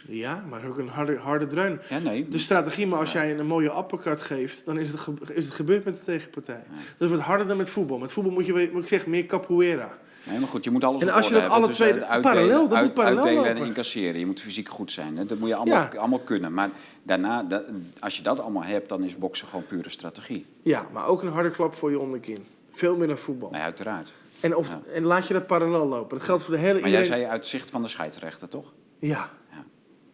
Ja, 0.07 0.45
maar 0.49 0.65
ook 0.65 0.77
een 0.77 0.88
harde, 0.88 1.17
harde 1.17 1.47
dreun. 1.47 1.79
Ja, 1.89 1.99
nee. 1.99 2.27
De 2.27 2.39
strategie, 2.39 2.88
maar 2.88 2.99
als 2.99 3.11
jij 3.11 3.39
een 3.39 3.45
mooie 3.45 3.77
uppercut 3.77 4.21
geeft, 4.21 4.65
dan 4.65 4.77
is 4.77 4.89
het, 4.89 4.99
is 5.34 5.45
het 5.45 5.53
gebeurd 5.53 5.86
met 5.86 5.95
de 5.95 6.03
tegenpartij. 6.03 6.63
Dat 6.97 7.09
is 7.09 7.15
wat 7.15 7.25
harder 7.25 7.47
dan 7.47 7.57
met 7.57 7.69
voetbal. 7.69 7.97
Met 7.97 8.11
voetbal 8.11 8.34
moet 8.34 8.45
je, 8.45 8.69
moet 8.73 8.84
ik 8.84 8.89
zeggen, 8.89 9.09
meer 9.09 9.25
capoeira. 9.25 9.97
Nee, 10.24 10.39
maar 10.39 10.49
goed, 10.49 10.63
je 10.63 10.72
moet 10.72 10.84
alles 10.84 11.01
En 11.01 11.07
op 11.07 11.13
als 11.13 11.28
je 11.28 11.34
dat 11.34 11.43
alle 11.43 11.51
hebben. 11.53 11.72
twee- 11.76 11.93
Dus, 11.93 12.01
eh, 12.01 12.09
uitdelen, 12.09 12.36
parallel, 12.36 12.67
dat 12.67 12.78
uit- 12.78 12.86
moet 12.86 12.93
parallel 12.93 13.24
uitdelen 13.26 13.55
en 13.55 13.65
incasseren. 13.65 14.19
Je 14.19 14.26
moet 14.26 14.39
fysiek 14.41 14.69
goed 14.69 14.91
zijn. 14.91 15.17
hè. 15.17 15.26
Dat 15.26 15.38
moet 15.39 15.47
je 15.47 15.55
allemaal, 15.55 15.89
Ja. 15.91 15.99
allemaal 15.99 16.19
kunnen. 16.19 16.53
Maar 16.53 16.69
daarna, 17.03 17.43
dat- 17.43 17.63
als 17.99 18.17
je 18.17 18.24
dat 18.24 18.39
allemaal 18.39 18.63
hebt, 18.63 18.89
dan 18.89 19.03
is 19.03 19.17
boksen 19.17 19.47
gewoon 19.47 19.65
pure 19.65 19.89
strategie. 19.89 20.45
Ja, 20.61 20.86
maar 20.91 21.07
ook 21.07 21.22
een 21.22 21.30
harde 21.30 21.51
klap 21.51 21.76
voor 21.76 21.89
je 21.91 21.99
onderkin. 21.99 22.45
Veel 22.72 22.95
meer 22.95 23.07
dan 23.07 23.17
voetbal. 23.17 23.49
Nee, 23.49 23.61
uiteraard. 23.61 24.11
En, 24.39 24.55
of, 24.55 24.67
Ja. 24.67 24.80
en 24.93 25.03
laat 25.03 25.28
je 25.28 25.34
dat 25.34 25.47
parallel 25.47 25.88
lopen. 25.88 26.17
Dat 26.17 26.26
geldt 26.26 26.43
voor 26.43 26.53
de 26.53 26.59
hele 26.59 26.80
Maar 26.80 26.89
jij 26.89 27.03
zei 27.03 27.24
uit 27.26 27.45
zicht 27.45 27.69
van 27.69 27.82
de 27.82 27.88
scheidsrechter, 27.88 28.47
toch? 28.47 28.74
Ja, 28.99 29.30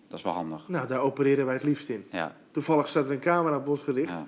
Dat 0.08 0.18
is 0.18 0.24
wel 0.24 0.34
handig. 0.34 0.68
nou 0.68 0.88
daar 0.88 1.00
opereren 1.00 1.46
wij 1.46 1.54
het 1.54 1.64
liefst 1.64 1.90
in. 1.90 2.06
Ja, 2.12 2.36
Toevallig 2.52 2.88
staat 2.90 3.06
er 3.06 3.12
een 3.12 3.20
camera 3.20 3.56
op 3.58 3.68
ons 3.68 3.80
gericht. 3.82 4.22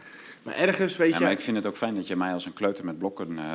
Maar 0.43 0.55
ergens 0.55 0.97
weet 0.97 1.09
ja 1.11 1.17
je... 1.17 1.23
maar 1.23 1.31
ik 1.31 1.39
vind 1.39 1.57
het 1.57 1.65
ook 1.65 1.77
fijn 1.77 1.95
dat 1.95 2.07
je 2.07 2.15
mij 2.15 2.33
als 2.33 2.45
een 2.45 2.53
kleuter 2.53 2.85
met 2.85 2.97
blokken 2.97 3.37
eh, 3.37 3.53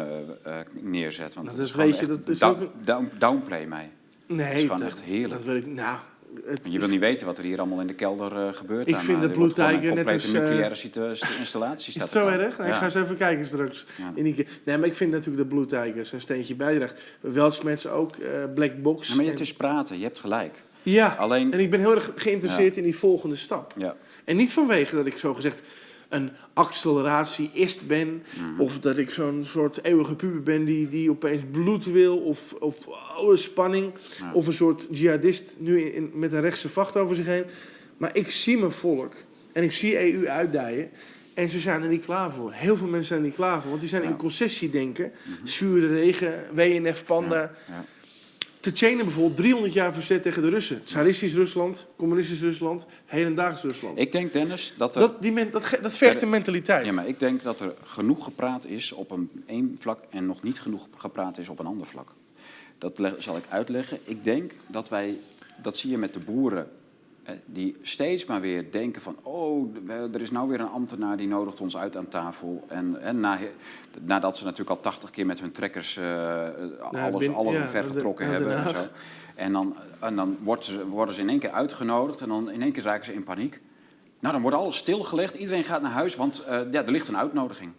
eh, 0.58 0.66
neerzet. 0.80 1.34
Want 1.34 1.46
Nou, 1.46 1.46
dat 1.46 1.56
dat 1.56 1.66
is 1.66 1.70
gewoon 1.70 1.90
weet 1.90 1.98
je, 2.00 2.06
dat 2.06 2.28
is 2.28 2.38
down- 2.38 2.54
ook 2.54 2.60
een- 2.60 2.70
down- 2.84 3.10
downplay 3.18 3.66
mij. 3.66 3.90
Nee, 4.26 4.46
Het 4.46 4.54
is 4.56 4.60
gewoon 4.62 4.78
dat, 4.78 4.88
echt 4.88 5.02
heerlijk. 5.02 5.30
Dat 5.30 5.42
wil 5.44 5.56
ik, 5.56 5.66
nou, 5.66 5.98
het, 6.46 6.60
Je 6.70 6.78
wil 6.78 6.88
niet 6.88 7.00
weten 7.00 7.26
wat 7.26 7.38
er 7.38 7.44
hier 7.44 7.58
allemaal 7.58 7.80
in 7.80 7.86
de 7.86 7.94
kelder 7.94 8.36
eh, 8.46 8.52
gebeurt. 8.52 8.88
Ik 8.88 8.94
aan, 8.94 9.00
vind 9.00 9.20
de 9.20 9.28
Blue 9.30 9.52
Tiger 9.52 9.88
een 9.88 9.94
net 9.94 10.08
als, 10.10 10.24
eh, 10.24 10.32
nucleaire 10.32 10.74
installatie 11.38 11.88
Is 11.88 11.94
staat 11.94 12.12
het 12.12 12.22
zo 12.22 12.26
er 12.28 12.40
erg? 12.40 12.58
Nou, 12.58 12.70
Ik 12.70 12.76
ga 12.76 12.84
eens 12.84 12.94
even 12.94 13.16
kijken 13.16 13.46
straks. 13.46 13.86
Ja. 13.96 14.12
In 14.14 14.24
die. 14.24 14.46
Nee, 14.64 14.78
maar 14.78 14.86
ik 14.88 14.94
vind 14.94 15.10
natuurlijk 15.10 15.48
de 15.48 15.54
Blue 15.54 15.66
Tigers 15.66 16.12
een 16.12 16.20
steentje 16.20 16.54
bijdrage. 16.54 16.94
Weltsmets 17.20 17.86
ook, 17.86 18.16
eh 18.16 18.44
Black 18.54 18.82
Box. 18.82 19.08
Ja, 19.08 19.14
maar 19.14 19.24
En- 19.24 19.30
het 19.30 19.40
is 19.40 19.52
praten, 19.54 19.96
je 19.98 20.04
hebt 20.04 20.18
gelijk. 20.20 20.62
ja, 20.82 21.14
Alleen, 21.18 21.52
en 21.52 21.58
ik 21.60 21.70
ben 21.70 21.80
heel 21.80 21.94
erg 21.94 22.10
geïnteresseerd 22.16 22.76
in 22.76 22.82
die 22.82 22.96
volgende 22.96 23.36
stap. 23.36 23.74
ja, 23.76 23.96
En 24.24 24.36
niet 24.36 24.52
vanwege 24.52 24.94
dat 24.96 25.06
ik 25.06 25.18
zogezegd 25.18 25.62
een 26.08 26.30
acceleratie-ist 26.52 27.86
ben. 27.86 28.22
Mhm. 28.38 28.60
Of 28.60 28.78
dat 28.78 28.98
ik 28.98 29.10
zo'n 29.10 29.42
soort 29.46 29.84
eeuwige 29.84 30.14
puber 30.14 30.42
ben 30.42 30.64
die, 30.64 30.88
die 30.88 31.10
opeens 31.10 31.42
bloed 31.50 31.84
wil. 31.84 32.18
Of, 32.18 32.52
of 32.52 32.86
oh, 33.18 33.36
spanning. 33.36 33.92
Ja. 34.18 34.32
Of 34.32 34.46
een 34.46 34.52
soort 34.52 34.86
jihadist 34.90 35.54
nu 35.58 35.80
in, 35.82 36.10
met 36.14 36.32
een 36.32 36.40
rechtse 36.40 36.68
vacht 36.68 36.96
over 36.96 37.16
zich 37.16 37.26
heen. 37.26 37.44
Maar 37.96 38.16
ik 38.16 38.30
zie 38.30 38.58
mijn 38.58 38.72
volk. 38.72 39.14
En 39.52 39.62
ik 39.62 39.72
zie 39.72 40.12
EU 40.14 40.26
uitdijen. 40.28 40.90
En 41.34 41.48
ze 41.48 41.60
zijn 41.60 41.82
er 41.82 41.88
niet 41.88 42.04
klaar 42.04 42.32
voor. 42.32 42.52
Heel 42.52 42.76
veel 42.76 42.86
mensen 42.86 43.06
zijn 43.06 43.20
er 43.20 43.26
niet 43.26 43.34
klaar 43.34 43.60
voor. 43.60 43.68
Want 43.68 43.80
die 43.80 43.88
zijn 43.88 44.02
Ja. 44.02 44.08
Mhm. 44.08 44.16
in 44.16 44.22
concessiedenken. 44.22 45.12
Zure 45.44 45.86
regen, 45.86 46.44
WNF, 46.54 47.04
Panda. 47.04 47.52
ja. 47.68 47.84
Tsjetsjenen 48.64 49.04
bijvoorbeeld 49.04 49.36
300 49.36 49.72
jaar 49.72 49.92
verzet 49.92 50.22
tegen 50.22 50.42
de 50.42 50.48
Russen. 50.48 50.84
Tsaristisch 50.84 51.34
Rusland, 51.34 51.86
communistisch 51.96 52.40
Rusland, 52.40 52.86
hedendaags 53.04 53.62
Rusland. 53.62 53.98
Ik 53.98 54.12
denk, 54.12 54.32
Dennis, 54.32 54.74
dat 54.76 54.94
er... 54.94 55.00
Dat, 55.00 55.22
die 55.22 55.32
men, 55.32 55.50
dat, 55.50 55.78
dat 55.82 55.96
vergt 55.96 56.22
een 56.22 56.28
mentaliteit. 56.28 56.86
Ja, 56.86 56.92
maar 56.92 57.08
ik 57.08 57.18
denk 57.18 57.42
dat 57.42 57.60
er 57.60 57.74
genoeg 57.84 58.24
gepraat 58.24 58.66
is 58.66 58.92
op 58.92 59.10
een 59.10 59.30
één 59.46 59.76
vlak 59.80 60.00
en 60.10 60.26
nog 60.26 60.42
niet 60.42 60.60
genoeg 60.60 60.88
gepraat 60.96 61.38
is 61.38 61.48
op 61.48 61.58
een 61.58 61.66
ander 61.66 61.86
vlak. 61.86 62.14
Dat 62.78 63.00
zal 63.18 63.36
ik 63.36 63.44
uitleggen. 63.48 63.98
Ik 64.04 64.24
denk 64.24 64.52
dat 64.66 64.88
wij, 64.88 65.18
dat 65.62 65.76
zie 65.76 65.90
je 65.90 65.98
met 65.98 66.14
de 66.14 66.20
boeren, 66.20 66.68
die 67.46 67.76
steeds 67.82 68.26
maar 68.26 68.40
weer 68.40 68.70
denken 68.70 69.02
van, 69.02 69.16
oh, 69.22 69.74
er 69.88 70.20
is 70.20 70.30
nou 70.30 70.48
weer 70.48 70.60
een 70.60 70.68
ambtenaar 70.68 71.16
die 71.16 71.28
nodigt 71.28 71.60
ons 71.60 71.76
uit 71.76 71.96
aan 71.96 72.08
tafel. 72.08 72.64
En, 72.68 73.00
en 73.00 73.20
na, 73.20 73.38
nadat 74.00 74.36
ze 74.36 74.44
natuurlijk 74.44 74.70
al 74.70 74.80
tachtig 74.80 75.10
keer 75.10 75.26
met 75.26 75.40
hun 75.40 75.52
trekkers 75.52 75.96
eh, 75.96 76.48
alles, 76.90 77.26
bin- 77.26 77.34
alles 77.34 77.54
ja, 77.54 77.66
hebben. 78.24 78.64
En, 78.64 78.70
zo. 78.74 78.80
en 79.34 79.52
dan, 79.52 79.76
en 80.00 80.16
dan 80.16 80.36
worden, 80.40 80.64
ze, 80.64 80.86
worden 80.86 81.14
ze 81.14 81.20
in 81.20 81.28
één 81.28 81.38
keer 81.38 81.50
uitgenodigd 81.50 82.20
en 82.20 82.28
dan 82.28 82.50
in 82.50 82.62
één 82.62 82.72
keer 82.72 82.82
raken 82.82 83.04
ze 83.04 83.14
in 83.14 83.24
paniek. 83.24 83.60
Nou, 84.20 84.32
dan 84.32 84.42
wordt 84.42 84.56
alles 84.56 84.76
stilgelegd. 84.76 85.34
Iedereen 85.34 85.64
gaat 85.64 85.82
naar 85.82 85.90
huis, 85.90 86.16
want 86.16 86.38
eh, 86.38 86.60
ja, 86.70 86.84
er 86.84 86.90
ligt 86.90 87.08
een 87.08 87.16
uitnodiging. 87.16 87.72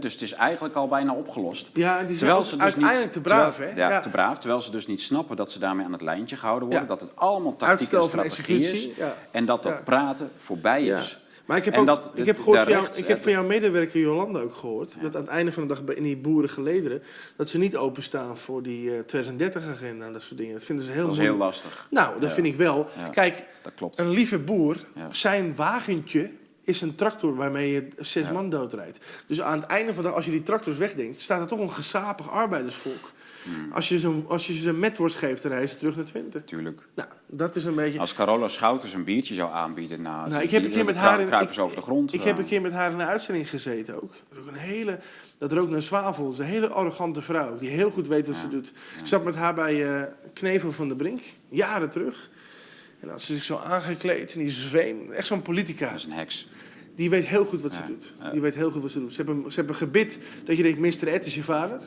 Dus 0.00 0.12
het 0.12 0.22
is 0.22 0.32
eigenlijk 0.32 0.74
al 0.74 0.88
bijna 0.88 1.12
opgelost. 1.12 1.70
Ja, 1.74 1.98
en 1.98 2.06
die 2.06 2.16
zijn 2.16 2.18
Terwijl 2.18 2.44
ze 2.44 2.54
dus 2.54 2.64
uiteindelijk 2.64 3.04
niet, 3.04 3.12
te 3.12 3.20
braaf, 3.20 3.56
hè? 3.58 3.68
Ja, 3.68 3.88
Ja. 3.90 4.00
te 4.00 4.08
braaf. 4.08 4.38
Terwijl 4.38 4.60
ze 4.62 4.70
dus 4.70 4.86
niet 4.86 5.00
snappen 5.00 5.36
dat 5.36 5.50
ze 5.50 5.58
daarmee 5.58 5.84
aan 5.84 5.92
het 5.92 6.02
lijntje 6.02 6.36
gehouden 6.36 6.68
worden. 6.68 6.86
Ja. 6.88 6.94
Dat 6.94 7.00
het 7.00 7.16
allemaal 7.16 7.56
tactiek 7.56 7.92
en 7.92 8.02
strategie 8.02 8.70
is. 8.70 8.88
ja. 8.96 9.14
En 9.30 9.44
dat 9.44 9.62
dat 9.62 9.84
praten 9.84 10.30
voorbij 10.38 10.84
is. 10.86 11.18
Maar 11.44 11.56
ik 11.56 11.64
heb, 11.64 11.74
En 11.74 11.80
ook, 11.80 11.86
dat 11.86 12.08
ik 12.14 12.26
heb, 12.26 12.38
gehoord 12.38 12.58
van 12.58 12.72
jou, 12.72 12.86
ik 12.94 13.06
heb 13.06 13.22
van 13.22 13.32
jouw 13.32 13.44
medewerker 13.44 14.00
Jolanda 14.00 14.40
ook 14.40 14.54
gehoord... 14.54 14.96
dat 15.00 15.14
aan 15.16 15.20
het 15.20 15.30
einde 15.30 15.52
van 15.52 15.62
de 15.62 15.68
dag 15.68 15.84
bij- 15.84 15.94
in 15.94 16.02
die 16.02 16.16
boerengelederen... 16.16 17.02
dat 17.36 17.48
ze 17.48 17.58
niet 17.58 17.76
openstaan 17.76 18.38
voor 18.38 18.62
die 18.62 18.90
eh, 18.96 18.98
2030-agenda 19.00 20.06
en 20.06 20.12
dat 20.12 20.22
soort 20.22 20.38
dingen. 20.38 20.54
Dat 20.54 20.64
vinden 20.64 20.84
ze 20.84 20.92
heel 20.92 21.02
Dat 21.04 21.12
is 21.12 21.18
heel 21.18 21.36
lastig. 21.36 21.86
Nou, 21.90 22.20
dat 22.20 22.32
vind 22.32 22.46
ik 22.46 22.56
wel. 22.56 22.88
Kijk, 23.10 23.44
Dat 23.62 23.72
klopt. 23.74 23.98
een 23.98 24.08
lieve 24.10 24.38
boer, 24.38 24.76
zijn 25.10 25.54
wagentje 25.54 26.30
is 26.68 26.80
een 26.80 26.94
tractor 26.94 27.34
waarmee 27.36 27.72
je 27.72 27.88
zes 27.98 28.26
Ja. 28.26 28.32
man 28.32 28.48
doodrijdt. 28.50 29.00
Dus 29.26 29.40
aan 29.40 29.60
het 29.60 29.70
einde 29.70 29.94
van 29.94 30.02
de 30.02 30.08
dag, 30.08 30.16
als 30.16 30.24
je 30.24 30.30
die 30.30 30.42
tractors 30.42 30.76
wegdenkt... 30.76 31.20
staat 31.20 31.40
er 31.40 31.46
toch 31.46 31.60
een 31.60 31.72
gesapig 31.72 32.30
arbeidersvolk. 32.30 33.12
Hmm. 33.44 33.72
Als 33.72 33.88
je 33.88 33.98
ze 33.98 34.22
als 34.28 34.46
je 34.46 34.52
ze 34.54 34.68
een 34.68 34.78
metworst 34.78 35.16
geeft, 35.16 35.42
dan 35.42 35.50
rijden 35.50 35.68
ze 35.70 35.76
terug 35.76 35.96
naar 35.96 36.04
Twente. 36.04 36.44
Tuurlijk. 36.44 36.80
Nou, 36.94 37.08
dat 37.26 37.56
is 37.56 37.64
een 37.64 37.74
beetje... 37.74 37.98
Als 37.98 38.14
Carola 38.14 38.48
Schouters 38.48 38.92
een 38.94 39.04
biertje 39.04 39.34
zou 39.34 39.52
aanbieden, 39.52 40.02
nou, 40.02 40.28
Nou, 40.30 40.42
ik 40.42 40.50
heb 40.50 40.64
een 40.64 40.70
keer 40.70 40.84
met 40.84 40.96
haar 40.96 41.20
in- 41.20 41.26
ik- 41.32 41.58
over 41.58 41.76
de 41.76 41.82
grond. 41.82 42.12
Ik 42.12 42.22
heb 42.22 42.38
een 42.38 42.46
keer 42.46 42.60
met 42.60 42.72
haar 42.72 42.90
in 42.92 42.98
een 43.00 43.06
uitzending 43.06 43.50
gezeten 43.50 44.02
ook. 44.02 44.12
Dat, 44.28 44.38
ook 44.40 44.46
een 44.48 44.54
hele, 44.54 44.98
dat 45.38 45.52
rookt 45.52 45.70
naar 45.70 45.82
zwavel. 45.82 46.34
Een 46.38 46.44
hele 46.44 46.68
arrogante 46.68 47.22
vrouw 47.22 47.56
die 47.58 47.68
heel 47.70 47.90
goed 47.90 48.08
weet 48.08 48.26
wat 48.26 48.36
Ja, 48.36 48.40
ze 48.42 48.48
doet. 48.48 48.72
ja. 48.94 49.00
Ik 49.00 49.06
zat 49.06 49.24
met 49.24 49.34
haar 49.34 49.54
bij 49.54 49.94
eh, 49.96 50.02
Knevel 50.34 50.72
van 50.72 50.88
de 50.88 50.96
Brink, 50.96 51.20
jaren 51.48 51.90
terug. 51.90 52.30
En 53.00 53.10
als 53.12 53.26
ze 53.26 53.34
zich 53.34 53.44
zo 53.44 53.56
aangekleed 53.56 54.32
en 54.32 54.38
die 54.38 54.50
zweem, 54.50 55.10
echt 55.12 55.26
zo'n 55.26 55.42
politica. 55.42 55.86
Dat 55.88 55.98
is 55.98 56.04
een 56.04 56.12
heks. 56.12 56.48
Die 56.96 57.10
weet 57.10 57.24
heel 57.24 57.44
goed 57.44 57.62
wat 57.62 57.72
ze 57.72 57.80
Ja, 57.80 57.86
doet. 57.86 58.12
ja. 58.22 58.30
Die 58.30 58.40
weet 58.40 58.54
heel 58.54 58.70
goed 58.70 58.82
wat 58.82 58.90
ze 58.90 58.98
doet. 59.00 59.14
Ze 59.14 59.22
hebben, 59.24 59.52
ze 59.52 59.56
hebben 59.58 59.74
gebid 59.76 60.18
dat 60.44 60.56
je 60.56 60.62
denkt, 60.62 60.78
Mr. 61.02 61.08
Ed 61.08 61.26
is 61.26 61.34
je 61.34 61.42
vader. 61.42 61.80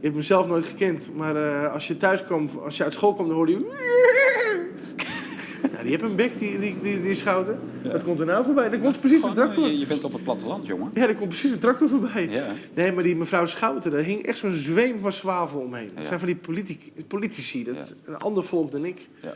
Je 0.00 0.08
hebt 0.08 0.14
mezelf 0.16 0.46
nooit 0.46 0.64
gekend, 0.66 1.10
maar 1.14 1.36
eh, 1.36 1.72
als 1.72 1.86
je 1.86 1.96
thuis 1.96 2.22
kwam, 2.24 2.50
als 2.64 2.76
je 2.76 2.84
uit 2.84 2.92
school 2.92 3.14
kwam, 3.14 3.26
dan 3.26 3.36
hoorde 3.36 3.52
je... 3.52 3.58
Die 5.82 5.90
heeft 5.90 6.02
een 6.02 6.16
bek, 6.16 6.38
die, 6.38 6.58
die, 6.58 6.76
die, 6.82 7.02
die 7.02 7.14
schouten. 7.14 7.58
Wat 7.92 8.02
komt 8.02 8.20
er 8.20 8.26
nou 8.26 8.44
voorbij? 8.44 8.70
Er 8.70 8.78
komt 8.78 9.00
precies 9.00 9.22
een 9.22 9.34
tractor. 9.34 9.66
je, 9.66 9.78
je 9.78 9.86
bent 9.86 10.04
op 10.04 10.12
het 10.12 10.22
platteland, 10.22 10.66
jongen. 10.66 10.90
Ja, 10.94 11.08
er 11.08 11.14
komt 11.14 11.28
precies 11.28 11.50
een 11.50 11.58
tractor 11.58 11.88
voorbij. 11.88 12.30
Nee, 12.74 12.92
maar 12.92 13.02
die 13.02 13.16
mevrouw 13.16 13.46
Schouten, 13.46 13.90
daar 13.90 14.02
hing 14.02 14.26
echt 14.26 14.38
zo'n 14.38 14.54
zweem 14.54 14.98
van 14.98 15.12
zwavel 15.12 15.60
omheen. 15.60 15.90
Dat 15.94 16.06
zijn 16.06 16.18
van 16.18 16.28
die 16.28 16.36
politi- 16.36 16.92
politici, 17.08 17.64
dat 17.64 17.74
is 17.76 17.92
een 18.04 18.16
ander 18.16 18.44
volk 18.44 18.70
dan 18.70 18.84
ik. 18.84 19.08
Ja. 19.22 19.34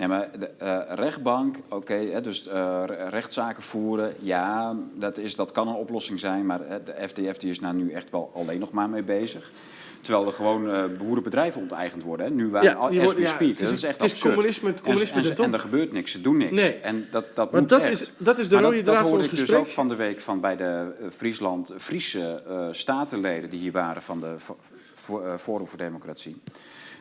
Nee, 0.00 0.08
maar 0.08 0.28
de 0.38 0.50
eh, 0.58 0.78
rechtbank, 0.88 1.56
oké, 1.68 2.20
dus 2.20 2.46
eh, 2.46 2.82
re- 2.86 3.08
rechtszaken 3.08 3.62
voeren, 3.62 4.14
ja, 4.18 4.76
dat, 4.94 5.18
is, 5.18 5.34
dat 5.36 5.52
kan 5.52 5.68
een 5.68 5.74
oplossing 5.74 6.18
zijn, 6.20 6.46
maar 6.46 6.58
de 6.84 6.94
FDF 7.08 7.36
die 7.36 7.50
is 7.50 7.58
daar 7.58 7.74
nu 7.74 7.90
echt 7.92 8.10
wel 8.10 8.32
alleen 8.34 8.58
nog 8.58 8.70
maar 8.70 8.88
mee 8.90 9.02
bezig. 9.02 9.52
Terwijl 10.00 10.26
er 10.26 10.32
gewoon 10.32 10.70
eh, 10.70 10.84
boerenbedrijven 10.98 11.60
onteigend 11.60 12.02
worden, 12.02 12.26
hè, 12.26 12.32
nu 12.32 12.46
wij 12.46 12.62
Ja, 12.62 12.72
as 12.74 13.14
we 13.14 13.20
ja, 13.20 13.28
speak. 13.28 13.58
dat 13.58 13.70
is 13.72 13.82
echt 13.82 14.02
het 14.02 14.12
is 14.12 14.20
communisme- 14.20 14.68
het 14.70 14.80
communisme 14.80 15.20
en, 15.22 15.36
en, 15.44 15.52
er 15.52 15.60
gebeurt 15.60 15.92
niks, 15.92 16.12
ze 16.12 16.20
doen 16.20 16.36
niks. 16.36 16.50
Nee. 16.52 16.72
En 16.74 17.08
dat, 17.10 17.24
dat 17.34 17.52
moet 17.52 17.68
dat 17.68 17.80
echt. 17.80 18.00
is, 18.00 18.12
dat 18.16 18.38
is 18.38 18.48
de 18.48 18.54
Maar 18.54 18.62
rode 18.64 18.76
dat, 18.76 18.84
draad 18.84 18.98
dat 19.00 19.08
hoorde 19.08 19.24
ik 19.24 19.36
dus 19.36 19.52
ook 19.52 19.66
van 19.66 19.88
de 19.88 19.94
week 19.96 20.20
van 20.20 20.40
bij 20.40 20.56
de 20.56 20.86
Friesland, 21.16 21.72
Friese 21.78 22.42
statenleden 22.70 23.50
die 23.50 23.60
hier 23.60 23.72
waren 23.72 24.02
van 24.02 24.20
de 24.20 24.34
Fo- 24.38 24.56
Fo- 24.94 25.38
Forum 25.38 25.68
voor 25.68 25.78
Democratie. 25.78 26.40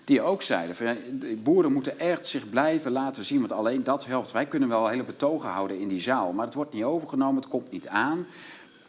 Die 0.09 0.21
ook 0.21 0.41
zeiden, 0.41 0.75
van, 0.75 0.85
ja, 0.85 0.95
de 1.19 1.37
boeren 1.43 1.73
moeten 1.73 1.99
echt 1.99 2.27
zich 2.27 2.49
blijven 2.49 2.91
laten 2.91 3.23
zien, 3.23 3.39
want 3.39 3.51
alleen 3.51 3.83
dat 3.83 4.05
helpt. 4.05 4.31
Wij 4.31 4.45
kunnen 4.45 4.69
wel 4.69 4.87
hele 4.87 5.03
betogen 5.03 5.49
houden 5.49 5.79
in 5.79 5.87
die 5.87 5.99
zaal, 5.99 6.31
maar 6.31 6.45
het 6.45 6.53
wordt 6.53 6.73
niet 6.73 6.83
overgenomen, 6.83 7.35
het 7.35 7.47
komt 7.47 7.71
niet 7.71 7.87
aan. 7.87 8.25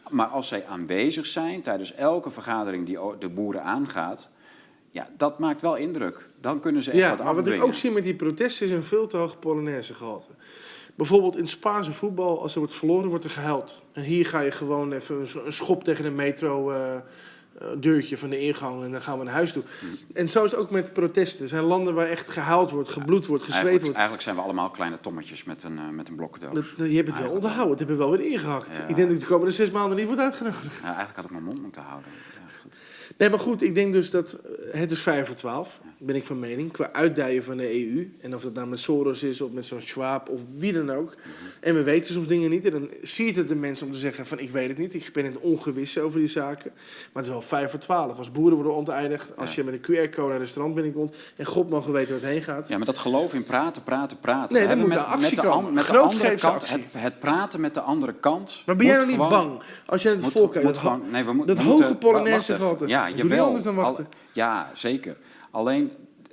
Maar 0.09 0.27
als 0.27 0.47
zij 0.47 0.65
aanwezig 0.65 1.25
zijn 1.25 1.61
tijdens 1.61 1.93
elke 1.93 2.29
vergadering 2.29 2.85
die 2.85 2.97
de 3.19 3.29
boeren 3.29 3.63
aangaat, 3.63 4.29
ja, 4.91 5.09
dat 5.17 5.39
maakt 5.39 5.61
wel 5.61 5.75
indruk. 5.75 6.29
Dan 6.39 6.59
kunnen 6.59 6.83
ze 6.83 6.91
echt 6.91 6.99
Ja, 6.99 7.09
wat 7.09 7.17
maar 7.17 7.25
wat 7.25 7.35
ik 7.35 7.41
afdwingen. 7.41 7.65
ook 7.65 7.73
zie 7.73 7.91
met 7.91 8.03
die 8.03 8.15
protesten 8.15 8.65
is 8.65 8.71
een 8.71 8.83
veel 8.83 9.07
te 9.07 9.17
hoog 9.17 9.39
Polonaise 9.39 9.93
gehalte. 9.93 10.29
Bijvoorbeeld 10.95 11.35
in 11.35 11.41
het 11.41 11.49
Spaanse 11.49 11.93
voetbal, 11.93 12.41
als 12.41 12.53
er 12.53 12.59
wordt 12.59 12.73
verloren, 12.73 13.09
wordt 13.09 13.23
er 13.23 13.29
gehuild. 13.29 13.81
En 13.93 14.03
hier 14.03 14.25
ga 14.25 14.39
je 14.39 14.51
gewoon 14.51 14.91
even 14.91 15.27
een, 15.45 15.53
schop 15.53 15.83
tegen 15.83 16.05
een 16.05 16.15
metro 16.15 16.71
eh, 16.71 16.95
deurtje 17.77 18.17
van 18.17 18.29
de 18.29 18.39
ingang 18.39 18.83
en 18.83 18.91
dan 18.91 19.01
gaan 19.01 19.17
we 19.17 19.23
naar 19.23 19.33
huis 19.33 19.51
toe. 19.53 19.63
Hm. 19.79 19.85
En 20.17 20.29
zo 20.29 20.43
is 20.43 20.51
het 20.51 20.59
ook 20.59 20.71
met 20.71 20.93
protesten. 20.93 21.41
Er 21.43 21.47
zijn 21.49 21.63
landen 21.63 21.93
waar 21.93 22.07
echt 22.07 22.31
gehuild 22.31 22.71
wordt, 22.71 22.89
gebloed 22.89 23.25
wordt, 23.25 23.43
gezweet 23.43 23.63
Eigenlijk, 23.65 23.81
wordt. 23.81 23.95
eigenlijk 23.97 24.23
zijn 24.23 24.35
we 24.35 24.41
allemaal 24.41 24.69
kleine 24.69 24.99
tommetjes 24.99 25.43
met 25.43 25.63
een, 25.63 25.77
eh, 25.77 25.89
met 25.89 26.09
een 26.09 26.15
blokkendoos. 26.15 26.53
Dat, 26.53 26.77
dat- 26.77 26.89
je 26.89 26.95
hebt 26.95 27.07
het 27.07 27.17
wel 27.21 27.31
onderhouden, 27.31 27.69
het 27.69 27.79
hebben 27.79 27.97
we 27.97 28.03
wel 28.03 28.17
weer 28.17 28.31
ingehakt. 28.31 28.75
Ja. 28.75 28.81
Ik 28.87 28.95
denk 28.95 29.07
dat 29.07 29.11
ik 29.17 29.19
de 29.19 29.25
komende 29.29 29.51
zes 29.53 29.71
maanden 29.71 29.97
niet 29.97 30.05
wordt 30.05 30.21
uitgenodigd. 30.21 30.63
Ja, 30.79 30.85
eigenlijk 30.85 31.15
had 31.15 31.25
ik 31.25 31.31
mijn 31.31 31.43
mond 31.43 31.61
moeten 31.61 31.81
houden. 31.81 32.09
Ja, 32.33 32.39
goed. 32.61 32.77
Nee, 33.17 33.29
maar 33.29 33.39
goed, 33.39 33.61
ik 33.61 33.75
denk 33.75 33.93
dus 33.93 34.09
dat 34.09 34.33
eh, 34.33 34.79
het 34.81 34.91
is 34.91 34.99
5 35.01 35.27
voor 35.27 35.35
12, 35.35 35.79
ben 36.03 36.15
ik 36.15 36.23
van 36.23 36.39
mening, 36.39 36.71
qua 36.71 36.89
uitdijen 36.93 37.43
van 37.43 37.57
de 37.57 37.85
EU. 37.85 38.11
En 38.19 38.35
of 38.35 38.41
dat 38.43 38.53
nou 38.53 38.67
met 38.67 38.79
Soros 38.79 39.23
is 39.23 39.41
of 39.41 39.51
met 39.51 39.65
zo'n 39.65 39.81
Schwab 39.81 40.29
of 40.29 40.39
wie 40.51 40.73
dan 40.73 40.91
ook. 40.91 41.15
En 41.59 41.73
we 41.75 41.83
weten 41.83 42.13
soms 42.13 42.27
dingen 42.27 42.49
niet. 42.49 42.65
En 42.65 42.71
dan 42.71 42.89
zie 43.01 43.25
je 43.25 43.33
het 43.39 43.47
de 43.47 43.55
mensen 43.55 43.85
om 43.87 43.91
te 43.93 43.97
zeggen 43.99 44.25
van 44.25 44.39
ik 44.39 44.49
weet 44.49 44.67
het 44.67 44.77
niet, 44.77 44.93
ik 44.93 45.09
ben 45.13 45.25
in 45.25 45.31
het 45.31 45.39
ongewisse 45.39 46.01
over 46.01 46.19
die 46.19 46.27
zaken. 46.27 46.71
Maar 46.75 47.09
het 47.13 47.23
is 47.23 47.29
wel 47.29 47.41
5 47.41 47.69
voor 47.69 47.79
12. 47.79 48.17
Als 48.17 48.31
boeren 48.31 48.55
worden 48.55 48.75
onteigend, 48.75 49.37
als 49.37 49.55
Ja. 49.55 49.63
je 49.63 49.71
met 49.71 49.73
een 49.73 49.81
QR-code 50.09 50.27
naar 50.27 50.35
een 50.35 50.41
restaurant 50.41 50.75
binnenkomt 50.75 51.15
en 51.35 51.45
God 51.45 51.69
mogen 51.69 51.91
weten 51.93 52.11
waar 52.13 52.21
het 52.21 52.29
heen 52.31 52.43
gaat. 52.43 52.67
Ja, 52.67 52.77
maar 52.77 52.85
dat 52.85 52.97
geloof 52.97 53.33
in 53.33 53.43
praten, 53.43 53.83
praten, 53.83 54.19
praten. 54.19 54.57
Nee, 54.67 54.75
moet 54.75 54.87
met, 54.87 54.97
een 54.97 55.03
actie 55.03 55.21
met 55.21 55.35
de, 55.35 55.41
komen. 55.41 55.73
met 55.73 55.85
de 55.87 55.97
andere 55.97 56.35
kant, 56.35 56.69
het, 56.69 56.81
het 56.91 57.19
praten 57.19 57.61
met 57.61 57.73
de 57.73 57.81
andere 57.81 58.13
kant. 58.13 58.63
Maar 58.65 58.75
ben 58.75 58.85
jij 58.85 58.95
nou 58.95 59.07
niet 59.07 59.15
gewoon- 59.15 59.29
bang 59.29 59.61
als 59.85 60.01
je 60.01 60.09
het 60.09 60.21
moet- 60.21 60.31
volk 60.31 60.53
moet 60.55 60.63
Dat, 60.63 60.77
ho- 60.77 60.89
gewoon- 60.89 61.11
nee, 61.11 61.23
we 61.23 61.33
mo- 61.33 61.45
dat 61.45 61.57
we 61.57 61.63
hoge 61.63 61.75
moeten- 61.75 61.97
Polonaise 61.97 62.55
gehalte. 62.55 62.87
Ja, 62.87 63.09
dan 63.11 63.75
wachten. 63.75 64.03
Al- 64.05 64.09
ja, 64.31 64.71
zeker. 64.73 65.17
Alleen, 65.51 65.91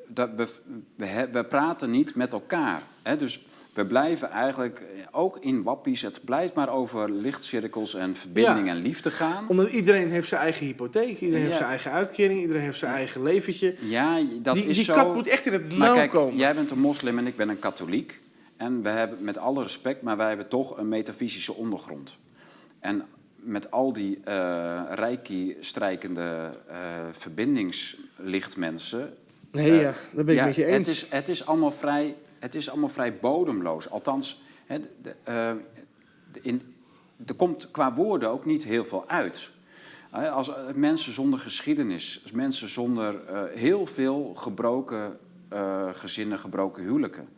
dat 0.08 0.30
we, 0.36 0.48
we, 0.96 1.28
we 1.32 1.44
praten 1.44 1.90
niet 1.90 2.14
met 2.14 2.32
elkaar. 2.32 2.82
Hè? 3.02 3.16
Dus 3.16 3.40
we 3.72 3.86
blijven 3.86 4.30
eigenlijk, 4.30 4.80
eh, 4.80 5.06
ook 5.10 5.38
in 5.38 5.62
wappies, 5.62 6.02
het 6.02 6.20
blijft 6.24 6.54
maar 6.54 6.68
over 6.68 7.10
lichtcirkels 7.10 7.94
en 7.94 8.14
verbinding 8.16 8.66
Ja. 8.66 8.72
en 8.72 8.78
liefde 8.82 9.10
gaan. 9.10 9.44
Omdat 9.48 9.70
iedereen 9.70 10.10
heeft 10.10 10.28
zijn 10.28 10.40
eigen 10.40 10.66
hypotheek, 10.66 11.20
iedereen 11.20 11.44
heeft 11.44 11.56
zijn 11.56 11.68
eigen 11.68 11.90
uitkering, 11.90 12.40
iedereen 12.40 12.62
heeft 12.62 12.78
zijn 12.78 12.92
eigen 12.92 13.22
leventje. 13.22 13.74
Ja, 13.80 14.20
dat 14.42 14.54
die 14.54 14.64
is 14.64 14.76
die 14.76 14.84
zo. 14.84 14.92
kat 14.94 15.14
moet 15.14 15.26
echt 15.26 15.46
in 15.46 15.52
het 15.52 15.72
nauw 15.72 15.94
kijk, 15.94 16.10
komen. 16.10 16.36
jij 16.36 16.54
bent 16.54 16.70
een 16.70 16.78
moslim 16.78 17.18
en 17.18 17.26
ik 17.26 17.36
ben 17.36 17.48
een 17.48 17.58
katholiek. 17.58 18.20
En 18.56 18.82
we 18.82 18.88
hebben, 18.88 19.24
met 19.24 19.38
alle 19.38 19.62
respect, 19.62 20.02
maar 20.02 20.16
wij 20.16 20.28
hebben 20.28 20.48
toch 20.48 20.76
een 20.78 20.88
metafysische 20.88 21.54
ondergrond. 21.54 22.16
En 22.80 23.04
met 23.40 23.70
al 23.70 23.92
die 23.92 24.20
eh 24.24 24.82
reiki-strijkende 24.90 26.50
eh, 26.68 26.76
verbindingslichtmensen 27.12 29.14
Nee, 29.52 29.70
Eh, 29.70 29.80
ja, 29.80 29.94
dat 30.14 30.24
ben 30.24 30.34
ik 30.34 30.40
ja, 30.40 30.46
met 30.46 30.54
je 30.54 30.64
eens. 30.64 30.76
Het 30.76 30.86
is, 30.86 31.06
het, 31.10 31.28
is 31.28 31.46
allemaal 31.46 31.70
vrij, 31.72 32.16
het 32.38 32.54
is 32.54 32.70
allemaal 32.70 32.88
vrij 32.88 33.18
bodemloos. 33.18 33.90
Althans, 33.90 34.42
hè, 34.66 34.78
de, 35.02 35.14
de- 35.22 35.56
in, 36.42 36.74
er 37.26 37.34
komt 37.34 37.70
qua 37.70 37.94
woorden 37.94 38.30
ook 38.30 38.44
niet 38.44 38.64
heel 38.64 38.84
veel 38.84 39.08
uit. 39.08 39.50
Als 40.10 40.50
mensen 40.74 41.12
zonder 41.12 41.38
geschiedenis, 41.38 42.20
als 42.22 42.32
mensen 42.32 42.68
zonder 42.68 43.20
heel 43.54 43.86
veel 43.86 44.34
gebroken 44.34 45.18
gezinnen, 45.92 46.38
gebroken 46.38 46.82
huwelijken. 46.82 47.28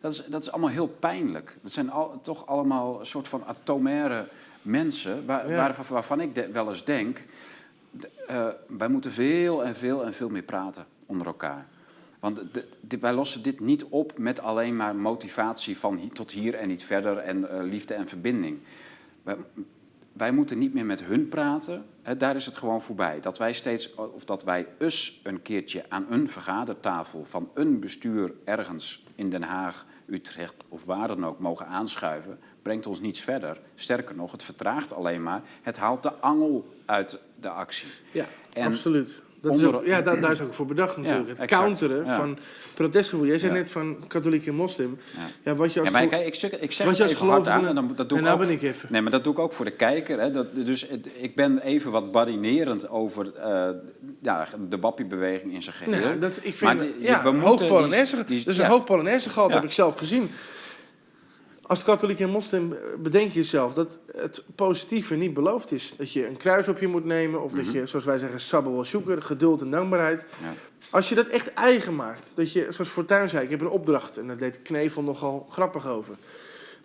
Dat 0.00 0.12
is, 0.12 0.24
dat 0.26 0.40
is 0.42 0.50
allemaal 0.50 0.70
heel 0.70 0.88
pijnlijk. 0.98 1.56
Dat 1.62 1.72
zijn 1.72 1.90
al, 1.90 2.18
toch 2.22 2.46
allemaal 2.46 3.00
een 3.00 3.06
soort 3.06 3.28
van 3.28 3.44
atomaire 3.44 4.26
mensen 4.64 5.26
waar, 5.26 5.50
Ja. 5.50 5.56
waar- 5.56 5.76
waarvan 5.88 6.20
ik 6.20 6.34
de- 6.34 6.48
wel 6.52 6.68
eens 6.68 6.84
denk... 6.84 7.22
eh, 8.26 8.48
wij 8.66 8.88
moeten 8.88 9.12
veel 9.12 9.64
en 9.64 9.76
veel 9.76 10.04
en 10.04 10.14
veel 10.14 10.28
meer 10.28 10.42
praten 10.42 10.86
onder 11.06 11.26
elkaar. 11.26 11.66
Want 12.20 12.36
de- 12.52 12.64
de- 12.80 12.98
wij 12.98 13.12
lossen 13.12 13.42
dit 13.42 13.60
niet 13.60 13.84
op 13.84 14.18
met 14.18 14.40
alleen 14.40 14.76
maar 14.76 14.96
motivatie 14.96 15.78
van 15.78 16.10
tot 16.12 16.30
hier 16.30 16.54
en 16.54 16.68
niet 16.68 16.84
verder 16.84 17.18
en 17.18 17.50
eh, 17.50 17.62
liefde 17.62 17.94
en 17.94 18.08
verbinding. 18.08 18.58
Wij, 19.22 19.36
wij 20.12 20.32
moeten 20.32 20.58
niet 20.58 20.74
meer 20.74 20.84
met 20.86 21.02
hun 21.04 21.28
praten. 21.28 21.84
Hè, 22.02 22.16
daar 22.16 22.36
is 22.36 22.46
het 22.46 22.56
gewoon 22.56 22.82
voorbij. 22.82 23.20
Dat 23.20 23.38
wij 23.38 23.52
steeds, 23.52 23.94
of 23.94 24.24
dat 24.24 24.44
wij 24.44 24.66
us 24.78 25.20
een 25.22 25.42
keertje 25.42 25.84
aan 25.88 26.06
een 26.10 26.28
vergadertafel 26.28 27.24
van 27.24 27.50
een 27.54 27.80
bestuur 27.80 28.32
ergens 28.44 29.04
in 29.14 29.30
Den 29.30 29.42
Haag, 29.42 29.86
Utrecht 30.06 30.54
of 30.68 30.84
waar 30.84 31.08
dan 31.08 31.26
ook 31.26 31.38
mogen 31.38 31.66
aanschuiven, 31.66 32.38
brengt 32.64 32.86
ons 32.86 33.00
niets 33.00 33.20
verder. 33.20 33.56
Sterker 33.74 34.14
nog, 34.14 34.32
het 34.32 34.42
vertraagt 34.42 34.94
alleen 34.94 35.22
maar. 35.22 35.42
Het 35.62 35.76
haalt 35.76 36.02
de 36.02 36.12
angel 36.12 36.66
uit 36.86 37.18
de 37.40 37.48
actie. 37.48 37.88
Ja, 38.10 38.24
En 38.52 38.66
absoluut. 38.66 39.22
Dat 39.40 39.56
is 39.56 39.64
ook, 39.64 39.86
ja, 39.86 40.00
daar, 40.00 40.20
daar 40.20 40.30
is 40.30 40.40
ook 40.40 40.54
voor 40.54 40.66
bedacht 40.66 40.96
natuurlijk. 40.96 41.28
het 41.28 41.38
exact. 41.38 41.62
counteren 41.62 42.04
Ja. 42.04 42.16
van 42.16 42.38
protestgevoel. 42.74 43.26
Jij 43.26 43.38
zei 43.38 43.52
Ja. 43.52 43.58
net 43.58 43.70
van 43.70 44.04
katholiek 44.06 44.46
en 44.46 44.54
moslim. 44.54 44.98
Ja. 45.44 45.54
Wat 45.54 45.72
je 45.72 45.80
als 45.80 45.88
Ja, 45.88 45.94
maar 45.94 46.06
kijk, 46.06 46.26
ik 46.26 46.34
zeg, 46.34 46.50
ik 46.58 46.72
zeg 46.72 46.86
wat 46.86 46.96
je 46.96 47.02
als 47.02 47.12
gelovige- 47.14 47.50
aan 47.50 47.66
en 47.66 47.74
dan, 47.74 47.92
dat 47.96 48.08
doe 48.08 48.18
En 48.18 48.24
ik 48.24 48.30
nou 48.30 48.40
ook. 48.42 48.46
ben 48.46 48.56
ik 48.56 48.62
even. 48.62 48.88
Nee, 48.92 49.02
maar 49.02 49.10
dat 49.10 49.24
doe 49.24 49.32
ik 49.32 49.38
ook 49.38 49.52
voor 49.52 49.64
de 49.64 49.70
kijker. 49.70 50.20
Hè. 50.20 50.30
Dat, 50.30 50.46
dus 50.54 50.88
het- 50.88 51.08
ik 51.14 51.34
ben 51.34 51.58
even 51.58 51.90
wat 51.90 52.12
badinerend 52.12 52.88
over 52.88 53.34
eh, 53.34 53.68
ja, 54.22 54.46
de 54.68 54.78
wappiebeweging 54.78 55.52
in 55.52 55.62
zijn 55.62 55.76
geheel. 55.76 56.06
Nee, 56.08 56.18
dat, 56.18 56.38
ik 56.42 56.60
Maar 56.60 56.76
vind, 56.76 56.94
die- 56.96 57.06
ja, 57.06 57.22
we 57.22 57.30
moeten 57.30 57.48
hoog 57.48 57.58
die- 57.58 57.68
Polonaise. 57.68 58.24
die- 58.24 58.44
dus 58.44 58.58
een 58.58 58.66
hoog 58.66 58.84
Polonaise 58.84 59.30
gehad 59.30 59.52
heb 59.52 59.64
ik 59.64 59.72
zelf 59.72 59.94
gezien. 59.98 60.30
Als 61.66 61.82
katholiek 61.82 62.20
en 62.20 62.30
moslim 62.30 62.72
eh, 62.72 62.78
bedenk 62.98 63.32
je 63.32 63.40
jezelf 63.40 63.74
dat 63.74 63.98
het 64.16 64.44
positieve 64.54 65.14
niet 65.14 65.34
beloofd 65.34 65.72
is. 65.72 65.94
Dat 65.96 66.12
je 66.12 66.26
een 66.26 66.36
kruis 66.36 66.68
op 66.68 66.78
je 66.78 66.86
moet 66.86 67.04
nemen. 67.04 67.42
Of 67.42 67.52
dat 67.52 67.72
je, 67.72 67.86
zoals 67.86 68.04
wij 68.04 68.18
zeggen, 68.18 68.40
sabel 68.40 68.72
wel 68.72 68.84
zoeken. 68.84 69.22
Geduld 69.22 69.60
en 69.60 69.70
dankbaarheid. 69.70 70.24
Ja. 70.42 70.52
Als 70.90 71.08
je 71.08 71.14
dat 71.14 71.26
echt 71.26 71.52
eigen 71.52 71.96
maakt. 71.96 72.32
Dat 72.34 72.52
je, 72.52 72.66
zoals 72.70 72.90
Fortuyn 72.90 73.28
zei, 73.28 73.44
ik 73.44 73.50
heb 73.50 73.60
een 73.60 73.68
opdracht. 73.68 74.16
En 74.16 74.26
daar 74.26 74.36
deed 74.36 74.62
Knevel 74.62 75.02
nogal 75.02 75.46
grappig 75.50 75.88
over. 75.88 76.14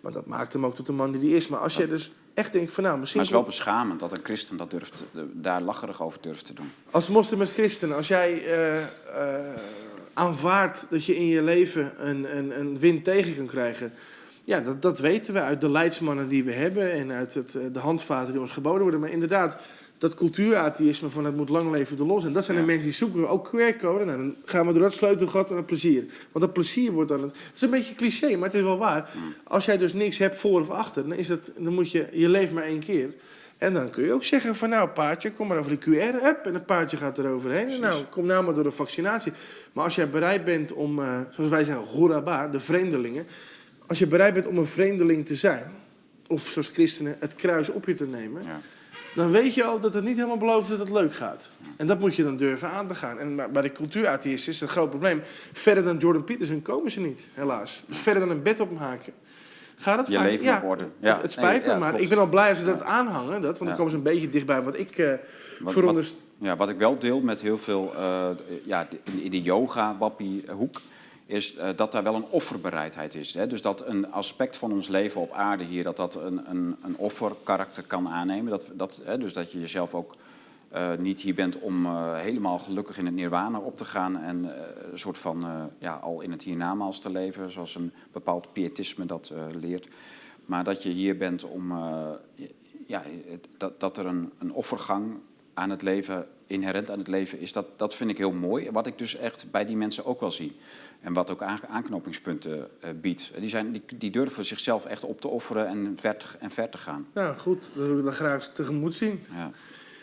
Maar 0.00 0.12
dat 0.12 0.26
maakt 0.26 0.52
hem 0.52 0.66
ook 0.66 0.74
tot 0.74 0.86
de 0.86 0.92
man 0.92 1.12
die 1.12 1.20
hij 1.20 1.36
is. 1.36 1.48
Maar 1.48 1.60
als 1.60 1.76
je 1.76 1.88
dus 1.88 2.12
echt 2.34 2.52
denkt 2.52 2.72
van 2.72 2.84
nou, 2.84 2.98
misschien... 2.98 3.20
Maar 3.20 3.30
het 3.30 3.38
is 3.38 3.42
wel 3.42 3.56
beschamend 3.56 4.00
dat 4.00 4.12
een 4.12 4.24
christen 4.24 4.56
dat 4.56 4.70
durft, 4.70 5.04
daar 5.32 5.62
lacherig 5.62 6.02
over 6.02 6.20
durft 6.20 6.44
te 6.44 6.54
doen. 6.54 6.72
Als 6.90 7.08
moslim 7.08 7.40
en 7.40 7.46
christen, 7.46 7.96
als 7.96 8.08
jij 8.08 8.44
eh, 8.46 8.84
aanvaardt 10.12 10.86
dat 10.90 11.04
je 11.04 11.16
in 11.16 11.26
je 11.26 11.42
leven 11.42 12.08
een, 12.08 12.36
een, 12.36 12.60
een 12.60 12.78
wind 12.78 13.04
tegen 13.04 13.36
kan 13.36 13.46
krijgen. 13.46 13.92
Ja, 14.44 14.60
dat, 14.60 14.82
dat 14.82 14.98
weten 14.98 15.34
we 15.34 15.40
uit 15.40 15.60
de 15.60 15.70
leidsmannen 15.70 16.28
die 16.28 16.44
we 16.44 16.52
hebben 16.52 16.92
en 16.92 17.12
uit 17.12 17.34
het, 17.34 17.54
eh, 17.54 17.62
de 17.72 17.78
handvaten 17.78 18.32
die 18.32 18.40
ons 18.40 18.50
geboden 18.50 18.82
worden. 18.82 19.00
Maar 19.00 19.10
inderdaad, 19.10 19.56
dat 19.98 20.14
cultuuratheïsme 20.14 21.08
van 21.08 21.24
het 21.24 21.36
moet 21.36 21.48
lang 21.48 21.70
leven 21.70 21.96
de 21.96 22.06
los. 22.06 22.24
En 22.24 22.32
dat 22.32 22.44
zijn 22.44 22.56
Ja. 22.56 22.62
de 22.62 22.68
mensen 22.68 22.86
die 22.86 22.96
zoeken 22.96 23.28
ook 23.28 23.48
QR-code. 23.48 24.04
Nou, 24.04 24.18
dan 24.18 24.34
gaan 24.44 24.66
we 24.66 24.72
door 24.72 24.82
dat 24.82 24.94
sleutelgat 24.94 25.48
naar 25.48 25.58
het 25.58 25.66
plezier. 25.66 26.04
Want 26.32 26.44
dat 26.44 26.52
plezier 26.52 26.92
wordt 26.92 27.08
dan 27.08 27.22
het... 27.22 27.30
Het 27.30 27.54
is 27.54 27.62
een 27.62 27.70
beetje 27.70 27.94
cliché, 27.94 28.36
maar 28.36 28.48
het 28.48 28.56
is 28.56 28.62
wel 28.62 28.78
waar. 28.78 29.10
Als 29.44 29.64
jij 29.64 29.76
dus 29.76 29.92
niks 29.92 30.18
hebt 30.18 30.36
voor 30.38 30.60
of 30.60 30.70
achter, 30.70 31.08
dan, 31.08 31.18
is 31.18 31.26
dat, 31.26 31.50
dan 31.56 31.74
moet 31.74 31.90
je... 31.90 32.06
Je 32.12 32.28
leeft 32.28 32.52
maar 32.52 32.64
één 32.64 32.78
keer. 32.80 33.10
En 33.58 33.72
dan 33.72 33.90
kun 33.90 34.04
je 34.04 34.12
ook 34.12 34.24
zeggen 34.24 34.56
van 34.56 34.68
nou 34.68 34.88
paardje, 34.88 35.32
kom 35.32 35.46
maar 35.46 35.58
over 35.58 35.70
de 35.70 35.78
QR, 35.78 36.26
up, 36.26 36.46
en 36.46 36.54
het 36.54 36.66
paardje 36.66 36.96
gaat 36.96 37.18
er 37.18 37.28
overheen. 37.28 37.68
En 37.68 37.80
nou, 37.80 38.04
kom 38.04 38.26
nou 38.26 38.44
maar 38.44 38.54
door 38.54 38.64
de 38.64 38.70
vaccinatie. 38.70 39.32
Maar 39.72 39.84
als 39.84 39.94
jij 39.94 40.08
bereid 40.10 40.44
bent 40.44 40.72
om, 40.72 40.98
eh, 40.98 41.20
zoals 41.30 41.50
wij 41.50 41.64
zeggen, 41.64 41.86
Goraba, 41.86 42.48
de 42.48 42.60
vreemdelingen. 42.60 43.26
Als 43.90 43.98
je 43.98 44.06
bereid 44.06 44.34
bent 44.34 44.46
om 44.46 44.58
een 44.58 44.66
vreemdeling 44.66 45.26
te 45.26 45.34
zijn, 45.34 45.64
of 46.28 46.46
zoals 46.46 46.68
christenen 46.68 47.16
het 47.20 47.34
kruis 47.34 47.68
op 47.68 47.86
je 47.86 47.94
te 47.94 48.06
nemen, 48.06 48.42
Ja. 48.42 48.60
dan 49.14 49.30
weet 49.30 49.54
je 49.54 49.64
al 49.64 49.80
dat 49.80 49.94
het 49.94 50.04
niet 50.04 50.16
helemaal 50.16 50.36
belooft 50.36 50.68
dat 50.68 50.78
het 50.78 50.90
leuk 50.90 51.14
gaat. 51.14 51.50
En 51.76 51.86
dat 51.86 51.98
moet 52.00 52.16
je 52.16 52.22
dan 52.24 52.36
durven 52.36 52.68
aan 52.70 52.86
te 52.88 52.94
gaan. 52.94 53.18
En 53.18 53.36
bij 53.52 53.62
de 53.62 53.72
cultuuratheïsten 53.72 54.52
is 54.52 54.60
het 54.60 54.68
een 54.68 54.74
groot 54.74 54.90
probleem. 54.90 55.20
Verder 55.52 55.84
dan 55.84 55.96
Jordan 55.96 56.24
Peterson 56.24 56.62
komen 56.62 56.90
ze 56.90 57.00
niet, 57.00 57.20
helaas. 57.34 57.82
Dus 57.86 57.98
verder 57.98 58.26
dan 58.26 58.36
een 58.36 58.42
bed 58.42 58.60
opmaken. 58.60 59.12
Gaat 59.76 59.98
het 59.98 60.06
Je 60.08 60.14
vaak? 60.14 60.24
leven 60.24 60.44
ja, 60.44 60.56
op 60.56 60.64
orde. 60.68 60.84
Ja. 61.00 61.12
Het, 61.12 61.22
het 61.22 61.32
spijt 61.32 61.62
me, 61.62 61.68
dat 61.68 61.78
maar 61.78 62.00
ik 62.00 62.08
ben 62.08 62.18
al 62.18 62.26
blij 62.28 62.48
als 62.48 62.58
ze 62.58 62.64
dat 62.64 62.82
aanhangen. 62.82 63.40
Dat, 63.40 63.58
want 63.58 63.66
dan 63.70 63.74
komen 63.76 63.90
ze 63.90 63.96
een 63.96 64.02
beetje 64.02 64.28
dichtbij 64.30 64.62
wat 64.62 64.78
ik 64.78 65.18
Wat- 65.60 65.72
veronderst- 65.72 66.14
Ja, 66.38 66.56
wat 66.56 66.68
ik 66.68 66.76
wel 66.76 66.98
deel 66.98 67.20
met 67.20 67.40
heel 67.40 67.58
veel, 67.58 67.92
eh, 67.96 68.28
ja, 68.64 68.88
in, 69.04 69.22
in 69.22 69.30
de 69.30 69.42
yoga-wappie-hoek, 69.42 70.80
is 71.30 71.54
eh, 71.54 71.68
dat 71.76 71.92
daar 71.92 72.02
wel 72.02 72.14
een 72.14 72.26
offerbereidheid 72.30 73.14
is. 73.14 73.34
Hè? 73.34 73.46
Dus 73.46 73.60
dat 73.60 73.86
een 73.86 74.12
aspect 74.12 74.56
van 74.56 74.72
ons 74.72 74.88
leven 74.88 75.20
op 75.20 75.32
aarde 75.32 75.64
hier, 75.64 75.84
dat 75.84 75.96
dat 75.96 76.14
een, 76.14 76.50
een, 76.50 76.76
een 76.82 76.96
offerkarakter 76.96 77.82
kan 77.82 78.08
aannemen. 78.08 78.50
Dat, 78.50 78.70
dat, 78.72 79.02
hè, 79.04 79.18
dus 79.18 79.32
dat 79.32 79.52
je 79.52 79.60
jezelf 79.60 79.94
ook 79.94 80.14
eh, 80.68 80.92
niet 80.98 81.20
hier 81.20 81.34
bent 81.34 81.58
om 81.58 81.86
eh, 81.86 82.16
helemaal 82.16 82.58
gelukkig 82.58 82.98
in 82.98 83.06
het 83.06 83.14
nirwana 83.14 83.58
op 83.58 83.76
te 83.76 83.84
gaan 83.84 84.16
en 84.16 84.44
een 84.90 84.98
soort 84.98 85.18
van, 85.18 85.70
ja, 85.78 85.94
al 85.94 86.20
in 86.20 86.30
het 86.30 86.42
hiernamaals 86.42 87.00
te 87.00 87.10
leven, 87.10 87.50
zoals 87.50 87.74
een 87.74 87.92
bepaald 88.12 88.52
pietisme 88.52 89.06
dat 89.06 89.32
leert. 89.60 89.88
Maar 90.44 90.64
dat 90.64 90.82
je 90.82 90.90
hier 90.90 91.16
bent 91.16 91.44
om, 91.44 91.72
ja, 92.86 93.02
dat, 93.56 93.80
dat 93.80 93.98
er 93.98 94.06
een, 94.06 94.32
een 94.38 94.52
offergang 94.52 95.18
aan 95.60 95.70
het 95.70 95.82
leven, 95.82 96.26
inherent 96.46 96.90
aan 96.90 96.98
het 96.98 97.08
leven 97.08 97.38
is, 97.40 97.52
dat, 97.52 97.78
dat 97.78 97.94
vind 97.94 98.10
ik 98.10 98.16
heel 98.18 98.32
mooi. 98.32 98.70
Wat 98.70 98.86
ik 98.86 98.98
dus 98.98 99.16
echt 99.16 99.46
bij 99.50 99.64
die 99.64 99.76
mensen 99.76 100.04
ook 100.04 100.20
wel 100.20 100.30
zie. 100.30 100.56
En 101.00 101.12
wat 101.12 101.30
ook 101.30 101.42
aan- 101.42 101.66
aanknopingspunten 101.68 102.68
eh, 102.80 102.90
biedt. 103.00 103.30
Die, 103.38 103.48
zijn, 103.48 103.72
die, 103.72 103.82
die 103.94 104.10
durven 104.10 104.44
zichzelf 104.44 104.84
echt 104.84 105.04
op 105.04 105.20
te 105.20 105.28
offeren 105.28 105.66
en 105.66 105.92
ver 105.96 106.16
te, 106.16 106.26
en 106.38 106.50
ver 106.50 106.68
te 106.68 106.78
gaan. 106.78 107.06
Nou 107.14 107.36
goed, 107.36 107.68
dat 107.74 107.86
wil 107.86 107.98
ik 107.98 108.04
dan 108.04 108.12
graag 108.12 108.48
tegemoet 108.52 108.94
zien. 108.94 109.20
Ja. 109.34 109.50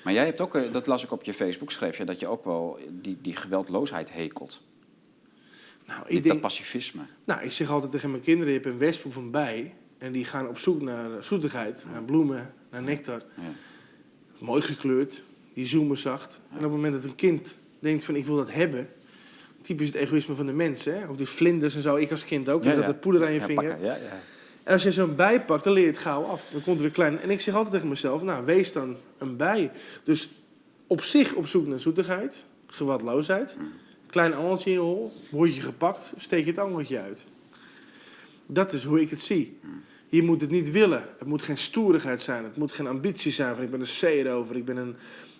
Maar 0.03 0.13
jij 0.13 0.25
hebt 0.25 0.41
ook, 0.41 0.55
eh, 0.55 0.71
dat 0.71 0.87
las 0.87 1.03
ik 1.03 1.11
op 1.11 1.23
je 1.23 1.33
Facebook, 1.33 1.71
schreef 1.71 1.97
je 1.97 2.03
dat 2.05 2.19
je 2.19 2.27
ook 2.27 2.43
wel 2.45 2.79
die, 2.91 3.17
die 3.21 3.35
geweldloosheid 3.35 4.13
hekelt. 4.13 4.61
Nou, 5.85 6.01
ik 6.01 6.07
Die- 6.07 6.21
denk, 6.21 6.33
Dat 6.33 6.41
pacifisme. 6.41 7.01
Nou, 7.23 7.41
ik 7.41 7.51
zeg 7.51 7.69
altijd 7.69 7.91
tegen 7.91 8.11
mijn 8.11 8.23
kinderen, 8.23 8.53
je 8.53 8.59
hebt 8.59 8.71
een 8.71 8.77
wesp 8.79 9.05
of 9.05 9.15
een 9.15 9.31
bij. 9.31 9.73
En 9.97 10.11
die 10.11 10.25
gaan 10.25 10.47
op 10.47 10.59
zoek 10.59 10.81
naar 10.81 11.11
eh, 11.11 11.21
zoetigheid, 11.21 11.85
naar 11.91 12.03
bloemen, 12.03 12.53
naar 12.71 12.81
nectar. 12.83 13.21
Ja. 13.35 13.41
Mooi 14.39 14.61
gekleurd, 14.61 15.23
die 15.57 15.65
zoomen 15.65 15.97
zacht. 15.97 16.39
En 16.49 16.55
op 16.55 16.63
het 16.63 16.71
moment 16.71 16.93
dat 16.93 17.03
een 17.03 17.15
kind 17.15 17.55
denkt 17.79 18.05
van 18.05 18.15
ik 18.15 18.25
wil 18.25 18.35
dat 18.35 18.51
hebben... 18.51 18.89
Typisch 19.61 19.87
het 19.87 19.95
egoïsme 19.95 20.35
van 20.35 20.45
de 20.45 20.53
mens, 20.53 20.83
hè? 20.85 21.09
Ook 21.09 21.17
die 21.17 21.27
vlinders 21.27 21.75
en 21.75 21.81
zo, 21.81 21.95
ik 21.95 22.11
als 22.11 22.25
kind 22.25 22.49
ook. 22.49 22.63
Ja, 22.63 22.73
dat 22.73 22.81
ja. 22.81 22.87
het 22.87 22.99
poeder 22.99 23.25
aan 23.25 23.33
je 23.33 23.39
Ja, 23.39 23.45
vinger. 23.45 23.63
pakken, 23.63 23.85
ja, 23.85 23.95
ja. 23.95 24.19
En 24.63 24.73
als 24.73 24.83
je 24.83 24.91
zo'n 24.91 25.15
bij 25.15 25.41
pakt, 25.41 25.63
dan 25.63 25.73
leer 25.73 25.83
je 25.83 25.89
het 25.89 25.99
gauw 25.99 26.23
af. 26.23 26.49
Dan 26.51 26.61
komt 26.63 26.79
er 26.79 26.85
een 26.85 26.91
klein... 26.91 27.19
En 27.19 27.29
ik 27.29 27.41
zeg 27.41 27.53
altijd 27.53 27.73
tegen 27.73 27.87
mezelf, 27.87 28.21
nou, 28.21 28.45
wees 28.45 28.71
dan 28.71 28.95
een 29.17 29.35
bij. 29.35 29.71
Dus 30.03 30.29
op 30.87 31.01
zich 31.01 31.33
op 31.33 31.47
zoek 31.47 31.67
naar 31.67 31.79
zoetigheid, 31.79 32.45
gewadloosheid. 32.67 33.55
Klein 34.09 34.33
angeltje 34.33 34.69
in 34.69 34.75
je 34.75 34.81
hol, 34.81 35.13
word 35.29 35.55
je 35.55 35.61
gepakt, 35.61 36.13
steek 36.17 36.43
je 36.43 36.49
het 36.51 36.59
angeltje 36.59 36.99
uit. 36.99 37.25
Dat 38.45 38.73
is 38.73 38.83
hoe 38.83 39.01
ik 39.01 39.09
het 39.09 39.21
zie. 39.21 39.59
Je 40.07 40.23
moet 40.23 40.41
het 40.41 40.49
niet 40.49 40.71
willen. 40.71 41.05
Het 41.17 41.27
moet 41.27 41.41
geen 41.41 41.57
stoerigheid 41.57 42.21
zijn. 42.21 42.43
Het 42.43 42.57
moet 42.57 42.71
geen 42.71 42.87
ambitie 42.87 43.31
zijn 43.31 43.55
van 43.55 43.63
ik 43.63 43.71
ben 43.71 43.81
een 43.81 43.87
C 43.99 44.01
erover. 44.01 44.55
Ik 44.55 44.65
ben 44.65 44.77
een... 44.77 44.95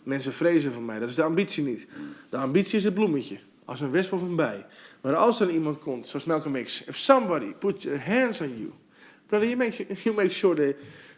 Mensen 0.08 0.34
vrezen 0.34 0.74
van 0.74 0.86
mij. 0.86 1.00
Dat 1.00 1.10
is 1.10 1.16
de 1.16 1.24
ambitie 1.24 1.64
niet. 1.64 1.88
De 2.30 2.38
ambitie 2.38 2.78
is 2.78 2.84
het 2.84 2.94
bloemetje. 2.94 3.38
Als 3.66 3.82
een 3.82 3.92
wesp 3.92 4.14
of 4.14 4.22
een 4.22 4.36
bij. 4.36 4.66
Maar 5.02 5.16
als 5.16 5.40
er 5.40 5.50
iemand 5.50 5.80
komt, 5.80 6.08
zoals 6.08 6.26
Malcolm 6.26 6.64
X. 6.64 6.84
If 6.84 6.98
somebody 6.98 7.54
put 7.54 7.82
their 7.82 8.06
hands 8.06 8.42
on 8.42 8.58
you. 8.58 8.72
Brother, 9.26 9.48
you 9.48 9.58
make, 9.58 9.86
you 10.04 10.16
make 10.16 10.30
sure 10.30 10.56
they 10.56 10.76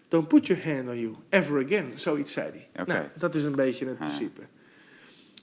don't 0.07 0.27
put 0.27 0.47
your 0.47 0.63
hand 0.63 0.87
on 0.87 0.99
you 0.99 1.15
ever 1.29 1.63
again. 1.65 1.91
Zoiets 1.95 2.31
zei 2.33 2.51
hij. 2.51 2.85
Nou, 2.85 3.05
dat 3.17 3.35
is 3.35 3.43
een 3.43 3.55
beetje 3.55 3.85
het 3.85 3.97
principe. 3.97 4.41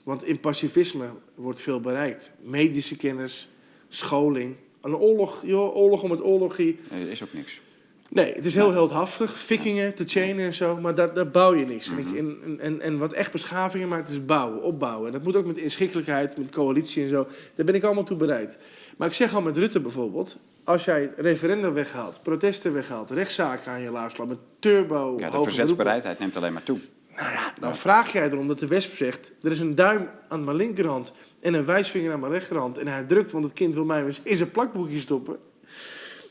Want 0.03 0.23
in 0.23 0.39
pacifisme 0.39 1.09
wordt 1.35 1.61
veel 1.61 1.79
bereikt. 1.79 2.31
Medische 2.41 2.95
kennis, 2.95 3.49
scholing. 3.87 4.55
Een 4.81 4.95
oorlog, 4.95 5.45
joh, 5.45 5.75
oorlog 5.75 6.03
om 6.03 6.11
het 6.11 6.23
oorlogie. 6.23 6.79
Nee, 6.91 7.03
er 7.03 7.11
is 7.11 7.23
ook 7.23 7.33
niks. 7.33 7.61
Nee, 8.09 8.33
het 8.33 8.45
is 8.45 8.53
heel 8.53 8.71
heldhaftig. 8.71 9.31
Vikingen, 9.37 9.93
te 9.93 10.03
chainen 10.07 10.45
en 10.45 10.53
zo. 10.53 10.77
Maar 10.81 10.95
daar, 10.95 11.13
daar 11.13 11.29
bouw 11.29 11.53
je 11.53 11.65
niks. 11.65 11.89
En, 11.89 11.97
ik- 11.97 12.05
Mhm. 12.05 12.17
en, 12.17 12.37
en, 12.43 12.59
en, 12.59 12.81
en 12.81 12.97
wat 12.97 13.13
echt 13.13 13.31
beschavingen 13.31 13.87
maakt, 13.87 14.09
is 14.09 14.25
bouwen, 14.25 14.61
opbouwen. 14.61 15.07
En 15.07 15.13
dat 15.13 15.23
moet 15.23 15.35
ook 15.35 15.45
met 15.45 15.57
inschikkelijkheid, 15.57 16.37
met 16.37 16.49
coalitie 16.49 17.03
en 17.03 17.09
zo. 17.09 17.27
Daar 17.55 17.65
ben 17.65 17.75
ik 17.75 17.83
allemaal 17.83 18.03
toe 18.03 18.17
bereid. 18.17 18.59
Maar 18.97 19.07
ik 19.07 19.13
zeg 19.13 19.33
al 19.35 19.41
met 19.41 19.57
Rutte 19.57 19.79
bijvoorbeeld. 19.79 20.37
Als 20.63 20.85
jij 20.85 21.11
referenda 21.15 21.71
weghaalt, 21.71 22.19
protesten 22.23 22.73
weghaalt, 22.73 23.11
rechtszaken 23.11 23.71
aan 23.71 23.81
je 23.81 23.91
laars 23.91 24.13
slaat, 24.13 24.27
met 24.27 24.37
turbo, 24.59 25.15
Ja, 25.17 25.29
de 25.29 25.35
hoge 25.35 25.43
verzetsbereidheid 25.49 26.19
neemt 26.19 26.35
alleen 26.37 26.53
maar 26.53 26.63
toe. 26.63 26.79
Nou 27.15 27.31
ja, 27.31 27.53
dan 27.59 27.75
vraag 27.75 28.11
jij 28.11 28.29
erom 28.31 28.47
dat 28.47 28.59
de 28.59 28.67
wesp 28.67 28.95
zegt... 28.95 29.31
er 29.43 29.51
is 29.51 29.59
een 29.59 29.75
duim 29.75 30.09
aan 30.27 30.43
mijn 30.43 30.57
linkerhand 30.57 31.13
en 31.39 31.53
een 31.53 31.65
wijsvinger 31.65 32.13
aan 32.13 32.19
mijn 32.19 32.31
rechterhand... 32.31 32.77
en 32.77 32.87
hij 32.87 33.03
drukt, 33.03 33.31
want 33.31 33.43
het 33.43 33.53
kind 33.53 33.73
wil 33.75 33.85
mij 33.85 34.05
eens 34.05 34.19
in 34.23 34.37
zijn 34.37 34.51
plakboekje 34.51 34.99
stoppen... 34.99 35.37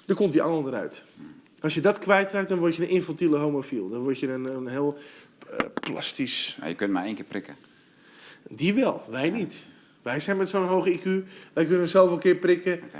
dan 0.06 0.16
komt 0.16 0.32
die 0.32 0.42
angel 0.42 0.66
eruit. 0.68 1.04
Als 1.66 1.74
je 1.74 1.80
dat 1.80 1.98
kwijtraakt, 1.98 2.48
dan 2.48 2.58
word 2.58 2.76
je 2.76 2.82
een 2.82 2.88
infantiele 2.88 3.36
homofiel. 3.36 3.88
Dan 3.88 4.00
word 4.00 4.18
je 4.18 4.28
een, 4.28 4.44
een 4.44 4.66
heel 4.66 4.98
eh, 5.50 5.56
plastisch... 5.80 6.56
Maar 6.60 6.68
je 6.68 6.74
kunt 6.74 6.92
maar 6.92 7.04
één 7.04 7.14
keer 7.14 7.24
prikken. 7.24 7.56
Die 8.48 8.74
wel, 8.74 9.04
wij 9.08 9.30
niet. 9.30 9.56
Wij 10.02 10.20
zijn 10.20 10.36
met 10.36 10.48
zo'n 10.48 10.66
hoge 10.66 10.98
IQ, 10.98 11.28
wij 11.52 11.66
kunnen 11.66 11.88
zoveel 11.88 12.18
keer 12.18 12.34
prikken. 12.34 12.80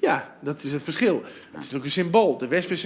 Ja, 0.00 0.36
dat 0.40 0.62
is 0.62 0.72
het 0.72 0.82
verschil. 0.82 1.22
Het 1.52 1.64
is 1.64 1.74
ook 1.74 1.84
een 1.84 1.90
symbool. 1.90 2.38
De 2.38 2.48
wespen, 2.48 2.76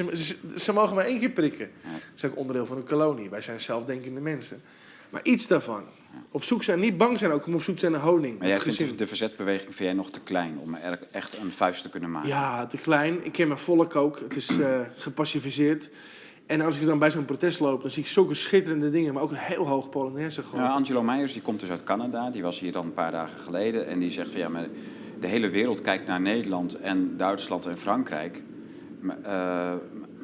ze 0.60 0.72
mogen 0.72 0.94
maar 0.94 1.04
één 1.04 1.18
keer 1.18 1.30
prikken. 1.30 1.70
Ja. 1.82 1.90
Dat 1.90 2.00
is 2.16 2.24
ook 2.24 2.36
onderdeel 2.36 2.66
van 2.66 2.76
een 2.76 2.84
kolonie. 2.84 3.30
Wij 3.30 3.42
zijn 3.42 3.60
zelfdenkende 3.60 4.20
mensen. 4.20 4.62
Maar 5.10 5.20
iets 5.24 5.46
daarvan. 5.46 5.84
Op 6.30 6.44
zoek 6.44 6.62
zijn, 6.62 6.80
niet 6.80 6.96
bang 6.96 7.18
zijn 7.18 7.30
ook 7.30 7.46
om 7.46 7.54
op 7.54 7.62
zoek 7.62 7.74
te 7.74 7.80
zijn 7.80 7.92
naar 7.92 8.00
honing. 8.00 8.38
Maar 8.38 8.48
jij 8.48 8.58
vindt 8.58 8.78
de, 8.78 8.94
de 8.94 9.06
verzetsbeweging 9.06 9.74
vind 9.74 9.88
jij 9.88 9.92
nog 9.92 10.10
te 10.10 10.20
klein 10.20 10.58
om 10.58 10.74
er 10.74 10.98
echt 11.10 11.38
een 11.38 11.52
vuist 11.52 11.82
te 11.82 11.90
kunnen 11.90 12.10
maken? 12.10 12.28
Ja, 12.28 12.66
te 12.66 12.76
klein. 12.76 13.24
Ik 13.24 13.32
ken 13.32 13.48
mijn 13.48 13.60
volk 13.60 13.96
ook. 13.96 14.18
Het 14.18 14.36
is 14.36 14.50
gepacificeerd. 14.96 15.90
En 16.46 16.60
als 16.60 16.76
ik 16.76 16.86
dan 16.86 16.98
bij 16.98 17.10
zo'n 17.10 17.24
protest 17.24 17.60
loop, 17.60 17.82
dan 17.82 17.90
zie 17.90 18.02
ik 18.02 18.08
zulke 18.08 18.34
schitterende 18.34 18.90
dingen, 18.90 19.14
maar 19.14 19.22
ook 19.22 19.30
een 19.30 19.36
heel 19.36 19.66
hoog 19.66 19.88
Polonaise 19.88 20.42
gewoon. 20.42 20.64
Ja, 20.64 20.70
Angelo 20.70 21.02
Meijers 21.02 21.32
die 21.32 21.42
komt 21.42 21.60
dus 21.60 21.70
uit 21.70 21.84
Canada. 21.84 22.30
Die 22.30 22.42
was 22.42 22.60
hier 22.60 22.72
dan 22.72 22.84
een 22.84 22.92
paar 22.92 23.10
dagen 23.10 23.40
geleden. 23.40 23.86
En 23.86 23.98
die 23.98 24.10
zegt 24.10 24.30
van 24.30 24.40
ja, 24.40 24.48
maar 24.48 24.68
de 25.20 25.26
hele 25.26 25.48
wereld 25.48 25.82
kijkt 25.82 26.06
naar 26.06 26.20
Nederland 26.20 26.74
en 26.74 27.16
Duitsland 27.16 27.66
en 27.66 27.78
Frankrijk. 27.78 28.42
Maar, 29.00 29.18
eh, 29.22 29.72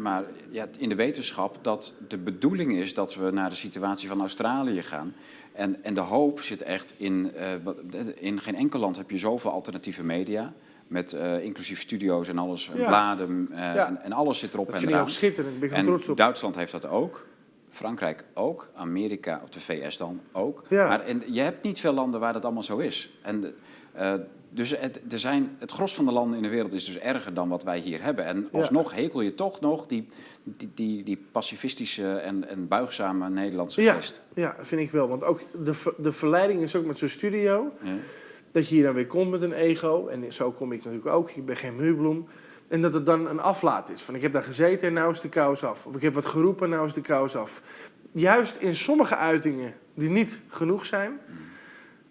maar 0.00 0.24
ja, 0.50 0.66
in 0.78 0.88
de 0.88 0.94
wetenschap 0.94 1.58
dat 1.60 1.94
de 2.08 2.18
bedoeling 2.18 2.76
is 2.76 2.94
dat 2.94 3.14
we 3.14 3.30
naar 3.30 3.48
de 3.48 3.56
situatie 3.56 4.08
van 4.08 4.20
Australië 4.20 4.82
gaan. 4.82 5.14
En, 5.52 5.84
en 5.84 5.94
de 5.94 6.00
hoop 6.00 6.40
zit 6.40 6.62
echt 6.62 6.94
in, 6.96 7.32
eh, 7.34 7.52
in 8.14 8.40
geen 8.40 8.54
enkel 8.54 8.80
land 8.80 8.96
heb 8.96 9.10
je 9.10 9.18
zoveel 9.18 9.50
alternatieve 9.50 10.04
media. 10.04 10.52
Met 10.86 11.12
eh, 11.12 11.44
inclusief 11.44 11.80
studio's 11.80 12.28
en 12.28 12.38
alles, 12.38 12.70
en 12.70 12.78
Ja. 12.78 12.86
bladen 12.86 13.48
eh, 13.52 13.58
Ja. 13.58 13.86
en, 13.86 14.02
en 14.02 14.12
alles 14.12 14.38
zit 14.38 14.54
erop 14.54 14.66
dat 14.66 14.74
en 14.74 14.80
vind 14.80 14.94
ik 14.94 15.00
ook 15.00 15.10
schitterend. 15.10 15.84
Trots 15.84 16.08
op. 16.08 16.16
Duitsland 16.16 16.56
heeft 16.56 16.72
dat 16.72 16.86
ook. 16.86 17.26
Frankrijk 17.70 18.24
ook. 18.34 18.70
Amerika, 18.74 19.40
of 19.42 19.48
de 19.48 19.60
VS 19.60 19.96
dan 19.96 20.20
ook. 20.32 20.64
Ja. 20.68 20.88
Maar 20.88 21.00
en 21.00 21.22
je 21.26 21.40
hebt 21.40 21.62
niet 21.62 21.80
veel 21.80 21.92
landen 21.92 22.20
waar 22.20 22.32
dat 22.32 22.44
allemaal 22.44 22.62
zo 22.62 22.78
is. 22.78 23.10
En, 23.22 23.54
dus 24.50 24.70
het, 24.78 25.00
er 25.10 25.18
zijn, 25.18 25.56
het 25.58 25.70
gros 25.70 25.94
van 25.94 26.04
de 26.04 26.12
landen 26.12 26.36
in 26.36 26.42
de 26.42 26.48
wereld 26.48 26.72
is 26.72 26.84
dus 26.84 26.98
erger 26.98 27.34
dan 27.34 27.48
wat 27.48 27.62
wij 27.62 27.78
hier 27.78 28.02
hebben. 28.02 28.24
En 28.24 28.48
alsnog 28.52 28.94
hekel 28.94 29.20
je 29.20 29.34
toch 29.34 29.60
nog 29.60 29.86
die, 29.86 30.08
die, 30.44 30.70
die, 30.74 31.04
die 31.04 31.24
pacifistische 31.32 32.12
en, 32.16 32.48
en 32.48 32.68
buigzame 32.68 33.28
Nederlandse 33.30 33.82
Ja, 33.82 33.94
geest. 33.94 34.22
ja, 34.34 34.56
vind 34.60 34.80
ik 34.80 34.90
wel. 34.90 35.08
Want 35.08 35.24
ook 35.24 35.40
de, 35.64 35.92
de 35.98 36.12
verleiding 36.12 36.62
is 36.62 36.76
ook 36.76 36.84
met 36.84 36.98
zo'n 36.98 37.08
studio. 37.08 37.72
Ja. 37.82 37.94
Dat 38.52 38.68
je 38.68 38.74
hier 38.74 38.84
dan 38.84 38.94
weer 38.94 39.06
komt 39.06 39.30
met 39.30 39.42
een 39.42 39.52
ego. 39.52 40.06
En 40.06 40.32
zo 40.32 40.50
kom 40.52 40.72
ik 40.72 40.84
natuurlijk 40.84 41.14
ook. 41.14 41.30
Ik 41.30 41.44
ben 41.44 41.56
geen 41.56 41.76
muurbloem. 41.76 42.26
En 42.68 42.82
dat 42.82 42.94
het 42.94 43.06
dan 43.06 43.26
een 43.28 43.40
aflaat 43.40 43.90
is. 43.90 44.02
Van 44.02 44.14
ik 44.14 44.22
heb 44.22 44.32
daar 44.32 44.42
gezeten 44.42 44.88
en 44.88 44.94
nou 44.94 45.12
is 45.12 45.20
de 45.20 45.28
kous 45.28 45.64
af. 45.64 45.86
Of 45.86 45.94
ik 45.94 46.02
heb 46.02 46.14
wat 46.14 46.26
geroepen 46.26 46.64
en 46.64 46.70
nou 46.70 46.86
is 46.86 46.92
de 46.92 47.00
kous 47.00 47.36
af. 47.36 47.62
Juist 48.12 48.56
in 48.56 48.76
sommige 48.76 49.16
uitingen 49.16 49.74
die 49.94 50.08
niet 50.08 50.40
genoeg 50.48 50.86
zijn. 50.86 51.18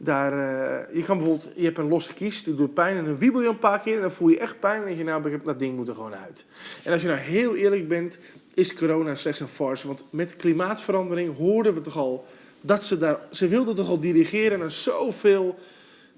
Daar, 0.01 0.31
eh, 0.34 0.95
je 0.95 1.03
kan 1.03 1.17
bijvoorbeeld, 1.17 1.49
je 1.55 1.63
hebt 1.63 1.77
een 1.77 1.88
losse 1.88 2.13
kies, 2.13 2.43
die 2.43 2.55
doet 2.55 2.73
pijn 2.73 2.97
en 2.97 3.05
dan 3.05 3.17
wiebel 3.17 3.41
je 3.41 3.47
een 3.47 3.59
paar 3.59 3.80
keer 3.80 3.95
en 3.95 4.01
dan 4.01 4.11
voel 4.11 4.27
je 4.30 4.39
echt 4.39 4.59
pijn 4.59 4.80
en 4.81 4.85
denk 4.85 4.97
je, 4.97 5.03
nou, 5.03 5.31
heb- 5.31 5.45
dat 5.45 5.59
ding 5.59 5.76
moet 5.76 5.88
er 5.88 5.93
gewoon 5.95 6.15
uit. 6.15 6.45
En 6.84 6.91
als 6.93 7.01
je 7.01 7.07
nou 7.07 7.19
heel 7.19 7.55
eerlijk 7.55 7.88
bent, 7.88 8.17
is 8.53 8.73
corona 8.73 9.15
slechts 9.15 9.39
een 9.39 9.47
farce. 9.47 9.88
Want 9.88 10.05
met 10.09 10.35
klimaatverandering 10.35 11.38
hoorden 11.38 11.73
we 11.73 11.81
toch 11.81 11.97
al 11.97 12.26
dat 12.61 12.85
ze 12.85 12.97
daar, 12.97 13.19
ze 13.31 13.47
wilden 13.47 13.76
toch 13.76 13.89
al 13.89 13.99
dirigeren 13.99 14.59
naar 14.59 14.71
zoveel 14.71 15.59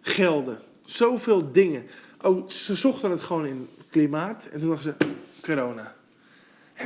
gelden, 0.01 0.59
zoveel 0.85 1.51
dingen. 1.51 1.83
Oh, 2.21 2.49
ze 2.49 2.75
zochten 2.75 3.11
het 3.11 3.21
gewoon 3.21 3.45
in 3.45 3.67
klimaat 3.89 4.47
en 4.51 4.59
toen 4.59 4.69
dachten 4.69 4.95
ze, 4.99 5.05
corona. 5.41 5.95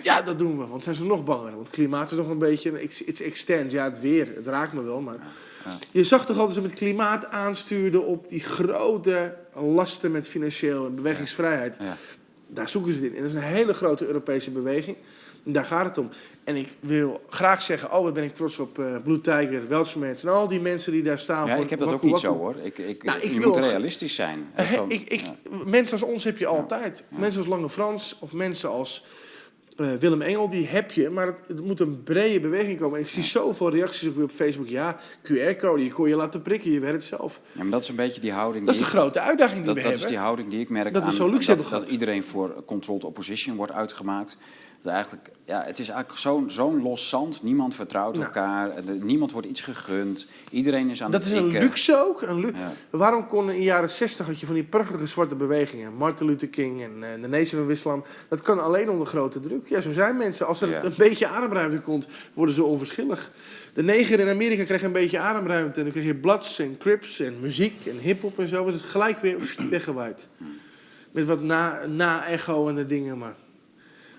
Ja, 0.03 0.21
dat 0.21 0.39
doen 0.39 0.57
we, 0.59 0.67
want 0.67 0.83
zijn 0.83 0.95
ze 0.95 1.03
nog 1.05 1.23
banger. 1.23 1.55
Want 1.55 1.69
klimaat 1.69 2.11
is 2.11 2.17
nog 2.17 2.29
een 2.29 2.37
beetje, 2.37 2.69
een 2.69 2.77
ex- 2.79 3.03
it's 3.03 3.21
extend. 3.21 3.71
Ja, 3.71 3.83
het 3.83 3.99
weer, 3.99 4.27
het 4.35 4.47
raakt 4.47 4.73
me 4.73 4.81
wel, 4.81 5.01
maar... 5.01 5.17
Ja. 5.65 5.77
Je 5.91 6.03
zag 6.03 6.25
toch 6.25 6.37
al 6.39 6.45
dat 6.45 6.53
ze 6.55 6.61
met 6.61 6.73
klimaat 6.73 7.25
aanstuurden 7.31 8.05
op 8.05 8.29
die 8.29 8.39
grote 8.39 9.35
lasten 9.53 10.11
met 10.11 10.27
financieel 10.27 10.85
en 10.85 10.95
bewegingsvrijheid. 10.95 11.77
Ja. 11.79 11.97
Daar 12.47 12.69
zoeken 12.69 12.93
ze 12.93 12.99
het 12.99 13.07
in. 13.07 13.15
En 13.15 13.21
dat 13.23 13.29
is 13.31 13.35
een 13.37 13.47
hele 13.47 13.73
grote 13.73 14.05
Europese 14.05 14.51
beweging. 14.51 14.97
En 15.45 15.51
daar 15.51 15.65
gaat 15.65 15.85
het 15.85 15.97
om. 15.97 16.09
En 16.43 16.55
ik 16.55 16.67
wil 16.79 17.21
graag 17.29 17.61
zeggen, 17.61 17.91
oh, 17.93 18.03
wat 18.03 18.13
ben 18.13 18.23
ik 18.23 18.35
trots 18.35 18.59
op 18.59 18.79
eh 18.79 18.95
Blue 19.03 19.21
Tiger, 19.21 19.67
Welshmans 19.67 20.23
en 20.23 20.29
al 20.29 20.47
die 20.47 20.59
mensen 20.61 20.91
die 20.91 21.03
daar 21.03 21.19
staan. 21.19 21.47
Ja, 21.47 21.53
voor 21.55 21.63
ik 21.63 21.69
heb 21.69 21.79
dat 21.79 21.87
ook 21.87 21.93
wakku 21.93 22.07
niet 22.07 22.19
zo 22.19 22.33
hoor. 22.37 22.55
Ik, 22.63 22.77
ik, 22.77 23.03
Nou, 23.03 23.19
ik 23.19 23.31
je 23.33 23.39
wil- 23.39 23.49
moet 23.49 23.57
realistisch 23.57 24.15
zijn. 24.15 24.47
Van- 24.55 24.91
ik, 24.91 25.09
ik. 25.09 25.23
Mensen 25.65 25.91
als 25.99 26.09
ons 26.09 26.23
heb 26.23 26.37
je 26.37 26.45
altijd. 26.45 27.03
Mensen 27.09 27.39
als 27.39 27.49
Lange 27.49 27.69
Frans 27.69 28.17
of 28.19 28.33
mensen 28.33 28.69
als 28.69 29.05
eh, 29.77 29.93
Willem 29.99 30.21
Engel, 30.21 30.49
die 30.49 30.67
heb 30.67 30.91
je. 30.91 31.09
Maar 31.09 31.25
het, 31.25 31.35
het 31.47 31.61
moet 31.65 31.79
een 31.79 32.03
brede 32.03 32.39
beweging 32.39 32.79
komen. 32.79 32.97
En 32.97 33.03
ik 33.03 33.09
zie 33.09 33.23
zoveel 33.23 33.69
reacties 33.69 34.07
ook 34.09 34.15
weer 34.15 34.23
op 34.23 34.31
Facebook. 34.31 34.67
Ja, 34.67 34.99
QR-code, 35.23 35.83
je 35.83 35.91
kon 35.91 36.09
je 36.09 36.15
laten 36.15 36.41
prikken, 36.41 36.71
je 36.71 36.79
werkt 36.79 37.03
zelf. 37.03 37.39
Ja, 37.51 37.61
maar 37.61 37.71
dat 37.71 37.81
is 37.81 37.89
een 37.89 37.95
beetje 37.95 38.21
die 38.21 38.31
houding 38.31 38.65
Dat 38.65 38.75
is 38.75 38.79
de 38.81 38.87
ik- 38.87 38.93
grote 38.93 39.19
uitdaging 39.19 39.57
die 39.57 39.65
Dat, 39.65 39.75
we 39.75 39.81
dat 39.81 39.91
is 39.91 39.97
hebben. 39.97 40.15
die 40.15 40.23
houding 40.25 40.49
die 40.49 40.59
ik 40.59 40.69
merk 40.69 40.93
Dat 40.93 41.01
we 41.01 41.07
aan 41.07 41.13
zo 41.15 41.29
luxe 41.29 41.47
dat, 41.55 41.61
hebben 41.61 41.79
dat 41.79 41.89
iedereen 41.89 42.23
voor 42.23 42.63
controlled 42.65 43.03
opposition 43.03 43.55
wordt 43.55 43.71
uitgemaakt. 43.71 44.37
Dat 44.85 44.93
eigenlijk, 44.93 45.29
ja, 45.45 45.63
het 45.65 45.79
is 45.79 45.89
eigenlijk 45.89 46.19
zo'n 46.19 46.49
zo'n 46.49 46.81
los 46.81 47.09
zand. 47.09 47.43
Niemand 47.43 47.75
vertrouwt 47.75 48.13
Nou. 48.13 48.25
elkaar. 48.25 48.71
Niemand 49.01 49.31
wordt 49.31 49.47
iets 49.47 49.61
gegund. 49.61 50.27
Iedereen 50.51 50.89
is 50.89 51.03
aan 51.03 51.11
Dat 51.11 51.23
het 51.23 51.31
is 51.31 51.37
een 51.39 51.47
luxe 51.47 51.97
ook. 51.97 52.21
Een 52.21 52.39
lu- 52.39 52.51
Ja. 52.55 52.71
Waarom 52.89 53.27
kon 53.27 53.49
in 53.51 53.55
de 53.57 53.63
jaren 53.63 53.89
60 53.89 54.25
had 54.25 54.39
je 54.39 54.45
van 54.45 54.55
die 54.55 54.63
prachtige 54.63 55.07
zwarte 55.07 55.35
bewegingen. 55.35 55.93
Martin 55.93 56.25
Luther 56.25 56.47
King 56.47 56.81
en 56.81 57.03
eh, 57.13 57.21
de 57.21 57.27
Nation 57.27 57.63
of 57.63 57.69
Islam. 57.69 58.03
Dat 58.29 58.41
kan 58.41 58.59
alleen 58.63 58.89
onder 58.89 59.07
grote 59.07 59.39
druk. 59.39 59.67
Ja, 59.69 59.81
zo 59.81 59.91
zijn 59.91 60.17
mensen. 60.17 60.47
Als 60.47 60.61
er 60.61 60.69
Ja. 60.69 60.83
een 60.83 60.93
beetje 60.97 61.27
ademruimte 61.27 61.79
komt, 61.81 62.07
worden 62.33 62.55
ze 62.55 62.63
onverschillig. 62.63 63.31
De 63.73 63.83
neger 63.83 64.19
in 64.19 64.29
Amerika 64.29 64.63
kreeg 64.63 64.83
een 64.83 64.91
beetje 64.91 65.19
ademruimte. 65.19 65.77
En 65.77 65.83
dan 65.83 65.91
kreeg 65.93 66.05
je 66.05 66.15
Bloods 66.15 66.59
en 66.59 66.77
Crips 66.77 67.19
en 67.19 67.39
muziek 67.39 67.85
en 67.85 67.97
hip-hop 67.97 68.39
en 68.39 68.47
zo. 68.47 68.63
Was 68.63 68.73
het 68.73 68.83
gelijk 68.83 69.19
weer 69.21 69.55
weggewaaid. 69.69 70.27
Met 71.11 71.25
wat 71.25 71.41
na- 71.41 71.85
na-echo 71.85 72.67
en 72.67 72.75
de 72.75 72.85
dingen, 72.85 73.17
maar. 73.17 73.35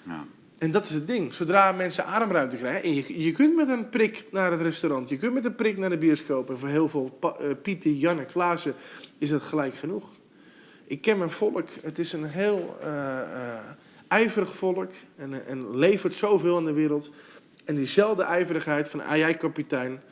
Ja. 0.07 0.25
En 0.59 0.71
dat 0.71 0.85
is 0.85 0.91
het 0.91 1.07
ding. 1.07 1.35
Zodra 1.35 1.73
mensen 1.73 2.05
ademruimte 2.05 2.57
krijgen. 2.57 2.83
En 2.83 2.95
je, 3.23 3.33
kunt 3.33 3.57
met 3.57 3.69
een 3.69 3.89
prik 3.89 4.25
naar 4.31 4.51
het 4.51 4.61
restaurant. 4.61 5.09
Je 5.09 5.19
kunt 5.19 5.35
met 5.35 5.45
een 5.45 5.55
prik 5.55 5.77
naar 5.77 5.91
de 5.91 5.99
bioscoop. 5.99 6.51
En 6.51 6.59
voor 6.59 6.69
heel 6.69 6.89
veel 6.89 7.17
pa, 7.21 7.37
eh, 7.39 7.47
Pieten, 7.63 7.99
Janne, 7.99 8.25
Klaassen 8.25 8.75
is 9.19 9.29
dat 9.29 9.43
gelijk 9.43 9.75
genoeg. 9.75 10.09
Ik 10.87 11.01
ken 11.01 11.19
mijn 11.19 11.31
volk. 11.31 11.69
Het 11.83 11.99
is 11.99 12.13
een 12.13 12.25
heel 12.25 12.77
eh, 12.81 13.21
eh, 13.21 13.59
ijverig 14.09 14.57
volk. 14.57 14.91
En, 15.17 15.47
en 15.47 15.77
levert 15.77 16.15
zoveel 16.15 16.59
in 16.59 16.65
de 16.65 16.73
wereld. 16.73 17.11
En 17.65 17.75
diezelfde 17.75 18.23
ijverigheid 18.23 18.89
van 18.89 19.19
jij 19.19 19.35
kapitein. 19.35 20.03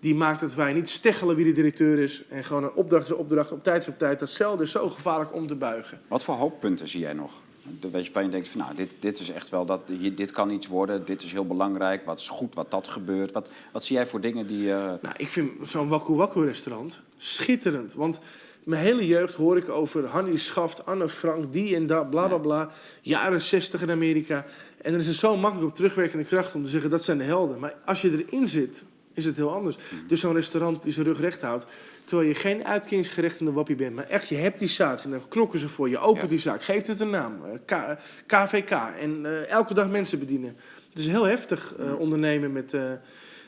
Die 0.00 0.14
maakt 0.14 0.40
dat 0.40 0.54
wij 0.54 0.72
niet 0.72 0.88
steggelen 0.88 1.36
wie 1.36 1.44
de 1.44 1.52
directeur 1.52 1.98
is. 1.98 2.24
En 2.28 2.44
gewoon 2.44 2.64
een 2.64 2.74
opdracht 2.74 3.04
is 3.04 3.12
opdracht. 3.12 3.52
Op 3.52 3.62
tijd 3.62 3.82
is 3.82 3.88
op 3.88 3.98
tijd. 3.98 4.18
Datzelfde 4.18 4.62
is 4.62 4.70
zo 4.70 4.90
gevaarlijk 4.90 5.34
om 5.34 5.46
te 5.46 5.54
buigen. 5.54 6.00
Wat 6.08 6.24
voor 6.24 6.34
hooppunten 6.34 6.88
zie 6.88 7.00
jij 7.00 7.12
nog? 7.12 7.43
Weet 7.92 8.06
je, 8.06 8.12
van 8.12 8.24
je 8.24 8.30
denkt 8.30 8.48
van 8.48 8.60
nou, 8.60 8.74
dit, 8.74 8.96
dit 8.98 9.20
is 9.20 9.30
echt 9.30 9.48
wel 9.48 9.64
dat, 9.66 9.80
hier, 9.98 10.14
dit 10.14 10.30
kan 10.32 10.50
iets 10.50 10.66
worden, 10.66 11.04
dit 11.04 11.22
is 11.22 11.32
heel 11.32 11.46
belangrijk, 11.46 12.04
wat 12.04 12.18
is 12.18 12.28
goed 12.28 12.54
wat 12.54 12.70
dat 12.70 12.88
gebeurt. 12.88 13.32
Wat, 13.32 13.50
wat 13.72 13.84
zie 13.84 13.96
jij 13.96 14.06
voor 14.06 14.20
dingen 14.20 14.46
die. 14.46 14.70
eh, 14.72 14.76
Nou, 14.78 15.14
ik 15.16 15.28
vind 15.28 15.50
zo'n 15.68 15.88
Waku 15.88 16.12
Waku 16.14 16.44
restaurant 16.44 17.00
schitterend. 17.16 17.94
Want 17.94 18.18
mijn 18.64 18.82
hele 18.82 19.06
jeugd 19.06 19.34
hoor 19.34 19.56
ik 19.56 19.68
over 19.68 20.06
Hannie 20.06 20.38
Schaft, 20.38 20.86
Anne 20.86 21.08
Frank, 21.08 21.52
die 21.52 21.74
en 21.76 21.86
dat, 21.86 22.10
bla 22.10 22.28
bla 22.28 22.38
bla. 22.38 22.70
Jaren 23.00 23.40
60 23.40 23.82
in 23.82 23.90
Amerika. 23.90 24.46
En 24.82 24.90
dan 24.92 25.00
is 25.00 25.06
het 25.06 25.16
zo 25.16 25.36
makkelijk 25.36 25.68
op 25.68 25.74
terugwerkende 25.74 26.24
kracht 26.24 26.54
om 26.54 26.64
te 26.64 26.70
zeggen 26.70 26.90
dat 26.90 27.04
zijn 27.04 27.18
de 27.18 27.24
helden. 27.24 27.58
Maar 27.58 27.74
als 27.84 28.02
je 28.02 28.24
erin 28.26 28.48
zit, 28.48 28.84
is 29.14 29.24
het 29.24 29.36
heel 29.36 29.52
anders. 29.52 29.76
Dus 30.06 30.20
zo'n 30.20 30.32
restaurant 30.34 30.82
die 30.82 30.92
zijn 30.92 31.06
rug 31.06 31.20
recht 31.20 31.40
houdt. 31.42 31.66
Terwijl 32.04 32.28
je 32.28 32.34
geen 32.34 32.64
uitkeringsgerecht 32.66 33.38
in 33.40 33.44
de 33.46 33.52
wappie 33.52 33.76
bent. 33.76 33.94
Maar 33.94 34.06
echt, 34.06 34.28
je 34.28 34.36
hebt 34.36 34.58
die 34.58 34.68
zaak. 34.68 35.00
En 35.00 35.10
dan 35.10 35.28
knokken 35.28 35.58
ze 35.58 35.68
voor 35.68 35.88
je. 35.88 35.98
Opent 35.98 36.22
Ja. 36.22 36.28
die 36.28 36.38
zaak. 36.38 36.62
Geeft 36.62 36.86
het 36.86 37.00
een 37.00 37.10
naam. 37.10 37.38
eh, 37.44 37.52
K- 37.64 37.98
KVK. 38.26 38.70
En 39.00 39.26
eh, 39.26 39.48
elke 39.50 39.74
dag 39.74 39.88
mensen 39.88 40.18
bedienen. 40.18 40.56
Het 40.88 40.98
is 40.98 41.06
heel 41.06 41.24
heftig 41.24 41.74
eh, 41.78 41.98
ondernemen 42.00 42.52
met, 42.52 42.74
eh, 42.74 42.82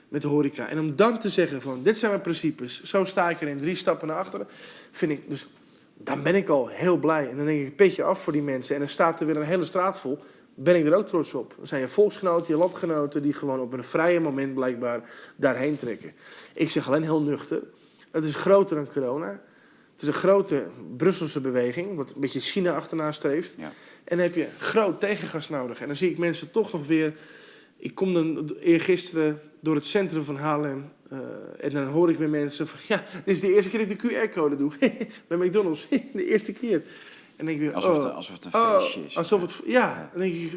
met 0.09 0.23
de 0.23 0.29
horeca. 0.29 0.69
En 0.69 0.79
om 0.79 0.97
dan 0.97 1.19
te 1.19 1.29
zeggen 1.29 1.63
van, 1.63 1.83
dit 1.83 1.99
zijn 1.99 2.11
mijn 2.11 2.23
principes. 2.23 2.83
Zo 2.83 3.05
sta 3.05 3.31
ik 3.31 3.41
erin. 3.41 3.59
Drie 3.59 3.77
stappen 3.77 4.09
naar 4.09 4.17
achteren. 4.17 4.47
Vind 4.91 5.13
ik, 5.13 5.29
dus 5.29 5.49
dan 5.99 6.23
ben 6.23 6.35
ik 6.35 6.49
al 6.49 6.69
heel 6.69 6.97
blij. 6.97 7.29
En 7.31 7.37
dan 7.37 7.47
denk 7.47 7.67
ik, 7.67 7.77
petje 7.77 8.03
af 8.03 8.23
voor 8.23 8.33
die 8.33 8.43
mensen. 8.43 8.75
En 8.75 8.81
dan 8.81 8.91
staat 8.91 9.21
er 9.21 9.27
weer 9.27 9.37
een 9.37 9.43
hele 9.43 9.65
straat 9.65 9.99
vol. 9.99 10.19
Ben 10.55 10.77
ik 10.77 10.87
er 10.87 10.95
ook 10.95 11.09
trots 11.09 11.35
op. 11.35 11.55
Dan 11.57 11.67
zijn 11.67 11.81
je 11.81 11.89
volksgenoten, 11.89 12.53
je 12.53 12.59
landgenoten... 12.59 13.23
die 13.23 13.33
gewoon 13.33 13.61
op 13.61 13.73
een 13.73 13.85
vrije 13.85 14.21
moment 14.21 14.55
blijkbaar 14.55 15.01
daarheen 15.37 15.77
trekken. 15.79 16.13
Ik 16.55 16.71
zeg 16.71 16.87
alleen 16.89 17.03
heel 17.03 17.23
nuchter. 17.23 17.63
Het 18.17 18.25
is 18.25 18.35
groter 18.35 18.77
dan 18.77 18.89
corona. 18.89 19.41
Het 19.93 20.03
is 20.03 20.09
een 20.09 20.15
grote 20.15 20.67
Brusselse 20.97 21.41
beweging... 21.41 21.97
wat 21.97 22.13
een 22.15 22.21
beetje 22.21 22.41
China 22.41 22.77
achterna 22.77 23.13
streeft. 23.13 23.55
ja. 23.59 23.73
En 24.05 24.17
dan 24.17 24.27
heb 24.27 24.35
je 24.35 24.47
groot 24.59 25.01
tegengas 25.01 25.49
nodig. 25.49 25.81
En 25.81 25.87
dan 25.87 25.97
zie 25.97 26.11
ik 26.11 26.19
mensen 26.19 26.51
toch 26.51 26.73
nog 26.73 26.87
weer 26.87 27.15
Ik 27.77 27.95
kom 27.95 28.15
dan 28.15 28.57
eergisteren 28.61 29.41
door 29.61 29.75
het 29.75 29.87
centrum 29.87 30.25
van 30.25 30.37
Haarlem. 30.37 30.93
eh, 31.09 31.19
en 31.65 31.71
dan 31.73 31.85
hoor 31.87 32.11
ik 32.11 32.19
weer 32.19 32.29
mensen 32.29 32.67
van... 32.67 32.79
Ja, 32.89 33.05
dit 33.25 33.35
is 33.35 33.41
de 33.41 33.55
eerste 33.55 33.71
keer 33.71 33.79
dat 33.79 33.91
ik 33.91 34.01
de 34.01 34.29
QR-code 34.29 34.57
doe. 34.57 34.73
Bij 35.29 35.39
McDonald's. 35.39 35.87
de 36.13 36.25
eerste 36.25 36.53
keer. 36.53 36.75
En 36.77 36.83
dan 37.37 37.47
denk 37.47 37.59
ik 37.59 37.65
weer... 37.65 37.75
Alsof, 37.75 37.97
oh, 37.97 38.05
het, 38.05 38.13
alsof 38.13 38.35
het 38.35 38.45
een 38.45 38.55
oh, 38.55 38.79
feestje 38.79 39.05
is. 39.05 39.17
alsof 39.17 39.41
het... 39.41 39.61
Ja, 39.67 40.11
dan 40.13 40.21
denk 40.21 40.35
ik... 40.35 40.53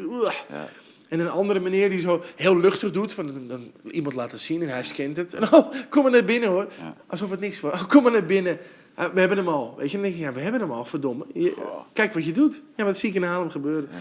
Ja. 0.48 0.68
En 1.10 1.20
een 1.20 1.30
andere 1.30 1.60
meneer 1.60 1.88
die 1.88 2.00
zo 2.00 2.22
heel 2.36 2.56
luchtig 2.56 2.90
doet. 2.90 3.12
Van, 3.12 3.26
dan, 3.26 3.48
dan 3.48 3.72
iemand 3.90 4.14
laten 4.14 4.38
zien 4.38 4.62
en 4.62 4.68
hij 4.68 4.84
scant 4.84 5.16
het. 5.16 5.34
En 5.34 5.42
oh, 5.54 5.72
kom 5.88 6.02
maar 6.02 6.12
naar 6.12 6.24
binnen 6.24 6.48
hoor. 6.48 6.66
Ja. 6.80 6.96
Alsof 7.06 7.30
het 7.30 7.40
niks 7.40 7.60
was. 7.60 7.72
Oh, 7.72 7.88
kom 7.88 8.02
maar 8.02 8.12
naar 8.12 8.24
binnen. 8.24 8.58
Ah, 8.94 9.12
we 9.14 9.20
hebben 9.20 9.38
hem 9.38 9.48
al. 9.48 9.74
Weet 9.78 9.86
je, 9.90 9.92
dan 9.92 10.02
denk 10.02 10.14
je, 10.16 10.22
ja, 10.22 10.32
we 10.32 10.40
hebben 10.40 10.60
hem 10.60 10.70
al, 10.70 10.84
verdomme. 10.84 11.26
Je- 11.32 11.56
kijk 11.92 12.12
wat 12.12 12.24
je 12.24 12.32
doet. 12.32 12.54
Ja, 12.54 12.60
maar 12.76 12.86
dat 12.86 12.98
zie 12.98 13.08
ik 13.08 13.14
in 13.14 13.22
Haarlem 13.22 13.50
gebeuren. 13.50 13.88
Ja. 13.92 13.98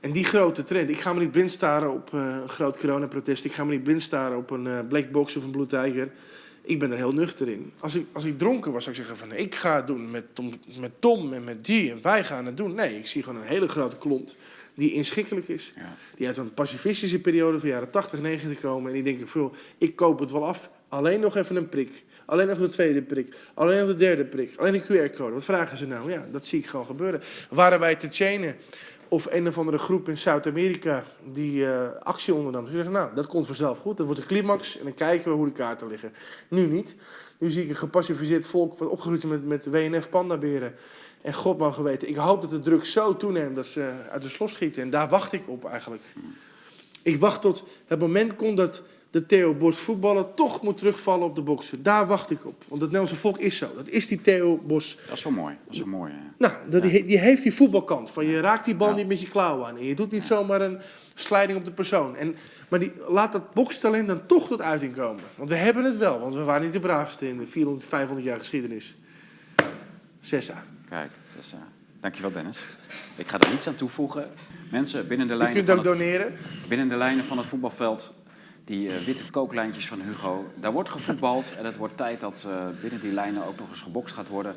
En 0.00 0.12
die 0.12 0.24
grote 0.24 0.64
trend. 0.64 0.88
Ik 0.88 1.00
ga 1.00 1.12
me 1.12 1.20
niet 1.20 1.30
blind 1.30 1.52
staren 1.52 1.92
op 1.92 2.14
eh, 2.14 2.20
een 2.42 2.48
groot 2.48 2.76
coronaprotest. 2.76 3.44
Ik 3.44 3.52
ga 3.52 3.64
me 3.64 3.70
niet 3.70 3.82
blind 3.82 4.02
staren 4.02 4.36
op 4.36 4.50
een 4.50 4.66
eh 4.66 4.78
black 4.88 5.10
box 5.10 5.36
of 5.36 5.44
een 5.44 5.50
blue 5.50 5.66
tiger. 5.66 6.10
Ik 6.62 6.78
ben 6.78 6.90
er 6.90 6.96
heel 6.96 7.12
nuchter 7.12 7.48
in. 7.48 7.72
Als 7.78 7.94
ik, 7.94 8.06
als 8.12 8.24
ik 8.24 8.38
dronken 8.38 8.72
was, 8.72 8.84
zou 8.84 8.96
ik 8.96 9.02
zeggen 9.06 9.20
van... 9.28 9.36
Ik 9.36 9.54
ga 9.54 9.76
het 9.76 9.86
doen 9.86 10.10
met 10.10 10.24
Tom, 10.32 10.52
met 10.78 10.94
Tom 10.98 11.32
en 11.32 11.44
met 11.44 11.64
die 11.64 11.90
en 11.90 11.98
wij 12.02 12.24
gaan 12.24 12.46
het 12.46 12.56
doen. 12.56 12.74
Nee, 12.74 12.98
ik 12.98 13.06
zie 13.06 13.22
gewoon 13.22 13.40
een 13.40 13.46
hele 13.46 13.68
grote 13.68 13.98
klont 13.98 14.36
die 14.74 14.92
inschikkelijk 14.92 15.48
is. 15.48 15.72
Ja. 15.76 15.96
Die 16.16 16.26
uit 16.26 16.36
een 16.36 16.54
pacifistische 16.54 17.20
periode 17.20 17.60
van 17.60 17.68
jaren 17.68 17.90
80, 17.90 18.20
90 18.20 18.60
komen. 18.60 18.88
En 18.88 18.94
die 18.94 19.02
denken 19.02 19.28
veel, 19.28 19.52
ik 19.78 19.96
koop 19.96 20.18
het 20.18 20.30
wel 20.30 20.46
af. 20.46 20.70
Alleen 20.88 21.20
nog 21.20 21.36
even 21.36 21.56
een 21.56 21.68
prik. 21.68 22.04
Alleen 22.26 22.46
nog 22.46 22.58
de 22.58 22.68
tweede 22.68 23.02
prik. 23.02 23.34
Alleen 23.54 23.78
nog 23.78 23.86
de 23.86 23.94
derde 23.94 24.24
prik. 24.24 24.56
Alleen 24.56 24.74
een 24.74 24.82
QR-code. 24.82 25.32
Wat 25.32 25.44
vragen 25.44 25.78
ze 25.78 25.86
nou? 25.86 26.10
Ja, 26.10 26.26
dat 26.32 26.46
zie 26.46 26.58
ik 26.58 26.66
gewoon 26.66 26.86
gebeuren. 26.86 27.22
Waren 27.50 27.80
wij 27.80 27.94
te 27.94 28.08
chainen 28.10 28.56
of 29.10 29.26
een 29.30 29.48
of 29.48 29.58
andere 29.58 29.78
groep 29.78 30.08
in 30.08 30.18
Zuid-Amerika 30.18 31.04
die 31.32 31.66
eh, 31.66 31.92
actie 31.92 32.34
ondernam. 32.34 32.66
Ze 32.66 32.74
zeggen, 32.74 32.92
nou, 32.92 33.14
dat 33.14 33.26
komt 33.26 33.46
vanzelf 33.46 33.78
goed. 33.78 33.96
Dat 33.96 34.06
wordt 34.06 34.20
de 34.20 34.26
climax 34.26 34.78
en 34.78 34.84
dan 34.84 34.94
kijken 34.94 35.30
we 35.30 35.36
hoe 35.36 35.46
de 35.46 35.52
kaarten 35.52 35.88
liggen. 35.88 36.12
Nu 36.48 36.66
niet. 36.66 36.96
Nu 37.38 37.50
zie 37.50 37.62
ik 37.62 37.68
een 37.68 37.76
gepacificeerd 37.76 38.46
volk 38.46 38.78
wat 38.78 38.88
opgegroeid 38.88 39.24
is 39.24 39.30
met, 39.30 39.46
met 39.46 39.66
WNF-pandaberen. 39.66 40.74
En 41.22 41.34
God 41.34 41.58
mag 41.58 41.76
weten. 41.76 42.08
Ik 42.08 42.16
hoop 42.16 42.40
dat 42.40 42.50
de 42.50 42.60
druk 42.60 42.84
zo 42.84 43.16
toeneemt 43.16 43.56
dat 43.56 43.66
ze 43.66 43.92
uit 44.10 44.22
de 44.22 44.28
slof 44.28 44.50
schieten. 44.50 44.82
En 44.82 44.90
daar 44.90 45.08
wacht 45.08 45.32
ik 45.32 45.42
op 45.46 45.64
eigenlijk. 45.64 46.02
Ik 47.02 47.18
wacht 47.18 47.40
tot 47.40 47.64
het 47.86 47.98
moment 48.00 48.36
komt 48.36 48.56
dat 48.56 48.82
de 49.10 49.26
Theo 49.26 49.54
Bos 49.54 49.76
voetballer 49.78 50.34
toch 50.34 50.62
moet 50.62 50.76
terugvallen 50.76 51.26
op 51.26 51.34
de 51.34 51.42
boksen. 51.42 51.82
Daar 51.82 52.06
wacht 52.06 52.30
ik 52.30 52.46
op. 52.46 52.54
Want 52.58 52.70
het 52.70 52.80
Nederlandse 52.80 53.16
volk 53.16 53.38
is 53.38 53.56
zo. 53.56 53.66
Dat 53.76 53.88
is 53.88 54.06
die 54.06 54.20
Theo 54.20 54.56
Bos. 54.56 54.98
Dat 55.08 55.16
is 55.16 55.24
wel 55.24 55.32
mooi. 55.32 55.56
Dat 55.64 55.74
is 55.74 55.78
wel 55.78 55.88
mooi. 55.88 56.12
ja. 56.12 56.18
Nou, 56.38 56.52
dat, 56.68 56.82
die, 56.82 57.04
die 57.04 57.18
heeft 57.18 57.42
die 57.42 57.54
voetbalkant. 57.54 58.10
Van 58.10 58.26
je 58.26 58.40
raakt 58.40 58.64
die 58.64 58.74
bal 58.74 58.88
Ja. 58.88 58.94
niet 58.94 59.06
met 59.06 59.20
je 59.20 59.28
klauw 59.28 59.64
aan. 59.64 59.76
En 59.76 59.84
je 59.84 59.94
doet 59.94 60.10
niet 60.10 60.26
zomaar 60.26 60.60
een 60.60 60.78
slijding 61.14 61.58
op 61.58 61.64
de 61.64 61.70
persoon. 61.70 62.16
En, 62.16 62.36
maar 62.68 62.78
die, 62.78 62.92
laat 63.08 63.32
dat 63.32 63.52
bokstalent 63.54 64.08
dan 64.08 64.26
toch 64.26 64.48
tot 64.48 64.62
uiting 64.62 64.94
komen. 64.94 65.22
Want 65.36 65.50
we 65.50 65.56
hebben 65.56 65.84
het 65.84 65.96
wel. 65.96 66.20
Want 66.20 66.34
we 66.34 66.42
waren 66.42 66.62
niet 66.62 66.72
de 66.72 66.80
braafste 66.80 67.28
in 67.28 67.38
de 67.38 67.46
400, 67.46 67.84
500 67.86 68.26
jaar 68.26 68.38
geschiedenis. 68.38 68.96
Sessa. 70.20 70.64
Kijk, 70.90 71.10
eh, 71.36 71.58
dankjewel 72.00 72.32
Dennis. 72.32 72.66
Ik 73.16 73.28
ga 73.28 73.38
er 73.38 73.50
niets 73.50 73.66
aan 73.66 73.74
toevoegen. 73.74 74.30
Mensen, 74.70 75.08
binnen 75.08 75.26
de 75.26 75.32
Je 75.32 75.38
lijnen, 75.38 75.64
kunt 75.64 75.68
van 75.68 75.78
ook 75.78 75.84
het, 75.84 75.98
doneren. 75.98 76.36
binnen 76.68 76.88
de 76.88 76.96
lijnen 76.96 77.24
van 77.24 77.38
het 77.38 77.46
voetbalveld, 77.46 78.12
die 78.64 78.88
eh, 78.88 78.96
witte 78.96 79.30
kooklijntjes 79.30 79.88
van 79.88 80.00
Hugo, 80.00 80.52
daar 80.54 80.72
wordt 80.72 80.88
gevoetbald. 80.88 81.52
En 81.58 81.64
het 81.64 81.76
wordt 81.76 81.96
tijd 81.96 82.20
dat 82.20 82.46
eh, 82.48 82.66
binnen 82.80 83.00
die 83.00 83.12
lijnen 83.12 83.46
ook 83.46 83.58
nog 83.58 83.68
eens 83.68 83.80
gebokst 83.80 84.14
gaat 84.14 84.28
worden. 84.28 84.56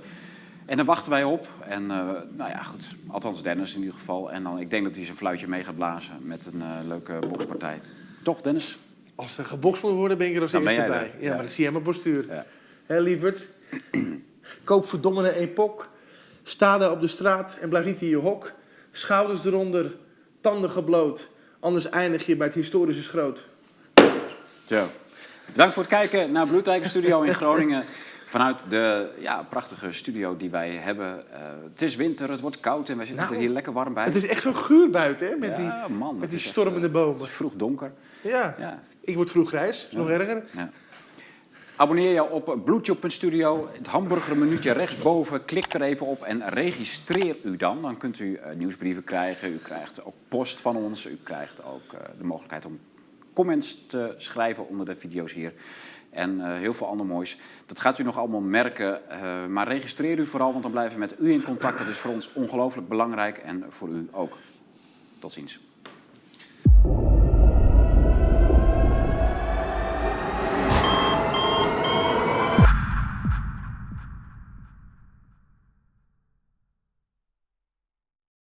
En 0.66 0.78
dan 0.78 0.86
wachten 0.86 1.12
wij 1.12 1.24
op. 1.24 1.48
En 1.68 1.92
eh, 1.92 1.98
nou 2.32 2.50
ja, 2.50 2.64
goed. 2.64 2.88
Althans 3.08 3.44
Dennis 3.44 3.74
in 3.74 3.80
ieder 3.80 3.96
geval. 3.96 4.32
En 4.32 4.44
dan, 4.44 4.60
ik 4.60 4.70
denk 4.70 4.84
dat 4.84 4.96
hij 4.96 5.06
zijn 5.06 5.18
fluitje 5.18 5.48
mee 5.48 5.64
gaat 5.64 5.76
blazen 5.76 6.16
met 6.22 6.46
een 6.46 6.88
leuke 6.88 7.20
bokspartij. 7.30 7.82
Toch 8.24 8.42
Dennis? 8.42 8.78
Als 9.16 9.38
er 9.38 9.46
gebokst 9.46 9.84
moet 9.84 9.92
worden, 9.92 10.18
ben 10.18 10.28
ik 10.28 10.36
er 10.36 10.42
als 10.42 10.52
eerste 10.54 10.86
bij. 10.88 11.06
Ja, 11.06 11.12
ja. 11.20 11.34
maar 11.34 11.44
dat 11.44 11.52
zie 11.52 11.64
je 11.64 11.72
mijn 11.72 11.84
postuur. 11.84 12.26
Ja. 12.28 12.46
Hé, 12.86 13.00
lieverd. 13.00 13.48
Koop 14.64 14.88
verdomme 14.88 15.30
een 15.30 15.36
epok. 15.36 15.90
Sta 16.44 16.78
daar 16.78 16.92
op 16.92 17.02
de 17.02 17.08
straat 17.08 17.58
en 17.62 17.70
blijf 17.70 17.86
niet 17.86 18.02
in 18.02 18.08
je 18.08 18.16
hok. 18.16 18.52
Schouders 18.92 19.46
eronder, 19.46 19.96
tanden 20.42 20.70
gebloot. 20.70 21.30
Anders 21.60 21.90
eindig 21.90 22.26
je 22.26 22.36
bij 22.36 22.48
het 22.48 22.56
historische 22.56 23.04
schroot. 23.04 23.46
Zo. 24.66 24.88
Bedankt 25.52 25.74
voor 25.74 25.84
het 25.84 25.92
kijken 25.92 26.32
naar 26.32 26.62
Tiger 26.62 26.86
Studio 26.86 27.22
in 27.22 27.34
Groningen. 27.34 27.84
Vanuit 28.26 28.64
de 28.70 29.10
ja, 29.18 29.46
prachtige 29.50 29.92
studio 29.92 30.38
die 30.38 30.50
wij 30.50 30.70
hebben. 30.70 31.32
Eh, 31.32 31.40
het 31.72 31.82
is 31.82 31.96
winter, 31.96 32.30
het 32.30 32.40
wordt 32.40 32.60
koud 32.60 32.90
en 32.90 32.98
wij 32.98 33.06
zitten 33.06 33.24
Nou, 33.24 33.36
er 33.36 33.42
hier 33.42 33.54
lekker 33.54 33.74
warm 33.74 33.94
bij. 33.94 34.04
Het 34.04 34.16
is 34.16 34.28
echt 34.28 34.42
zo 34.42 34.54
guur 34.54 34.90
buiten, 34.90 35.28
hè? 35.28 35.36
Met 35.36 35.50
ja, 35.50 35.86
die, 35.88 35.96
man, 35.96 36.20
met 36.20 36.30
die 36.30 36.40
echt, 36.40 36.48
stormende 36.48 36.88
eh, 36.88 36.94
bomen. 36.94 37.18
Het 37.18 37.28
is 37.28 37.34
vroeg 37.34 37.54
donker. 37.56 37.92
Ja. 38.22 38.56
Ja. 38.60 38.84
Ik 39.02 39.16
word 39.16 39.32
vroeg 39.32 39.48
grijs, 39.48 39.88
nog 39.92 40.10
erger. 40.10 40.44
Abonneer 41.76 42.14
je 42.14 42.30
op 42.30 42.60
Bluetooth.studio. 42.66 43.70
Het 43.72 43.88
hamburgermenuutje 43.88 44.72
rechtsboven. 44.72 45.46
Klik 45.46 45.74
er 45.74 45.82
even 45.82 46.06
op 46.06 46.22
en 46.22 46.50
registreer 46.50 47.36
u 47.44 47.58
dan. 47.58 47.82
Dan 47.82 47.98
kunt 47.98 48.20
u 48.20 48.36
eh, 48.36 48.56
nieuwsbrieven 48.56 49.04
krijgen. 49.04 49.54
U 49.54 49.58
krijgt 49.58 50.06
ook 50.06 50.14
post 50.28 50.62
van 50.62 50.76
ons. 50.76 51.06
U 51.06 51.20
krijgt 51.24 51.64
ook 51.66 51.94
eh, 51.94 52.00
de 52.18 52.24
mogelijkheid 52.24 52.66
om 52.66 52.80
comments 53.34 53.86
te 53.88 54.14
schrijven 54.18 54.68
onder 54.68 54.86
de 54.86 54.96
video's 54.96 55.34
hier. 55.34 55.54
En 56.10 56.42
eh, 56.42 56.58
heel 56.58 56.74
veel 56.74 56.88
ander 56.88 57.06
moois. 57.06 57.38
Dat 57.66 57.80
gaat 57.80 58.00
u 58.00 58.04
nog 58.04 58.18
allemaal 58.18 58.42
merken. 58.42 59.02
maar 59.50 59.68
registreer 59.68 60.20
u 60.20 60.26
vooral, 60.26 60.52
want 60.52 60.64
dan 60.64 60.72
blijven 60.72 60.94
we 60.94 61.00
met 61.00 61.16
u 61.20 61.32
in 61.32 61.44
contact. 61.44 61.78
Dat 61.78 61.88
is 61.88 61.98
voor 61.98 62.14
ons 62.14 62.30
ongelooflijk 62.34 62.88
belangrijk 62.88 63.38
en 63.38 63.66
voor 63.70 63.90
u 63.90 64.08
ook. 64.12 64.38
Tot 65.20 65.32
ziens. 65.32 65.73